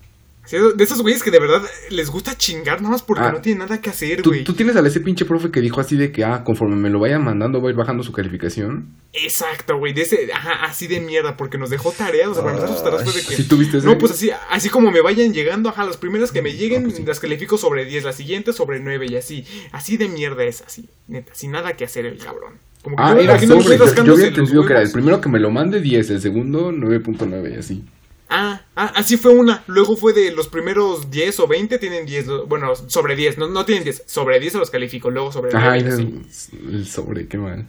De 0.51 0.85
esos 0.85 1.03
güeyes 1.03 1.23
que 1.23 1.31
de 1.31 1.41
verdad 1.41 1.63
les 1.91 2.11
gusta 2.11 2.37
chingar 2.39 2.79
nada 2.81 2.93
más 2.93 3.03
porque 3.03 3.25
Ah. 3.25 3.33
no 3.33 3.41
tienen 3.41 3.61
nada 3.61 3.81
que 3.81 3.91
hacer, 3.91 4.23
¿Tú, 4.23 4.31
güey. 4.31 4.45
tú 4.45 4.55
tienes 4.55 4.77
a 4.77 4.87
ese 4.87 5.01
pinche 5.01 5.25
profe 5.25 5.51
que 5.51 5.61
dijo 5.61 5.81
así 5.81 5.97
de 5.97 6.13
que, 6.13 6.25
ah, 6.25 6.45
conforme 6.45 6.77
me 6.77 6.89
lo 6.91 7.01
vayan 7.01 7.25
mandando, 7.25 7.61
voy 7.61 7.69
a 7.69 7.73
ir 7.73 7.77
bajando 7.77 8.03
su 8.05 8.13
calificación. 8.13 8.95
Exacto, 9.13 9.79
güey, 9.79 9.93
de 9.93 10.03
ese, 10.03 10.31
ajá, 10.33 10.65
así 10.65 10.87
de 10.87 11.01
mierda, 11.01 11.37
porque 11.37 11.59
nos 11.59 11.71
dejó 11.71 11.91
tareas, 11.93 12.29
o 12.29 12.35
sea, 12.35 12.43
para 12.45 12.57
empezar 12.57 12.75
sus 12.77 12.85
tareas 12.85 13.03
fue 13.05 13.13
de 13.21 13.27
que... 13.27 13.35
¿Sí 13.35 13.45
tuviste 13.49 13.79
ese? 13.79 13.87
No, 13.87 13.99
pues 13.99 14.13
así, 14.13 14.31
así 14.51 14.69
como 14.69 14.91
me 14.91 15.01
vayan 15.01 15.33
llegando, 15.33 15.69
ajá, 15.71 15.85
las 15.85 15.97
primeras 15.97 16.31
que 16.31 16.43
me 16.43 16.53
lleguen 16.53 16.93
las 17.07 17.19
califico 17.19 17.59
sobre 17.59 17.85
10, 17.85 18.05
las 18.05 18.15
siguientes 18.17 18.55
sobre 18.57 18.79
9 18.81 19.07
y 19.11 19.17
así. 19.17 19.45
Así 19.73 19.97
de 19.97 20.09
mierda 20.09 20.45
es, 20.45 20.63
así, 20.63 20.89
neta, 21.09 21.33
sin 21.35 21.51
nada 21.51 21.73
que 21.77 21.85
hacer 21.85 22.07
el 22.07 22.19
cabrón. 22.19 22.55
Como 22.83 22.97
que 22.97 23.03
Ah, 23.03 23.15
yo 23.15 23.21
era 23.21 23.41
sobre. 23.41 23.79
Yo, 23.79 24.05
yo 24.05 24.13
había 24.15 24.27
entendido 24.29 24.65
que 24.65 24.73
era 24.73 24.83
el 24.83 24.93
primero 24.93 25.21
que 25.21 25.29
me 25.29 25.41
lo 25.41 25.51
mande 25.51 25.81
10, 25.81 26.11
el 26.11 26.21
segundo 26.21 26.71
9.9 26.71 27.55
y 27.55 27.59
así. 27.59 27.85
Ah, 28.29 28.61
ah, 28.75 28.93
así 28.97 29.17
fue 29.17 29.33
una. 29.33 29.63
Luego 29.69 29.97
fue 29.97 30.13
de 30.13 30.33
los 30.33 30.49
primeros 30.49 31.11
10 31.11 31.41
o 31.41 31.47
20 31.47 31.79
tienen 31.79 32.07
10. 32.07 32.27
lo- 32.27 32.47
Bueno, 32.47 32.75
sobre 32.89 33.15
10. 33.15 33.39
No, 33.39 33.49
no 33.49 33.65
tienen 33.65 33.85
10. 33.85 34.03
Sobre 34.07 34.41
10 34.41 34.53
se 34.55 34.59
los 34.59 34.71
califico. 34.71 35.11
Luego 35.11 35.31
sobre 35.33 35.57
Ajá, 35.57 35.77
9. 35.77 35.85
y 35.89 35.93
así. 35.93 36.57
el, 36.69 36.75
el 36.75 36.87
sobre, 36.89 37.29
qué 37.29 37.39
mal. 37.39 37.69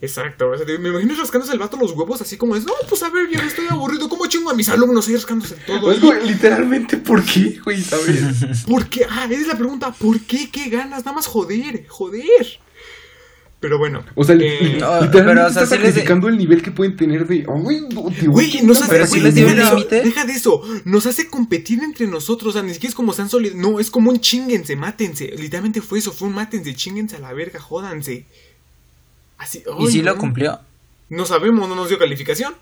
Exacto. 0.00 0.50
me 0.80 0.88
imagino 0.90 1.14
rascándose 1.14 1.52
el 1.54 1.58
vato 1.58 1.78
los 1.78 1.92
huevos 1.92 2.20
así 2.20 2.36
como 2.36 2.56
es. 2.56 2.64
No, 2.66 2.74
pues 2.88 3.02
a 3.04 3.08
ver, 3.08 3.26
ya 3.30 3.38
estoy 3.38 3.66
aburrido. 3.70 4.08
¿Cómo 4.08 4.26
chingo 4.26 4.50
a 4.50 4.54
mis 4.54 4.68
alumnos 4.68 5.08
ahí 5.08 5.14
rascándose 5.14 5.54
todo? 5.66 5.80
Pues, 5.80 6.00
güey, 6.00 6.26
literalmente, 6.26 6.98
¿por 6.98 7.24
qué, 7.24 7.58
güey? 7.64 7.80
¿Sabes? 7.80 8.64
¿Por 8.68 8.86
qué? 8.88 9.06
Ah, 9.08 9.26
esa 9.30 9.40
es 9.40 9.46
la 9.46 9.56
pregunta. 9.56 9.92
¿Por 9.92 10.20
qué? 10.20 10.50
¿Qué 10.50 10.68
ganas? 10.68 11.04
Nada 11.06 11.12
más 11.14 11.26
joder. 11.26 11.86
Joder. 11.88 12.58
Pero 13.64 13.78
bueno. 13.78 14.04
O 14.14 14.22
sea, 14.24 14.34
eh, 14.34 14.38
li- 14.60 14.78
no, 14.78 14.90
pero, 15.10 15.46
o 15.46 15.50
sea, 15.50 15.62
les- 15.62 15.70
sacrificando 15.70 16.28
el 16.28 16.36
nivel 16.36 16.60
que 16.60 16.70
pueden 16.70 16.96
tener 16.96 17.26
de. 17.26 17.44
No, 17.44 18.10
te 18.10 18.28
nos 18.62 18.82
hace, 18.82 18.90
Pero 18.90 19.06
les 19.22 19.34
dio 19.34 19.46
deja 19.46 19.54
de 19.56 19.62
eso, 19.62 19.74
límite. 19.76 20.02
Deja 20.02 20.24
de 20.26 20.32
eso. 20.34 20.60
Nos 20.84 21.06
hace 21.06 21.30
competir 21.30 21.82
entre 21.82 22.06
nosotros. 22.06 22.50
O 22.50 22.52
sea, 22.52 22.62
ni 22.62 22.74
siquiera 22.74 22.90
es 22.90 22.94
como 22.94 23.14
sean 23.14 23.30
sólidos. 23.30 23.56
No, 23.56 23.80
es 23.80 23.90
como 23.90 24.10
un 24.10 24.20
chinguense, 24.20 24.76
mátense. 24.76 25.28
Literalmente 25.38 25.80
fue 25.80 25.98
eso. 25.98 26.12
Fue 26.12 26.28
un 26.28 26.34
mátense, 26.34 26.74
chinguense 26.74 27.16
a 27.16 27.20
la 27.20 27.32
verga, 27.32 27.58
jódanse. 27.58 28.26
Así. 29.38 29.62
¿Y 29.78 29.86
si 29.86 30.02
lo 30.02 30.14
cumplió? 30.18 30.60
No 31.08 31.24
sabemos, 31.24 31.66
no 31.66 31.74
nos 31.74 31.88
dio 31.88 31.98
calificación. 31.98 32.52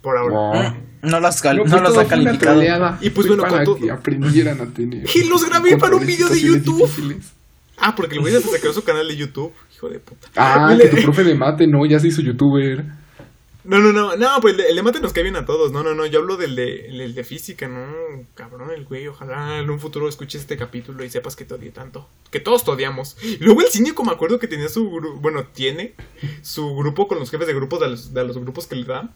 Por 0.00 0.16
ahora. 0.16 0.76
No. 1.02 1.10
No 1.10 1.20
los, 1.20 1.40
cal- 1.42 1.56
No, 1.56 1.64
no 1.64 1.70
pues 1.70 1.82
los 1.82 1.98
ha 1.98 2.06
calificado. 2.06 2.62
Y 3.00 3.10
pues 3.10 3.26
bueno, 3.26 3.42
para 3.42 3.56
con 3.56 3.64
todo- 3.64 3.76
que 3.78 3.90
aprendieran 3.90 4.60
a 4.60 4.66
tener. 4.66 5.08
Y 5.14 5.24
los 5.24 5.44
grabé 5.44 5.76
para 5.76 5.96
un 5.96 6.06
video 6.06 6.28
de 6.28 6.40
YouTube. 6.40 6.82
difíciles. 6.86 7.32
Ah, 7.78 7.94
porque 7.94 8.14
el 8.16 8.20
güey 8.20 8.32
se 8.32 8.40
sacó 8.40 8.72
su 8.72 8.82
canal 8.84 9.06
de 9.08 9.16
YouTube. 9.16 9.52
Hijo 9.74 9.88
de 9.88 9.98
puta. 10.00 10.28
Ah, 10.36 10.74
Le- 10.74 10.88
que 10.88 10.96
tu 10.96 11.02
profe 11.02 11.24
de 11.24 11.34
mate, 11.34 11.66
no, 11.66 11.84
ya 11.86 11.98
se 12.00 12.08
hizo 12.08 12.22
youtuber. 12.22 12.84
No, 13.64 13.80
no, 13.80 13.92
no, 13.92 14.14
no, 14.16 14.28
pues 14.40 14.52
el 14.54 14.58
de, 14.58 14.68
el 14.70 14.76
de 14.76 14.82
mate 14.84 15.00
nos 15.00 15.12
cae 15.12 15.24
bien 15.24 15.34
a 15.34 15.44
todos. 15.44 15.72
No, 15.72 15.82
no, 15.82 15.92
no, 15.92 16.06
yo 16.06 16.20
hablo 16.20 16.36
del 16.36 16.54
de, 16.54 16.86
el 16.86 17.14
de 17.16 17.24
física, 17.24 17.66
no, 17.66 17.84
cabrón, 18.34 18.70
el 18.70 18.84
güey. 18.84 19.08
Ojalá 19.08 19.58
en 19.58 19.68
un 19.68 19.80
futuro 19.80 20.08
escuches 20.08 20.42
este 20.42 20.56
capítulo 20.56 21.02
y 21.04 21.10
sepas 21.10 21.34
que 21.34 21.44
te 21.44 21.54
odié 21.54 21.72
tanto. 21.72 22.08
Que 22.30 22.38
todos 22.38 22.64
te 22.64 22.70
odiamos. 22.70 23.16
Y 23.24 23.38
luego 23.44 23.62
el 23.62 23.66
cínico 23.68 24.04
me 24.04 24.12
acuerdo 24.12 24.38
que 24.38 24.46
tenía 24.46 24.68
su 24.68 24.88
grupo, 24.88 25.18
bueno, 25.20 25.46
tiene 25.52 25.94
su 26.42 26.76
grupo 26.76 27.08
con 27.08 27.18
los 27.18 27.28
jefes 27.30 27.48
de 27.48 27.54
grupos 27.54 27.80
de 27.80 27.88
los, 27.88 28.14
de 28.14 28.24
los 28.24 28.38
grupos 28.38 28.68
que 28.68 28.76
le 28.76 28.84
da. 28.84 29.10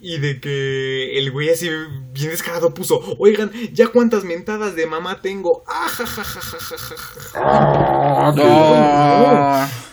Y 0.00 0.18
de 0.18 0.40
que 0.40 1.18
el 1.18 1.32
güey 1.32 1.50
así 1.50 1.68
bien 2.12 2.30
descarado 2.30 2.72
puso, 2.72 3.00
oigan, 3.18 3.50
ya 3.72 3.88
cuántas 3.88 4.22
mentadas 4.22 4.76
de 4.76 4.86
mamá 4.86 5.20
tengo. 5.20 5.64
Ah, 5.66 5.88
ja, 5.88 6.06
ja, 6.06 6.22
ja, 6.22 6.40
ja, 6.40 6.58
ja, 6.58 6.76
ja, 6.78 6.96
ja". 6.96 7.40
Ah, 7.42 8.32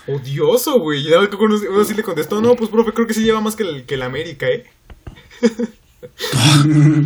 No. 0.08 0.14
Odioso, 0.16 0.80
güey. 0.80 1.02
Y 1.08 1.12
uno, 1.12 1.84
sí 1.86 1.96
le 1.96 2.04
contestó, 2.04 2.40
no, 2.40 2.56
pues 2.56 2.70
profe, 2.70 2.92
creo 2.94 3.08
que 3.08 3.16
sí 3.16 3.24
lleva 3.24 3.42
más 3.42 3.56
que 3.56 3.64
el, 3.64 3.86
que 3.88 3.96
el 3.96 4.04
América, 4.04 4.46
¿eh? 4.48 4.66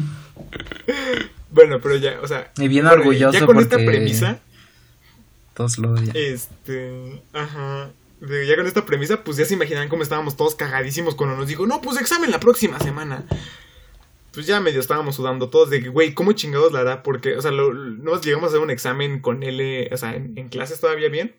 bueno, 1.51 1.77
pero 1.81 1.95
ya, 1.95 2.19
o 2.21 2.27
sea. 2.27 2.51
Y 2.57 2.67
bien 2.67 2.85
orgulloso 2.85 3.39
Ya 3.39 3.45
con 3.45 3.59
esta 3.59 3.77
porque- 3.77 3.85
premisa, 3.91 4.39
Todos 5.53 5.77
lo 5.77 5.91
odian. 5.93 6.11
este. 6.15 7.21
Ajá. 7.33 7.89
Ya 8.21 8.55
con 8.55 8.67
esta 8.67 8.85
premisa, 8.85 9.23
pues 9.23 9.37
ya 9.37 9.45
se 9.45 9.53
imaginan 9.53 9.87
cómo 9.87 10.03
estábamos 10.03 10.35
todos 10.35 10.55
cagadísimos 10.55 11.15
cuando 11.15 11.37
nos 11.37 11.47
dijo, 11.47 11.65
no, 11.65 11.81
pues 11.81 11.99
examen 11.99 12.31
la 12.31 12.39
próxima 12.39 12.79
semana. 12.79 13.25
Pues 14.33 14.45
ya 14.45 14.59
medio 14.59 14.79
estábamos 14.79 15.15
sudando 15.15 15.49
todos 15.49 15.69
de 15.69 15.81
que, 15.81 15.89
güey, 15.89 16.13
¿cómo 16.13 16.33
chingados 16.33 16.71
la 16.71 16.81
hará? 16.81 17.03
Porque, 17.03 17.37
o 17.37 17.41
sea, 17.41 17.51
lo, 17.51 17.73
nos 17.73 18.21
llegamos 18.21 18.47
a 18.47 18.49
hacer 18.49 18.59
un 18.59 18.71
examen 18.71 19.21
con 19.21 19.43
él, 19.43 19.89
o 19.91 19.97
sea, 19.97 20.15
en, 20.15 20.37
en 20.37 20.49
clases 20.49 20.79
todavía 20.79 21.09
bien. 21.09 21.35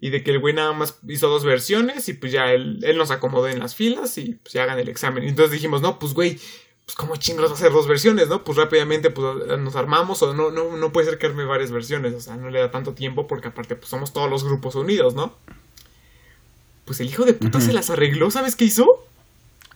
Y 0.00 0.10
de 0.10 0.24
que 0.24 0.32
el 0.32 0.40
güey 0.40 0.54
nada 0.54 0.72
más 0.72 0.98
hizo 1.06 1.28
dos 1.28 1.44
versiones 1.44 2.08
y 2.08 2.14
pues 2.14 2.32
ya 2.32 2.52
él, 2.52 2.80
él 2.82 2.96
nos 2.96 3.12
acomodó 3.12 3.48
en 3.48 3.60
las 3.60 3.76
filas 3.76 4.18
y 4.18 4.34
pues 4.34 4.52
ya 4.52 4.64
hagan 4.64 4.78
el 4.78 4.88
examen. 4.88 5.24
Y 5.24 5.28
entonces 5.28 5.52
dijimos, 5.52 5.80
no, 5.80 5.98
pues 5.98 6.12
güey, 6.12 6.40
pues 6.84 6.96
cómo 6.96 7.16
chingados 7.16 7.50
va 7.50 7.54
a 7.54 7.58
hacer 7.58 7.72
dos 7.72 7.86
versiones, 7.86 8.28
¿no? 8.28 8.42
Pues 8.44 8.58
rápidamente 8.58 9.10
pues 9.10 9.58
nos 9.58 9.76
armamos 9.76 10.22
o 10.22 10.34
no, 10.34 10.50
no, 10.50 10.76
no 10.76 10.92
puede 10.92 11.08
ser 11.08 11.18
que 11.18 11.26
arme 11.26 11.44
varias 11.44 11.70
versiones, 11.70 12.14
o 12.14 12.20
sea, 12.20 12.36
no 12.36 12.50
le 12.50 12.58
da 12.58 12.70
tanto 12.70 12.94
tiempo 12.94 13.26
porque 13.26 13.48
aparte 13.48 13.76
pues 13.76 13.88
somos 13.88 14.12
todos 14.12 14.28
los 14.28 14.44
grupos 14.44 14.74
unidos, 14.74 15.14
¿no? 15.14 15.36
Pues 16.84 17.00
el 17.00 17.08
hijo 17.08 17.24
de 17.24 17.34
puta 17.34 17.60
se 17.60 17.72
las 17.72 17.90
arregló, 17.90 18.30
¿sabes 18.30 18.56
qué 18.56 18.64
hizo? 18.64 19.06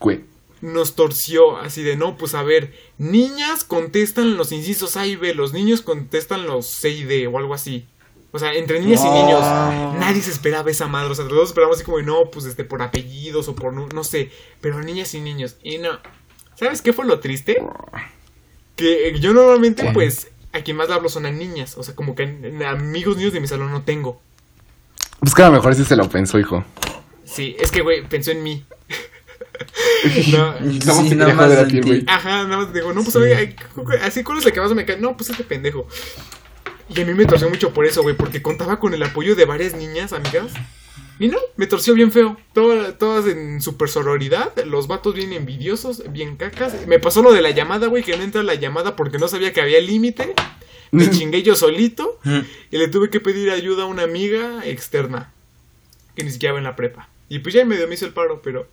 Güey. 0.00 0.24
nos 0.60 0.94
torció 0.94 1.58
así 1.58 1.82
de 1.82 1.96
no, 1.96 2.16
pues 2.16 2.34
a 2.34 2.42
ver, 2.42 2.72
niñas 2.98 3.64
contestan 3.64 4.36
los 4.36 4.52
incisos 4.52 4.96
A 4.96 5.06
y 5.06 5.16
B, 5.16 5.34
los 5.34 5.52
niños 5.52 5.82
contestan 5.82 6.46
los 6.46 6.66
C 6.66 6.90
y 6.90 7.04
D 7.04 7.26
o 7.26 7.38
algo 7.38 7.54
así. 7.54 7.86
O 8.32 8.38
sea, 8.38 8.52
entre 8.52 8.80
niñas 8.80 9.00
y 9.02 9.08
niños, 9.08 9.40
nadie 9.40 10.20
se 10.20 10.30
esperaba 10.30 10.70
esa 10.70 10.88
madre. 10.88 11.10
O 11.10 11.14
sea, 11.14 11.26
todos 11.26 11.48
esperábamos 11.48 11.78
así 11.78 11.86
como, 11.86 11.96
de, 11.96 12.02
no, 12.02 12.30
pues 12.30 12.44
este, 12.44 12.64
por 12.64 12.82
apellidos 12.82 13.48
o 13.48 13.54
por 13.54 13.72
no, 13.72 13.88
no 13.94 14.04
sé, 14.04 14.30
pero 14.60 14.82
niñas 14.82 15.14
y 15.14 15.20
niños. 15.20 15.56
Y 15.62 15.78
no. 15.78 15.98
¿Sabes 16.54 16.82
qué 16.82 16.92
fue 16.92 17.06
lo 17.06 17.20
triste? 17.20 17.62
Que 18.74 19.08
eh, 19.08 19.20
yo 19.20 19.32
normalmente, 19.32 19.84
¿Qué? 19.84 19.92
pues, 19.92 20.30
a 20.52 20.60
quien 20.60 20.76
más 20.76 20.88
le 20.88 20.94
hablo 20.94 21.08
son 21.08 21.24
a 21.24 21.30
niñas. 21.30 21.78
O 21.78 21.82
sea, 21.82 21.94
como 21.94 22.14
que 22.14 22.24
amigos 22.66 23.16
niños 23.16 23.32
de 23.32 23.40
mi 23.40 23.46
salón 23.46 23.70
no 23.70 23.82
tengo. 23.82 24.20
Pues 25.26 25.34
que 25.34 25.42
a 25.42 25.46
lo 25.46 25.54
mejor 25.54 25.74
sí 25.74 25.84
se 25.84 25.96
lo 25.96 26.08
pensó, 26.08 26.38
hijo. 26.38 26.64
Sí, 27.24 27.56
es 27.58 27.72
que, 27.72 27.80
güey, 27.80 28.08
pensó 28.08 28.30
en 28.30 28.44
mí. 28.44 28.64
no, 30.30 30.52
Nada 30.52 30.60
más 30.60 30.96
Sí, 30.98 31.08
te 31.08 31.14
nada 31.16 31.34
más 31.34 31.50
en 31.50 31.68
ti, 31.68 31.80
güey. 31.80 32.04
Ajá, 32.06 32.44
nada 32.44 32.58
más 32.58 32.72
digo, 32.72 32.92
no, 32.92 33.02
pues 33.02 33.16
oye, 33.16 33.56
cu- 33.74 33.90
así 34.04 34.22
cuál 34.22 34.38
es 34.38 34.44
la 34.44 34.52
que 34.52 34.60
más 34.60 34.72
me 34.72 34.84
cae. 34.84 34.98
No, 34.98 35.16
pues 35.16 35.30
este 35.30 35.42
pendejo. 35.42 35.88
Y 36.94 37.00
a 37.00 37.04
mí 37.04 37.12
me 37.12 37.24
torció 37.26 37.50
mucho 37.50 37.72
por 37.74 37.86
eso, 37.86 38.02
güey, 38.02 38.16
porque 38.16 38.40
contaba 38.40 38.78
con 38.78 38.94
el 38.94 39.02
apoyo 39.02 39.34
de 39.34 39.46
varias 39.46 39.74
niñas, 39.74 40.12
amigas. 40.12 40.52
Y 41.18 41.26
no, 41.26 41.38
me 41.56 41.66
torció 41.66 41.94
bien 41.94 42.12
feo. 42.12 42.36
Todas, 42.52 42.96
todas 42.96 43.26
en 43.26 43.60
super 43.60 43.88
sororidad, 43.88 44.52
los 44.64 44.86
vatos 44.86 45.12
bien 45.16 45.32
envidiosos, 45.32 46.04
bien 46.12 46.36
cacas. 46.36 46.86
Me 46.86 47.00
pasó 47.00 47.20
lo 47.22 47.32
de 47.32 47.42
la 47.42 47.50
llamada, 47.50 47.88
güey, 47.88 48.04
que 48.04 48.16
no 48.16 48.22
entra 48.22 48.44
la 48.44 48.54
llamada 48.54 48.94
porque 48.94 49.18
no 49.18 49.26
sabía 49.26 49.52
que 49.52 49.60
había 49.60 49.80
límite. 49.80 50.34
Me 50.96 51.10
chingué 51.10 51.42
yo 51.42 51.54
solito 51.56 52.18
y 52.70 52.78
le 52.78 52.88
tuve 52.88 53.10
que 53.10 53.20
pedir 53.20 53.50
ayuda 53.50 53.84
a 53.84 53.86
una 53.86 54.02
amiga 54.02 54.66
externa 54.66 55.32
que 56.14 56.24
ni 56.24 56.30
siquiera 56.30 56.54
va 56.54 56.58
en 56.58 56.64
la 56.64 56.76
prepa. 56.76 57.08
Y 57.28 57.40
pues 57.40 57.54
ya 57.54 57.64
medio 57.64 57.86
me 57.88 57.94
hizo 57.94 58.06
el 58.06 58.12
paro, 58.12 58.40
pero 58.42 58.68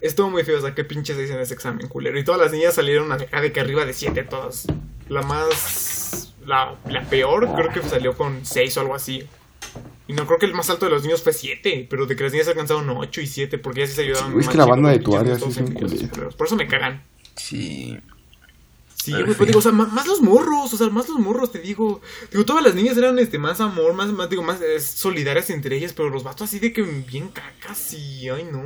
estuvo 0.00 0.30
muy 0.30 0.44
feo. 0.44 0.58
O 0.58 0.60
sea, 0.60 0.74
qué 0.74 0.84
pinches 0.84 1.18
dicen 1.18 1.38
ese 1.38 1.54
examen, 1.54 1.88
culero. 1.88 2.18
Y 2.18 2.24
todas 2.24 2.40
las 2.40 2.52
niñas 2.52 2.74
salieron 2.74 3.10
a 3.12 3.16
de 3.16 3.52
que 3.52 3.60
arriba 3.60 3.84
de 3.84 3.92
7 3.92 4.24
todas. 4.24 4.66
La 5.08 5.22
más. 5.22 6.34
La, 6.46 6.76
la 6.90 7.02
peor, 7.04 7.48
creo 7.54 7.72
que 7.72 7.82
salió 7.88 8.14
con 8.16 8.44
6 8.44 8.76
o 8.76 8.80
algo 8.80 8.94
así. 8.94 9.26
Y 10.06 10.12
no 10.12 10.26
creo 10.26 10.38
que 10.38 10.46
el 10.46 10.52
más 10.54 10.68
alto 10.68 10.84
de 10.84 10.90
los 10.90 11.02
niños 11.02 11.22
fue 11.22 11.32
7, 11.32 11.86
pero 11.88 12.04
de 12.06 12.14
que 12.14 12.24
las 12.24 12.32
niñas 12.32 12.48
alcanzaron 12.48 12.88
8 12.90 13.20
y 13.22 13.26
7 13.26 13.58
porque 13.58 13.80
ya 13.80 13.86
sí 13.86 13.94
se 13.94 14.02
ayudaban. 14.02 14.32
Sí, 14.32 14.38
es 14.40 14.48
que 14.48 14.58
la 14.58 14.66
banda 14.66 14.90
de 14.90 14.98
tu 14.98 15.16
área 15.16 15.38
sí 15.38 15.50
son. 15.50 15.74
Por 16.36 16.46
eso 16.46 16.56
me 16.56 16.66
cagan. 16.66 17.02
Sí. 17.36 17.98
Sí, 19.04 19.12
güey, 19.12 19.34
pues 19.34 19.48
digo, 19.48 19.58
o 19.58 19.62
sea, 19.62 19.70
más, 19.70 20.06
los 20.06 20.22
morros, 20.22 20.72
o 20.72 20.76
sea, 20.78 20.88
más 20.88 21.06
los 21.10 21.18
morros, 21.18 21.52
te 21.52 21.58
digo. 21.58 22.00
Digo, 22.30 22.46
todas 22.46 22.64
las 22.64 22.74
niñas 22.74 22.96
eran 22.96 23.18
este 23.18 23.38
más 23.38 23.60
amor, 23.60 23.92
más, 23.92 24.10
más 24.10 24.30
digo, 24.30 24.42
más 24.42 24.62
eh, 24.62 24.80
solidarias 24.80 25.50
entre 25.50 25.76
ellas, 25.76 25.92
pero 25.92 26.08
los 26.08 26.24
vatos 26.24 26.48
así 26.48 26.58
de 26.58 26.72
que 26.72 26.80
bien 26.80 27.28
cacas 27.28 27.92
y 27.92 28.30
ay 28.30 28.48
no. 28.50 28.62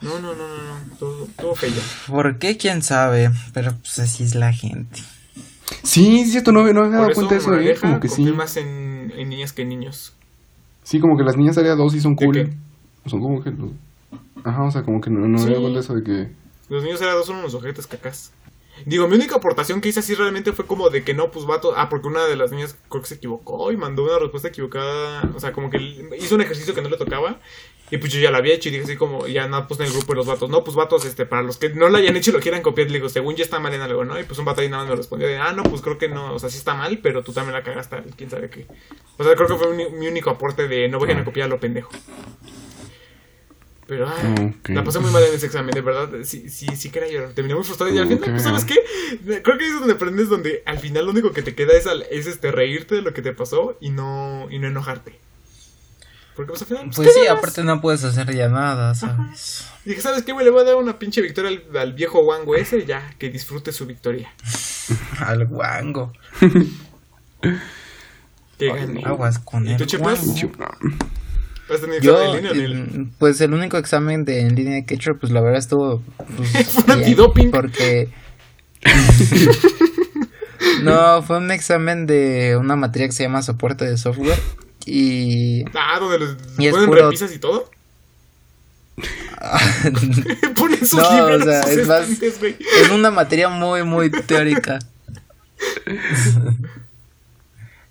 No, 0.00 0.18
no, 0.18 0.34
no, 0.34 0.48
no, 0.48 0.56
no, 0.56 0.96
todo, 0.98 1.28
todo 1.36 1.54
feo. 1.54 1.72
¿Por 2.06 2.38
qué? 2.38 2.56
¿Quién 2.56 2.82
sabe? 2.82 3.30
Pero 3.52 3.72
pues 3.76 3.98
así 3.98 4.24
es 4.24 4.34
la 4.34 4.50
gente. 4.50 4.98
Sí, 5.82 6.24
sí, 6.24 6.30
cierto, 6.30 6.52
no, 6.52 6.60
no 6.72 6.80
me 6.80 6.86
había 6.86 7.00
dado 7.00 7.12
cuenta 7.12 7.34
de 7.34 7.40
eso, 7.40 7.54
¿eh? 7.54 7.76
Como 7.78 8.00
que 8.00 8.08
sí. 8.08 8.22
más 8.32 8.56
en, 8.56 9.12
en 9.14 9.28
niñas 9.28 9.52
que 9.52 9.60
en 9.60 9.68
niños. 9.68 10.14
Sí, 10.84 11.00
como 11.00 11.18
que 11.18 11.22
las 11.22 11.36
niñas 11.36 11.58
área 11.58 11.74
2 11.74 11.92
sí 11.92 12.00
son 12.00 12.16
¿De 12.16 12.24
cool. 12.24 12.50
Son 13.04 13.20
como 13.20 13.44
que. 13.44 13.52
Ajá, 14.42 14.62
o 14.62 14.70
sea, 14.70 14.84
como 14.84 15.02
que 15.02 15.10
no, 15.10 15.20
no 15.20 15.36
me 15.36 15.42
había 15.42 15.56
dado 15.56 15.62
cuenta 15.64 15.80
de 15.80 15.84
eso 15.84 15.94
de 15.94 16.02
que. 16.02 16.45
Los 16.68 16.82
niños 16.82 17.00
eran 17.00 17.14
dos 17.14 17.26
son 17.26 17.36
unos 17.36 17.54
ojetes 17.54 17.86
cacas. 17.86 18.32
Digo, 18.84 19.08
mi 19.08 19.16
única 19.16 19.36
aportación 19.36 19.80
que 19.80 19.88
hice 19.88 20.00
así 20.00 20.14
realmente 20.14 20.52
fue 20.52 20.66
como 20.66 20.90
de 20.90 21.02
que 21.02 21.14
no, 21.14 21.30
pues 21.30 21.46
vato. 21.46 21.72
Ah, 21.76 21.88
porque 21.88 22.08
una 22.08 22.26
de 22.26 22.36
las 22.36 22.50
niñas 22.50 22.76
creo 22.90 23.02
que 23.02 23.08
se 23.08 23.14
equivocó 23.14 23.72
y 23.72 23.76
mandó 23.76 24.04
una 24.04 24.18
respuesta 24.18 24.48
equivocada. 24.48 25.22
O 25.34 25.40
sea, 25.40 25.52
como 25.52 25.70
que 25.70 25.78
hizo 26.18 26.34
un 26.34 26.42
ejercicio 26.42 26.74
que 26.74 26.82
no 26.82 26.88
le 26.90 26.96
tocaba. 26.96 27.40
Y 27.90 27.98
pues 27.98 28.12
yo 28.12 28.20
ya 28.20 28.32
lo 28.32 28.36
había 28.36 28.54
hecho 28.54 28.68
y 28.68 28.72
dije 28.72 28.84
así 28.84 28.96
como, 28.96 29.28
ya 29.28 29.46
nada, 29.46 29.68
pues 29.68 29.78
en 29.78 29.86
el 29.86 29.92
grupo 29.92 30.12
de 30.12 30.16
los 30.16 30.26
vatos. 30.26 30.50
No, 30.50 30.64
pues 30.64 30.76
vatos, 30.76 31.04
este, 31.04 31.24
para 31.24 31.42
los 31.42 31.56
que 31.56 31.70
no 31.70 31.88
lo 31.88 31.96
hayan 31.96 32.16
hecho 32.16 32.30
y 32.30 32.34
lo 32.34 32.40
quieran 32.40 32.60
copiar, 32.60 32.88
le 32.88 32.94
digo, 32.94 33.08
según 33.08 33.36
ya 33.36 33.44
está 33.44 33.60
mal 33.60 33.72
en 33.72 33.80
algo, 33.80 34.04
¿no? 34.04 34.18
Y 34.18 34.24
pues 34.24 34.38
un 34.40 34.44
vato 34.44 34.60
ahí 34.60 34.68
nada 34.68 34.82
más 34.82 34.90
me 34.90 34.96
respondió 34.96 35.28
de, 35.28 35.38
ah, 35.38 35.52
no, 35.52 35.62
pues 35.62 35.82
creo 35.82 35.96
que 35.96 36.08
no, 36.08 36.34
o 36.34 36.38
sea, 36.38 36.50
sí 36.50 36.58
está 36.58 36.74
mal, 36.74 36.98
pero 36.98 37.22
tú 37.22 37.32
también 37.32 37.54
la 37.54 37.62
cagaste, 37.62 38.02
quién 38.16 38.28
sabe 38.28 38.50
qué. 38.50 38.66
O 39.18 39.24
sea, 39.24 39.36
creo 39.36 39.46
que 39.46 39.54
fue 39.54 39.72
mi, 39.74 39.88
mi 39.90 40.08
único 40.08 40.30
aporte 40.30 40.66
de 40.66 40.88
no 40.88 40.98
vayan 40.98 41.18
a 41.18 41.24
copiar 41.24 41.46
a 41.46 41.48
lo 41.48 41.60
pendejo. 41.60 41.90
Pero, 43.88 44.08
ah, 44.08 44.34
Ok. 44.58 44.70
la 44.70 44.82
pasé 44.82 44.98
muy 44.98 45.12
mal 45.12 45.22
en 45.22 45.34
ese 45.34 45.46
examen, 45.46 45.72
de 45.72 45.80
verdad. 45.80 46.08
Sí, 46.24 46.48
sí, 46.50 46.66
sí 46.76 46.90
quería 46.90 47.08
llorar. 47.08 47.30
Terminé 47.34 47.54
muy 47.54 47.62
frustrado. 47.62 47.92
Y 47.94 47.98
al 47.98 48.08
final, 48.08 48.22
Ok. 48.24 48.30
pues, 48.30 48.42
¿sabes 48.42 48.64
qué? 48.64 48.74
Creo 49.42 49.58
que 49.58 49.64
ahí 49.64 49.70
es 49.70 49.78
donde 49.78 49.94
aprendes, 49.94 50.28
donde 50.28 50.62
al 50.66 50.78
final 50.80 51.04
lo 51.04 51.12
único 51.12 51.32
que 51.32 51.42
te 51.42 51.54
queda 51.54 51.72
es, 51.74 51.86
al- 51.86 52.04
es 52.10 52.26
este, 52.26 52.50
reírte 52.50 52.96
de 52.96 53.02
lo 53.02 53.14
que 53.14 53.22
te 53.22 53.32
pasó 53.32 53.76
y 53.80 53.90
no, 53.90 54.48
y 54.50 54.58
no 54.58 54.66
enojarte. 54.66 55.18
Porque, 56.34 56.50
pues, 56.50 56.62
al 56.62 56.68
final, 56.68 56.84
pues, 56.86 56.96
Pues 56.96 57.08
¿qué 57.08 57.14
sí, 57.14 57.20
ganas? 57.26 57.38
aparte 57.38 57.62
no 57.64 57.80
puedes 57.80 58.02
hacer 58.04 58.34
ya 58.34 58.48
nada, 58.48 58.94
¿sabes? 58.96 59.68
Y 59.84 59.90
dije, 59.90 60.02
¿sabes 60.02 60.22
qué, 60.24 60.32
güey? 60.32 60.44
Le 60.44 60.50
voy 60.50 60.62
a 60.62 60.64
dar 60.64 60.74
una 60.76 60.98
pinche 60.98 61.22
victoria 61.22 61.50
al, 61.50 61.76
al 61.76 61.92
viejo 61.92 62.18
Wango 62.20 62.56
ese, 62.56 62.84
ya, 62.86 63.14
que 63.18 63.30
disfrute 63.30 63.70
su 63.72 63.86
victoria. 63.86 64.32
Al. 65.20 65.48
Que 68.58 68.68
gane. 68.72 69.02
Aguas 69.04 69.38
con 69.38 69.66
¿Y 69.68 69.72
el 69.72 69.76
tú, 69.76 69.84
A 71.68 71.76
tener 71.78 72.00
Yo, 72.00 72.16
examen 72.20 72.46
en 72.46 72.52
línea 72.52 72.52
o 72.52 72.54
en 72.54 72.94
el- 73.00 73.08
pues 73.18 73.40
el 73.40 73.54
único 73.54 73.76
examen 73.78 74.24
de 74.24 74.40
en 74.42 74.54
línea 74.54 74.74
de 74.74 74.84
Ketchup, 74.86 75.18
pues 75.20 75.32
la 75.32 75.40
verdad 75.40 75.58
estuvo 75.58 76.02
pues, 76.36 76.50
Fue 76.84 76.94
antidoping. 76.94 77.50
porque 77.50 78.08
no 80.82 81.22
fue 81.22 81.38
un 81.38 81.50
examen 81.50 82.06
de 82.06 82.56
una 82.58 82.76
materia 82.76 83.08
que 83.08 83.12
se 83.12 83.24
llama 83.24 83.42
soporte 83.42 83.84
de 83.84 83.96
software 83.96 84.38
y 84.84 85.64
Ah, 85.74 85.98
donde 85.98 86.18
les 86.20 86.36
Y 86.58 86.66
es 86.66 86.72
ponen 86.72 86.88
puro- 86.88 87.04
repisas 87.06 87.34
y 87.34 87.38
todo. 87.38 87.70
Ponen 90.56 90.86
sus 90.86 90.94
No, 90.98 91.14
libros, 91.14 91.42
o 91.42 91.44
sea, 91.44 91.62
sus 91.64 91.72
es 91.72 91.88
más- 91.88 92.22
es 92.22 92.90
una 92.92 93.10
materia 93.10 93.48
muy 93.48 93.82
muy 93.82 94.10
teórica. 94.10 94.78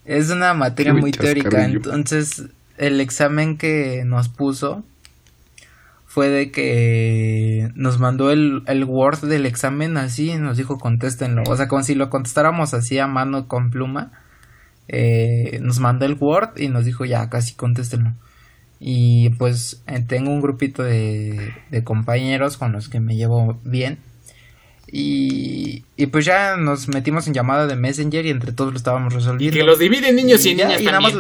Es 0.06 0.30
una 0.30 0.54
materia 0.54 0.94
muy 0.94 1.12
teórica, 1.12 1.66
entonces 1.66 2.44
el 2.78 3.00
examen 3.02 3.58
que 3.58 4.04
nos 4.06 4.30
puso 4.30 4.84
fue 6.06 6.30
de 6.30 6.50
que 6.52 7.70
nos 7.76 8.00
mandó 8.00 8.32
el, 8.32 8.64
el 8.68 8.86
Word 8.86 9.22
del 9.28 9.46
examen 9.46 9.98
así 9.98 10.32
y 10.32 10.38
nos 10.38 10.56
dijo 10.58 10.78
contéstenlo. 10.78 11.44
O 11.48 11.58
sea, 11.58 11.68
como 11.68 11.84
si 11.84 11.94
lo 11.96 12.10
contestáramos 12.10 12.74
así 12.74 12.98
a 13.00 13.08
mano 13.08 13.48
con 13.48 13.70
pluma. 13.70 14.12
Eh, 14.88 15.60
nos 15.62 15.80
mandó 15.80 16.06
el 16.06 16.14
Word 16.20 16.58
y 16.58 16.70
nos 16.70 16.86
dijo 16.86 17.06
ya, 17.06 17.30
casi 17.30 17.56
contéstenlo. 17.56 18.14
Y 18.80 19.30
pues 19.32 19.82
eh, 19.88 20.04
tengo 20.08 20.32
un 20.32 20.42
grupito 20.42 20.84
de, 20.84 21.54
de 21.72 21.84
compañeros 21.84 22.56
con 22.58 22.72
los 22.72 22.88
que 22.88 23.00
me 23.00 23.16
llevo 23.16 23.60
bien. 23.64 23.98
Y, 24.92 25.84
y 25.98 26.06
pues 26.08 26.26
ya 26.26 26.56
nos 26.56 26.88
metimos 26.88 27.28
en 27.28 27.34
llamada 27.34 27.68
de 27.68 27.76
Messenger 27.76 28.26
y 28.26 28.30
entre 28.30 28.54
todos 28.54 28.72
lo 28.72 28.78
estábamos 28.78 29.14
resolviendo. 29.14 29.58
Que 29.58 29.64
los 29.64 29.80
dividen 29.80 30.16
niños 30.16 30.46
y, 30.46 30.52
Y 30.52 30.56
ya, 30.56 30.68
niñas 30.68 30.84
nada 30.84 31.00
más- 31.02 31.14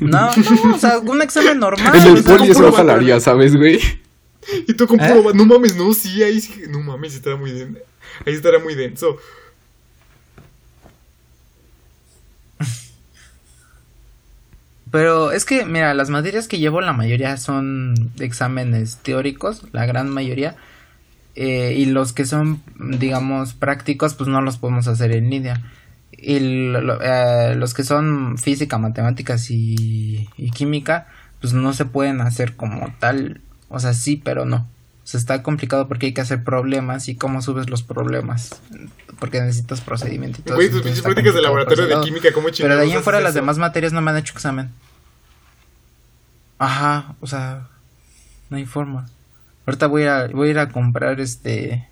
No, 0.00 0.30
no, 0.36 0.74
o 0.74 0.78
sea, 0.78 0.98
un 0.98 1.22
examen 1.22 1.58
normal. 1.58 1.94
En 1.94 2.16
el 2.16 2.24
poli 2.24 2.50
eso 2.50 2.72
jalaría, 2.72 3.20
¿sabes, 3.20 3.54
güey? 3.56 3.80
Y 4.66 4.74
tú 4.74 4.86
con 4.86 5.00
¿Eh? 5.00 5.12
puro, 5.12 5.34
no 5.34 5.44
mames, 5.44 5.76
no, 5.76 5.92
sí, 5.92 6.22
ahí 6.22 6.40
sí, 6.40 6.62
no 6.68 6.80
mames, 6.80 7.14
estará 7.14 7.36
muy 7.36 7.50
denso. 7.52 7.80
Ahí 8.24 8.34
estará 8.34 8.58
muy 8.58 8.74
denso. 8.74 9.18
Pero 14.90 15.32
es 15.32 15.44
que, 15.44 15.64
mira, 15.66 15.94
las 15.94 16.10
materias 16.10 16.48
que 16.48 16.58
llevo 16.58 16.80
la 16.80 16.92
mayoría 16.92 17.36
son 17.36 18.12
exámenes 18.20 18.98
teóricos, 19.02 19.62
la 19.72 19.84
gran 19.86 20.08
mayoría. 20.10 20.56
eh, 21.36 21.74
y 21.76 21.84
los 21.86 22.12
que 22.14 22.24
son, 22.24 22.62
digamos, 22.78 23.52
prácticos, 23.54 24.14
pues 24.14 24.28
no 24.28 24.40
los 24.40 24.56
podemos 24.58 24.88
hacer 24.88 25.12
en 25.12 25.28
línea. 25.30 25.62
Y 26.18 26.38
lo- 26.72 27.00
eh, 27.02 27.54
los 27.56 27.74
que 27.74 27.84
son 27.84 28.38
física, 28.38 28.78
matemáticas 28.78 29.50
y, 29.50 30.28
y 30.36 30.50
química, 30.50 31.08
pues 31.40 31.52
no 31.52 31.72
se 31.72 31.84
pueden 31.84 32.20
hacer 32.20 32.56
como 32.56 32.92
tal. 32.98 33.40
O 33.68 33.78
sea, 33.80 33.92
sí, 33.94 34.20
pero 34.22 34.44
no. 34.44 34.56
O 35.04 35.08
sea, 35.08 35.18
está 35.20 35.42
complicado 35.42 35.86
porque 35.88 36.06
hay 36.06 36.12
que 36.14 36.20
hacer 36.20 36.42
problemas 36.42 37.08
y 37.08 37.14
cómo 37.14 37.40
subes 37.42 37.68
los 37.70 37.82
problemas. 37.82 38.60
Porque 39.20 39.40
necesitas 39.40 39.80
procedimiento 39.80 40.40
y 40.40 40.42
todo 40.44 40.60
eso, 40.60 40.72
tus 40.72 40.82
pinches 40.82 41.02
prácticas 41.02 41.34
de 41.34 41.42
laboratorio 41.42 41.84
de 41.84 41.90
procesado. 41.90 42.04
química, 42.04 42.32
¿cómo 42.34 42.48
Pero 42.56 42.76
de 42.76 42.82
ahí 42.82 42.92
en 42.92 43.02
fuera 43.02 43.20
las 43.20 43.34
demás 43.34 43.58
materias 43.58 43.92
no 43.92 44.00
me 44.00 44.10
han 44.10 44.16
hecho 44.18 44.32
examen. 44.34 44.70
Ajá, 46.58 47.14
o 47.20 47.26
sea, 47.26 47.68
no 48.50 48.56
hay 48.56 48.64
forma. 48.66 49.06
Ahorita 49.66 49.86
voy 49.88 50.04
a, 50.04 50.26
voy 50.28 50.48
a 50.48 50.50
ir 50.52 50.58
a 50.58 50.68
comprar 50.70 51.20
este 51.20 51.86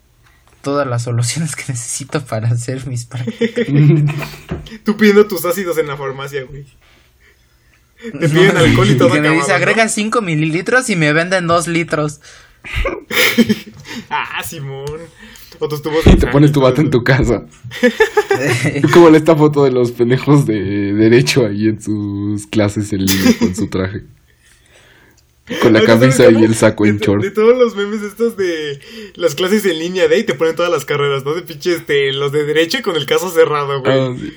todas 0.65 0.87
las 0.87 1.03
soluciones 1.03 1.55
que 1.55 1.63
necesito 1.69 2.25
para 2.25 2.49
hacer 2.49 2.85
mis 2.87 3.05
prácticas. 3.05 3.67
Tú 4.83 4.97
pidiendo 4.97 5.27
tus 5.27 5.45
ácidos 5.45 5.77
en 5.77 5.87
la 5.87 5.95
farmacia, 5.95 6.43
güey. 6.43 6.65
Te 8.01 8.27
piden 8.27 8.57
alcohol 8.57 8.89
y 8.89 8.97
todo 8.97 9.11
que 9.11 9.21
me 9.21 9.29
dice, 9.29 9.49
¿no? 9.49 9.55
agrega 9.55 9.87
5 9.87 10.21
mililitros 10.21 10.89
y 10.89 10.95
me 10.95 11.13
venden 11.13 11.47
2 11.47 11.67
litros. 11.69 12.19
Ah, 14.09 14.43
Simón. 14.43 14.99
O 15.59 15.69
tus 15.69 15.81
tubos 15.81 16.05
Y 16.05 16.17
te 16.17 16.27
pones 16.27 16.51
tu 16.51 16.59
bata 16.59 16.81
en 16.81 16.89
tu 16.89 17.03
casa. 17.03 17.45
Como 18.91 19.07
en 19.07 19.15
esta 19.15 19.35
foto 19.35 19.63
de 19.63 19.71
los 19.71 19.91
pendejos 19.91 20.45
de 20.45 20.93
derecho 20.93 21.45
ahí 21.45 21.67
en 21.67 21.81
sus 21.81 22.45
clases 22.47 22.91
en 22.91 23.05
línea 23.05 23.37
con 23.39 23.55
su 23.55 23.67
traje. 23.67 24.03
Con 25.61 25.73
la 25.73 25.79
Oye, 25.79 25.87
¿sabes 25.87 26.17
camisa 26.17 26.39
y 26.39 26.43
el 26.43 26.55
saco 26.55 26.85
en 26.87 26.97
short. 26.97 27.21
De 27.21 27.29
todos 27.29 27.55
los 27.55 27.75
memes 27.75 28.01
estos 28.01 28.35
de 28.35 28.79
las 29.13 29.35
clases 29.35 29.63
en 29.65 29.77
línea 29.77 30.07
de 30.07 30.15
ahí 30.15 30.23
te 30.23 30.33
ponen 30.33 30.55
todas 30.55 30.71
las 30.71 30.85
carreras, 30.85 31.23
¿no? 31.23 31.35
De 31.35 31.43
pinche 31.43 31.73
este, 31.73 32.11
los 32.13 32.31
de 32.31 32.45
derecho 32.45 32.79
y 32.79 32.81
con 32.81 32.95
el 32.95 33.05
caso 33.05 33.29
cerrado, 33.29 33.79
güey. 33.81 33.99
Ah, 33.99 34.15
sí. 34.19 34.33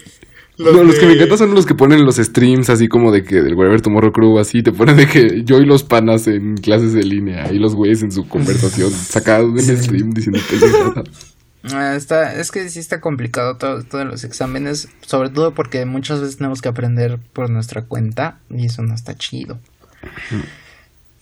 Los 0.58 0.74
no, 0.74 0.82
los 0.82 0.96
que 0.96 1.06
me 1.06 1.12
encantan 1.12 1.38
son 1.38 1.54
los 1.54 1.66
que 1.66 1.74
ponen 1.74 2.04
los 2.04 2.16
streams 2.16 2.68
así 2.68 2.88
como 2.88 3.12
de 3.12 3.22
que 3.22 3.42
del 3.42 3.54
Whatever 3.54 3.80
Tomorrow 3.80 4.12
Crew 4.12 4.38
así, 4.40 4.62
te 4.64 4.72
ponen 4.72 4.96
de 4.96 5.06
que 5.06 5.44
yo 5.44 5.60
y 5.60 5.64
los 5.64 5.84
panas 5.84 6.26
en 6.26 6.56
clases 6.56 6.92
de 6.94 7.04
línea 7.04 7.50
y 7.52 7.58
los 7.58 7.76
güeyes 7.76 8.02
en 8.02 8.10
su 8.10 8.28
conversación 8.28 8.90
sacados 8.92 9.54
del 9.54 9.78
stream 9.78 10.10
diciendo 10.10 10.40
pendejadas. 10.50 11.36
Ah, 11.62 11.94
está, 11.94 12.34
es 12.34 12.50
que 12.50 12.68
sí 12.70 12.80
está 12.80 13.00
complicado 13.00 13.56
todo, 13.56 13.84
todos 13.84 14.04
los 14.04 14.24
exámenes, 14.24 14.88
sobre 15.00 15.28
todo 15.28 15.54
porque 15.54 15.84
muchas 15.86 16.20
veces 16.20 16.38
tenemos 16.38 16.60
que 16.60 16.68
aprender 16.68 17.18
por 17.32 17.50
nuestra 17.50 17.82
cuenta 17.82 18.40
y 18.50 18.66
eso 18.66 18.82
no 18.82 18.94
está 18.94 19.16
chido. 19.16 19.60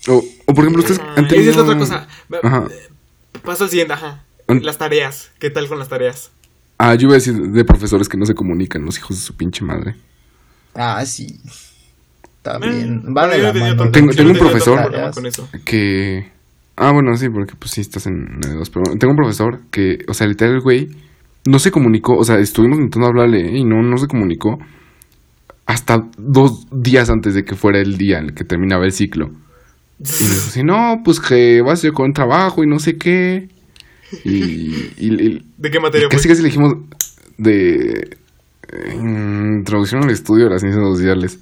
O, 0.09 0.23
o 0.47 0.55
por 0.55 0.65
ejemplo, 0.65 0.81
ustedes 0.83 1.01
Ah, 1.03 1.15
esa 1.19 1.29
tenido... 1.29 1.51
es 1.51 1.57
otra 1.57 1.79
cosa. 1.79 2.09
Ajá. 2.43 2.65
Pasa 3.45 3.65
al 3.65 3.71
siguiente, 3.71 3.93
ajá. 3.95 4.23
Las 4.49 4.79
tareas. 4.79 5.31
¿Qué 5.39 5.51
tal 5.51 5.69
con 5.69 5.79
las 5.79 5.89
tareas? 5.89 6.31
Ah, 6.79 6.95
yo 6.95 7.05
iba 7.07 7.13
a 7.13 7.15
decir 7.19 7.35
de 7.35 7.65
profesores 7.65 8.09
que 8.09 8.17
no 8.17 8.27
se 8.27 8.35
comunican, 8.35 8.85
los 8.85 8.99
hijos 8.99 9.17
de 9.17 9.23
su 9.23 9.37
pinche 9.37 9.65
madre. 9.65 9.95
Ah, 10.75 11.05
sí. 11.07 11.41
Está 12.37 12.57
Eh, 12.57 12.71
bien. 12.71 13.01
bueno, 13.03 13.15
Va 13.15 13.27
de 13.29 13.39
yo 13.39 13.45
la 13.45 13.53
mano. 13.75 13.91
Tengo- 13.91 14.11
un 14.11 14.37
profesor- 14.39 14.83
problema 14.83 15.11
con 15.11 15.27
eso. 15.27 15.49
que... 15.65 16.31
Ah, 16.77 16.93
bueno, 16.93 17.17
sí, 17.17 17.29
porque 17.31 17.55
pues 17.59 17.71
sí 17.73 17.81
estás 17.81 18.07
en 18.07 18.27
N2, 18.43 18.71
pero 18.73 18.85
tengo 18.99 19.13
un 19.13 19.17
profesor 19.17 19.61
que, 19.71 19.99
o 20.09 20.13
sea, 20.15 20.27
literal 20.27 20.57
el 20.57 20.61
güey 20.61 20.89
no 21.47 21.59
se 21.59 21.71
comunicó, 21.71 22.15
o 22.19 22.23
sea, 22.25 22.39
estuvimos 22.39 22.77
intentando 22.79 23.07
hablarle 23.07 23.47
¿eh? 23.49 23.59
y 23.59 23.65
no, 23.65 23.81
no 23.83 23.97
se 23.97 24.07
comunicó 24.07 24.59
hasta 25.65 25.99
dos 26.19 26.67
días 26.71 27.09
antes 27.09 27.35
de 27.35 27.45
que 27.45 27.55
fuera 27.57 27.81
el 27.81 27.97
día 27.97 28.19
en 28.19 28.27
el 28.27 28.35
que 28.35 28.45
terminaba 28.45 28.85
el 28.85 28.93
ciclo. 28.93 29.31
Y 29.99 30.03
me 30.25 30.31
dijo 30.31 30.47
así, 30.49 30.63
no, 30.63 31.01
pues 31.05 31.21
que 31.21 31.63
vas 31.63 31.83
a 31.83 31.87
ir 31.87 31.93
con 31.93 32.13
trabajo 32.13 32.63
y 32.63 32.67
no 32.67 32.79
sé 32.79 32.97
qué. 32.99 33.49
Y, 34.25 34.35
y- 34.35 34.93
y- 34.99 35.43
¿De 35.57 35.71
qué 35.71 35.81
materia 35.81 36.09
casi 36.09 36.25
fue? 36.25 36.31
casi 36.31 36.43
le 36.43 36.49
dijimos 36.49 36.75
de 37.39 38.17
eh, 38.73 38.95
introducción 38.95 40.05
al 40.05 40.11
estudio 40.11 40.45
de 40.45 40.51
las 40.51 40.61
ciencias 40.61 40.85
sociales. 40.85 41.39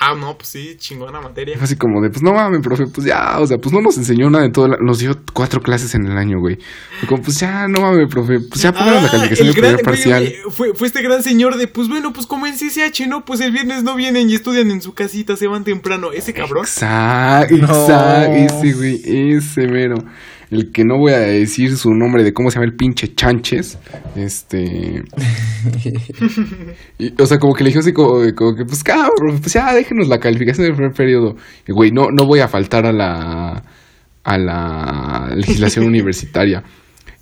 Ah, 0.00 0.14
no, 0.18 0.36
pues 0.36 0.48
sí, 0.48 0.76
chingona 0.78 1.20
materia. 1.20 1.56
Fue 1.56 1.64
así 1.64 1.76
como 1.76 2.00
de, 2.00 2.10
pues 2.10 2.22
no 2.22 2.32
mames, 2.32 2.60
profe, 2.60 2.84
pues 2.86 3.06
ya, 3.06 3.38
o 3.40 3.46
sea, 3.46 3.58
pues 3.58 3.72
no 3.72 3.80
nos 3.80 3.96
enseñó 3.98 4.30
nada 4.30 4.44
de 4.44 4.50
todo, 4.50 4.68
la- 4.68 4.78
nos 4.80 4.98
dio 4.98 5.16
cuatro 5.32 5.60
clases 5.60 5.94
en 5.94 6.06
el 6.06 6.16
año, 6.16 6.38
güey. 6.40 6.58
Fue 7.00 7.08
como, 7.08 7.22
pues 7.22 7.38
ya, 7.40 7.66
no 7.68 7.80
mames, 7.80 8.08
profe, 8.08 8.38
pues 8.48 8.62
ya 8.62 8.72
pónganos 8.72 9.02
la 9.02 9.08
Ah, 9.08 9.10
calificación 9.12 9.48
el 9.48 9.54
del 9.54 9.62
gran- 9.62 9.76
primer 9.76 9.84
güey, 9.84 9.84
parcial. 9.84 10.22
güey, 10.44 10.54
fue, 10.54 10.74
fue 10.74 10.86
este 10.86 11.02
gran 11.02 11.22
señor 11.22 11.56
de, 11.56 11.68
pues 11.68 11.88
bueno, 11.88 12.12
pues 12.12 12.26
como 12.26 12.46
en 12.46 12.54
CCH, 12.56 13.06
¿no? 13.08 13.24
Pues 13.24 13.40
el 13.40 13.52
viernes 13.52 13.82
no 13.82 13.94
vienen 13.96 14.30
y 14.30 14.34
estudian 14.34 14.70
en 14.70 14.80
su 14.82 14.94
casita, 14.94 15.36
se 15.36 15.46
van 15.46 15.64
temprano. 15.64 16.12
Ese 16.12 16.32
cabrón. 16.32 16.64
Exacto, 16.64 17.56
No. 17.56 17.64
exacto, 17.66 18.32
ese 18.34 18.72
güey, 18.72 19.00
ese 19.36 19.66
mero. 19.66 19.96
El 20.50 20.72
que 20.72 20.84
no 20.84 20.96
voy 20.96 21.12
a 21.12 21.18
decir 21.18 21.76
su 21.76 21.90
nombre 21.90 22.24
de 22.24 22.32
cómo 22.32 22.50
se 22.50 22.56
llama 22.56 22.66
el 22.66 22.76
pinche 22.76 23.14
Chanches. 23.14 23.78
Este. 24.16 25.02
y, 26.98 27.20
o 27.20 27.26
sea, 27.26 27.38
como 27.38 27.54
que 27.54 27.64
le 27.64 27.78
así 27.78 27.92
como, 27.92 28.20
como 28.34 28.54
que, 28.54 28.64
pues 28.64 28.82
cabrón, 28.82 29.40
pues 29.40 29.52
ya 29.52 29.74
déjenos 29.74 30.08
la 30.08 30.18
calificación 30.18 30.66
del 30.66 30.74
primer 30.74 30.94
periodo. 30.94 31.36
Y 31.66 31.72
güey, 31.72 31.90
no, 31.90 32.06
no 32.10 32.26
voy 32.26 32.40
a 32.40 32.48
faltar 32.48 32.86
a 32.86 32.92
la. 32.92 33.62
a 34.24 34.38
la 34.38 35.34
legislación 35.36 35.86
universitaria. 35.88 36.64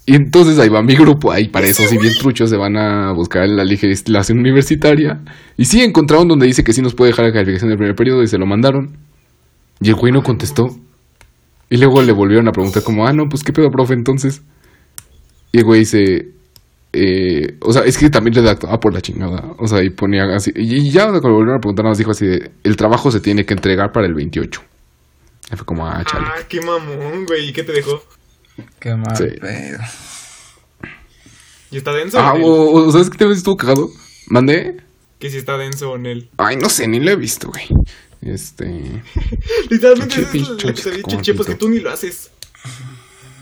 Y 0.08 0.14
entonces 0.14 0.56
ahí 0.60 0.68
va 0.68 0.82
mi 0.82 0.94
grupo, 0.94 1.32
ahí 1.32 1.48
para 1.48 1.66
eso, 1.66 1.82
si 1.82 1.98
bien 1.98 2.14
truchos 2.16 2.48
se 2.48 2.56
van 2.56 2.76
a 2.76 3.12
buscar 3.12 3.48
la 3.48 3.64
legislación 3.64 4.38
universitaria. 4.38 5.20
Y 5.56 5.64
sí 5.64 5.82
encontraron 5.82 6.28
donde 6.28 6.46
dice 6.46 6.62
que 6.62 6.72
sí 6.72 6.80
nos 6.80 6.94
puede 6.94 7.10
dejar 7.10 7.26
la 7.26 7.32
calificación 7.32 7.70
del 7.70 7.78
primer 7.78 7.96
periodo 7.96 8.22
y 8.22 8.28
se 8.28 8.38
lo 8.38 8.46
mandaron. 8.46 8.96
Y 9.80 9.88
el 9.88 9.96
güey 9.96 10.12
no 10.12 10.22
contestó. 10.22 10.68
Y 11.68 11.78
luego 11.78 12.00
le 12.02 12.12
volvieron 12.12 12.48
a 12.48 12.52
preguntar 12.52 12.82
como, 12.82 13.06
ah, 13.06 13.12
no, 13.12 13.24
pues 13.28 13.42
qué 13.42 13.52
pedo, 13.52 13.70
profe, 13.70 13.94
entonces. 13.94 14.42
Y 15.52 15.58
el 15.58 15.64
güey 15.64 15.80
dice, 15.80 16.28
eh, 16.92 17.56
o 17.60 17.72
sea, 17.72 17.82
es 17.82 17.98
que 17.98 18.08
también 18.10 18.34
redactaba 18.34 18.78
por 18.78 18.94
la 18.94 19.00
chingada. 19.00 19.52
O 19.58 19.66
sea, 19.66 19.82
y 19.82 19.90
ponía 19.90 20.24
así. 20.34 20.52
Y 20.54 20.90
ya 20.90 21.06
cuando 21.08 21.28
le 21.28 21.34
volvieron 21.34 21.56
a 21.56 21.60
preguntar, 21.60 21.84
nos 21.86 21.98
dijo 21.98 22.12
así 22.12 22.26
de, 22.26 22.50
el 22.62 22.76
trabajo 22.76 23.10
se 23.10 23.20
tiene 23.20 23.44
que 23.44 23.54
entregar 23.54 23.90
para 23.92 24.06
el 24.06 24.14
28. 24.14 24.60
Y 25.52 25.56
fue 25.56 25.64
como, 25.66 25.86
ah, 25.86 26.02
chale. 26.04 26.26
Ah, 26.28 26.40
qué 26.48 26.60
mamón, 26.60 27.24
güey. 27.26 27.48
¿Y 27.48 27.52
qué 27.52 27.62
te 27.64 27.72
dejó? 27.72 28.02
Qué 28.80 28.94
mal 28.94 29.16
Sí. 29.16 29.24
pedo. 29.40 29.78
¿Y 31.70 31.78
está 31.78 31.92
denso 31.92 32.18
Ah, 32.20 32.34
o, 32.34 32.46
o, 32.46 32.86
o- 32.86 32.92
¿sabes 32.92 33.10
qué 33.10 33.18
te 33.18 33.30
estuvo 33.30 33.56
cagado? 33.56 33.88
¿Mandé? 34.28 34.76
Que 35.18 35.30
si 35.30 35.36
está 35.38 35.56
denso 35.58 35.90
o 35.90 35.98
Nel. 35.98 36.28
Ay, 36.36 36.56
no 36.56 36.68
sé, 36.68 36.86
ni 36.86 37.00
lo 37.00 37.10
he 37.10 37.16
visto, 37.16 37.48
güey. 37.48 37.64
Este. 38.26 38.64
Literalmente 39.70 40.20
es 40.20 40.28
pinche 40.28 40.50
lo 40.50 40.56
que 40.56 40.92
dicho, 40.92 41.56
tú 41.58 41.68
ni 41.68 41.78
lo 41.78 41.90
haces. 41.90 42.30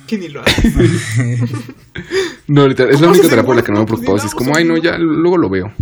Que 0.07 0.18
ni 0.18 0.28
lo 0.28 0.43
haces. 0.43 0.74
No, 2.47 2.62
ahorita 2.62 2.85
es 2.85 3.01
la 3.01 3.07
¿Cómo 3.07 3.12
única 3.12 3.28
terapia 3.28 3.47
por 3.47 3.57
la 3.57 3.62
que 3.62 3.72
no 3.72 3.78
me 3.78 3.85
he 3.85 3.87
preocupado. 3.87 4.16
Así 4.18 4.26
es 4.26 4.35
como, 4.35 4.55
ay, 4.55 4.64
no, 4.64 4.76
ya, 4.76 4.99
luego 4.99 5.39
lo 5.39 5.49
veo. 5.49 5.72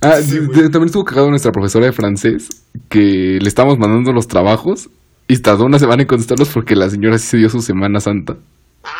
Ah, 0.00 0.20
Sí, 0.20 0.38
también 0.38 0.86
estuvo 0.86 1.04
cagado 1.04 1.28
nuestra 1.30 1.52
profesora 1.52 1.86
de 1.86 1.92
francés 1.92 2.48
que 2.88 3.38
le 3.40 3.48
estábamos 3.48 3.78
mandando 3.78 4.12
los 4.12 4.26
trabajos 4.26 4.88
y 5.28 5.38
tardó 5.38 5.64
una 5.66 5.78
semana 5.78 6.02
en 6.02 6.08
contestarlos 6.08 6.48
porque 6.48 6.74
la 6.74 6.88
señora 6.90 7.18
sí 7.18 7.26
se 7.26 7.36
dio 7.36 7.48
su 7.50 7.60
Semana 7.60 8.00
Santa. 8.00 8.36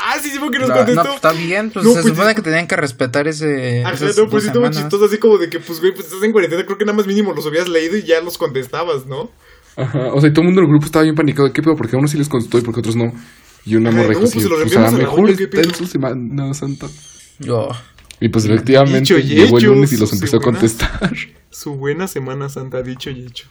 Ah, 0.07 0.19
sí, 0.23 0.31
sí, 0.31 0.39
porque 0.39 0.59
nos 0.59 0.69
No, 0.69 0.75
contestó. 0.77 1.05
no, 1.05 1.15
está 1.15 1.33
bien, 1.33 1.71
pues 1.71 1.85
No, 1.85 1.93
se 1.93 2.03
pues, 2.03 2.15
supone 2.15 2.35
que 2.35 2.43
tenían 2.43 2.67
que 2.67 2.77
respetar 2.77 3.27
ese. 3.29 3.83
Ajá, 3.85 3.95
esas 3.95 4.19
no, 4.19 4.29
pues 4.29 4.45
sí 4.45 4.49
estuvo 4.49 4.69
chistoso, 4.71 5.05
así 5.05 5.19
como 5.19 5.39
de 5.39 5.49
que, 5.49 5.61
pues, 5.61 5.81
güey, 5.81 5.93
pues 5.93 6.07
estás 6.07 6.23
en 6.23 6.33
cuarentena, 6.33 6.65
creo 6.65 6.79
que 6.79 6.85
nada 6.85 6.97
más 6.97 7.07
mínimo 7.07 7.33
los 7.33 7.47
habías 7.47 7.69
leído 7.69 7.97
y 7.97 8.03
ya 8.03 8.21
los 8.21 8.39
contestabas, 8.39 9.07
¿no? 9.07 9.31
Ajá, 9.77 10.13
o 10.13 10.21
sea, 10.21 10.31
y 10.31 10.33
todo 10.33 10.43
el 10.43 10.47
mundo 10.49 10.61
en 10.61 10.67
el 10.67 10.71
grupo 10.71 10.87
estaba 10.87 11.05
bien 11.05 11.15
panicado. 11.15 11.49
¿De 11.49 11.53
qué 11.55 11.63
pedo? 11.63 11.77
Porque 11.77 11.95
a 11.95 11.99
unos 11.99 12.11
sí 12.11 12.19
les 12.19 12.29
contestó 12.29 12.59
y 12.59 12.63
porque 12.63 12.79
a 12.79 12.83
otros 12.83 12.97
no. 12.97 13.13
Y 13.65 13.77
una 13.77 13.91
morra 13.91 14.13
no, 14.15 14.21
pues 14.21 14.31
se 14.33 14.49
lo 14.49 14.57
pues 14.57 14.77
a 14.77 14.91
mejor 14.91 15.21
olla, 15.21 15.37
¿qué 15.37 15.45
está 15.45 15.59
en 15.59 15.63
pedo? 15.65 15.75
su 15.75 15.87
Semana 15.87 16.55
Santa. 16.55 16.87
Yo. 17.39 17.69
Y 18.21 18.29
pues 18.31 18.45
efectivamente 18.47 19.15
y 19.19 19.23
llegó 19.23 19.59
el 19.59 19.65
lunes 19.65 19.93
y 19.93 19.97
los 19.97 20.13
empezó 20.13 20.39
a 20.39 20.41
contestar. 20.41 21.13
Su 21.51 21.75
buena 21.77 22.09
Semana 22.09 22.49
Santa, 22.49 22.83
dicho 22.83 23.11
y 23.11 23.27
hecho. 23.27 23.47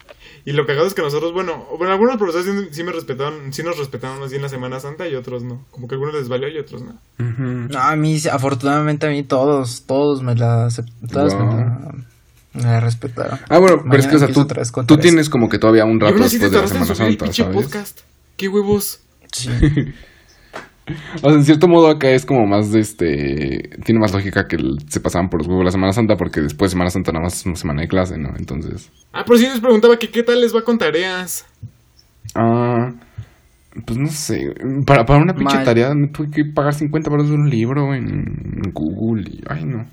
Y 0.48 0.54
lo 0.54 0.66
cagado 0.66 0.88
es 0.88 0.93
que 0.93 1.02
nosotros, 1.02 1.34
bueno, 1.34 1.66
bueno, 1.78 1.91
algunos 1.91 2.16
profesores 2.16 2.45
sí, 2.48 2.70
sí 2.72 2.84
me 2.86 2.93
respetaron, 2.93 3.52
sí 3.52 3.64
nos 3.64 3.78
respetaron 3.78 4.22
más 4.22 4.30
bien 4.30 4.41
la 4.41 4.48
Semana 4.48 4.80
Santa 4.80 5.06
y 5.06 5.14
otros 5.16 5.43
no. 5.43 5.66
Como 5.72 5.89
que 5.89 5.95
a 5.95 5.98
algunos 5.98 6.16
les 6.16 6.30
valió 6.30 6.48
y 6.48 6.58
otros 6.58 6.82
no. 6.84 6.95
No, 7.18 7.78
a 7.80 7.93
mí, 7.98 8.18
afortunadamente 8.32 9.08
a 9.08 9.10
mí 9.10 9.24
todos, 9.24 9.84
todos 9.86 10.24
me 10.24 10.36
la, 10.36 10.68
acep- 10.68 10.88
todas 11.12 11.34
me 11.34 11.41
Wow. 11.41 11.58
la, 11.58 11.91
me 12.54 12.62
la 12.64 12.80
respetaron. 12.80 13.39
Ah, 13.50 13.58
bueno, 13.58 13.84
pero 13.91 14.02
es 14.02 14.08
que, 14.08 14.16
o 14.16 14.20
sea, 14.20 14.30
tú, 14.30 14.48
tú 14.86 14.98
tienes 14.98 15.30
como 15.30 15.50
que 15.50 15.60
todavía 15.60 15.84
un 15.84 16.00
rato 16.00 16.24
así 16.24 16.38
después 16.38 16.52
de 16.54 16.58
la 16.60 16.64
en 16.64 16.70
Semana 16.70 16.95
Santa, 16.95 17.34
¿sabes? 17.34 17.56
podcast. 17.56 18.00
¡Qué 18.38 18.48
huevos! 18.48 19.02
Sí. 19.34 19.50
O 21.22 21.30
sea, 21.30 21.32
en 21.32 21.44
cierto 21.44 21.68
modo 21.68 21.88
acá 21.90 22.10
es 22.12 22.26
como 22.26 22.46
más 22.46 22.72
de 22.72 22.80
este... 22.80 23.70
Tiene 23.84 24.00
más 24.00 24.14
lógica 24.14 24.48
que 24.48 24.56
el- 24.56 24.78
se 24.88 25.00
pasaban 25.00 25.30
por 25.30 25.40
los 25.42 25.48
huevos 25.48 25.66
la 25.66 25.72
Semana 25.72 25.94
Santa 25.94 26.16
porque 26.16 26.42
después 26.42 26.72
de 26.72 26.74
Semana 26.74 26.90
Santa 26.90 27.12
nada 27.12 27.24
más 27.24 27.36
es 27.36 27.46
una 27.46 27.56
semana 27.56 27.82
de 27.82 27.88
clase, 27.88 28.18
¿no? 28.18 28.30
Entonces... 28.38 28.90
Ah, 29.12 29.24
pero 29.26 29.38
sí 29.38 29.46
les 29.46 29.60
preguntaba 29.60 29.98
que 30.00 30.10
qué 30.10 30.24
tal 30.24 30.40
les 30.42 30.56
va 30.56 30.64
con 30.64 30.78
tareas. 30.78 31.46
Ah... 32.36 32.92
Pues 33.86 34.00
no 34.00 34.08
sé. 34.08 34.56
Para, 34.88 35.06
para 35.06 35.22
una 35.22 35.36
pinche 35.36 35.56
Mal. 35.58 35.64
tarea 35.66 35.94
me 35.94 36.08
tuve 36.08 36.32
que 36.32 36.46
pagar 36.46 36.74
50 36.74 37.12
para 37.12 37.22
un 37.22 37.48
libro 37.50 37.94
en 37.94 38.72
Google 38.74 39.30
y... 39.30 39.44
Ay, 39.48 39.66
no. 39.66 39.86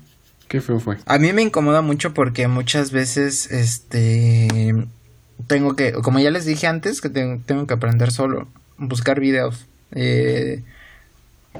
Qué 0.47 0.59
feo 0.59 0.79
fue. 0.79 0.97
A 1.05 1.19
mí 1.19 1.31
me 1.33 1.43
incomoda 1.43 1.81
mucho 1.83 2.11
porque 2.13 2.47
muchas 2.47 2.91
veces, 2.91 3.51
este, 3.51 4.47
tengo 5.47 5.75
que, 5.75 5.91
como 5.93 6.17
ya 6.19 6.31
les 6.31 6.45
dije 6.45 6.65
antes, 6.65 6.99
que 6.99 7.09
tengo, 7.09 7.41
tengo 7.45 7.67
que 7.67 7.73
aprender 7.75 8.11
solo, 8.11 8.47
buscar 8.79 9.19
videos. 9.19 9.67
Eh, 9.91 10.63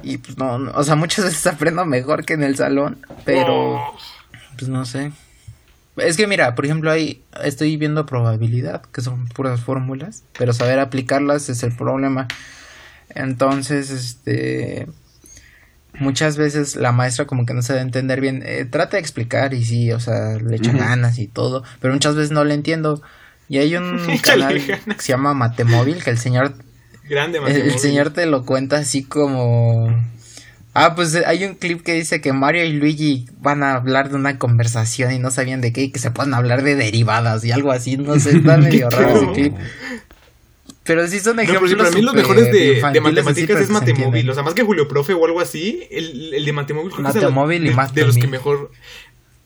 y 0.02 0.18
pues 0.18 0.38
no, 0.38 0.58
no, 0.58 0.72
o 0.72 0.84
sea, 0.84 0.94
muchas 0.94 1.24
veces 1.24 1.46
aprendo 1.46 1.84
mejor 1.84 2.24
que 2.24 2.34
en 2.34 2.42
el 2.42 2.56
salón, 2.56 2.98
pero 3.24 3.80
pues 4.58 4.68
no 4.68 4.84
sé. 4.84 5.12
Es 5.96 6.16
que 6.16 6.26
mira, 6.26 6.54
por 6.54 6.66
ejemplo, 6.66 6.90
ahí 6.90 7.22
estoy 7.42 7.76
viendo 7.76 8.04
probabilidad, 8.04 8.82
que 8.92 9.00
son 9.00 9.28
puras 9.28 9.60
fórmulas, 9.60 10.24
pero 10.38 10.52
saber 10.52 10.78
aplicarlas 10.78 11.48
es 11.48 11.62
el 11.62 11.74
problema. 11.74 12.28
Entonces, 13.14 13.90
este 13.90 14.86
muchas 15.98 16.36
veces 16.36 16.76
la 16.76 16.92
maestra 16.92 17.26
como 17.26 17.46
que 17.46 17.54
no 17.54 17.62
se 17.62 17.72
da 17.72 17.78
a 17.78 17.82
entender 17.82 18.20
bien, 18.20 18.42
eh, 18.44 18.66
trata 18.66 18.96
de 18.96 19.00
explicar 19.00 19.54
y 19.54 19.64
sí, 19.64 19.92
o 19.92 20.00
sea, 20.00 20.36
le 20.36 20.56
echa 20.56 20.72
ganas 20.72 21.18
y 21.18 21.26
todo, 21.26 21.64
pero 21.80 21.94
muchas 21.94 22.14
veces 22.14 22.30
no 22.30 22.44
le 22.44 22.54
entiendo. 22.54 23.02
Y 23.48 23.58
hay 23.58 23.76
un 23.76 24.04
canal 24.22 24.60
que 24.64 24.78
se 24.98 25.08
llama 25.08 25.34
Matemóvil, 25.34 26.02
que 26.02 26.10
el 26.10 26.18
señor 26.18 26.54
Grande, 27.08 27.40
el, 27.46 27.78
señor 27.78 28.10
te 28.10 28.26
lo 28.26 28.44
cuenta 28.44 28.78
así 28.78 29.04
como... 29.04 29.88
Ah, 30.74 30.94
pues 30.94 31.14
eh, 31.14 31.24
hay 31.26 31.44
un 31.44 31.54
clip 31.54 31.82
que 31.82 31.94
dice 31.94 32.20
que 32.20 32.34
Mario 32.34 32.64
y 32.64 32.72
Luigi 32.72 33.26
van 33.40 33.62
a 33.62 33.76
hablar 33.76 34.10
de 34.10 34.16
una 34.16 34.38
conversación 34.38 35.12
y 35.12 35.18
no 35.18 35.30
sabían 35.30 35.62
de 35.62 35.72
qué 35.72 35.84
y 35.84 35.90
que 35.90 35.98
se 35.98 36.10
pueden 36.10 36.34
hablar 36.34 36.62
de 36.62 36.74
derivadas 36.74 37.44
y 37.44 37.50
algo 37.50 37.72
así, 37.72 37.96
no 37.96 38.20
sé, 38.20 38.36
está 38.36 38.56
medio 38.58 38.90
raro 38.90 39.16
ese 39.16 39.32
clip. 39.32 39.54
Pero 40.86 41.06
sí 41.08 41.18
son 41.20 41.36
No, 41.36 41.42
pero 41.42 41.66
ejemplos 41.66 41.70
sí, 41.70 41.76
para 41.76 41.90
mí 41.90 42.02
los 42.02 42.14
mejores 42.14 42.52
de, 42.52 42.80
matemáticas 42.80 43.60
es 43.60 43.70
Matemóvil. 43.70 44.30
O 44.30 44.34
sea, 44.34 44.42
más 44.42 44.54
que 44.54 44.62
Julio 44.62 44.86
Profe 44.86 45.14
o 45.14 45.24
algo 45.24 45.40
así, 45.40 45.86
el, 45.90 46.34
el 46.34 46.44
de 46.44 46.52
Matemóvil 46.52 46.92
creo 46.92 47.04
que 47.04 47.08
es 47.08 47.14
de 47.14 47.20
la- 47.22 47.26
Matemóvil 47.28 47.66
y 47.66 47.70
más 47.70 47.94
de 47.94 48.06
los 48.06 48.16
que 48.16 48.26
mejor. 48.26 48.70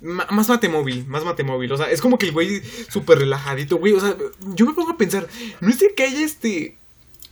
Más 0.02 0.48
Matemóvil, 0.48 1.06
más 1.06 1.24
Matemóvil. 1.24 1.72
O 1.72 1.76
sea, 1.76 1.90
es 1.90 2.00
como 2.00 2.18
que 2.18 2.26
el 2.26 2.32
güey 2.32 2.62
súper 2.88 3.18
relajadito, 3.18 3.76
güey. 3.76 3.92
O 3.92 4.00
sea, 4.00 4.16
yo 4.54 4.66
me 4.66 4.72
pongo 4.72 4.90
a 4.90 4.96
pensar, 4.96 5.26
no 5.60 5.68
es 5.68 5.78
de 5.78 5.94
que 5.94 6.04
haya 6.04 6.24
este. 6.24 6.76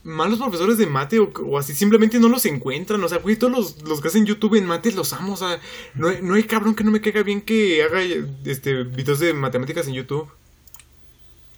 Malos 0.09 0.39
profesores 0.39 0.77
de 0.77 0.87
mate 0.87 1.19
o, 1.19 1.31
o 1.45 1.57
así, 1.59 1.73
simplemente 1.73 2.19
no 2.19 2.29
los 2.29 2.45
encuentran. 2.45 3.03
O 3.03 3.07
sea, 3.07 3.19
güey, 3.19 3.35
todos 3.35 3.51
los, 3.53 3.81
los 3.87 4.01
que 4.01 4.07
hacen 4.09 4.25
YouTube 4.25 4.55
en 4.55 4.65
mate 4.65 4.91
los 4.91 5.13
amo. 5.13 5.33
O 5.33 5.37
sea, 5.37 5.59
no 5.95 6.09
hay, 6.09 6.19
no 6.21 6.33
hay 6.33 6.43
cabrón 6.43 6.75
que 6.75 6.83
no 6.83 6.91
me 6.91 6.99
caiga 7.01 7.23
bien 7.23 7.41
que 7.41 7.83
haga 7.83 7.99
este 8.45 8.83
videos 8.83 9.19
de 9.19 9.33
matemáticas 9.33 9.87
en 9.87 9.93
YouTube. 9.93 10.27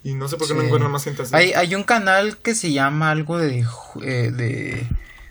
Y 0.03 0.15
no 0.15 0.27
sé 0.27 0.37
por 0.37 0.47
qué 0.47 0.53
no 0.55 0.61
Sí. 0.61 0.65
encuentran 0.65 0.91
más 0.91 1.03
gente 1.03 1.21
así. 1.21 1.35
Hay, 1.35 1.53
hay 1.53 1.75
un 1.75 1.83
canal 1.83 2.37
que 2.37 2.55
se 2.55 2.71
llama 2.73 3.11
algo 3.11 3.37
de, 3.37 3.65
eh, 4.01 4.31
de... 4.31 4.87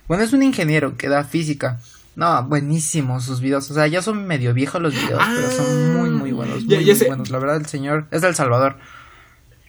Bueno, 0.06 0.22
es 0.22 0.32
un 0.32 0.42
ingeniero 0.42 0.96
que 0.96 1.08
da 1.08 1.24
física. 1.24 1.80
No, 2.16 2.42
buenísimos 2.44 3.24
sus 3.24 3.40
videos. 3.40 3.70
O 3.70 3.74
sea, 3.74 3.86
ya 3.88 4.00
son 4.02 4.26
medio 4.26 4.54
viejos 4.54 4.80
los 4.80 4.94
videos, 4.94 5.22
pero 5.34 5.50
son 5.50 5.96
muy, 5.96 6.10
muy 6.10 6.32
buenos. 6.32 6.64
Muy, 6.64 6.84
ya 6.84 6.92
muy 6.92 6.94
sé. 6.96 7.06
buenos. 7.06 7.30
La 7.30 7.38
verdad, 7.38 7.56
el 7.56 7.66
señor 7.66 8.06
es 8.10 8.22
del 8.22 8.34
Salvador. 8.34 8.76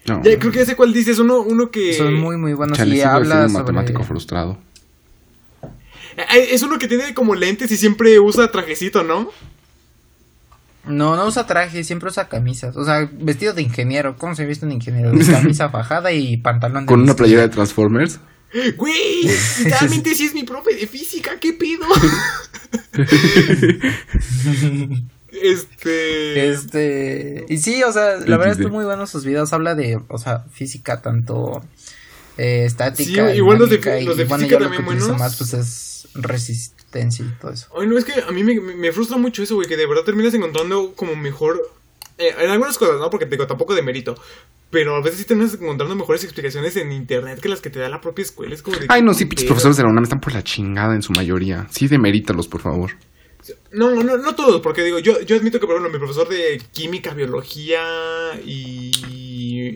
No, 0.07 0.23
Ya, 0.23 0.39
creo 0.39 0.51
que 0.51 0.59
ya 0.59 0.65
sé 0.65 0.75
cuál 0.75 0.93
dices, 0.93 1.19
uno, 1.19 1.41
uno 1.41 1.69
que... 1.69 1.93
Son 1.93 2.13
muy, 2.15 2.37
muy 2.37 2.53
buenos. 2.53 2.77
chale, 2.77 2.97
y 2.97 3.01
habla 3.01 3.25
siendo 3.25 3.43
un 3.45 3.49
sobre... 3.51 3.63
matemático 3.63 4.03
frustrado. 4.03 4.57
Eh, 6.17 6.49
Es 6.51 6.63
uno 6.63 6.79
que 6.79 6.87
tiene 6.87 7.13
como 7.13 7.35
lentes 7.35 7.71
y 7.71 7.77
siempre 7.77 8.19
usa 8.19 8.51
trajecito, 8.51 9.03
¿no? 9.03 9.29
No, 10.85 11.15
no 11.15 11.27
usa 11.27 11.45
traje, 11.45 11.83
siempre 11.83 12.09
usa 12.09 12.27
camisas. 12.27 12.75
O 12.75 12.83
sea, 12.83 13.07
vestido 13.13 13.53
de 13.53 13.61
ingeniero. 13.61 14.17
¿Cómo 14.17 14.33
se 14.33 14.45
viste 14.45 14.65
un 14.65 14.71
ingeniero? 14.71 15.11
De 15.11 15.23
camisa 15.31 15.69
fajada 15.69 16.11
y 16.11 16.37
pantalón 16.37 16.85
de 16.85 16.87
Con 16.87 17.01
una 17.01 17.15
playera 17.15 17.43
de 17.43 17.49
Transformers. 17.49 18.19
Güey, 18.77 19.23
literalmente 19.63 20.15
sí 20.15 20.25
es 20.25 20.33
mi 20.33 20.43
profe 20.43 20.75
de 20.75 20.87
física, 20.87 21.39
¿qué 21.39 21.53
pido? 21.53 21.85
este... 25.31 26.49
Este. 26.49 27.45
Y 27.49 27.57
sí, 27.57 27.83
o 27.83 27.91
sea, 27.91 28.17
la 28.17 28.37
verdad 28.37 28.53
están 28.57 28.71
muy 28.71 28.85
buenos 28.85 29.09
sus 29.09 29.25
videos. 29.25 29.53
Habla 29.53 29.75
de, 29.75 29.99
o 30.07 30.17
sea, 30.17 30.45
física, 30.51 31.01
tanto 31.01 31.61
eh, 32.37 32.65
estática. 32.65 33.31
Sí, 33.31 33.37
igual 33.37 33.59
los 33.59 33.69
de 33.69 33.77
dinámica, 33.77 33.99
fi- 33.99 34.05
los 34.05 34.17
de 34.17 34.23
y 34.23 34.25
bueno, 34.27 34.43
física 34.43 34.59
lo 34.59 34.69
que 34.69 34.75
también 34.77 34.85
utilizo 34.87 35.07
buenos. 35.07 35.21
más, 35.21 35.35
pues 35.37 35.53
es 35.53 36.07
resistencia 36.13 37.25
y 37.25 37.39
todo 37.39 37.51
eso. 37.51 37.67
Ay, 37.79 37.87
no, 37.87 37.97
es 37.97 38.05
que 38.05 38.13
a 38.21 38.31
mí 38.31 38.43
me, 38.43 38.91
frustra 38.91 39.17
mucho 39.17 39.43
eso, 39.43 39.55
güey, 39.55 39.67
que 39.67 39.77
de 39.77 39.87
verdad 39.87 40.03
terminas 40.03 40.33
encontrando 40.33 40.93
como 40.95 41.15
mejor... 41.15 41.61
eh, 42.17 42.35
en 42.39 42.49
algunas 42.49 42.77
cosas, 42.77 42.99
¿no? 42.99 43.09
Porque 43.09 43.25
te 43.25 43.31
digo, 43.31 43.47
tampoco 43.47 43.73
de 43.75 43.81
mérito. 43.81 44.15
Pero 44.69 44.95
a 44.95 45.01
veces 45.01 45.19
sí 45.19 45.25
terminas 45.25 45.53
encontrando 45.53 45.95
mejores 45.95 46.23
explicaciones 46.23 46.77
en 46.77 46.93
internet 46.93 47.41
que 47.41 47.49
las 47.49 47.59
que 47.59 47.69
te 47.69 47.79
da 47.79 47.89
la 47.89 47.99
propia 47.99 48.23
escuela. 48.23 48.55
Es 48.55 48.61
como 48.61 48.77
de... 48.77 48.85
Ay, 48.87 49.01
no, 49.01 49.13
sí, 49.13 49.25
¿qué 49.25 49.29
pinches 49.31 49.45
profesores 49.47 49.75
de 49.75 49.83
la 49.83 49.89
UNAM 49.89 50.03
están 50.03 50.21
por 50.21 50.33
la 50.33 50.43
chingada 50.43 50.95
en 50.95 51.01
su 51.01 51.11
mayoría. 51.11 51.67
Sí, 51.71 51.89
demerítalos, 51.89 52.47
por 52.47 52.61
favor. 52.61 52.91
No, 53.71 53.91
no, 54.03 54.17
no 54.17 54.35
todos, 54.35 54.61
porque 54.61 54.83
digo, 54.83 54.99
yo, 54.99 55.21
yo 55.21 55.35
admito 55.35 55.59
que, 55.59 55.65
por 55.65 55.75
ejemplo, 55.75 55.91
mi 55.91 55.99
profesor 55.99 56.29
de 56.29 56.61
química, 56.71 57.13
biología 57.13 57.81
y, 58.45 58.91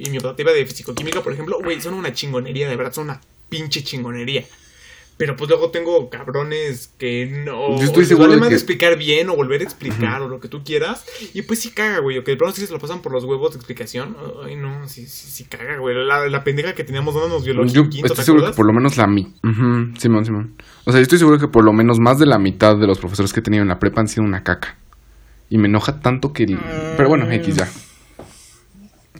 y 0.06 0.10
mi 0.10 0.18
optativa 0.18 0.52
de 0.52 0.66
fisicoquímica, 0.66 1.22
por 1.22 1.34
ejemplo, 1.34 1.60
güey, 1.64 1.82
son 1.82 1.94
una 1.94 2.14
chingonería, 2.14 2.70
de 2.70 2.76
verdad, 2.76 2.94
son 2.94 3.06
una 3.06 3.22
pinche 3.50 3.84
chingonería. 3.84 4.46
Pero 5.18 5.38
pues 5.38 5.50
luego 5.50 5.72
tengo 5.72 6.10
cabrones 6.10 6.90
que 6.98 7.26
no. 7.46 7.78
Yo 7.78 7.84
estoy 7.86 8.04
seguro 8.06 8.26
vale 8.28 8.36
de 8.36 8.40
más 8.42 8.50
que- 8.50 8.56
explicar 8.56 8.98
bien 8.98 9.30
o 9.30 9.36
volver 9.38 9.62
a 9.62 9.64
explicar 9.64 10.22
o 10.22 10.28
lo 10.28 10.42
que 10.42 10.50
tú 10.50 10.62
quieras. 10.66 11.06
Y 11.34 11.44
pues 11.44 11.60
sí 11.62 11.70
caga, 11.72 12.00
güey. 12.00 12.18
O 12.18 12.26
que 12.26 12.32
de 12.32 12.38
pronto 12.38 12.54
sí 12.58 12.68
se 12.68 12.74
lo 12.74 12.80
pasan 12.80 13.02
por 13.02 13.14
los 13.14 13.24
huevos 13.24 13.52
de 13.52 13.56
explicación. 13.58 14.18
Ay, 14.46 14.58
no, 14.58 14.90
sí, 14.90 15.08
sí, 15.08 15.28
sí 15.30 15.46
caga, 15.46 15.78
güey. 15.78 15.96
La, 16.06 16.28
la 16.28 16.44
pendeja 16.44 16.76
que 16.76 16.84
teníamos 16.84 17.14
dándonos 17.16 17.46
biología 17.46 17.74
Yo 17.74 17.82
en 17.84 17.90
quinto, 17.92 18.08
estoy 18.08 18.18
¿te 18.18 18.26
seguro 18.26 18.46
que 18.48 18.58
por 18.58 18.66
lo 18.66 18.74
menos 18.74 18.98
la 18.98 19.08
mitad. 19.08 19.32
Simón, 19.98 20.26
Simón. 20.26 20.54
O 20.84 20.92
sea, 20.92 21.00
yo 21.00 21.04
estoy 21.04 21.18
seguro 21.18 21.40
que 21.40 21.48
por 21.48 21.64
lo 21.64 21.72
menos 21.72 21.98
más 21.98 22.20
de 22.20 22.26
la 22.26 22.38
mitad 22.38 22.76
de 22.78 22.86
los 22.86 23.00
profesores 23.00 23.32
que 23.32 23.40
he 23.40 23.44
tenido 23.44 23.62
en 23.62 23.70
la 23.70 23.80
prepa 23.80 24.02
han 24.02 24.10
sido 24.10 24.24
una 24.24 24.44
caca. 24.44 24.76
Y 25.50 25.58
me 25.58 25.70
enoja 25.70 26.02
tanto 26.02 26.34
que. 26.34 26.44
el- 26.44 26.60
Pero 26.98 27.08
bueno, 27.08 27.32
X 27.32 27.56
ya. 27.56 27.70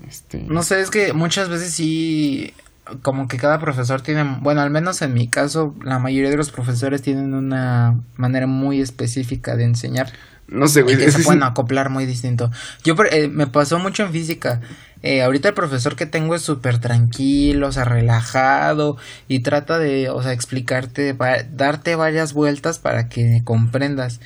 Este. 0.08 0.40
No 0.44 0.62
sé, 0.64 0.82
es 0.82 0.90
que 0.92 1.14
muchas 1.14 1.50
veces 1.50 1.74
sí. 1.74 2.54
Como 3.02 3.28
que 3.28 3.38
cada 3.38 3.60
profesor 3.60 4.02
tiene. 4.02 4.38
Bueno, 4.42 4.62
al 4.62 4.70
menos 4.70 5.02
en 5.02 5.14
mi 5.14 5.28
caso, 5.28 5.74
la 5.84 5.98
mayoría 6.00 6.30
de 6.30 6.38
los 6.38 6.52
profesores 6.52 7.02
tienen 7.02 7.34
una 7.34 8.00
manera 8.16 8.46
muy 8.48 8.80
específica 8.82 9.56
de 9.56 9.64
enseñar. 9.64 10.12
No 10.48 10.68
sé, 10.68 10.82
Y 10.82 10.84
güey. 10.84 10.98
que 10.98 11.06
es 11.06 11.14
se 11.14 11.18
que 11.20 11.24
pueden 11.26 11.42
sí- 11.42 11.48
acoplar 11.48 11.90
muy 11.90 12.06
distinto. 12.06 12.52
Yo 12.84 12.96
eh, 13.12 13.28
me 13.28 13.48
pasó 13.48 13.80
mucho 13.80 14.04
en 14.04 14.12
física. 14.12 14.62
Eh, 15.02 15.24
ahorita 15.24 15.48
el 15.50 15.54
profesor 15.56 15.96
que 15.96 16.06
tengo 16.06 16.36
es 16.36 16.44
súper 16.44 16.78
tranquilo, 16.80 17.68
o 17.68 17.72
sea, 17.72 17.86
relajado 17.86 18.98
y 19.28 19.40
trata 19.40 19.80
de, 19.80 20.10
o 20.12 20.22
sea, 20.22 20.32
explicarte, 20.34 21.16
darte 21.52 21.96
varias 21.96 22.34
vueltas 22.34 22.78
para 22.78 23.10
que 23.10 23.42
comprendas. 23.44 24.20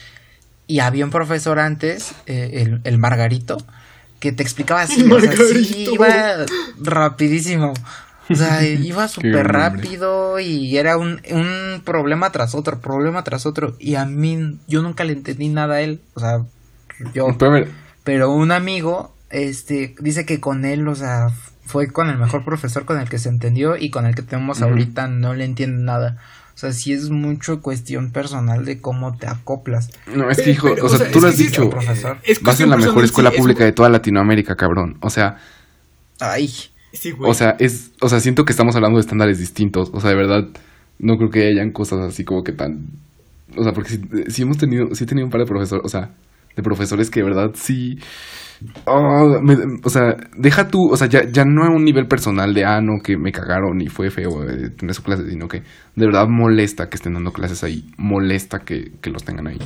Y 0.67 0.79
había 0.79 1.05
un 1.05 1.11
profesor 1.11 1.59
antes, 1.59 2.11
eh, 2.27 2.63
el, 2.65 2.81
el 2.83 2.97
Margarito, 2.97 3.57
que 4.19 4.31
te 4.33 4.43
explicaba 4.43 4.81
así, 4.81 5.01
o 5.09 5.19
sea, 5.21 5.31
sí, 5.31 5.87
iba 5.93 6.45
rapidísimo. 6.81 7.73
O 8.29 8.35
sea, 8.35 8.65
iba 8.67 9.07
súper 9.07 9.47
rápido 9.47 10.39
y 10.39 10.77
era 10.77 10.97
un, 10.97 11.21
un 11.31 11.81
problema 11.83 12.31
tras 12.31 12.55
otro, 12.55 12.79
problema 12.79 13.23
tras 13.23 13.45
otro. 13.45 13.75
Y 13.79 13.95
a 13.95 14.05
mí, 14.05 14.57
yo 14.67 14.81
nunca 14.81 15.03
le 15.03 15.13
entendí 15.13 15.49
nada 15.49 15.75
a 15.75 15.81
él. 15.81 16.01
O 16.13 16.19
sea, 16.19 16.43
yo. 17.13 17.35
Pero 18.03 18.31
un 18.31 18.51
amigo, 18.51 19.13
este, 19.29 19.95
dice 19.99 20.25
que 20.25 20.39
con 20.39 20.65
él, 20.65 20.87
o 20.87 20.95
sea, 20.95 21.29
fue 21.65 21.87
con 21.87 22.09
el 22.09 22.17
mejor 22.17 22.43
profesor 22.43 22.85
con 22.85 22.99
el 22.99 23.09
que 23.09 23.19
se 23.19 23.29
entendió 23.29 23.77
y 23.77 23.89
con 23.91 24.05
el 24.05 24.15
que 24.15 24.21
tenemos 24.23 24.61
ahorita 24.61 25.07
no 25.07 25.33
le 25.33 25.45
entiende 25.45 25.83
nada. 25.83 26.17
O 26.55 26.57
sea, 26.59 26.73
sí 26.73 26.91
es 26.91 27.09
mucho 27.09 27.61
cuestión 27.61 28.11
personal 28.11 28.65
de 28.65 28.81
cómo 28.81 29.15
te 29.15 29.27
acoplas. 29.27 29.91
no, 30.13 30.29
es 30.29 30.41
que, 30.41 30.51
hijo, 30.51 30.67
pero, 30.69 30.83
o 30.83 30.85
o 30.87 30.89
sea, 30.89 30.97
sea, 30.99 31.11
tú 31.11 31.21
lo 31.21 31.27
has 31.27 31.37
dicho. 31.37 31.69
profesor. 31.69 32.17
Es 32.23 32.41
Vas 32.41 32.59
en 32.59 32.69
la 32.69 32.75
mejor 32.77 33.03
escuela 33.05 33.29
sí, 33.29 33.35
es- 33.35 33.41
pública 33.41 33.63
de 33.63 33.71
toda 33.71 33.87
Latinoamérica, 33.89 34.55
cabrón. 34.57 34.97
O 35.01 35.09
sea, 35.09 35.37
Ay, 36.19 36.51
Sí, 36.91 37.11
güey. 37.11 37.31
o 37.31 37.33
sea, 37.33 37.55
es, 37.59 37.91
o 38.01 38.09
sea, 38.09 38.19
siento 38.19 38.45
que 38.45 38.51
estamos 38.53 38.75
hablando 38.75 38.97
de 38.97 39.01
estándares 39.01 39.39
distintos. 39.39 39.89
O 39.93 39.99
sea, 39.99 40.09
de 40.11 40.15
verdad, 40.17 40.47
no 40.99 41.17
creo 41.17 41.29
que 41.29 41.47
hayan 41.47 41.71
cosas 41.71 41.99
así 42.01 42.23
como 42.25 42.43
que 42.43 42.51
tan. 42.53 42.87
O 43.57 43.63
sea, 43.63 43.73
porque 43.73 43.89
si, 43.91 43.99
si 44.29 44.41
hemos 44.43 44.57
tenido, 44.57 44.93
sí 44.95 45.03
he 45.03 45.07
tenido 45.07 45.25
un 45.25 45.31
par 45.31 45.41
de 45.41 45.47
profesores, 45.47 45.83
o 45.85 45.89
sea, 45.89 46.11
de 46.55 46.63
profesores 46.63 47.09
que 47.09 47.21
de 47.21 47.25
verdad 47.25 47.51
sí. 47.55 47.97
oh, 48.85 49.39
me- 49.41 49.79
o 49.83 49.89
sea, 49.89 50.15
deja 50.37 50.67
tú, 50.69 50.89
o 50.91 50.97
sea, 50.97 51.07
ya, 51.07 51.23
ya 51.31 51.45
no 51.45 51.63
a 51.63 51.69
un 51.69 51.83
nivel 51.85 52.07
personal 52.07 52.53
de, 52.53 52.65
ah, 52.65 52.81
no, 52.81 53.01
que 53.03 53.17
me 53.17 53.31
cagaron 53.31 53.81
y 53.81 53.87
fue 53.87 54.09
feo 54.11 54.43
eh, 54.49 54.69
tener 54.71 54.93
su 54.95 55.03
clase, 55.03 55.29
sino 55.29 55.47
que 55.47 55.59
de 55.95 56.05
verdad 56.05 56.27
molesta 56.27 56.89
que 56.89 56.95
estén 56.97 57.13
dando 57.13 57.31
clases 57.31 57.63
ahí, 57.63 57.85
molesta 57.97 58.59
que, 58.59 58.91
que 59.01 59.09
los 59.09 59.23
tengan 59.23 59.47
ahí. 59.47 59.59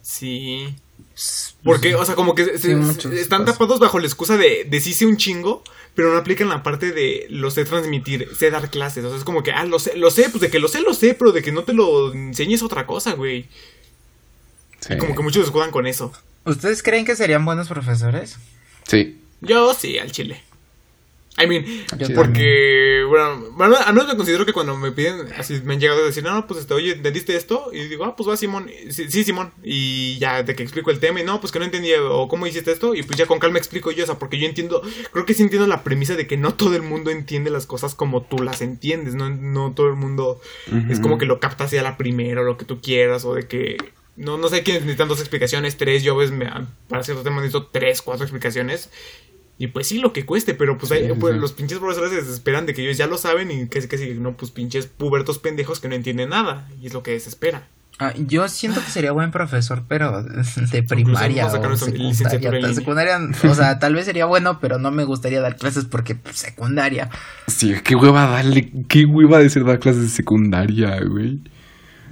Sí. 0.00 0.76
Porque, 1.64 1.94
o 1.94 2.04
sea, 2.04 2.14
como 2.14 2.34
que 2.34 2.44
se- 2.44 2.58
Sí, 2.58 2.68
se- 2.68 2.76
muchos 2.76 3.12
están 3.12 3.44
pasa. 3.44 3.54
tapados 3.54 3.80
bajo 3.80 3.98
la 3.98 4.06
excusa 4.06 4.36
de, 4.36 4.64
de 4.68 4.80
sí 4.80 4.92
sé 4.92 5.06
un 5.06 5.16
chingo, 5.16 5.64
pero 5.94 6.12
no 6.12 6.18
aplican 6.18 6.48
la 6.48 6.62
parte 6.62 6.92
de 6.92 7.26
lo 7.30 7.50
sé 7.50 7.64
transmitir, 7.64 8.28
sé 8.36 8.50
dar 8.50 8.70
clases. 8.70 9.04
O 9.04 9.08
sea, 9.08 9.18
es 9.18 9.24
como 9.24 9.42
que, 9.42 9.50
ah, 9.52 9.64
lo 9.64 9.78
sé, 9.78 9.96
lo 9.96 10.10
sé, 10.10 10.28
pues 10.28 10.40
de 10.42 10.50
que 10.50 10.58
lo 10.58 10.68
sé, 10.68 10.80
lo 10.80 10.94
sé, 10.94 11.14
pero 11.14 11.32
de 11.32 11.42
que 11.42 11.52
no 11.52 11.64
te 11.64 11.72
lo 11.72 12.12
enseñes 12.12 12.62
otra 12.62 12.86
cosa, 12.86 13.14
güey. 13.14 13.48
Sí. 14.80 14.94
Y 14.94 14.98
como 14.98 15.16
que 15.16 15.22
muchos 15.22 15.42
se 15.42 15.46
escudan 15.46 15.70
con 15.70 15.86
eso. 15.86 16.12
¿ustedes 16.44 16.82
creen 16.82 17.04
que 17.04 17.16
serían 17.16 17.44
buenos 17.44 17.66
profesores? 17.68 18.36
Sí. 18.86 19.20
Yo 19.40 19.74
sí, 19.74 19.98
al 19.98 20.12
chile. 20.12 20.42
I 21.38 21.46
mean, 21.46 21.64
Yo 21.98 22.14
porque, 22.14 23.04
bueno, 23.06 23.50
bueno, 23.52 23.76
a 23.84 23.92
menos 23.92 24.08
me 24.08 24.16
considero 24.16 24.46
que 24.46 24.54
cuando 24.54 24.76
me 24.76 24.90
piden, 24.92 25.32
así 25.36 25.60
me 25.64 25.74
han 25.74 25.80
llegado 25.80 26.02
a 26.02 26.06
decir, 26.06 26.24
no, 26.24 26.32
no, 26.32 26.46
pues, 26.46 26.60
este, 26.60 26.72
oye, 26.72 26.92
¿entendiste 26.92 27.36
esto? 27.36 27.70
Y 27.72 27.88
digo, 27.88 28.06
ah, 28.06 28.16
pues 28.16 28.28
va, 28.28 28.36
Simón. 28.36 28.70
Sí, 28.90 29.10
sí, 29.10 29.22
Simón. 29.22 29.52
Y 29.62 30.16
ya 30.18 30.42
de 30.42 30.54
que 30.56 30.62
explico 30.62 30.90
el 30.90 30.98
tema, 30.98 31.20
y 31.20 31.24
no, 31.24 31.40
pues 31.40 31.52
que 31.52 31.58
no 31.58 31.66
entendía, 31.66 32.02
o 32.02 32.28
cómo 32.28 32.46
hiciste 32.46 32.72
esto, 32.72 32.94
y 32.94 33.02
pues 33.02 33.18
ya 33.18 33.26
con 33.26 33.38
calma 33.38 33.58
explico 33.58 33.90
yo, 33.90 34.04
o 34.04 34.06
sea, 34.06 34.18
porque 34.18 34.38
yo 34.38 34.46
entiendo, 34.46 34.80
creo 35.12 35.26
que 35.26 35.34
sí 35.34 35.42
entiendo 35.42 35.66
la 35.66 35.84
premisa 35.84 36.14
de 36.14 36.26
que 36.26 36.38
no 36.38 36.54
todo 36.54 36.74
el 36.74 36.82
mundo 36.82 37.10
entiende 37.10 37.50
las 37.50 37.66
cosas 37.66 37.94
como 37.94 38.22
tú 38.22 38.38
las 38.38 38.62
entiendes, 38.62 39.14
no, 39.14 39.28
no 39.28 39.72
todo 39.74 39.88
el 39.88 39.96
mundo 39.96 40.40
es 40.88 41.00
como 41.00 41.18
que 41.18 41.26
lo 41.26 41.38
capta 41.38 41.64
hacia 41.64 41.82
la 41.82 41.98
primera, 41.98 42.40
o 42.40 42.44
lo 42.44 42.56
que 42.56 42.64
tú 42.64 42.80
quieras, 42.80 43.24
o 43.24 43.34
de 43.34 43.46
que. 43.46 43.76
No, 44.16 44.38
no 44.38 44.48
sé 44.48 44.62
quiénes 44.62 44.82
necesitan 44.84 45.08
dos 45.08 45.20
explicaciones, 45.20 45.76
tres, 45.76 46.02
yo 46.02 46.14
a 46.14 46.16
veces 46.16 46.34
me, 46.34 46.50
para 46.88 47.04
cierto 47.04 47.22
tema 47.22 47.36
necesito 47.42 47.66
tres, 47.66 48.00
cuatro 48.00 48.24
explicaciones. 48.24 48.88
Y 49.58 49.68
pues 49.68 49.86
sí, 49.88 49.98
lo 49.98 50.12
que 50.12 50.26
cueste, 50.26 50.52
pero 50.54 50.76
pues, 50.76 50.92
hay- 50.92 51.06
Sí, 51.06 51.12
pues, 51.18 51.36
los 51.36 51.52
pinches 51.52 51.78
profesores 51.78 52.10
se 52.10 52.16
desesperan 52.16 52.66
de 52.66 52.74
que 52.74 52.82
ellos 52.82 52.98
ya 52.98 53.06
lo 53.06 53.16
saben 53.16 53.50
y 53.50 53.68
que 53.68 53.86
que 53.88 54.14
no, 54.14 54.36
pues 54.36 54.50
pinches 54.50 54.86
pubertos 54.86 55.38
pendejos 55.38 55.80
que 55.80 55.88
no 55.88 55.94
entienden 55.94 56.28
nada. 56.30 56.68
Y 56.82 56.86
es 56.88 56.92
lo 56.94 57.02
que 57.02 57.12
desespera. 57.12 57.66
Ah, 57.98 58.12
yo 58.18 58.46
siento 58.48 58.84
que 58.84 58.90
sería 58.90 59.12
buen 59.12 59.30
profesor, 59.30 59.84
pero 59.88 60.22
de 60.22 60.82
primaria 60.82 61.46
o 61.46 61.50
secundaria. 62.74 63.18
o 63.50 63.54
sea, 63.54 63.78
tal 63.78 63.94
vez 63.94 64.04
sería 64.04 64.26
bueno, 64.26 64.60
pero 64.60 64.78
no 64.78 64.90
me 64.90 65.04
gustaría 65.04 65.40
dar 65.40 65.56
clases 65.56 65.86
porque 65.86 66.14
pues, 66.14 66.36
secundaria. 66.36 67.08
Sí, 67.46 67.74
qué 67.82 67.94
hueva 67.96 68.26
darle, 68.26 68.70
qué 68.88 69.06
hueva 69.06 69.38
de 69.38 69.48
ser 69.48 69.64
dar 69.64 69.78
clases 69.78 70.02
de 70.02 70.08
secundaria, 70.10 71.00
güey. 71.08 71.40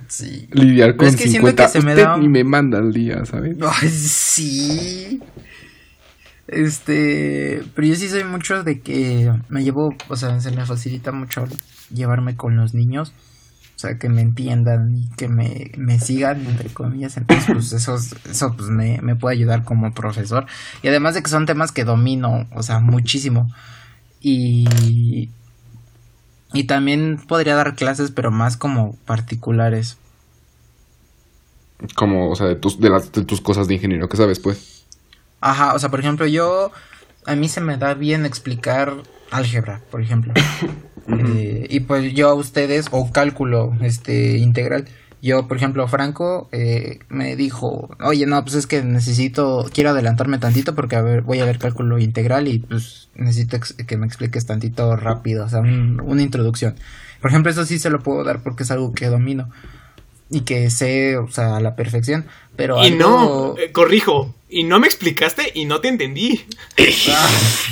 Sí. 0.09 0.49
Lidiar 0.53 0.97
con 0.97 1.09
Es 1.09 1.17
que 1.17 1.25
siento 1.29 1.49
50, 1.49 1.65
que 1.67 1.69
se 1.71 1.81
me 1.83 1.93
usted 1.93 2.05
da- 2.05 2.17
ni 2.17 2.29
me 2.29 2.45
manda 2.45 2.79
al 2.79 2.93
día, 2.95 3.23
¿sabes? 3.27 3.57
Ay, 3.61 3.89
sí. 3.91 5.21
Este, 6.47 7.63
pero 7.75 7.87
yo 7.87 7.95
sí 7.95 8.09
soy 8.09 8.25
mucho 8.25 8.63
de 8.63 8.81
que 8.81 9.33
me 9.49 9.65
llevo, 9.65 9.95
o 10.09 10.17
sea, 10.17 10.41
se 10.41 10.51
me 10.51 10.67
facilita 10.67 11.13
mucho 11.13 11.47
llevarme 11.93 12.37
con 12.37 12.57
los 12.57 12.75
niños. 12.75 13.13
O 13.77 13.79
sea, 13.79 13.99
que 13.99 14.09
me 14.09 14.23
entiendan 14.23 14.95
y 14.97 15.09
que 15.17 15.29
me, 15.29 15.73
me 15.77 15.99
sigan, 15.99 16.47
entre 16.47 16.71
comillas. 16.71 17.17
Entonces, 17.17 17.47
pues 17.53 17.73
eso, 17.73 17.97
eso 18.31 18.55
pues, 18.57 18.69
me, 18.71 19.01
me 19.03 19.17
puede 19.17 19.37
ayudar 19.37 19.65
como 19.65 19.93
profesor. 19.93 20.47
Y 20.83 20.89
además 20.89 21.15
de 21.15 21.23
que 21.23 21.29
son 21.29 21.45
temas 21.45 21.73
que 21.73 21.85
domino, 21.85 22.47
o 22.55 22.63
sea, 22.63 22.79
muchísimo. 22.79 23.53
Y, 24.21 25.29
y 26.55 26.65
también 26.65 27.19
podría 27.27 27.57
dar 27.57 27.75
clases, 27.75 28.13
pero 28.13 28.31
más 28.31 28.57
como 28.57 28.97
particulares. 29.07 29.99
Como, 31.97 32.31
o 32.31 32.37
sea, 32.37 32.47
de 32.47 32.55
tus, 32.55 32.79
de, 32.79 32.91
las, 32.91 33.11
de 33.11 33.25
tus 33.25 33.41
cosas 33.41 33.67
de 33.67 33.75
ingeniero, 33.75 34.09
¿qué 34.09 34.17
sabes, 34.17 34.39
pues? 34.39 34.84
Ajá, 35.47 35.75
o 35.75 35.79
sea, 35.79 35.91
por 35.91 36.01
ejemplo, 36.01 36.27
yo, 36.27 36.73
a 37.27 37.35
mí 37.37 37.49
se 37.49 37.61
me 37.61 37.77
da 37.77 37.93
bien 37.93 38.25
explicar 38.25 38.95
álgebra, 39.31 39.81
por 39.91 40.01
ejemplo. 40.01 40.33
Eh, 41.07 41.67
y 41.69 41.81
pues 41.81 42.15
yo 42.15 42.31
a 42.31 42.35
ustedes, 42.35 42.87
o 42.91 43.13
cálculo 43.13 43.77
este 43.83 44.39
integral. 44.39 44.87
Yo, 45.21 45.47
por 45.49 45.59
ejemplo, 45.59 45.87
Franco 45.87 46.49
eh, 46.51 47.01
me 47.11 47.37
dijo, 47.37 47.95
oye, 48.01 48.25
no, 48.25 48.43
pues 48.43 48.55
es 48.55 48.67
que 48.67 48.83
necesito, 48.83 49.67
quiero 49.71 49.91
adelantarme 49.91 50.39
tantito 50.39 50.75
porque 50.75 50.97
a 50.97 51.03
ver, 51.03 51.21
voy 51.21 51.41
a 51.41 51.45
ver 51.45 51.59
cálculo 51.59 51.99
integral 51.99 52.49
y 52.49 52.59
pues 52.61 53.11
necesito 53.17 53.59
que 53.87 53.97
me 53.99 54.07
expliques 54.07 54.47
tantito 54.47 54.97
rápido, 54.97 55.45
o 55.45 55.49
sea, 55.51 55.61
un- 55.61 56.01
una 56.03 56.23
introducción. 56.23 56.75
Por 57.21 57.31
ejemplo, 57.31 57.51
eso 57.53 57.67
sí 57.67 57.79
se 57.79 57.91
lo 57.91 58.03
puedo 58.03 58.25
dar 58.25 58.41
porque 58.43 58.63
es 58.63 58.71
algo 58.71 58.95
que 58.95 59.09
domino 59.09 59.51
y 60.35 60.41
que 60.43 60.69
sé, 60.71 61.17
o 61.17 61.31
sea, 61.31 61.57
a 61.57 61.61
la 61.61 61.77
perfección, 61.77 62.27
pero 62.57 62.83
y 62.83 62.89
algo- 62.89 62.99
no, 62.99 63.55
eh, 63.59 63.73
corrijo, 63.73 64.35
y 64.49 64.65
no 64.65 64.79
me 64.79 64.87
explicaste 64.87 65.51
y 65.55 65.65
no 65.65 65.81
te 65.81 65.89
entendí. 65.89 66.45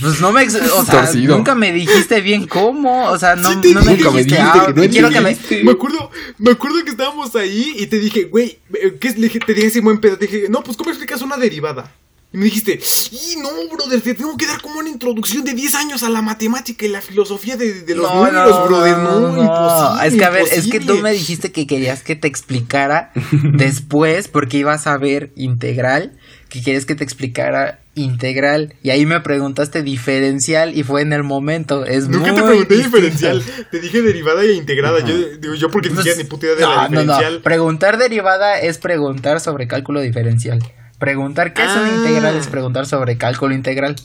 Pues 0.01 0.21
no 0.21 0.33
me, 0.33 0.45
o 0.45 0.51
sea, 0.85 1.03
Torcido. 1.03 1.37
nunca 1.37 1.55
me 1.55 1.73
dijiste 1.73 2.21
bien 2.21 2.47
cómo, 2.47 3.07
o 3.11 3.19
sea, 3.19 3.37
no, 3.37 3.53
Sí 3.53 3.61
te 3.61 3.75
no 3.75 3.81
me 3.81 3.87
me 3.87 3.97
dijiste, 3.97 4.19
dijiste 4.19 4.39
ah, 4.41 4.65
que 4.67 4.73
no 4.81 4.91
quiero 4.91 5.11
que 5.11 5.21
me. 5.21 5.37
Me 5.65 5.71
acuerdo, 5.73 6.11
me 6.39 6.51
acuerdo 6.53 6.83
que 6.85 6.91
estábamos 6.91 7.35
ahí 7.37 7.75
y 7.79 7.87
te 7.87 7.99
dije, 7.99 8.25
güey, 8.25 8.59
eh, 8.75 8.97
¿qué 9.01 9.09
es? 9.09 9.15
Te 9.15 9.55
dije 9.55 9.67
ese 9.67 9.81
buen 9.81 10.01
pedo. 10.01 10.19
Te 10.19 10.27
dije, 10.27 10.47
no, 10.49 10.63
pues, 10.63 10.77
¿cómo 10.77 10.91
explicas 10.91 11.23
una 11.23 11.37
derivada? 11.37 11.93
Y 12.35 12.39
me 12.39 12.45
dijiste, 12.47 12.80
y 13.11 13.37
no, 13.41 13.51
brother, 13.70 14.01
te 14.01 14.14
tengo 14.14 14.37
que 14.39 14.47
dar 14.47 14.61
como 14.62 14.78
una 14.78 14.89
introducción 14.89 15.45
de 15.45 15.53
10 15.53 15.74
años 15.74 16.03
a 16.03 16.09
la 16.09 16.22
matemática 16.22 16.87
y 16.87 16.89
la 16.89 17.03
filosofía 17.03 17.57
de, 17.59 17.83
de 17.83 17.95
los 17.95 18.05
No, 18.11 18.14
números, 18.24 18.51
no, 18.51 18.66
brother. 18.66 18.97
No, 18.97 19.20
no, 19.20 19.33
no. 19.33 19.43
imposible. 19.43 20.09
Es 20.09 20.14
que 20.14 20.24
a 20.24 20.30
ver, 20.30 20.45
es 20.51 20.66
que 20.68 20.80
tú 20.80 20.99
me 20.99 21.12
dijiste 21.12 21.53
que 21.53 21.66
querías 21.66 22.03
que 22.03 22.16
te 22.16 22.28
explicara 22.28 23.12
después 23.55 24.28
porque 24.28 24.57
ibas 24.59 24.87
a 24.87 24.97
ver 24.97 25.30
integral, 25.37 26.12
que 26.49 26.62
querías 26.62 26.87
que 26.87 26.95
te 26.95 27.05
explicara 27.05 27.80
integral 27.95 28.76
y 28.83 28.89
ahí 28.89 29.05
me 29.05 29.20
preguntaste 29.20 29.83
diferencial 29.83 30.74
y 30.74 30.83
fue 30.85 31.03
en 31.03 31.12
el 31.12 31.24
momento, 31.24 31.85
es 31.85 32.09
Nunca 32.09 32.33
muy 32.33 32.41
te 32.41 32.47
pregunté 32.47 32.74
distinto. 32.76 32.97
diferencial. 32.99 33.45
Te 33.70 33.78
dije 33.80 34.01
derivada 34.01 34.43
e 34.43 34.53
integrada. 34.53 35.01
Yo 35.01 35.14
digo, 35.39 35.55
yo 35.55 35.70
porque 35.70 35.91
ni 35.91 35.97
Pues, 35.97 36.16
ni 36.16 36.24
puta 36.24 36.47
idea 36.47 36.55
de 36.57 36.62
la 36.62 36.68
no, 36.68 36.83
no, 36.83 37.01
diferencial. 37.03 37.35
no. 37.35 37.43
Preguntar 37.43 37.99
derivada 37.99 38.59
es 38.59 38.78
preguntar 38.78 39.41
sobre 39.41 39.68
cálculo 39.68 40.01
diferencial. 40.01 40.61
Preguntar 41.03 41.53
qué 41.53 41.65
es 41.65 41.71
una 41.73 41.87
Ah. 41.87 41.97
integral 41.97 42.37
es 42.37 42.47
preguntar 42.47 42.87
sobre 42.87 43.19
cálculo 43.19 43.53
integral. 43.57 43.97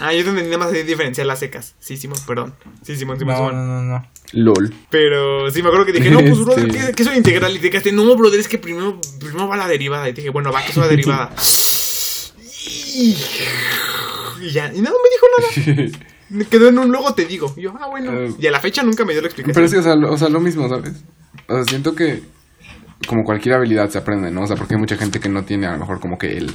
Ah, 0.00 0.14
yo 0.14 0.20
entendí 0.20 0.44
nada 0.44 0.56
más 0.56 0.72
de 0.72 0.84
diferencial 0.84 1.28
las 1.28 1.38
secas. 1.40 1.74
Sí, 1.80 1.98
Simón, 1.98 2.18
perdón. 2.26 2.54
Sí, 2.82 2.96
Simón, 2.96 3.18
Simón, 3.18 3.34
No, 3.36 3.48
Simón. 3.50 3.66
no, 3.68 3.82
no, 3.82 3.98
no. 3.98 4.06
LOL. 4.32 4.72
Pero 4.88 5.50
sí, 5.50 5.60
me 5.62 5.68
acuerdo 5.68 5.84
que 5.84 5.92
dije, 5.92 6.10
no, 6.10 6.20
pues, 6.20 6.38
brother, 6.38 6.66
Este- 6.66 6.86
¿qué, 6.86 6.92
qué 6.94 7.02
es 7.02 7.08
una 7.08 7.18
integral? 7.18 7.54
Y 7.54 7.58
te 7.58 7.68
quedaste, 7.68 7.92
no, 7.92 8.16
brother, 8.16 8.40
es 8.40 8.48
que 8.48 8.56
primero, 8.56 8.98
primero 9.20 9.46
va 9.48 9.58
la 9.58 9.68
derivada. 9.68 10.08
Y 10.08 10.12
dije, 10.14 10.30
bueno, 10.30 10.50
va, 10.50 10.64
que 10.64 10.70
es 10.70 10.76
una 10.78 10.86
derivada. 10.96 11.30
y 12.94 14.50
ya, 14.50 14.72
y 14.74 14.80
no 14.80 14.90
me 14.90 15.08
dijo 15.10 15.26
nada. 15.76 15.98
Me 16.30 16.44
quedó 16.48 16.68
en 16.68 16.78
un 16.78 16.90
luego 16.90 17.12
te 17.14 17.26
digo. 17.26 17.52
Y 17.56 17.62
yo, 17.62 17.74
ah, 17.78 17.88
bueno. 17.88 18.12
Eh, 18.18 18.32
Y 18.38 18.46
a 18.46 18.50
la 18.50 18.60
fecha 18.60 18.82
nunca 18.82 19.04
me 19.04 19.12
dio 19.12 19.20
la 19.20 19.28
explicación. 19.28 19.54
Pero 19.54 19.68
sí, 19.68 19.76
o 19.76 19.82
sea, 19.82 19.94
lo, 19.94 20.10
o 20.10 20.16
sea, 20.16 20.30
lo 20.30 20.40
mismo, 20.40 20.68
¿sabes? 20.70 20.94
O 21.48 21.54
sea, 21.54 21.64
siento 21.64 21.94
que 21.94 22.22
como 23.06 23.24
cualquier 23.24 23.54
habilidad 23.54 23.88
se 23.90 23.98
aprende, 23.98 24.30
¿no? 24.30 24.42
O 24.42 24.46
sea, 24.46 24.56
porque 24.56 24.74
hay 24.74 24.80
mucha 24.80 24.96
gente 24.96 25.20
que 25.20 25.28
no 25.28 25.44
tiene 25.44 25.66
a 25.66 25.72
lo 25.72 25.78
mejor 25.78 26.00
como 26.00 26.18
que 26.18 26.36
el 26.36 26.52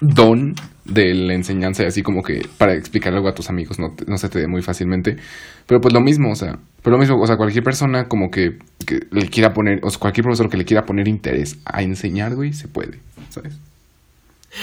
don 0.00 0.54
de 0.84 1.14
la 1.14 1.34
enseñanza 1.34 1.82
y 1.82 1.86
así 1.86 2.02
como 2.02 2.22
que 2.22 2.46
para 2.58 2.74
explicar 2.74 3.14
algo 3.14 3.28
a 3.28 3.34
tus 3.34 3.48
amigos 3.48 3.78
no, 3.78 3.94
no 4.06 4.18
se 4.18 4.28
te 4.28 4.40
dé 4.40 4.48
muy 4.48 4.62
fácilmente. 4.62 5.16
Pero 5.66 5.80
pues 5.80 5.94
lo 5.94 6.00
mismo, 6.00 6.30
o 6.30 6.34
sea, 6.34 6.58
pero 6.82 6.96
lo 6.96 7.00
mismo, 7.00 7.20
o 7.20 7.26
sea, 7.26 7.36
cualquier 7.36 7.64
persona 7.64 8.06
como 8.08 8.30
que, 8.30 8.58
que 8.86 9.00
le 9.10 9.28
quiera 9.28 9.52
poner, 9.52 9.80
o 9.82 9.90
sea, 9.90 10.00
cualquier 10.00 10.24
profesor 10.24 10.50
que 10.50 10.56
le 10.56 10.64
quiera 10.64 10.84
poner 10.84 11.08
interés 11.08 11.58
a 11.64 11.82
enseñar, 11.82 12.34
güey, 12.34 12.52
se 12.52 12.68
puede, 12.68 13.00
¿sabes? 13.30 13.58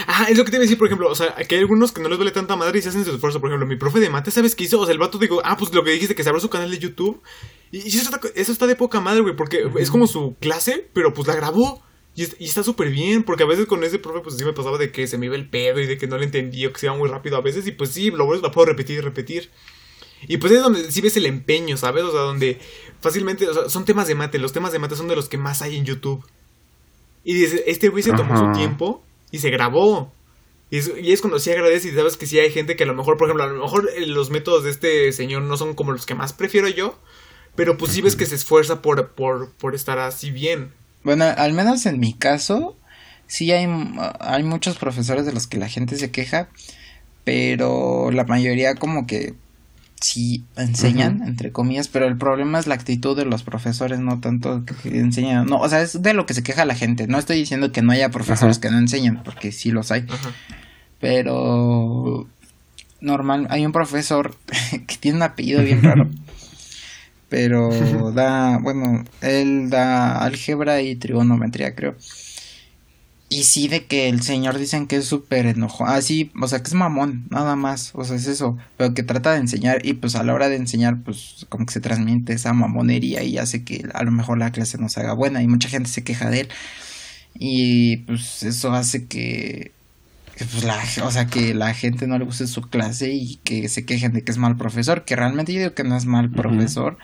Ah, 0.08 0.28
es 0.30 0.38
lo 0.38 0.46
que 0.46 0.52
te 0.52 0.58
iba 0.58 0.62
a 0.62 0.66
decir, 0.66 0.78
por 0.78 0.88
ejemplo, 0.88 1.10
o 1.10 1.16
sea, 1.16 1.34
que 1.36 1.56
hay 1.56 1.62
algunos 1.62 1.92
que 1.92 2.02
no 2.02 2.08
les 2.10 2.18
duele 2.18 2.32
tanta 2.32 2.56
madre 2.56 2.80
y 2.80 2.82
se 2.82 2.90
hacen 2.90 3.04
su 3.04 3.12
esfuerzo. 3.14 3.40
Por 3.42 3.50
ejemplo, 3.50 3.68
mi 3.68 3.76
profe 3.78 4.00
de 4.00 4.10
mate, 4.10 4.32
¿sabes 4.32 4.56
qué 4.56 4.64
hizo? 4.64 4.80
O 4.80 4.86
sea, 4.86 4.94
el 4.94 5.00
vato 5.00 5.18
digo, 5.18 5.42
ah, 5.44 5.58
pues 5.58 5.74
lo 5.74 5.84
que 5.84 5.92
dijiste, 5.92 6.16
que 6.16 6.24
se 6.24 6.30
abrió 6.30 6.40
su 6.42 6.50
canal 6.50 6.72
de 6.72 6.80
YouTube. 6.80 7.22
Y, 7.72 7.80
eso, 7.88 7.98
está, 8.10 8.20
eso 8.36 8.52
está 8.52 8.68
de 8.68 8.76
poca 8.76 9.00
madre, 9.02 9.22
güey, 9.22 9.36
porque 9.36 9.64
es 9.78 9.90
como 9.92 10.08
su 10.08 10.36
clase, 10.40 10.88
pero 10.94 11.14
pues 11.14 11.28
la 11.28 11.36
grabó. 11.36 11.82
Y, 12.16 12.24
es- 12.24 12.36
y 12.40 12.46
está 12.46 12.64
súper 12.64 12.90
bien, 12.90 13.24
porque 13.24 13.44
a 13.44 13.48
veces 13.48 13.66
con 13.66 13.84
ese 13.84 13.98
profe, 14.00 14.20
pues 14.22 14.36
sí 14.38 14.44
me 14.46 14.54
pasaba 14.54 14.78
de 14.78 14.92
que 14.92 15.08
se 15.08 15.18
me 15.18 15.28
iba 15.28 15.36
el 15.36 15.50
pedo 15.50 15.80
y 15.80 15.86
de 15.88 15.98
que 15.98 16.08
no 16.08 16.18
le 16.18 16.26
entendía, 16.26 16.68
o 16.68 16.74
que 16.74 16.80
se 16.80 16.86
iba 16.88 16.96
muy 16.96 17.10
rápido 17.10 17.38
a 17.38 17.42
veces. 17.42 17.66
Y 17.68 17.72
pues 17.72 17.92
sí, 17.92 18.12
lo 18.12 18.26
bueno, 18.26 18.42
lo 18.42 18.52
puedo 18.52 18.68
repetir 18.68 18.98
y 18.98 19.02
repetir. 19.02 19.50
Y 20.28 20.38
pues 20.38 20.52
es 20.54 20.62
donde 20.62 20.92
sí 20.92 21.02
ves 21.02 21.18
el 21.18 21.26
empeño, 21.26 21.78
¿sabes? 21.78 22.04
O 22.04 22.12
sea, 22.12 22.22
donde 22.22 22.60
fácilmente, 23.00 23.48
o 23.50 23.54
sea, 23.54 23.70
son 23.70 23.86
temas 23.86 24.08
de 24.08 24.16
mate, 24.16 24.38
los 24.40 24.54
temas 24.54 24.72
de 24.72 24.80
mate 24.80 24.96
son 24.96 25.08
de 25.08 25.16
los 25.16 25.28
que 25.30 25.38
más 25.38 25.62
hay 25.62 25.78
en 25.78 25.86
YouTube. 25.86 26.24
Y 27.24 27.34
dice, 27.34 27.64
este 27.68 27.90
güey 27.90 28.04
se 28.04 28.12
tomó 28.14 28.34
Ajá. 28.34 28.54
su 28.54 28.60
tiempo 28.60 29.04
y 29.32 29.40
se 29.40 29.50
grabó. 29.50 30.12
Y 30.70 30.78
es, 30.78 30.92
y 31.02 31.12
es 31.12 31.22
cuando 31.22 31.40
sí 31.40 31.52
agradeces 31.52 31.92
y 31.92 31.96
sabes 31.96 32.18
que 32.18 32.26
sí 32.26 32.40
hay 32.40 32.52
gente 32.52 32.76
que 32.76 32.84
a 32.84 32.88
lo 32.88 32.96
mejor, 32.96 33.18
por 33.18 33.28
ejemplo, 33.28 33.44
a 33.44 33.48
lo 33.48 33.62
mejor 33.62 33.90
eh, 33.96 34.06
los 34.06 34.30
métodos 34.30 34.64
de 34.64 34.70
este 34.70 35.12
señor 35.12 35.44
no 35.44 35.58
son 35.58 35.74
como 35.74 35.92
los 35.92 36.06
que 36.06 36.16
más 36.16 36.34
prefiero 36.34 36.70
yo. 36.70 36.98
Pero 37.56 37.78
pues 37.78 37.92
sí 37.92 38.02
ves 38.02 38.16
que 38.16 38.26
se 38.26 38.36
esfuerza 38.36 38.82
por, 38.82 39.14
por, 39.14 39.52
por 39.58 39.76
estar 39.76 40.00
así 40.00 40.32
bien. 40.32 40.72
Bueno, 41.04 41.26
al 41.26 41.54
menos 41.54 41.86
en 41.86 42.00
mi 42.00 42.14
caso, 42.14 42.78
sí 43.28 43.52
hay, 43.52 43.68
hay 44.20 44.44
muchos 44.44 44.78
profesores 44.78 45.26
de 45.26 45.34
los 45.34 45.48
que 45.48 45.58
la 45.58 45.68
gente 45.68 45.98
se 45.98 46.12
queja, 46.12 46.48
pero 47.26 48.12
la 48.12 48.24
mayoría 48.24 48.76
como 48.76 49.06
que 49.06 49.34
sí 50.02 50.44
enseñan, 50.58 51.22
entre 51.26 51.52
comillas, 51.52 51.88
pero 51.88 52.08
el 52.08 52.18
problema 52.18 52.60
es 52.60 52.68
la 52.68 52.76
actitud 52.76 53.16
de 53.16 53.26
los 53.26 53.44
profesores, 53.44 54.00
no 54.00 54.20
tanto 54.20 54.66
que 54.66 55.00
enseñan, 55.00 55.46
no, 55.46 55.58
o 55.58 55.70
sea, 55.70 55.82
es 55.82 56.02
de 56.02 56.14
lo 56.14 56.26
que 56.26 56.34
se 56.34 56.44
queja 56.44 56.66
la 56.66 56.76
gente, 56.76 57.08
no 57.08 57.18
estoy 57.18 57.38
diciendo 57.38 57.72
que 57.72 57.82
no 57.82 57.92
haya 57.92 58.10
profesores 58.10 58.60
que 58.60 58.70
no 58.70 58.78
enseñan, 58.78 59.22
porque 59.24 59.52
sí 59.52 59.72
los 59.72 59.92
hay, 59.92 60.06
pero 61.00 62.28
normal, 63.00 63.48
hay 63.50 63.66
un 63.66 63.72
profesor 63.72 64.36
que 64.88 64.98
tiene 64.98 65.18
un 65.18 65.24
apellido 65.24 65.64
bien 65.64 65.84
raro. 65.84 66.10
Pero 67.32 68.12
da, 68.12 68.58
bueno, 68.58 69.06
él 69.22 69.70
da 69.70 70.22
álgebra 70.22 70.82
y 70.82 70.98
trigonometría, 70.98 71.74
creo. 71.76 71.96
Y 73.34 73.44
sí, 73.44 73.70
de 73.70 73.86
que 73.86 74.10
el 74.10 74.22
señor 74.24 74.58
dicen 74.58 74.88
que 74.88 74.98
es 74.98 75.06
súper 75.06 75.46
enojo. 75.46 75.86
Ah, 75.88 76.02
sí, 76.02 76.32
o 76.42 76.50
sea, 76.50 76.60
que 76.62 76.68
es 76.68 76.74
mamón, 76.74 77.28
nada 77.30 77.56
más. 77.56 77.92
O 77.96 78.04
sea, 78.04 78.18
es 78.18 78.28
eso. 78.28 78.58
Pero 78.76 78.94
que 78.94 79.04
trata 79.04 79.32
de 79.32 79.38
enseñar 79.38 79.86
y 79.86 79.94
pues 79.94 80.16
a 80.16 80.24
la 80.24 80.34
hora 80.34 80.50
de 80.50 80.58
enseñar, 80.58 81.02
pues 81.02 81.46
como 81.48 81.66
que 81.66 81.72
se 81.72 81.80
transmite 81.80 82.34
esa 82.34 82.52
mamonería 82.52 83.24
y 83.24 83.38
hace 83.38 83.64
que 83.64 83.88
a 83.94 84.04
lo 84.04 84.12
mejor 84.12 84.38
la 84.38 84.52
clase 84.52 84.78
no 84.80 84.90
se 84.90 85.00
haga 85.00 85.14
buena 85.14 85.42
y 85.42 85.48
mucha 85.48 85.70
gente 85.70 85.90
se 85.90 86.04
queja 86.04 86.30
de 86.30 86.42
él. 86.42 86.50
Y 87.36 87.98
pues 88.00 88.44
eso 88.44 88.74
hace 88.74 89.08
que 89.08 89.72
que, 90.36 90.46
pues, 90.46 90.64
la, 90.66 90.78
o 91.06 91.12
sea, 91.12 91.28
que 91.28 91.54
la 91.54 91.74
gente 91.74 92.08
no 92.08 92.18
le 92.18 92.26
guste 92.26 92.48
su 92.48 92.62
clase 92.64 93.12
y 93.14 93.38
que 93.38 93.70
se 93.70 93.86
quejen 93.86 94.14
de 94.14 94.24
que 94.24 94.32
es 94.32 94.38
mal 94.38 94.58
profesor, 94.58 95.06
que 95.06 95.16
realmente 95.16 95.54
yo 95.54 95.60
digo 95.60 95.74
que 95.74 95.84
no 95.84 95.96
es 95.96 96.06
mal 96.06 96.32
profesor, 96.32 96.98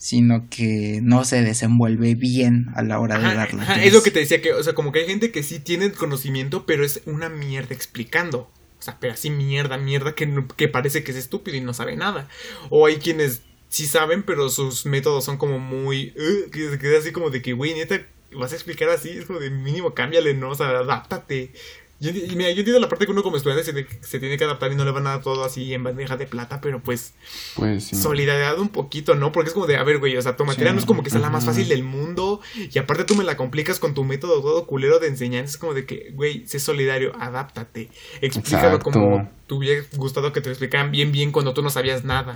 sino 0.00 0.48
que 0.48 1.00
no 1.02 1.26
se 1.26 1.42
desenvuelve 1.42 2.14
bien 2.14 2.68
a 2.74 2.80
la 2.82 2.98
hora 3.00 3.18
de 3.18 3.26
Ajá, 3.26 3.34
dar 3.34 3.52
la 3.52 3.62
ajá, 3.64 3.84
es 3.84 3.92
lo 3.92 4.02
que 4.02 4.10
te 4.10 4.20
decía, 4.20 4.40
que, 4.40 4.54
o 4.54 4.62
sea, 4.62 4.72
como 4.72 4.92
que 4.92 5.00
hay 5.00 5.06
gente 5.06 5.30
que 5.30 5.42
sí 5.42 5.60
tiene 5.60 5.84
el 5.84 5.92
conocimiento, 5.92 6.64
pero 6.64 6.86
es 6.86 7.02
una 7.04 7.28
mierda 7.28 7.74
explicando. 7.74 8.50
O 8.78 8.82
sea, 8.82 8.96
pero 8.98 9.12
así 9.12 9.28
mierda, 9.28 9.76
mierda 9.76 10.14
que, 10.14 10.42
que 10.56 10.68
parece 10.68 11.04
que 11.04 11.10
es 11.10 11.18
estúpido 11.18 11.58
y 11.58 11.60
no 11.60 11.74
sabe 11.74 11.96
nada. 11.96 12.28
O 12.70 12.86
hay 12.86 12.96
quienes 12.96 13.42
sí 13.68 13.86
saben, 13.86 14.22
pero 14.22 14.48
sus 14.48 14.86
métodos 14.86 15.22
son 15.26 15.36
como 15.36 15.58
muy... 15.58 16.14
"Ugh", 16.16 16.50
que 16.50 16.70
se 16.70 16.78
queda 16.78 16.98
así 16.98 17.12
como 17.12 17.28
de 17.28 17.42
que, 17.42 17.52
güey, 17.52 17.74
neta, 17.74 18.00
vas 18.32 18.52
a 18.52 18.54
explicar 18.54 18.88
así, 18.88 19.10
es 19.10 19.26
como 19.26 19.38
de 19.38 19.50
mínimo 19.50 19.92
cámbiale, 19.92 20.32
¿no? 20.32 20.48
O 20.48 20.54
sea, 20.54 20.68
adáptate. 20.70 21.52
Yo, 22.00 22.10
y 22.10 22.34
mira, 22.34 22.50
yo 22.50 22.60
entiendo 22.60 22.80
la 22.80 22.88
parte 22.88 23.04
que 23.04 23.12
uno 23.12 23.22
como 23.22 23.36
estudiante 23.36 23.62
se, 24.00 24.18
tiene 24.18 24.38
que 24.38 24.44
adaptar 24.44 24.72
y 24.72 24.74
no 24.74 24.86
le 24.86 24.90
van 24.90 25.06
a 25.06 25.10
dar 25.10 25.22
todo 25.22 25.44
así 25.44 25.74
en 25.74 25.84
bandeja 25.84 26.16
de 26.16 26.26
plata, 26.26 26.62
pero 26.62 26.80
pues 26.82 27.12
Pues 27.56 27.84
sí. 27.84 27.94
solidaridad 27.96 28.58
un 28.58 28.70
poquito, 28.70 29.14
¿no? 29.16 29.32
Porque 29.32 29.48
es 29.48 29.54
como 29.54 29.66
de, 29.66 29.76
a 29.76 29.82
ver, 29.84 29.98
güey, 29.98 30.16
o 30.16 30.22
sea, 30.22 30.34
tu 30.34 30.46
materia 30.46 30.70
Sí, 30.70 30.74
no 30.76 30.80
es 30.80 30.86
como 30.86 31.02
que 31.02 31.10
sea 31.10 31.20
la 31.20 31.28
más 31.28 31.44
fácil 31.44 31.68
del 31.68 31.82
mundo 31.82 32.40
y 32.56 32.78
aparte 32.78 33.04
tú 33.04 33.14
me 33.16 33.24
la 33.24 33.36
complicas 33.36 33.78
con 33.78 33.92
tu 33.92 34.02
método 34.04 34.40
todo 34.40 34.66
culero 34.66 34.98
de 34.98 35.08
enseñanza. 35.08 35.50
Es 35.50 35.56
como 35.58 35.74
de 35.74 35.84
que, 35.84 36.10
güey, 36.14 36.46
sé 36.46 36.58
solidario, 36.58 37.12
adáptate. 37.20 37.90
Explícalo 38.22 38.76
Exacto. 38.76 38.90
como 38.90 39.30
te 39.46 39.54
hubiera 39.54 39.84
gustado 39.96 40.32
que 40.32 40.40
te 40.40 40.48
lo 40.48 40.52
explicaran 40.52 40.90
bien, 40.90 41.12
bien 41.12 41.32
cuando 41.32 41.52
tú 41.52 41.60
no 41.62 41.68
sabías 41.68 42.02
nada. 42.04 42.34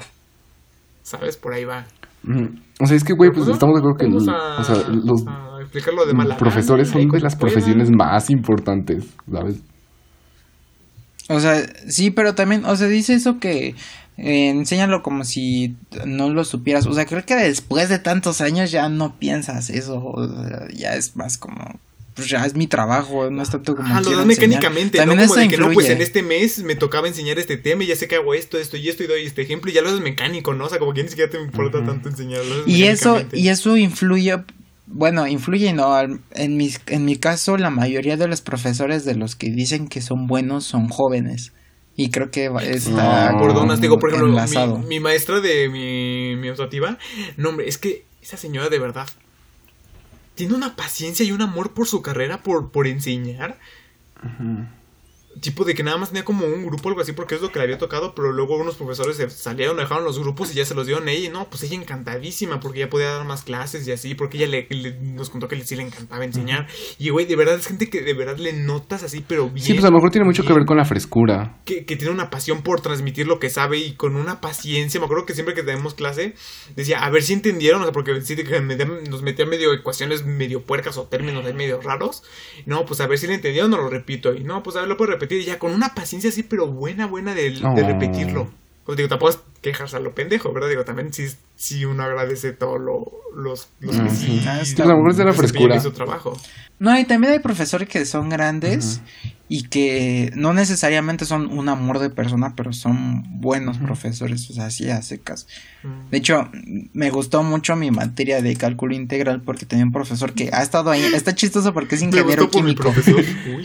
¿Sabes? 1.03 1.37
Por 1.39 1.55
ahí 1.55 1.65
va. 1.65 1.87
O 2.81 2.87
sea, 2.87 2.97
es 2.97 3.05
que, 3.05 3.13
güey, 3.13 3.31
pues 3.31 3.49
estamos 3.49 3.75
de 3.75 3.81
acuerdo 3.81 3.99
que 3.99 4.07
vamos 4.07 4.25
el- 4.25 4.31
a, 4.31 4.61
o 4.61 4.65
sea, 4.65 4.77
los 4.89 5.25
de 5.25 6.15
mala 6.15 6.37
profesores 6.37 6.89
son 6.89 7.09
de 7.09 7.21
las 7.21 7.37
puedan. 7.37 7.55
profesiones 7.55 7.91
más 7.91 8.31
importantes, 8.31 9.05
¿sabes? 9.31 9.57
O 11.29 11.41
sea, 11.41 11.63
sí, 11.89 12.11
pero 12.11 12.35
también, 12.35 12.65
o 12.65 12.77
sea, 12.77 12.87
dice 12.89 13.15
eso 13.15 13.39
que 13.39 13.75
eh, 14.17 14.51
enséñalo 14.51 15.03
como 15.03 15.25
si 15.25 15.75
no 16.07 16.31
lo 16.31 16.45
supieras. 16.45 16.87
O 16.87 16.93
sea, 16.93 17.07
creo 17.07 17.25
que 17.25 17.35
después 17.35 17.89
de 17.89 17.99
tantos 17.99 18.41
años 18.41 18.71
ya 18.71 18.89
no 18.89 19.17
piensas 19.19 19.71
eso. 19.71 20.01
o 20.05 20.27
sea, 20.29 20.69
ya 20.75 20.95
es 20.97 21.17
más 21.17 21.39
como, 21.39 21.81
pues 22.15 22.29
ya 22.29 22.47
es 22.47 22.55
mi 22.55 22.67
trabajo, 22.67 23.29
no 23.31 23.43
es 23.43 23.51
tanto 23.51 23.75
como. 23.75 23.89
Ajá, 23.89 24.01
lo 24.01 24.17
das 24.17 24.27
mecánicamente, 24.27 24.99
También 24.99 25.21
¿no? 25.21 25.27
Como 25.27 25.41
de 25.41 25.49
que 25.49 25.57
no, 25.57 25.71
pues 25.73 25.91
en 25.91 26.01
este 26.01 26.23
mes 26.23 26.63
me 26.63 26.77
tocaba 26.77 27.09
enseñar 27.09 27.39
este 27.39 27.57
tema 27.57 27.83
y 27.83 27.89
ya 27.89 27.97
sé 27.97 28.07
que 28.07 28.15
hago 28.15 28.35
esto, 28.35 28.59
esto 28.59 28.77
y 28.77 28.89
esto 28.89 29.03
y 29.03 29.09
doy 29.09 29.25
este 29.25 29.43
ejemplo 29.43 29.71
y 29.71 29.75
ya 29.75 29.83
lo 29.83 29.89
haces 29.89 30.01
mecánico, 30.01 30.55
¿no? 30.55 30.67
O 30.67 30.69
sea, 30.69 30.79
como 30.79 30.95
que 30.95 31.03
ni 31.03 31.09
siquiera 31.09 31.31
te 31.31 31.41
importa 31.41 31.85
tanto 31.85 32.09
enseñarlo. 32.09 32.67
Y 32.67 32.85
eso, 32.85 33.21
y 33.33 33.49
eso 33.49 33.77
influye, 33.77 34.37
bueno, 34.87 35.27
influye, 35.27 35.73
no, 35.73 36.01
en 36.01 36.57
mi, 36.57 36.71
en 36.87 37.05
mi 37.05 37.17
caso 37.17 37.57
la 37.57 37.71
mayoría 37.71 38.17
de 38.17 38.29
los 38.29 38.43
profesores 38.43 39.05
de 39.05 39.17
los 39.17 39.35
que 39.35 39.51
dicen 39.51 39.89
que 39.89 40.01
son 40.01 40.27
buenos 40.29 40.65
son 40.65 40.89
jóvenes. 40.89 41.53
Y 41.97 42.11
creo 42.11 42.31
que 42.31 42.51
está 42.71 43.31
Ah, 43.31 43.39
Perdonas, 43.39 43.81
digo, 43.81 43.99
por 43.99 44.13
ejemplo, 44.13 44.79
mi 44.89 45.01
maestra 45.01 45.41
de 45.41 45.69
mi, 45.69 46.37
mi 46.37 46.49
optativa, 46.49 46.99
no, 47.37 47.51
hombre, 47.51 47.69
es 47.69 47.79
que 47.79 48.05
esa 48.21 48.37
señora 48.37 48.69
de 48.69 48.79
verdad 48.79 49.07
tiene 50.35 50.55
una 50.55 50.77
paciencia 50.77 51.25
y 51.25 51.33
un 51.33 51.43
amor 51.43 51.73
por 51.73 51.87
su 51.87 52.03
carrera, 52.03 52.43
por, 52.43 52.71
por 52.71 52.87
enseñar. 52.87 53.59
Tipo 55.41 55.65
de 55.65 55.75
que 55.75 55.83
nada 55.83 55.97
más 55.97 56.11
tenía 56.11 56.25
como 56.25 56.47
un 56.47 56.65
grupo 56.65 56.89
o 56.89 56.89
algo 56.91 57.01
así 57.01 57.13
porque 57.13 57.35
es 57.35 57.41
lo 57.43 57.51
que 57.51 57.59
le 57.59 57.65
había 57.65 57.79
tocado, 57.79 58.15
pero 58.15 58.33
luego 58.33 58.57
unos 58.57 58.77
profesores 58.77 59.17
se 59.17 59.29
salieron, 59.31 59.77
dejaron 59.77 60.05
los 60.05 60.19
grupos 60.19 60.53
y 60.53 60.55
ya 60.55 60.65
se 60.65 60.75
los 60.75 60.87
dieron 60.87 61.09
a 61.09 61.11
ella. 61.13 61.29
Y 61.29 61.33
no, 61.33 61.49
pues 61.51 61.63
ella 61.65 61.75
encantadísima 61.77 62.61
porque 62.61 62.81
ya 62.81 62.89
podía 62.91 63.09
dar 63.11 63.27
más 63.27 63.43
clases 63.43 63.87
y 63.87 63.93
así, 63.93 64.15
porque 64.15 64.37
ella 64.39 64.47
le, 64.47 64.67
le- 64.71 64.93
nos 65.01 65.31
contó 65.31 65.49
que 65.49 65.61
sí 65.65 65.77
le 65.77 65.83
encantaba 65.83 66.25
enseñar. 66.25 66.67
Y 66.99 67.09
güey, 67.11 67.27
de 67.27 67.37
verdad 67.37 67.57
es 67.57 67.67
gente 67.67 67.91
que 67.91 68.03
de 68.03 68.15
verdad 68.15 68.37
le 68.39 68.53
notas 68.53 69.03
así, 69.03 69.25
pero 69.27 69.49
bien. 69.51 69.65
Sí, 69.67 69.73
pues 69.75 69.85
a 69.85 69.89
lo 69.89 69.95
mejor 69.95 70.11
tiene 70.11 70.25
mucho 70.27 70.45
que 70.45 70.53
ver 70.53 70.65
con 70.65 70.77
la 70.77 70.85
frescura. 70.85 71.59
que, 71.65 71.85
que 71.85 71.97
tiene 71.97 72.13
una 72.13 72.31
pasión 72.31 72.63
por 72.63 72.81
transmitir 72.81 73.27
lo 73.27 73.39
que 73.41 73.51
sabe 73.51 73.79
y 73.79 73.95
con 73.95 74.17
una 74.17 74.41
paciencia. 74.41 75.01
Me 75.01 75.07
acuerdo 75.07 75.27
que 75.27 75.35
siempre 75.35 75.55
que 75.55 75.63
tenemos 75.63 75.95
clase 75.95 76.35
decía, 76.77 77.05
a 77.05 77.11
ver 77.11 77.23
si 77.23 77.33
entendieron, 77.33 77.81
o 77.81 77.85
sea, 77.85 77.93
porque 77.93 78.21
sí 78.23 78.37
que 78.37 78.61
nos 78.61 79.23
metían 79.23 79.49
medio 79.49 79.73
ecuaciones 79.73 80.25
medio 80.25 80.63
puercas 80.63 80.97
o 80.99 81.05
términos 81.09 81.45
ahí 81.45 81.55
medio 81.55 81.81
raros. 81.81 82.23
No, 82.67 82.85
pues 82.87 83.01
a 83.01 83.07
ver 83.07 83.19
si 83.19 83.27
le 83.27 83.35
entendieron, 83.35 83.71
no 83.71 83.79
lo 83.79 83.89
repito. 83.89 84.33
Y 84.35 84.45
no, 84.45 84.63
pues 84.63 84.77
a 84.77 84.81
ver, 84.81 84.89
lo 84.89 84.97
puedo 84.97 85.11
repetir. 85.11 85.24
Y 85.31 85.45
ya 85.45 85.59
con 85.59 85.73
una 85.73 85.95
paciencia 85.95 86.31
así, 86.31 86.43
pero 86.43 86.67
buena, 86.69 87.07
buena 87.07 87.35
de, 87.35 87.51
de 87.51 87.83
repetirlo. 87.85 88.51
Pues 88.85 88.97
digo, 88.99 89.09
tampoco 89.09 89.31
es 89.31 89.39
quejarse 89.63 89.97
a 89.97 90.01
lo 90.01 90.15
pendejo, 90.15 90.53
¿verdad? 90.53 90.69
Digo, 90.69 90.85
también 90.85 91.11
sí, 91.13 91.25
sí 91.57 91.87
uno 91.87 92.03
agradece 92.03 92.53
todo 92.53 92.77
lo, 92.79 93.11
los, 93.35 93.69
los 93.81 93.97
que 93.97 94.03
Mm, 94.03 94.11
sí. 94.11 94.45
Ah, 94.47 94.61
Sí, 94.63 94.71
está 94.73 94.83
a 94.83 94.87
lo 94.89 94.97
mejor 94.97 95.11
es 95.13 95.17
de 95.17 95.25
la 95.25 95.33
frescura. 95.33 95.81
su 95.81 95.91
trabajo. 95.93 96.39
No, 96.79 96.99
y 96.99 97.05
también 97.05 97.33
hay 97.33 97.39
profesores 97.39 97.89
que 97.89 98.05
son 98.05 98.29
grandes 98.29 99.01
y 99.49 99.63
que 99.69 100.33
no 100.35 100.53
necesariamente 100.53 101.25
son 101.25 101.47
un 101.57 101.69
amor 101.71 101.99
de 101.99 102.11
persona, 102.11 102.55
pero 102.57 102.75
son 102.75 103.23
buenos 103.41 103.79
profesores, 103.79 104.51
o 104.51 104.53
sea, 104.53 104.67
así 104.67 104.91
a 104.91 105.01
secas. 105.01 105.47
Mm. 105.83 106.11
De 106.11 106.19
hecho, 106.19 106.51
me 106.93 107.09
gustó 107.11 107.43
mucho 107.43 107.77
mi 107.77 107.91
materia 107.91 108.43
de 108.43 108.55
cálculo 108.57 108.95
integral 108.95 109.41
porque 109.41 109.65
tenía 109.65 109.87
un 109.87 109.93
profesor 109.93 110.35
que 110.35 110.51
ha 110.53 110.63
estado 110.63 110.91
ahí. 110.91 111.05
Está 111.15 111.35
chistoso 111.35 111.73
porque 111.73 111.95
es 111.95 112.03
Me 112.03 112.09
ingeniero 112.09 112.43
gustó 112.43 112.59
por 112.59 112.65
mi 112.65 112.75
químico. 112.75 112.93
profesor. 112.93 113.25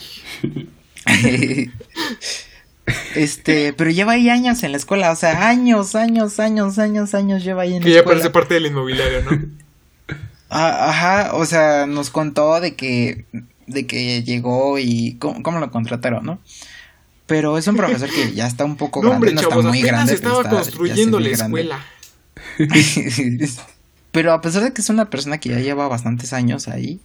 Uy. 0.53 0.69
este, 3.15 3.73
pero 3.73 3.91
lleva 3.91 4.13
ahí 4.13 4.30
años 4.30 4.63
en 4.63 4.71
la 4.71 4.77
escuela, 4.77 5.11
o 5.11 5.15
sea, 5.15 5.47
años, 5.47 5.95
años, 5.95 6.39
años, 6.39 6.80
años, 6.80 7.13
años 7.13 7.43
lleva 7.43 7.63
ahí 7.63 7.76
en 7.76 7.84
Que 7.84 7.89
la 7.89 7.93
ya 7.95 7.99
escuela. 7.99 8.19
parece 8.21 8.30
parte 8.34 8.53
del 8.55 8.65
inmobiliario, 8.67 9.21
¿no? 9.23 9.31
Ah, 10.49 10.89
ajá, 10.89 11.35
o 11.35 11.45
sea, 11.45 11.85
nos 11.85 12.09
contó 12.09 12.59
de 12.59 12.76
que 12.76 13.26
de 13.67 13.85
que 13.85 14.23
llegó 14.23 14.80
y 14.80 15.15
cómo, 15.19 15.43
cómo 15.43 15.59
lo 15.59 15.69
contrataron, 15.69 16.26
¿no? 16.26 16.39
Pero 17.27 17.59
es 17.59 17.67
un 17.67 17.76
profesor 17.76 18.09
que 18.09 18.34
ya 18.34 18.47
está 18.47 18.65
un 18.65 18.76
poco 18.76 19.03
No, 19.03 19.09
grande, 19.09 19.27
hombre, 19.30 19.34
no 19.35 19.41
chavos, 19.41 19.57
está 19.57 19.69
muy 19.69 19.81
grande. 19.84 20.13
estaba 20.15 20.38
está- 20.41 20.49
ya 20.49 20.55
construyendo 20.55 21.19
la 21.19 21.30
escuela. 21.30 21.85
Pero 24.11 24.34
a 24.34 24.41
pesar 24.41 24.63
de 24.63 24.73
que 24.73 24.81
es 24.81 24.89
una 24.89 25.11
persona 25.11 25.38
que 25.38 25.49
ya 25.49 25.59
lleva 25.59 25.88
bastantes 25.88 26.34
años 26.34 26.67
ahí, 26.67 26.99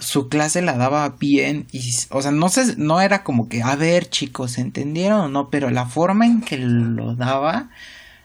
su 0.00 0.28
clase 0.28 0.62
la 0.62 0.76
daba 0.76 1.08
bien 1.10 1.66
y, 1.72 1.94
o 2.10 2.22
sea, 2.22 2.30
no 2.32 2.48
sé, 2.48 2.74
no 2.76 3.00
era 3.00 3.22
como 3.22 3.48
que, 3.48 3.62
a 3.62 3.76
ver, 3.76 4.08
chicos, 4.08 4.58
¿entendieron 4.58 5.20
o 5.20 5.28
no? 5.28 5.50
Pero 5.50 5.70
la 5.70 5.86
forma 5.86 6.26
en 6.26 6.40
que 6.40 6.56
lo 6.58 7.14
daba 7.14 7.70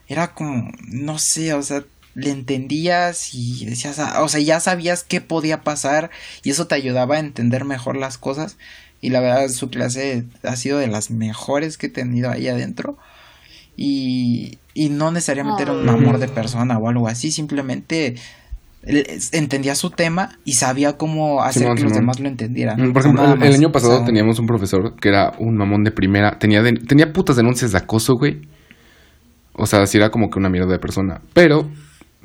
era 0.08 0.34
como, 0.34 0.72
no 0.88 1.18
sé, 1.18 1.52
o 1.54 1.62
sea, 1.62 1.84
le 2.14 2.30
entendías 2.30 3.34
y 3.34 3.66
decías, 3.66 3.98
ah, 3.98 4.22
o 4.22 4.28
sea, 4.28 4.40
ya 4.40 4.58
sabías 4.58 5.04
qué 5.04 5.20
podía 5.20 5.62
pasar 5.62 6.10
y 6.42 6.50
eso 6.50 6.66
te 6.66 6.74
ayudaba 6.74 7.16
a 7.16 7.20
entender 7.20 7.64
mejor 7.64 7.96
las 7.96 8.18
cosas. 8.18 8.56
Y 9.02 9.10
la 9.10 9.20
verdad, 9.20 9.48
su 9.50 9.68
clase 9.68 10.24
ha 10.42 10.56
sido 10.56 10.78
de 10.78 10.88
las 10.88 11.10
mejores 11.10 11.76
que 11.76 11.86
he 11.86 11.90
tenido 11.90 12.30
ahí 12.30 12.48
adentro. 12.48 12.96
Y, 13.76 14.58
y 14.72 14.88
no 14.88 15.10
necesariamente 15.10 15.64
era 15.64 15.72
un 15.72 15.88
amor 15.88 16.18
de 16.18 16.28
persona 16.28 16.78
o 16.78 16.88
algo 16.88 17.08
así, 17.08 17.30
simplemente 17.30 18.16
entendía 19.32 19.74
su 19.74 19.90
tema 19.90 20.38
y 20.44 20.52
sabía 20.54 20.96
cómo 20.96 21.42
hacer 21.42 21.62
Simón, 21.62 21.76
que 21.76 21.82
los 21.84 21.92
demás 21.92 22.20
lo 22.20 22.28
entendieran. 22.28 22.80
Mm, 22.80 22.92
Por 22.92 23.02
ejemplo, 23.02 23.24
el, 23.34 23.54
año 23.54 23.68
o 23.68 23.72
pasado 23.72 23.96
sea, 23.96 24.04
teníamos 24.06 24.38
un 24.38 24.46
profesor 24.46 24.94
que 25.00 25.08
era 25.08 25.32
un 25.38 25.56
mamón 25.56 25.82
de 25.84 25.90
primera. 25.90 26.38
Tenía, 26.38 26.62
de- 26.62 26.74
tenía 26.74 27.12
putas 27.12 27.36
denuncias 27.36 27.72
de 27.72 27.78
acoso, 27.78 28.14
güey. 28.14 28.40
O 29.54 29.66
sea, 29.66 29.86
sí 29.86 29.96
era 29.98 30.10
como 30.10 30.30
que 30.30 30.38
una 30.38 30.48
mierda 30.48 30.70
de 30.70 30.78
persona. 30.78 31.20
Pero 31.32 31.68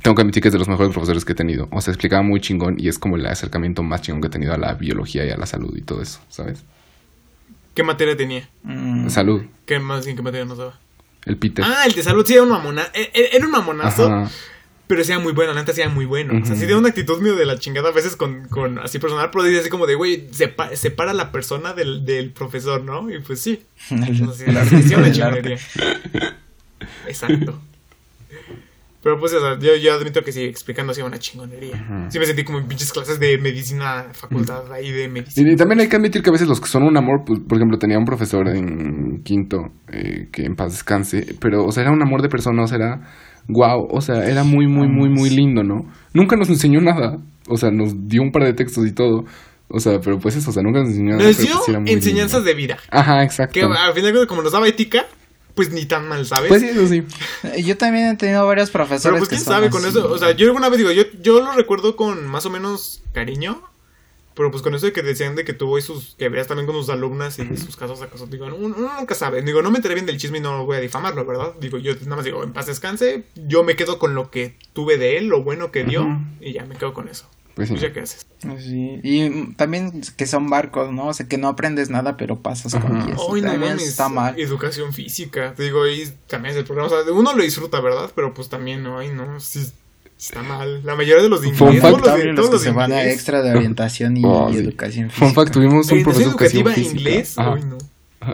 tengo 0.01 0.15
que 0.15 0.21
admitir 0.21 0.41
que 0.41 0.49
es 0.49 0.53
de 0.53 0.59
los 0.59 0.67
mejores 0.67 0.91
profesores 0.93 1.25
que 1.25 1.31
he 1.31 1.35
tenido. 1.35 1.67
O 1.71 1.81
sea, 1.81 1.91
explicaba 1.93 2.21
muy 2.21 2.39
chingón 2.41 2.75
y 2.77 2.88
es 2.89 2.99
como 2.99 3.15
el 3.15 3.25
acercamiento 3.25 3.81
más 3.83 4.01
chingón 4.01 4.21
que 4.21 4.27
he 4.27 4.31
tenido 4.31 4.53
a 4.53 4.57
la 4.57 4.73
biología 4.75 5.25
y 5.25 5.29
a 5.29 5.38
la 5.38 5.45
salud 5.45 5.75
y 5.75 5.81
todo 5.81 6.01
eso, 6.01 6.19
¿sabes? 6.29 6.63
¿Qué 7.73 7.83
materia 7.83 8.17
tenía? 8.17 8.49
mm, 8.63 9.07
Salud. 9.09 9.43
¿Qué 9.65 9.79
más 9.79 10.05
en 10.07 10.15
qué 10.17 10.21
materia 10.21 10.45
nos 10.45 10.57
daba? 10.57 10.77
El 11.25 11.38
Peter. 11.38 11.63
Ah, 11.65 11.85
el 11.85 11.93
de 11.93 12.03
salud 12.03 12.25
sí 12.25 12.33
era 12.33 12.43
un 12.43 12.49
mamona. 12.49 12.83
e- 12.93 13.11
e- 13.13 13.29
Era 13.35 13.45
un 13.45 13.51
mamonazo, 13.51 14.07
Ajá. 14.11 14.29
Pero 14.91 15.05
sí 15.05 15.11
era 15.13 15.22
muy 15.22 15.31
bueno. 15.31 15.53
La 15.53 15.61
neta 15.61 15.72
sí 15.73 15.80
era 15.80 15.89
muy 15.89 16.03
bueno. 16.05 16.34
O 16.41 16.45
sea, 16.45 16.53
sí 16.55 16.61
tenía 16.63 16.77
una 16.77 16.89
actitud 16.89 17.22
medio 17.22 17.38
de 17.38 17.45
la 17.45 17.57
chingada 17.57 17.88
a 17.88 17.93
veces 17.93 18.18
con, 18.18 18.49
con 18.49 18.77
así 18.80 18.99
personal, 18.99 19.30
pero 19.31 19.45
dice 19.45 19.61
así 19.61 19.69
como 19.69 19.88
de, 19.88 19.95
güey, 19.95 20.27
sepa- 20.31 20.76
separa 20.76 21.13
la 21.13 21.31
persona 21.31 21.72
del, 21.73 22.03
del 22.03 22.31
profesor, 22.34 22.84
¿no? 22.84 23.09
Y 23.09 23.22
pues 23.22 23.39
sí. 23.39 23.61
sea, 23.88 23.97
arte. 24.61 24.84
chingonería. 24.84 25.57
Exacto. 27.07 27.61
Pero 29.03 29.18
pues, 29.18 29.34
o 29.34 29.39
sea, 29.39 29.57
yo, 29.59 29.76
yo 29.77 29.93
admito 29.93 30.22
que 30.22 30.31
sí, 30.31 30.43
explicando 30.43 30.91
así 30.91 31.01
una 31.01 31.18
chingonería. 31.18 32.07
Sí 32.09 32.19
me 32.19 32.26
sentí 32.26 32.43
como 32.43 32.59
en 32.59 32.68
pinches 32.68 32.91
clases 32.91 33.19
de 33.19 33.38
medicina, 33.39 34.07
facultad 34.11 34.72
ahí 34.72 34.91
de 34.91 35.07
medicina. 35.07 35.49
Y, 35.49 35.53
y 35.53 35.55
también 35.55 35.80
hay 35.80 35.88
que 35.89 35.95
admitir 35.95 36.22
que 36.22 36.30
a 36.30 36.34
veces 36.34 36.47
los 36.47 36.59
que 36.61 36.68
son 36.68 36.84
un 36.84 36.95
amor, 36.97 37.23
pues, 37.26 37.39
por 37.39 37.57
ejemplo, 37.57 37.80
tenía 37.80 37.97
un 37.97 38.05
profesor 38.05 38.47
en 38.49 39.23
quinto, 39.23 39.57
eh, 39.91 40.27
que 40.31 40.43
en 40.43 40.55
paz 40.55 40.73
descanse, 40.73 41.35
pero, 41.39 41.65
o 41.65 41.72
sea, 41.72 41.81
era 41.84 41.91
un 41.91 42.01
amor 42.03 42.22
de 42.22 42.30
persona, 42.30 42.61
o 42.63 42.68
sea, 42.68 42.77
era 42.77 43.01
wow, 43.47 43.88
o 43.89 44.01
sea, 44.01 44.26
era 44.26 44.43
muy, 44.43 44.68
muy, 44.68 44.88
muy, 44.88 45.09
muy 45.09 45.30
lindo, 45.30 45.63
¿no? 45.63 45.85
Nunca 46.13 46.35
nos 46.35 46.49
enseñó 46.49 46.81
nada, 46.81 47.18
o 47.47 47.57
sea, 47.57 47.72
nos 47.72 47.93
dio 48.07 48.22
un 48.22 48.31
par 48.31 48.43
de 48.43 48.53
textos 48.53 48.85
y 48.88 48.93
todo, 48.93 49.23
o 49.69 49.80
sea, 49.80 49.99
pero 50.03 50.19
pues 50.19 50.35
eso, 50.35 50.49
o 50.49 50.53
sea, 50.53 50.63
nunca 50.63 50.80
nos 50.80 50.89
enseñó 50.89 51.18
nada. 51.18 51.27
Nos 51.27 51.38
pero 51.38 51.47
dio 51.47 51.55
pues 51.65 51.77
sí 51.88 51.93
enseñanzas 51.93 52.39
lindo. 52.41 52.47
de 52.47 52.53
vida. 52.55 52.77
Ajá, 52.89 53.23
exacto. 53.23 53.53
Que 53.53 53.63
al 53.63 53.93
final, 53.93 54.27
como 54.27 54.41
nos 54.41 54.51
daba 54.51 54.68
ética, 54.68 55.05
pues 55.55 55.72
ni 55.72 55.85
tan 55.85 56.07
mal, 56.07 56.26
¿sabes? 56.26 56.49
Pues 56.49 56.61
sí, 56.61 56.69
eso 56.69 56.88
sí. 56.88 57.03
Yo 57.63 57.77
también 57.77 58.07
he 58.07 58.15
tenido 58.15 58.45
varios 58.45 58.69
Pero 58.69 58.85
profesores 58.85 59.19
pues 59.19 59.30
que 59.30 59.35
quién 59.35 59.45
son 59.45 59.53
sabe 59.53 59.69
con 59.69 59.81
así. 59.85 59.97
eso. 59.97 60.11
O 60.11 60.18
sea, 60.18 60.31
yo 60.31 60.47
alguna 60.47 60.69
vez 60.69 60.77
digo, 60.77 60.91
yo, 60.91 61.03
yo 61.22 61.41
lo 61.41 61.51
recuerdo 61.53 61.95
con 61.95 62.27
más 62.27 62.45
o 62.45 62.49
menos 62.49 63.01
cariño. 63.13 63.61
Pero 64.36 64.49
pues 64.49 64.64
con 64.64 64.74
eso 64.74 64.86
de 64.86 64.94
que 64.94 65.02
decían 65.02 65.36
de 65.36 65.44
que 65.44 65.53
tuvo 65.53 65.78
y 65.78 65.82
sus, 65.82 66.16
que 66.16 66.30
veías 66.30 66.48
también 66.48 66.66
con 66.66 66.76
sus 66.76 66.90
alumnas 66.90 67.38
y 67.40 67.58
sus 67.58 67.76
casos 67.76 68.02
a 68.02 68.08
casos, 68.08 68.30
digo, 68.30 68.45
uno, 68.45 68.76
uno 68.78 68.91
nunca 68.98 69.16
sabe. 69.16 69.41
Digo, 69.41 69.62
no 69.62 69.72
me 69.72 69.78
enteré 69.78 69.94
bien 69.94 70.06
del 70.06 70.18
chisme 70.18 70.38
y 70.38 70.41
no 70.41 70.66
voy 70.66 70.78
a 70.78 70.80
difamarlo, 70.80 71.26
¿verdad? 71.26 71.53
Digo, 71.60 71.78
yo 71.78 71.94
nada 72.02 72.16
más 72.18 72.26
digo, 72.26 72.44
en 72.44 72.53
paz 72.53 72.68
descanse, 72.68 73.26
yo 73.36 73.64
me 73.64 73.76
quedo 73.76 73.99
con 73.99 74.16
lo 74.16 74.32
que 74.32 74.56
tuve 74.74 74.98
de 74.98 75.18
él, 75.18 75.28
lo 75.28 75.44
bueno 75.44 75.72
que 75.72 75.84
dio, 75.84 76.08
y 76.40 76.53
ya 76.53 76.66
me 76.66 76.76
quedo 76.76 76.94
con 76.94 77.10
eso. 77.10 77.28
Pues 77.56 77.68
sí. 77.68 77.76
Qué 77.76 77.99
haces. 77.99 78.26
Sí, 78.60 78.99
Y 79.03 79.53
también 79.56 80.02
que 80.16 80.26
son 80.26 80.49
barcos, 80.49 80.91
¿no? 80.91 81.08
O 81.08 81.14
sea, 81.14 81.28
que 81.28 81.38
no 81.38 81.49
aprendes 81.49 81.90
nada, 81.90 82.16
pero 82.18 82.40
pasas 82.40 82.74
con. 82.74 83.06
10. 83.06 83.18
Ay, 83.18 83.41
no 83.41 83.52
también 83.52 83.72
mames, 83.74 83.88
está 83.88 84.10
mal. 84.10 84.40
Educación 84.40 84.94
física, 84.94 85.53
te 85.53 85.64
digo, 85.64 85.88
y 85.88 86.10
también 86.28 86.53
es 86.53 86.60
el 86.60 86.66
programa, 86.66 86.88
o 86.88 87.03
sea, 87.03 87.14
uno 87.14 87.34
lo 87.34 87.44
disfruta, 87.44 87.82
¿verdad? 87.82 88.10
Pero 88.16 88.34
pues 88.34 88.49
también, 88.49 88.84
no, 88.84 88.99
ay, 88.99 89.10
no, 89.10 89.40
sí, 89.40 89.70
está 90.22 90.43
mal. 90.43 90.81
La 90.84 90.95
mayoría 90.95 91.23
de 91.23 91.30
los 91.30 91.43
inglés, 91.45 91.81
fact. 91.81 91.93
los 91.93 92.02
todos 92.02 92.11
los 92.11 92.15
que 92.49 92.52
los 92.52 92.61
se 92.61 92.69
de 92.69 92.76
van 92.76 92.91
a 92.91 92.98
inglés, 92.99 93.14
extra 93.15 93.41
de 93.41 93.52
orientación 93.52 94.18
y, 94.18 94.22
Oh, 94.23 94.49
y 94.49 94.53
sí. 94.53 94.60
educación 94.60 95.10
física. 95.10 95.26
Fun 95.26 95.34
fact, 95.35 95.52
tuvimos 95.53 95.91
un 95.91 96.03
profesor 96.03 96.26
de 96.26 96.30
educación 96.31 96.68
física. 96.73 96.98
inglés, 96.99 97.35
no. 97.38 97.77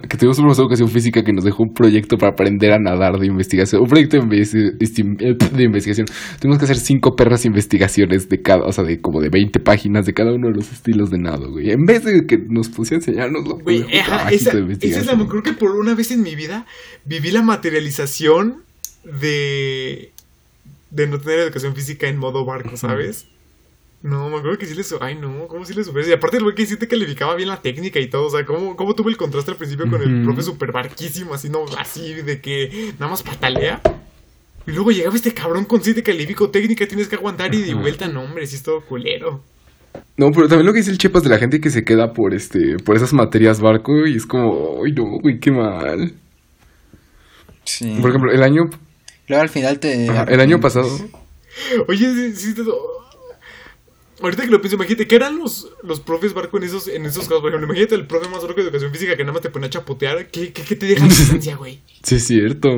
Que 0.10 0.18
tuvimos 0.18 0.38
un 0.40 0.44
profesor 0.44 0.64
de 0.64 0.68
educación 0.76 0.90
física 0.90 1.24
que 1.24 1.32
nos 1.32 1.46
dejó 1.46 1.64
un 1.64 1.74
proyecto 1.74 2.18
para 2.18 2.34
aprender 2.34 2.74
a 2.74 2.78
nadar 2.78 3.18
de 3.20 3.26
investigación. 3.28 3.82
Un 3.84 3.88
proyecto 3.88 4.18
de, 4.18 4.42
eh, 4.42 5.36
de 5.56 5.64
investigación. 5.64 6.08
Tuvimos 6.42 6.58
que 6.60 6.66
hacer 6.66 6.76
cinco 6.76 7.16
perras 7.16 7.46
investigaciones 7.46 8.28
de 8.28 8.42
cada, 8.42 8.66
o 8.66 8.72
sea, 8.74 8.84
de 8.84 9.00
como 9.00 9.22
de 9.22 9.30
20 9.30 9.62
páginas 9.62 10.06
de 10.06 10.12
cada 10.12 10.34
uno 10.34 10.50
de 10.50 10.56
los 10.56 10.70
estilos 10.74 11.10
de 11.10 11.20
nado, 11.20 11.52
güey. 11.52 11.72
En 11.72 11.86
vez 11.86 12.04
de 12.04 12.26
que 12.28 12.38
nos 12.50 12.68
pusiera 12.68 12.98
a 12.98 13.06
enseñarnos 13.06 13.48
lo 13.48 13.60
Güey, 13.60 13.86
esa, 13.90 14.26
de 14.26 14.36
esa 14.36 14.50
es 14.50 14.54
la, 14.56 14.60
investigación. 14.60 15.26
creo 15.30 15.42
que 15.44 15.54
por 15.54 15.72
una 15.72 15.96
vez 15.96 16.12
en 16.12 16.22
mi 16.22 16.36
vida 16.36 16.66
viví 17.06 17.32
la 17.32 17.42
materialización 17.44 18.64
de 19.22 20.12
de 20.92 21.08
no 21.08 21.20
tener 21.20 21.40
educación 21.40 21.76
física 21.76 22.08
en 22.08 22.18
modo 22.18 22.46
barco, 22.46 22.78
¿sabes? 22.78 23.28
No, 24.04 24.30
me 24.30 24.38
acuerdo 24.38 24.58
que 24.60 24.66
sí 24.68 24.76
le 24.76 24.84
su- 24.84 24.98
Ay, 25.02 25.16
no, 25.16 25.48
¿cómo 25.48 25.66
sí 25.66 25.74
le 25.74 25.84
superé? 25.84 26.08
Y 26.08 26.12
aparte 26.14 26.38
el 26.38 26.44
güey 26.44 26.56
que 26.56 26.66
sí 26.66 26.78
te 26.78 26.88
calificaba 26.88 27.34
bien 27.36 27.50
la 27.50 27.62
técnica 27.62 28.00
y 28.00 28.08
todo. 28.08 28.28
O 28.28 28.30
sea, 28.30 28.46
¿cómo, 28.46 28.76
cómo 28.76 28.94
tuve 28.96 29.10
el 29.12 29.18
contraste 29.18 29.52
al 29.52 29.58
principio 29.58 29.90
con 29.90 30.02
el 30.02 30.24
profe 30.24 30.44
super 30.44 30.72
barquísimo? 30.72 31.34
Así, 31.34 31.50
no, 31.50 31.66
así 31.78 32.14
de 32.14 32.40
que 32.40 32.94
nada 33.00 33.12
más 33.12 33.24
patalea. 33.24 33.82
Y 34.68 34.72
luego 34.72 34.92
llegaba 34.92 35.16
este 35.16 35.34
cabrón 35.34 35.66
con 35.66 35.82
sí 35.84 35.94
te 35.94 36.04
califico 36.04 36.50
técnica, 36.50 36.88
tienes 36.88 37.08
que 37.08 37.16
aguantar 37.16 37.54
y 37.56 37.62
de 37.64 37.74
vuelta, 37.74 38.08
no, 38.08 38.22
hombre, 38.24 38.46
sí 38.46 38.58
es 38.58 38.64
todo 38.64 38.82
culero. 38.82 39.44
No, 40.16 40.32
pero 40.32 40.48
también 40.48 40.68
lo 40.68 40.74
que 40.74 40.80
dice 40.80 40.92
el 40.92 40.98
Chepas 41.00 41.24
de 41.24 41.30
la 41.30 41.40
gente 41.40 41.60
que 41.60 41.70
se 41.72 41.84
queda 41.84 42.14
por 42.14 42.34
este, 42.36 42.78
por 42.78 42.96
esas 42.96 43.14
materias 43.14 43.60
barco 43.62 44.06
y 44.06 44.16
es 44.18 44.26
como, 44.26 44.84
ay 44.86 44.92
no, 44.92 45.06
güey, 45.22 45.40
qué 45.40 45.52
mal. 45.52 46.14
Sí. 47.64 47.98
Por 48.02 48.10
ejemplo, 48.12 48.32
el 48.32 48.44
año, 48.44 48.70
Luego 49.28 49.42
al 49.44 49.50
final 49.50 49.80
te. 49.80 50.10
ajá, 50.10 50.24
el 50.30 50.40
año 50.40 50.60
pasado, 50.60 50.88
Oye, 51.88 52.14
sí, 52.14 52.36
sí 52.36 52.54
te- 52.54 52.62
Ahorita 54.20 54.44
que 54.44 54.50
lo 54.50 54.60
pienso, 54.62 54.78
imagínate, 54.78 55.08
¿qué 55.08 55.16
eran 55.16 55.38
los, 55.38 55.70
los 55.84 56.00
profes 56.00 56.34
barco 56.34 56.58
en 56.58 56.64
esos, 56.64 56.88
en 56.88 57.06
esos 57.06 57.26
casos? 57.28 57.40
Por 57.42 57.50
ejemplo, 57.50 57.68
imagínate 57.68 57.94
el 57.94 58.08
profe 58.08 58.28
más 58.30 58.42
loco 58.42 58.56
de 58.56 58.64
educación 58.64 58.92
física 58.92 59.16
que 59.16 59.24
nada 59.24 59.34
más 59.34 59.42
te 59.44 59.52
pone 59.52 59.68
a 59.68 59.70
chapotear. 59.70 60.28
¿Qué, 60.28 60.52
qué, 60.52 60.64
qué 60.64 60.76
te 60.76 60.88
deja 60.88 61.02
la 61.02 61.08
licencia, 61.10 61.56
güey? 61.56 61.82
sí 62.04 62.16
es 62.16 62.26
cierto. 62.26 62.70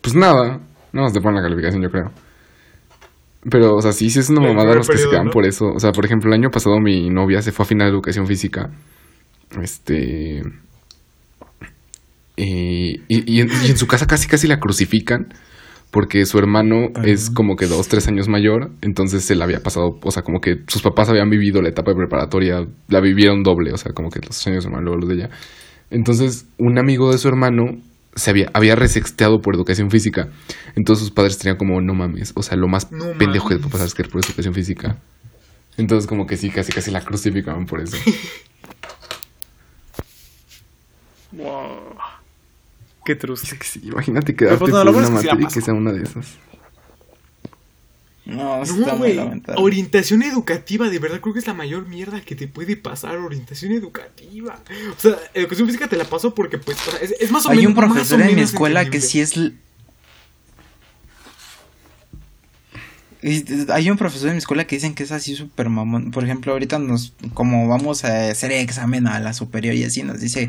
Pues 0.00 0.14
nada, 0.16 0.60
nada 0.92 1.06
más 1.06 1.12
te 1.12 1.20
ponen 1.20 1.36
la 1.36 1.42
calificación, 1.42 1.82
yo 1.82 1.90
creo. 1.90 2.10
Pero, 3.48 3.76
o 3.76 3.80
sea, 3.82 3.92
sí, 3.92 4.10
sí 4.10 4.18
es 4.18 4.28
una 4.28 4.40
mamada 4.40 4.70
primer 4.72 4.76
los 4.78 4.88
que 4.88 4.98
se 4.98 5.08
quedan 5.08 5.26
¿no? 5.26 5.30
por 5.30 5.46
eso. 5.46 5.66
O 5.66 5.78
sea, 5.78 5.92
por 5.92 6.04
ejemplo, 6.04 6.28
el 6.30 6.34
año 6.40 6.50
pasado 6.50 6.80
mi 6.80 7.08
novia 7.10 7.42
se 7.42 7.52
fue 7.52 7.64
a 7.64 7.68
final 7.68 7.86
de 7.88 7.92
educación 7.92 8.26
física. 8.26 8.70
Este. 9.62 10.42
Y, 12.36 13.02
y, 13.08 13.34
y 13.36 13.40
en, 13.40 13.50
y 13.66 13.70
en 13.70 13.76
su 13.76 13.86
casa 13.86 14.06
casi 14.06 14.26
casi 14.26 14.48
la 14.48 14.58
crucifican. 14.58 15.32
Porque 15.90 16.24
su 16.24 16.38
hermano 16.38 16.88
es 17.04 17.30
como 17.30 17.56
que 17.56 17.66
dos, 17.66 17.88
tres 17.88 18.06
años 18.08 18.28
mayor. 18.28 18.70
Entonces 18.80 19.24
se 19.24 19.34
le 19.34 19.42
había 19.42 19.60
pasado. 19.60 19.98
O 20.02 20.10
sea, 20.10 20.22
como 20.22 20.40
que 20.40 20.56
sus 20.68 20.82
papás 20.82 21.08
habían 21.08 21.30
vivido 21.30 21.62
la 21.62 21.68
etapa 21.68 21.90
de 21.90 21.96
preparatoria. 21.96 22.64
La 22.88 23.00
vivieron 23.00 23.42
doble. 23.42 23.72
O 23.72 23.76
sea, 23.76 23.92
como 23.92 24.08
que 24.10 24.20
los 24.20 24.46
años 24.46 24.58
de 24.58 24.60
su 24.62 24.68
hermano, 24.68 24.84
luego 24.84 25.00
los 25.00 25.08
de 25.08 25.14
ella. 25.16 25.30
Entonces, 25.90 26.46
un 26.58 26.78
amigo 26.78 27.10
de 27.10 27.18
su 27.18 27.26
hermano 27.26 27.64
se 28.14 28.30
había, 28.30 28.50
había 28.54 28.76
resexteado 28.76 29.40
por 29.40 29.54
educación 29.54 29.90
física. 29.90 30.28
Entonces 30.76 31.04
sus 31.04 31.14
padres 31.14 31.38
tenían 31.38 31.56
como, 31.56 31.80
no 31.80 31.94
mames, 31.94 32.32
o 32.36 32.42
sea, 32.42 32.56
lo 32.56 32.68
más 32.68 32.90
No 32.92 33.06
pendejo 33.18 33.48
que 33.48 33.54
mames. 33.54 33.62
puede 33.62 33.72
pasar 33.72 33.86
es 33.86 33.94
que 33.94 34.04
por 34.04 34.24
educación 34.24 34.54
física. 34.54 34.98
Entonces 35.76 36.08
como 36.08 36.26
que 36.26 36.36
sí, 36.36 36.50
casi 36.50 36.72
casi 36.72 36.90
la 36.90 37.00
crucificaban 37.00 37.66
por 37.66 37.80
eso. 37.80 37.96
Wow. 41.32 41.89
Qué 43.04 43.14
triste. 43.16 43.48
Es 43.52 43.54
que 43.54 43.64
sí, 43.66 43.80
imagínate 43.84 44.34
quedarte 44.36 44.58
pues, 44.58 44.72
no, 44.72 44.84
bueno 44.92 45.08
una 45.08 45.10
materia 45.22 45.48
que 45.48 45.60
sea 45.60 45.74
una 45.74 45.92
de 45.92 46.02
esas. 46.02 46.26
No, 48.26 48.62
está 48.62 48.76
No, 48.76 48.96
muy 48.96 49.14
lamentable. 49.14 49.60
Orientación 49.60 50.22
educativa, 50.22 50.88
de 50.88 50.98
verdad 50.98 51.20
creo 51.20 51.32
que 51.32 51.40
es 51.40 51.46
la 51.46 51.54
mayor 51.54 51.88
mierda 51.88 52.20
que 52.20 52.36
te 52.36 52.46
puede 52.46 52.76
pasar. 52.76 53.16
Orientación 53.16 53.72
educativa. 53.72 54.60
O 54.96 55.00
sea, 55.00 55.16
educación 55.34 55.66
física 55.66 55.88
te 55.88 55.96
la 55.96 56.04
paso 56.04 56.34
porque, 56.34 56.58
pues, 56.58 56.76
o 56.86 56.90
sea, 56.92 57.00
es, 57.00 57.12
es 57.18 57.30
más 57.32 57.46
o 57.46 57.50
Hay 57.50 57.56
menos. 57.58 57.70
un 57.70 57.76
profesor 57.76 58.20
en 58.20 58.36
mi 58.36 58.42
escuela 58.42 58.88
que 58.88 59.00
sí 59.00 59.20
es. 59.20 59.34
Y- 63.22 63.44
Hay 63.70 63.90
un 63.90 63.98
profesor 63.98 64.28
en 64.28 64.34
mi 64.34 64.38
escuela 64.38 64.66
que 64.66 64.76
dicen 64.76 64.94
que 64.94 65.02
es 65.02 65.12
así 65.12 65.34
súper 65.34 65.68
mamón. 65.68 66.10
Por 66.10 66.24
ejemplo, 66.24 66.52
ahorita 66.52 66.78
nos, 66.78 67.12
como 67.34 67.68
vamos 67.68 68.04
a 68.04 68.30
hacer 68.30 68.52
examen 68.52 69.06
a 69.06 69.20
la 69.20 69.32
superior 69.34 69.74
y 69.74 69.84
así, 69.84 70.02
nos 70.02 70.20
dice, 70.20 70.48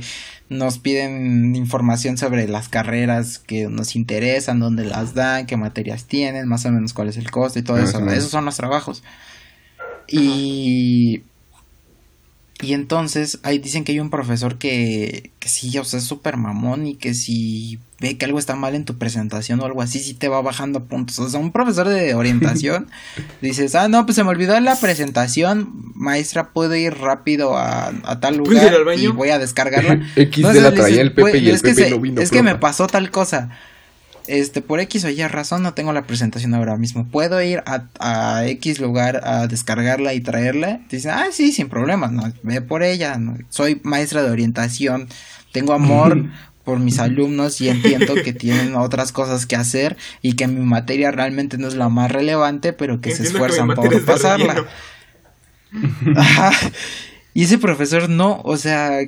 nos 0.49 0.79
piden 0.79 1.55
información 1.55 2.17
sobre 2.17 2.47
las 2.47 2.69
carreras 2.69 3.39
que 3.39 3.67
nos 3.67 3.95
interesan, 3.95 4.59
dónde 4.59 4.85
las 4.85 5.13
dan, 5.13 5.45
qué 5.47 5.57
materias 5.57 6.05
tienen, 6.05 6.47
más 6.47 6.65
o 6.65 6.71
menos 6.71 6.93
cuál 6.93 7.09
es 7.09 7.17
el 7.17 7.29
costo 7.29 7.59
y 7.59 7.63
todo 7.63 7.77
eso. 7.77 7.99
Esos 8.09 8.31
son 8.31 8.45
los 8.45 8.55
trabajos. 8.55 9.03
Y. 10.07 11.23
Y 12.61 12.73
entonces 12.73 13.39
ahí 13.43 13.57
dicen 13.59 13.83
que 13.83 13.91
hay 13.91 13.99
un 13.99 14.09
profesor 14.09 14.57
que, 14.57 15.31
que 15.39 15.49
sí, 15.49 15.75
o 15.77 15.83
sea, 15.83 15.99
es 15.99 16.05
súper 16.05 16.37
mamón 16.37 16.85
y 16.87 16.95
que 16.95 17.13
si 17.13 17.79
ve 17.99 18.17
que 18.17 18.25
algo 18.25 18.39
está 18.39 18.55
mal 18.55 18.73
en 18.75 18.85
tu 18.85 18.97
presentación 18.97 19.59
o 19.59 19.65
algo 19.65 19.81
así, 19.81 19.99
sí 19.99 20.13
te 20.13 20.27
va 20.27 20.41
bajando 20.41 20.85
puntos. 20.85 21.19
O 21.19 21.29
sea, 21.29 21.39
un 21.39 21.51
profesor 21.51 21.87
de 21.87 22.13
orientación, 22.15 22.87
dices, 23.41 23.73
ah, 23.75 23.87
no, 23.87 24.05
pues 24.05 24.15
se 24.15 24.23
me 24.23 24.29
olvidó 24.29 24.59
la 24.59 24.75
presentación, 24.75 25.69
maestra, 25.95 26.49
puedo 26.49 26.75
ir 26.75 26.95
rápido 26.97 27.57
a, 27.57 27.87
a 28.03 28.19
tal 28.19 28.37
¿Puedo 28.37 28.53
ir 28.65 28.71
lugar 28.79 28.97
y 28.99 29.07
voy 29.07 29.29
a 29.29 29.39
descargarla. 29.39 30.01
X 30.15 30.53
de 30.53 30.61
la 30.61 30.71
traía 30.71 30.87
dices, 30.87 30.99
el 31.01 31.13
Pepe 31.13 31.29
"Güey, 31.31 31.43
y 31.45 31.49
el 31.49 31.55
es 31.55 31.61
que 31.61 31.69
Pepe 31.69 31.83
se- 31.85 31.89
no 31.91 31.99
vino. 31.99 32.21
Es 32.21 32.31
que 32.31 32.41
me 32.43 32.51
profe". 32.51 32.61
pasó 32.61 32.87
tal 32.87 33.11
cosa. 33.11 33.49
Este, 34.31 34.61
por 34.61 34.79
X 34.79 35.03
o 35.03 35.09
Y 35.09 35.27
razón 35.27 35.61
no 35.61 35.73
tengo 35.73 35.91
la 35.91 36.03
presentación 36.03 36.53
ahora 36.53 36.77
mismo. 36.77 37.05
¿Puedo 37.05 37.41
ir 37.41 37.63
a, 37.65 37.83
a 37.99 38.47
X 38.47 38.79
lugar 38.79 39.19
a 39.25 39.47
descargarla 39.47 40.13
y 40.13 40.21
traerla? 40.21 40.79
Dicen, 40.89 41.11
ah, 41.11 41.25
sí, 41.33 41.51
sin 41.51 41.67
problemas, 41.67 42.13
no, 42.13 42.31
ve 42.41 42.61
por 42.61 42.81
ella. 42.81 43.17
no. 43.17 43.37
Soy 43.49 43.81
maestra 43.83 44.23
de 44.23 44.31
orientación, 44.31 45.09
tengo 45.51 45.73
amor 45.73 46.27
por 46.63 46.79
mis 46.79 46.99
alumnos 46.99 47.59
y 47.59 47.67
entiendo 47.67 48.13
que 48.13 48.31
tienen 48.31 48.75
otras 48.75 49.11
cosas 49.11 49.45
que 49.45 49.57
hacer 49.57 49.97
y 50.21 50.37
que 50.37 50.47
mi 50.47 50.61
materia 50.61 51.11
realmente 51.11 51.57
no 51.57 51.67
es 51.67 51.75
la 51.75 51.89
más 51.89 52.09
relevante, 52.09 52.71
pero 52.71 53.01
que 53.01 53.11
se 53.11 53.23
Entiendo 53.23 53.45
esfuerzan 53.45 53.75
por 53.75 54.05
pasarla. 54.05 54.65
Ajá. 56.15 56.51
Y 57.33 57.43
ese 57.43 57.57
profesor 57.57 58.09
no, 58.09 58.41
o 58.45 58.55
sea, 58.55 58.99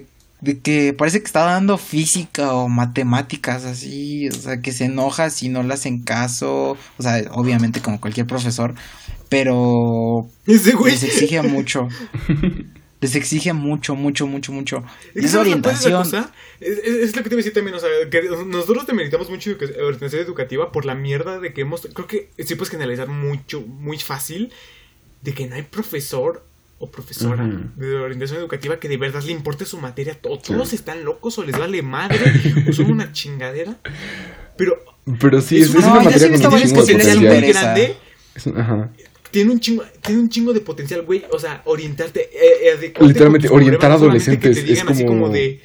de 0.44 0.60
que 0.60 0.91
parece 0.94 1.20
que 1.20 1.26
está 1.26 1.41
dando 1.45 1.78
física 1.78 2.53
o 2.53 2.68
matemáticas 2.68 3.64
así, 3.64 4.28
o 4.28 4.34
sea, 4.34 4.61
que 4.61 4.74
se 4.74 4.86
enoja 4.86 5.30
si 5.30 5.48
no 5.48 5.64
le 5.64 5.74
hacen 5.74 6.03
caso, 6.03 6.78
o 6.98 7.02
sea, 7.02 7.24
obviamente 7.32 7.82
como 7.82 8.02
cualquier 8.02 8.28
profesor, 8.28 8.76
pero 9.30 10.30
Ese 10.45 10.74
güey. 10.74 10.91
les 10.94 11.03
exige 11.03 11.41
mucho. 11.41 11.88
Les 13.02 13.15
exige 13.15 13.52
mucho, 13.52 13.95
mucho, 13.95 14.28
mucho, 14.28 14.53
mucho. 14.53 14.78
Es 15.07 15.14
que 15.14 15.20
Es 15.26 15.32
¿sabes 15.32 15.53
cuál 15.61 15.74
es 15.76 15.84
la 15.84 15.99
orientación. 15.99 16.26
Es, 16.61 16.78
es- 16.78 16.86
es 17.10 17.15
lo 17.18 17.22
que 17.24 17.28
te 17.30 17.36
iba 17.36 17.40
a 17.41 17.44
decir 17.44 17.53
también, 17.53 17.76
o 17.76 17.80
sea, 17.82 17.90
que 18.10 18.22
nosotros 18.48 18.88
demeritamos 18.88 19.30
mucho 19.30 19.52
orientación 19.86 20.22
educativa 20.22 20.72
por 20.72 20.86
la 20.86 20.95
mierda 20.95 21.38
de 21.41 21.52
que 21.53 21.61
hemos, 21.61 21.82
creo 21.94 22.07
que 22.07 22.30
sí 22.40 22.56
puedes 22.56 22.70
generalizar 22.70 23.10
mucho, 23.10 23.60
muy 23.60 23.98
fácil, 23.99 24.53
de 25.22 25.34
que 25.34 25.48
no 25.48 25.56
hay 25.56 25.64
profesor 25.64 26.45
o 26.80 26.91
profesora 26.91 27.48
de 27.76 27.95
orientación 27.95 28.40
educativa 28.40 28.78
que 28.80 28.90
de 28.90 28.98
verdad 28.98 29.22
le 29.24 29.32
importe 29.32 29.66
su 29.66 29.78
materia. 29.80 30.18
O 30.24 30.36
Sí. 30.36 30.41
todos 30.54 30.74
están 30.74 31.04
locos 31.06 31.38
o 31.38 31.44
les 31.44 31.58
vale 31.58 31.82
madre 31.82 32.20
o 32.70 32.74
son 32.74 32.91
una 32.91 33.12
chingadera. 33.14 33.78
Pero 34.58 34.78
Pero 35.20 35.41
sí, 35.41 35.58
es, 35.62 35.70
es 35.70 35.76
una- 35.76 35.88
No, 35.88 35.95
materia 36.02 36.28
con 36.28 36.54
un 36.54 36.62
chingo 36.62 36.86
de 36.86 37.16
muy 37.16 37.41
grande. 37.52 37.95
Es 38.36 38.48
ajá. 38.48 38.90
Tiene 39.32 39.52
un 39.52 39.60
chingo, 39.60 39.84
tiene 40.02 40.22
un 40.22 40.30
chingo 40.30 40.54
de 40.54 40.60
potencial, 40.62 41.02
güey. 41.04 41.24
O 41.32 41.40
sea, 41.40 41.62
orientarte, 41.66 42.22
eh, 42.32 42.78
eh, 42.82 42.94
Literalmente, 43.02 43.50
orientar 43.50 43.80
solamente 43.82 44.06
adolescentes, 44.06 44.56
Que 44.58 44.62
te 44.62 44.68
digan 44.68 44.88
es 44.88 44.91
así 44.94 45.06
como- 45.06 45.22
como 45.24 45.34
de. 45.34 45.60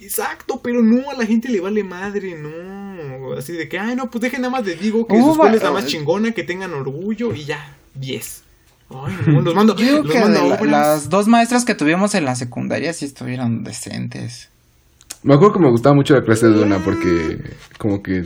Exacto, 0.00 0.60
pero 0.62 0.82
no, 0.82 1.10
a 1.10 1.14
la 1.14 1.26
gente 1.26 1.48
le 1.48 1.60
vale 1.60 1.84
madre, 1.84 2.34
no. 2.34 3.34
Así 3.34 3.52
de 3.52 3.68
que, 3.68 3.78
ay, 3.78 3.94
no, 3.94 4.10
pues 4.10 4.22
dejen 4.22 4.40
nada 4.40 4.50
más, 4.52 4.64
les 4.66 4.80
digo 4.80 5.06
que 5.06 5.14
Hubo 5.14 5.26
su 5.26 5.30
escuela 5.32 5.56
es 5.56 5.62
la 5.62 5.70
más 5.72 5.86
chingona, 5.86 6.32
que 6.32 6.42
tengan 6.42 6.72
orgullo 6.72 7.34
y 7.34 7.44
ya, 7.44 7.76
10. 7.94 8.42
Ay, 8.90 9.16
no, 9.26 9.40
los 9.42 9.54
mando, 9.54 9.76
Yo 9.76 9.84
digo 9.84 9.98
los 10.02 10.12
que 10.12 10.18
mando 10.20 10.48
la- 10.48 10.64
las 10.64 11.08
dos 11.08 11.28
maestras 11.28 11.64
que 11.64 11.74
tuvimos 11.74 12.14
en 12.14 12.24
la 12.24 12.34
secundaria 12.34 12.92
sí 12.92 13.04
estuvieron 13.04 13.62
decentes. 13.64 14.48
Me 15.22 15.34
acuerdo 15.34 15.54
que 15.54 15.60
me 15.60 15.70
gustaba 15.70 15.94
mucho 15.94 16.14
la 16.14 16.24
clase 16.24 16.46
de 16.46 16.54
Dona 16.54 16.78
porque 16.84 17.54
como 17.78 18.02
que 18.02 18.24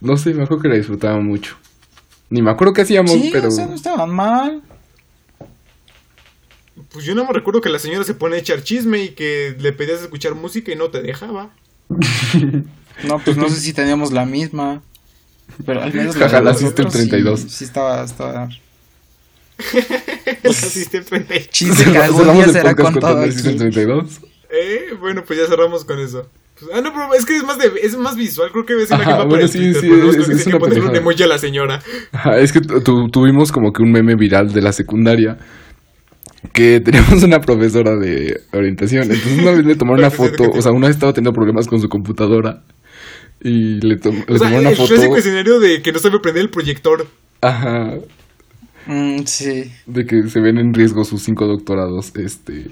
no 0.00 0.16
sé, 0.16 0.34
me 0.34 0.42
acuerdo 0.44 0.62
que 0.62 0.68
la 0.68 0.76
disfrutaba 0.76 1.18
mucho. 1.20 1.56
Ni 2.30 2.42
me 2.42 2.50
acuerdo 2.50 2.72
qué 2.72 2.82
hacíamos, 2.82 3.12
Sí, 3.12 3.30
pero 3.32 3.48
o 3.48 3.50
sea, 3.50 3.66
no 3.66 3.74
estaban 3.74 4.10
mal. 4.10 4.62
Pues 6.92 7.04
yo 7.04 7.14
no 7.14 7.24
me 7.24 7.32
recuerdo 7.32 7.60
que 7.60 7.68
la 7.68 7.78
señora 7.78 8.04
se 8.04 8.14
pone 8.14 8.36
a 8.36 8.38
echar 8.38 8.62
chisme 8.62 8.98
y 9.04 9.08
que 9.10 9.54
le 9.58 9.72
pedías 9.72 10.00
escuchar 10.02 10.34
música 10.34 10.72
y 10.72 10.76
no 10.76 10.90
te 10.90 11.02
dejaba. 11.02 11.50
No, 13.08 13.18
pues 13.18 13.36
no 13.36 13.48
sé 13.48 13.56
si 13.56 13.72
teníamos 13.72 14.12
la 14.12 14.24
misma. 14.24 14.80
Pero 15.66 15.82
al 15.82 15.92
menos 15.92 16.14
Jaja, 16.14 16.40
la 16.40 16.52
de 16.52 16.58
System 16.58 16.84
nosotros 16.84 16.92
sí- 16.92 17.08
32. 17.10 17.40
Sí, 17.48 17.64
estaba, 17.64 18.04
estaba. 18.04 18.48
System 20.52 21.04
32. 21.04 21.50
Chiste 21.50 21.90
que 21.92 21.98
algún 21.98 22.18
Cerramos 22.20 22.34
día 22.36 22.44
el 22.46 22.52
será 22.52 22.74
contado 22.74 23.20
aquí. 23.22 23.42
32. 23.42 24.20
Eh, 24.50 24.94
bueno, 25.00 25.22
pues 25.26 25.38
ya 25.38 25.46
cerramos 25.46 25.84
con 25.84 25.98
eso. 25.98 26.28
Pues, 26.58 26.70
ah, 26.74 26.80
no, 26.80 26.92
pero 26.92 27.12
es 27.14 27.24
que 27.24 27.36
es 27.36 27.42
más, 27.42 27.58
de, 27.58 27.72
es 27.82 27.96
más 27.96 28.16
visual. 28.16 28.50
Creo 28.52 28.64
que 28.64 28.74
ves 28.74 28.88
una 28.90 28.98
Ajá, 29.00 29.04
que 29.12 29.18
va 29.18 29.24
bueno, 29.24 29.48
sí, 29.48 29.58
Twitter, 29.58 29.80
sí, 29.80 29.88
pero 29.90 30.10
es- 30.10 30.14
creo 30.16 30.26
que 30.26 30.32
es 30.32 30.38
tiene 30.38 30.42
que 30.44 30.48
una 30.50 30.58
ponerle 30.58 30.88
un 30.90 30.96
emoji 30.96 31.22
a 31.22 31.26
la 31.26 31.38
señora. 31.38 31.82
Ajá, 32.12 32.38
es 32.38 32.52
que 32.52 32.60
tu- 32.60 32.80
tu- 32.80 33.08
tuvimos 33.08 33.50
como 33.50 33.72
que 33.72 33.82
un 33.82 33.90
meme 33.90 34.14
viral 34.14 34.52
de 34.52 34.62
la 34.62 34.72
secundaria 34.72 35.38
que 36.52 36.80
teníamos 36.84 37.22
una 37.24 37.40
profesora 37.40 37.96
de 37.96 38.40
orientación. 38.52 39.04
Entonces 39.04 39.38
una 39.38 39.50
vez 39.52 39.64
le 39.64 39.74
tomaron 39.76 40.00
una 40.00 40.10
foto, 40.12 40.44
o 40.50 40.62
sea, 40.62 40.70
una 40.72 40.86
vez 40.86 40.96
estaba 40.96 41.12
teniendo 41.12 41.32
problemas 41.34 41.66
con 41.66 41.80
su 41.80 41.88
computadora 41.88 42.62
y 43.40 43.80
le, 43.80 43.96
tom- 43.96 44.14
le 44.28 44.34
O 44.34 44.38
sea, 44.38 44.48
tomaron 44.48 44.60
una 44.60 44.70
el 44.70 44.76
foto. 44.76 44.88
clásico 44.94 45.16
escenario 45.16 45.58
de 45.58 45.82
que 45.82 45.90
no 45.92 45.98
sabe 45.98 46.20
prender 46.20 46.42
el 46.42 46.50
proyector. 46.50 47.06
Ajá, 47.40 47.94
Mm, 48.86 49.20
sí. 49.26 49.72
de 49.86 50.06
que 50.06 50.28
se 50.28 50.40
ven 50.40 50.58
en 50.58 50.74
riesgo 50.74 51.04
sus 51.04 51.22
cinco 51.22 51.46
doctorados, 51.46 52.12
este. 52.16 52.70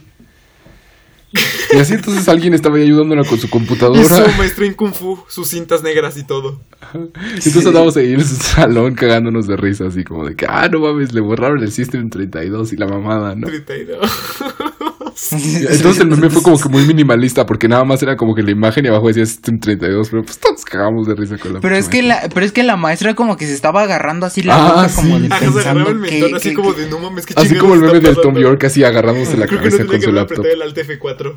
Y 1.72 1.78
así 1.78 1.94
entonces 1.94 2.28
alguien 2.28 2.52
estaba 2.52 2.76
ahí 2.76 2.82
ayudándola 2.82 3.24
con 3.24 3.38
su 3.38 3.46
Y 3.46 3.50
computadora. 3.50 4.02
su 4.04 4.36
maestro 4.36 4.66
en 4.66 4.74
Kung 4.74 4.92
Fu, 4.92 5.18
sus 5.28 5.48
cintas 5.48 5.82
negras 5.82 6.18
y 6.18 6.24
todo. 6.24 6.60
Y 6.92 6.98
entonces 6.98 7.64
andábamos 7.66 7.96
ahí 7.96 8.12
en 8.12 8.22
su 8.22 8.34
salón 8.36 8.94
cagándonos 8.94 9.46
de 9.46 9.56
risa, 9.56 9.86
así 9.86 10.04
como 10.04 10.26
de 10.26 10.36
que, 10.36 10.44
ah, 10.46 10.68
no 10.68 10.80
mames, 10.80 11.14
le 11.14 11.22
borraron 11.22 11.62
el 11.62 11.72
System 11.72 12.10
32 12.10 12.74
y 12.74 12.76
la 12.76 12.86
mamada, 12.86 13.34
¿no? 13.34 13.46
32. 13.46 13.98
Entonces 15.32 15.98
el 16.00 16.08
meme 16.08 16.30
fue 16.30 16.42
como 16.42 16.58
que 16.58 16.68
muy 16.68 16.84
minimalista, 16.86 17.44
porque 17.46 17.68
nada 17.68 17.84
más 17.84 18.02
era 18.02 18.16
como 18.16 18.34
que 18.34 18.42
la 18.42 18.50
imagen 18.50 18.84
y 18.84 18.88
abajo 18.88 19.08
decía 19.08 19.26
System 19.26 19.58
32, 19.60 20.08
pero 20.10 20.22
pues 20.24 20.38
todos 20.38 20.64
cagamos 20.64 21.06
de 21.06 21.14
risa 21.14 21.38
con 21.38 21.54
la 21.54 21.60
Pero 21.60 21.76
es 21.76 21.88
que 21.88 22.02
la, 22.02 22.28
pero 22.32 22.44
es 22.46 22.52
que 22.52 22.62
la 22.62 22.76
maestra 22.76 23.14
como 23.14 23.36
que 23.36 23.46
se 23.46 23.54
estaba 23.54 23.82
agarrando 23.82 24.26
así 24.26 24.42
la 24.42 24.54
Ah, 24.56 24.72
boca 24.82 24.94
como 24.94 25.18
de 25.20 25.26
Ajá, 25.26 25.38
pensando 25.40 25.88
el 25.90 25.98
mentón 25.98 26.30
que, 26.30 26.36
así 26.36 26.48
que- 26.50 26.54
como 26.54 26.72
de 26.72 26.88
no 26.88 26.98
mames, 26.98 27.26
qué 27.26 27.34
Así 27.36 27.54
como 27.56 27.74
el 27.74 27.80
meme 27.80 28.00
del 28.00 28.14
Tom 28.14 28.16
pasando?" 28.34 28.40
York, 28.40 28.64
así 28.64 28.84
agarrándose 28.84 29.36
la 29.36 29.46
Creo 29.46 29.60
que 29.60 29.66
no 29.66 29.70
cabeza 29.70 29.86
con 29.86 29.96
que 30.00 30.04
su 30.04 30.12
laptop. 30.12 30.44
el 30.46 30.62
Alt 30.62 30.76
F4. 30.78 31.36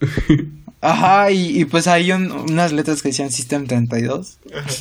Ajá, 0.80 1.30
y, 1.30 1.60
y 1.60 1.64
pues 1.64 1.86
hay 1.86 2.10
un- 2.12 2.30
unas 2.32 2.72
letras 2.72 3.02
que 3.02 3.08
decían 3.10 3.30
System 3.30 3.66
32. 3.66 4.38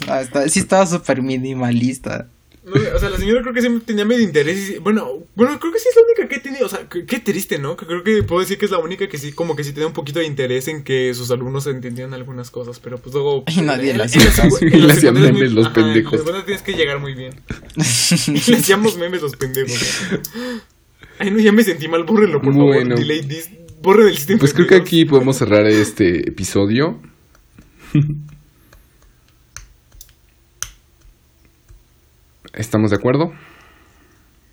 Ah, 0.08 0.22
está- 0.22 0.48
sí 0.50 0.60
estaba 0.60 0.86
súper 0.88 1.22
minimalista. 1.22 2.28
No, 2.74 2.96
o 2.96 3.00
sea, 3.00 3.10
la 3.10 3.18
señora 3.18 3.42
creo 3.42 3.54
que 3.54 3.62
siempre 3.62 3.84
tenía 3.86 4.06
medio 4.06 4.24
interés. 4.24 4.70
y- 4.72 4.78
bueno, 4.80 5.20
bueno, 5.36 5.60
creo 5.60 5.74
que 5.74 5.80
sí 5.80 5.86
es 5.90 5.96
la 5.96 6.02
única 6.04 6.28
que 6.34 6.40
tiene. 6.40 6.64
O 6.64 6.70
sea, 6.70 6.88
qué 6.90 7.20
triste, 7.20 7.60
¿no? 7.60 7.76
Que 7.76 7.86
creo 7.86 8.04
que 8.04 8.24
puedo 8.24 8.42
decir 8.42 8.58
que 8.58 8.66
es 8.66 8.72
la 8.72 8.78
única 8.80 9.08
que 9.10 9.18
sí, 9.18 9.32
como 9.34 9.56
que 9.56 9.64
sí 9.64 9.74
tenía 9.74 9.88
un 9.88 9.94
poquito 9.94 10.20
de 10.20 10.26
interés 10.26 10.68
en 10.68 10.84
que 10.84 11.14
sus 11.14 11.30
alumnos 11.32 11.68
entendieran 11.68 12.14
algunas 12.14 12.50
cosas. 12.52 12.80
Pero 12.80 12.98
pues 12.98 13.14
luego. 13.14 13.44
Y 13.56 13.62
nadie 13.62 13.92
en 13.92 14.02
hacía 14.02 15.12
memes 15.12 15.52
los 15.52 15.70
pendejos. 15.70 16.22
En 16.26 16.34
la 16.34 16.46
tienes 16.46 16.62
que 16.64 16.74
llegar 16.74 17.00
muy 17.00 17.14
bien. 17.14 17.34
Y 18.28 18.32
le 18.52 18.58
hacíamos 18.58 18.98
memes 18.98 19.22
los 19.22 19.36
pendejos. 19.36 19.80
Ay, 21.20 21.32
no, 21.32 21.40
ya 21.40 21.52
me 21.52 21.64
sentí 21.64 21.88
mal. 21.88 22.04
Bórrenlo, 22.04 22.42
por 22.42 22.54
Bueno. 22.54 22.96
favor. 22.96 23.00
Delay 23.00 23.22
this. 23.28 23.50
Borre 23.82 24.06
del 24.06 24.16
sistema. 24.16 24.40
Pues 24.40 24.54
creo 24.54 24.68
que 24.68 24.76
aquí 24.76 25.06
podemos 25.06 25.38
cerrar 25.38 25.66
este 25.68 26.30
episodio. 26.30 27.00
¿Estamos 32.54 32.92
de 32.92 32.98
acuerdo? 32.98 33.32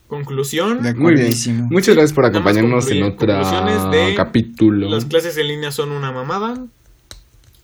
Conclusión. 0.06 0.82
De 0.82 0.94
Muy 0.94 1.12
bien. 1.12 1.24
Buenísimo. 1.24 1.68
Muchas 1.70 1.94
gracias 1.94 2.14
por 2.14 2.24
acompañarnos 2.24 2.90
en 2.90 3.02
otro 3.02 3.26
conclusiones 3.26 3.90
de 3.90 4.14
capítulo. 4.14 4.88
Las 4.88 5.04
clases 5.04 5.36
en 5.36 5.48
línea 5.48 5.70
son 5.70 5.92
una 5.92 6.12
mamada. 6.12 6.66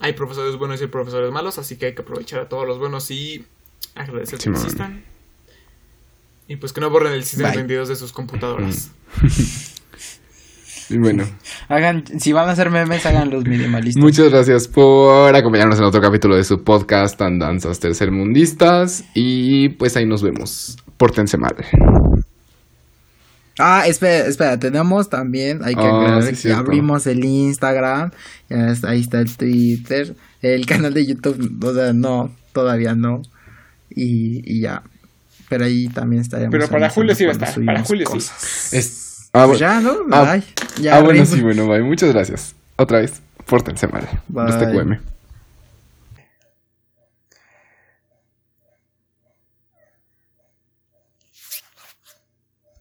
Hay 0.01 0.13
profesores 0.13 0.57
buenos 0.57 0.83
y 0.83 0.87
profesores 0.87 1.33
malos, 1.33 1.59
así 1.59 1.77
que 1.77 1.87
hay 1.87 1.95
que 1.95 2.03
aprovechar 2.03 2.41
a 2.41 2.49
todos 2.49 2.67
los 2.67 2.79
buenos 2.79 3.11
y 3.11 3.47
agradecer 3.95 4.39
que 4.39 4.51
existan. 4.51 5.05
Y 6.47 6.57
pues 6.57 6.75
que 6.75 6.83
no 6.83 6.91
borren 6.91 7.15
el 7.15 7.25
sistema 7.25 7.49
Bye. 7.49 7.59
22 7.59 7.89
de 7.89 7.97
sus 7.97 8.13
computadoras. 8.13 8.93
Y 10.91 10.99
bueno, 10.99 11.25
Hagan, 11.69 12.05
si 12.21 12.33
van 12.33 12.49
a 12.49 12.53
hacer 12.53 12.71
memes, 12.71 13.05
hagan 13.07 13.31
los 13.31 13.45
minimalistas. 13.45 14.03
muchas 14.03 14.31
gracias 14.31 14.69
por 14.69 15.35
acompañarnos 15.35 15.79
en 15.79 15.85
otro 15.85 16.01
capítulo 16.01 16.37
de 16.37 16.45
su 16.45 16.63
podcast 16.63 17.21
Andanzas 17.23 17.81
Tercermundistas. 17.81 19.05
Y 19.15 19.71
pues 19.71 19.97
ahí 19.97 20.07
nos 20.07 20.23
vemos. 20.23 20.77
Pórtense 20.97 21.37
mal. 21.39 21.55
Ah, 23.59 23.85
espera, 23.87 24.27
espera, 24.27 24.59
tenemos 24.59 25.09
también, 25.09 25.61
hay 25.63 25.77
que 25.77 25.81
Ah, 25.81 25.97
aclarar 25.97 26.23
sí, 26.25 26.31
que 26.31 26.37
cierto. 26.37 26.61
abrimos 26.61 27.07
el 27.07 27.25
Instagram, 27.25 28.11
ahí 28.83 29.01
está 29.01 29.21
el 29.21 29.37
Twitter, 29.37 30.17
el 30.43 30.67
canal 30.67 30.93
de 30.93 31.07
YouTube, 31.07 31.65
o 31.65 31.73
sea, 31.73 31.93
no, 31.93 32.35
todavía 32.53 32.97
no, 32.97 33.23
y, 33.91 34.43
y 34.45 34.63
ya, 34.63 34.83
pero 35.49 35.67
ahí 35.67 35.87
también 35.87 36.23
estaremos. 36.23 36.51
Pero 36.51 36.67
para 36.69 36.91
julio 36.91 37.15
sí 37.15 37.25
va 37.27 37.31
a 37.31 37.33
estar, 37.35 37.65
para 37.65 37.85
julio 37.85 38.09
sí. 38.19 38.19
Es- 38.77 39.04
ah, 39.35 39.47
Pues 39.47 39.59
bueno. 39.59 39.59
ya, 39.59 39.81
¿no? 39.81 39.93
Ah, 40.11 40.33
Bye. 40.33 40.45
Ya 40.83 40.97
ah, 40.97 41.03
bueno, 41.03 41.25
sí, 41.27 41.41
bueno, 41.43 41.69
bye. 41.69 41.83
Muchas 41.83 42.13
gracias. 42.13 42.55
Otra 42.77 42.99
vez, 43.01 43.21
pórtense 43.47 43.87
mal. 43.89 44.09
Bye. 44.29 44.49
Este 44.49 44.65
QM. 44.73 45.14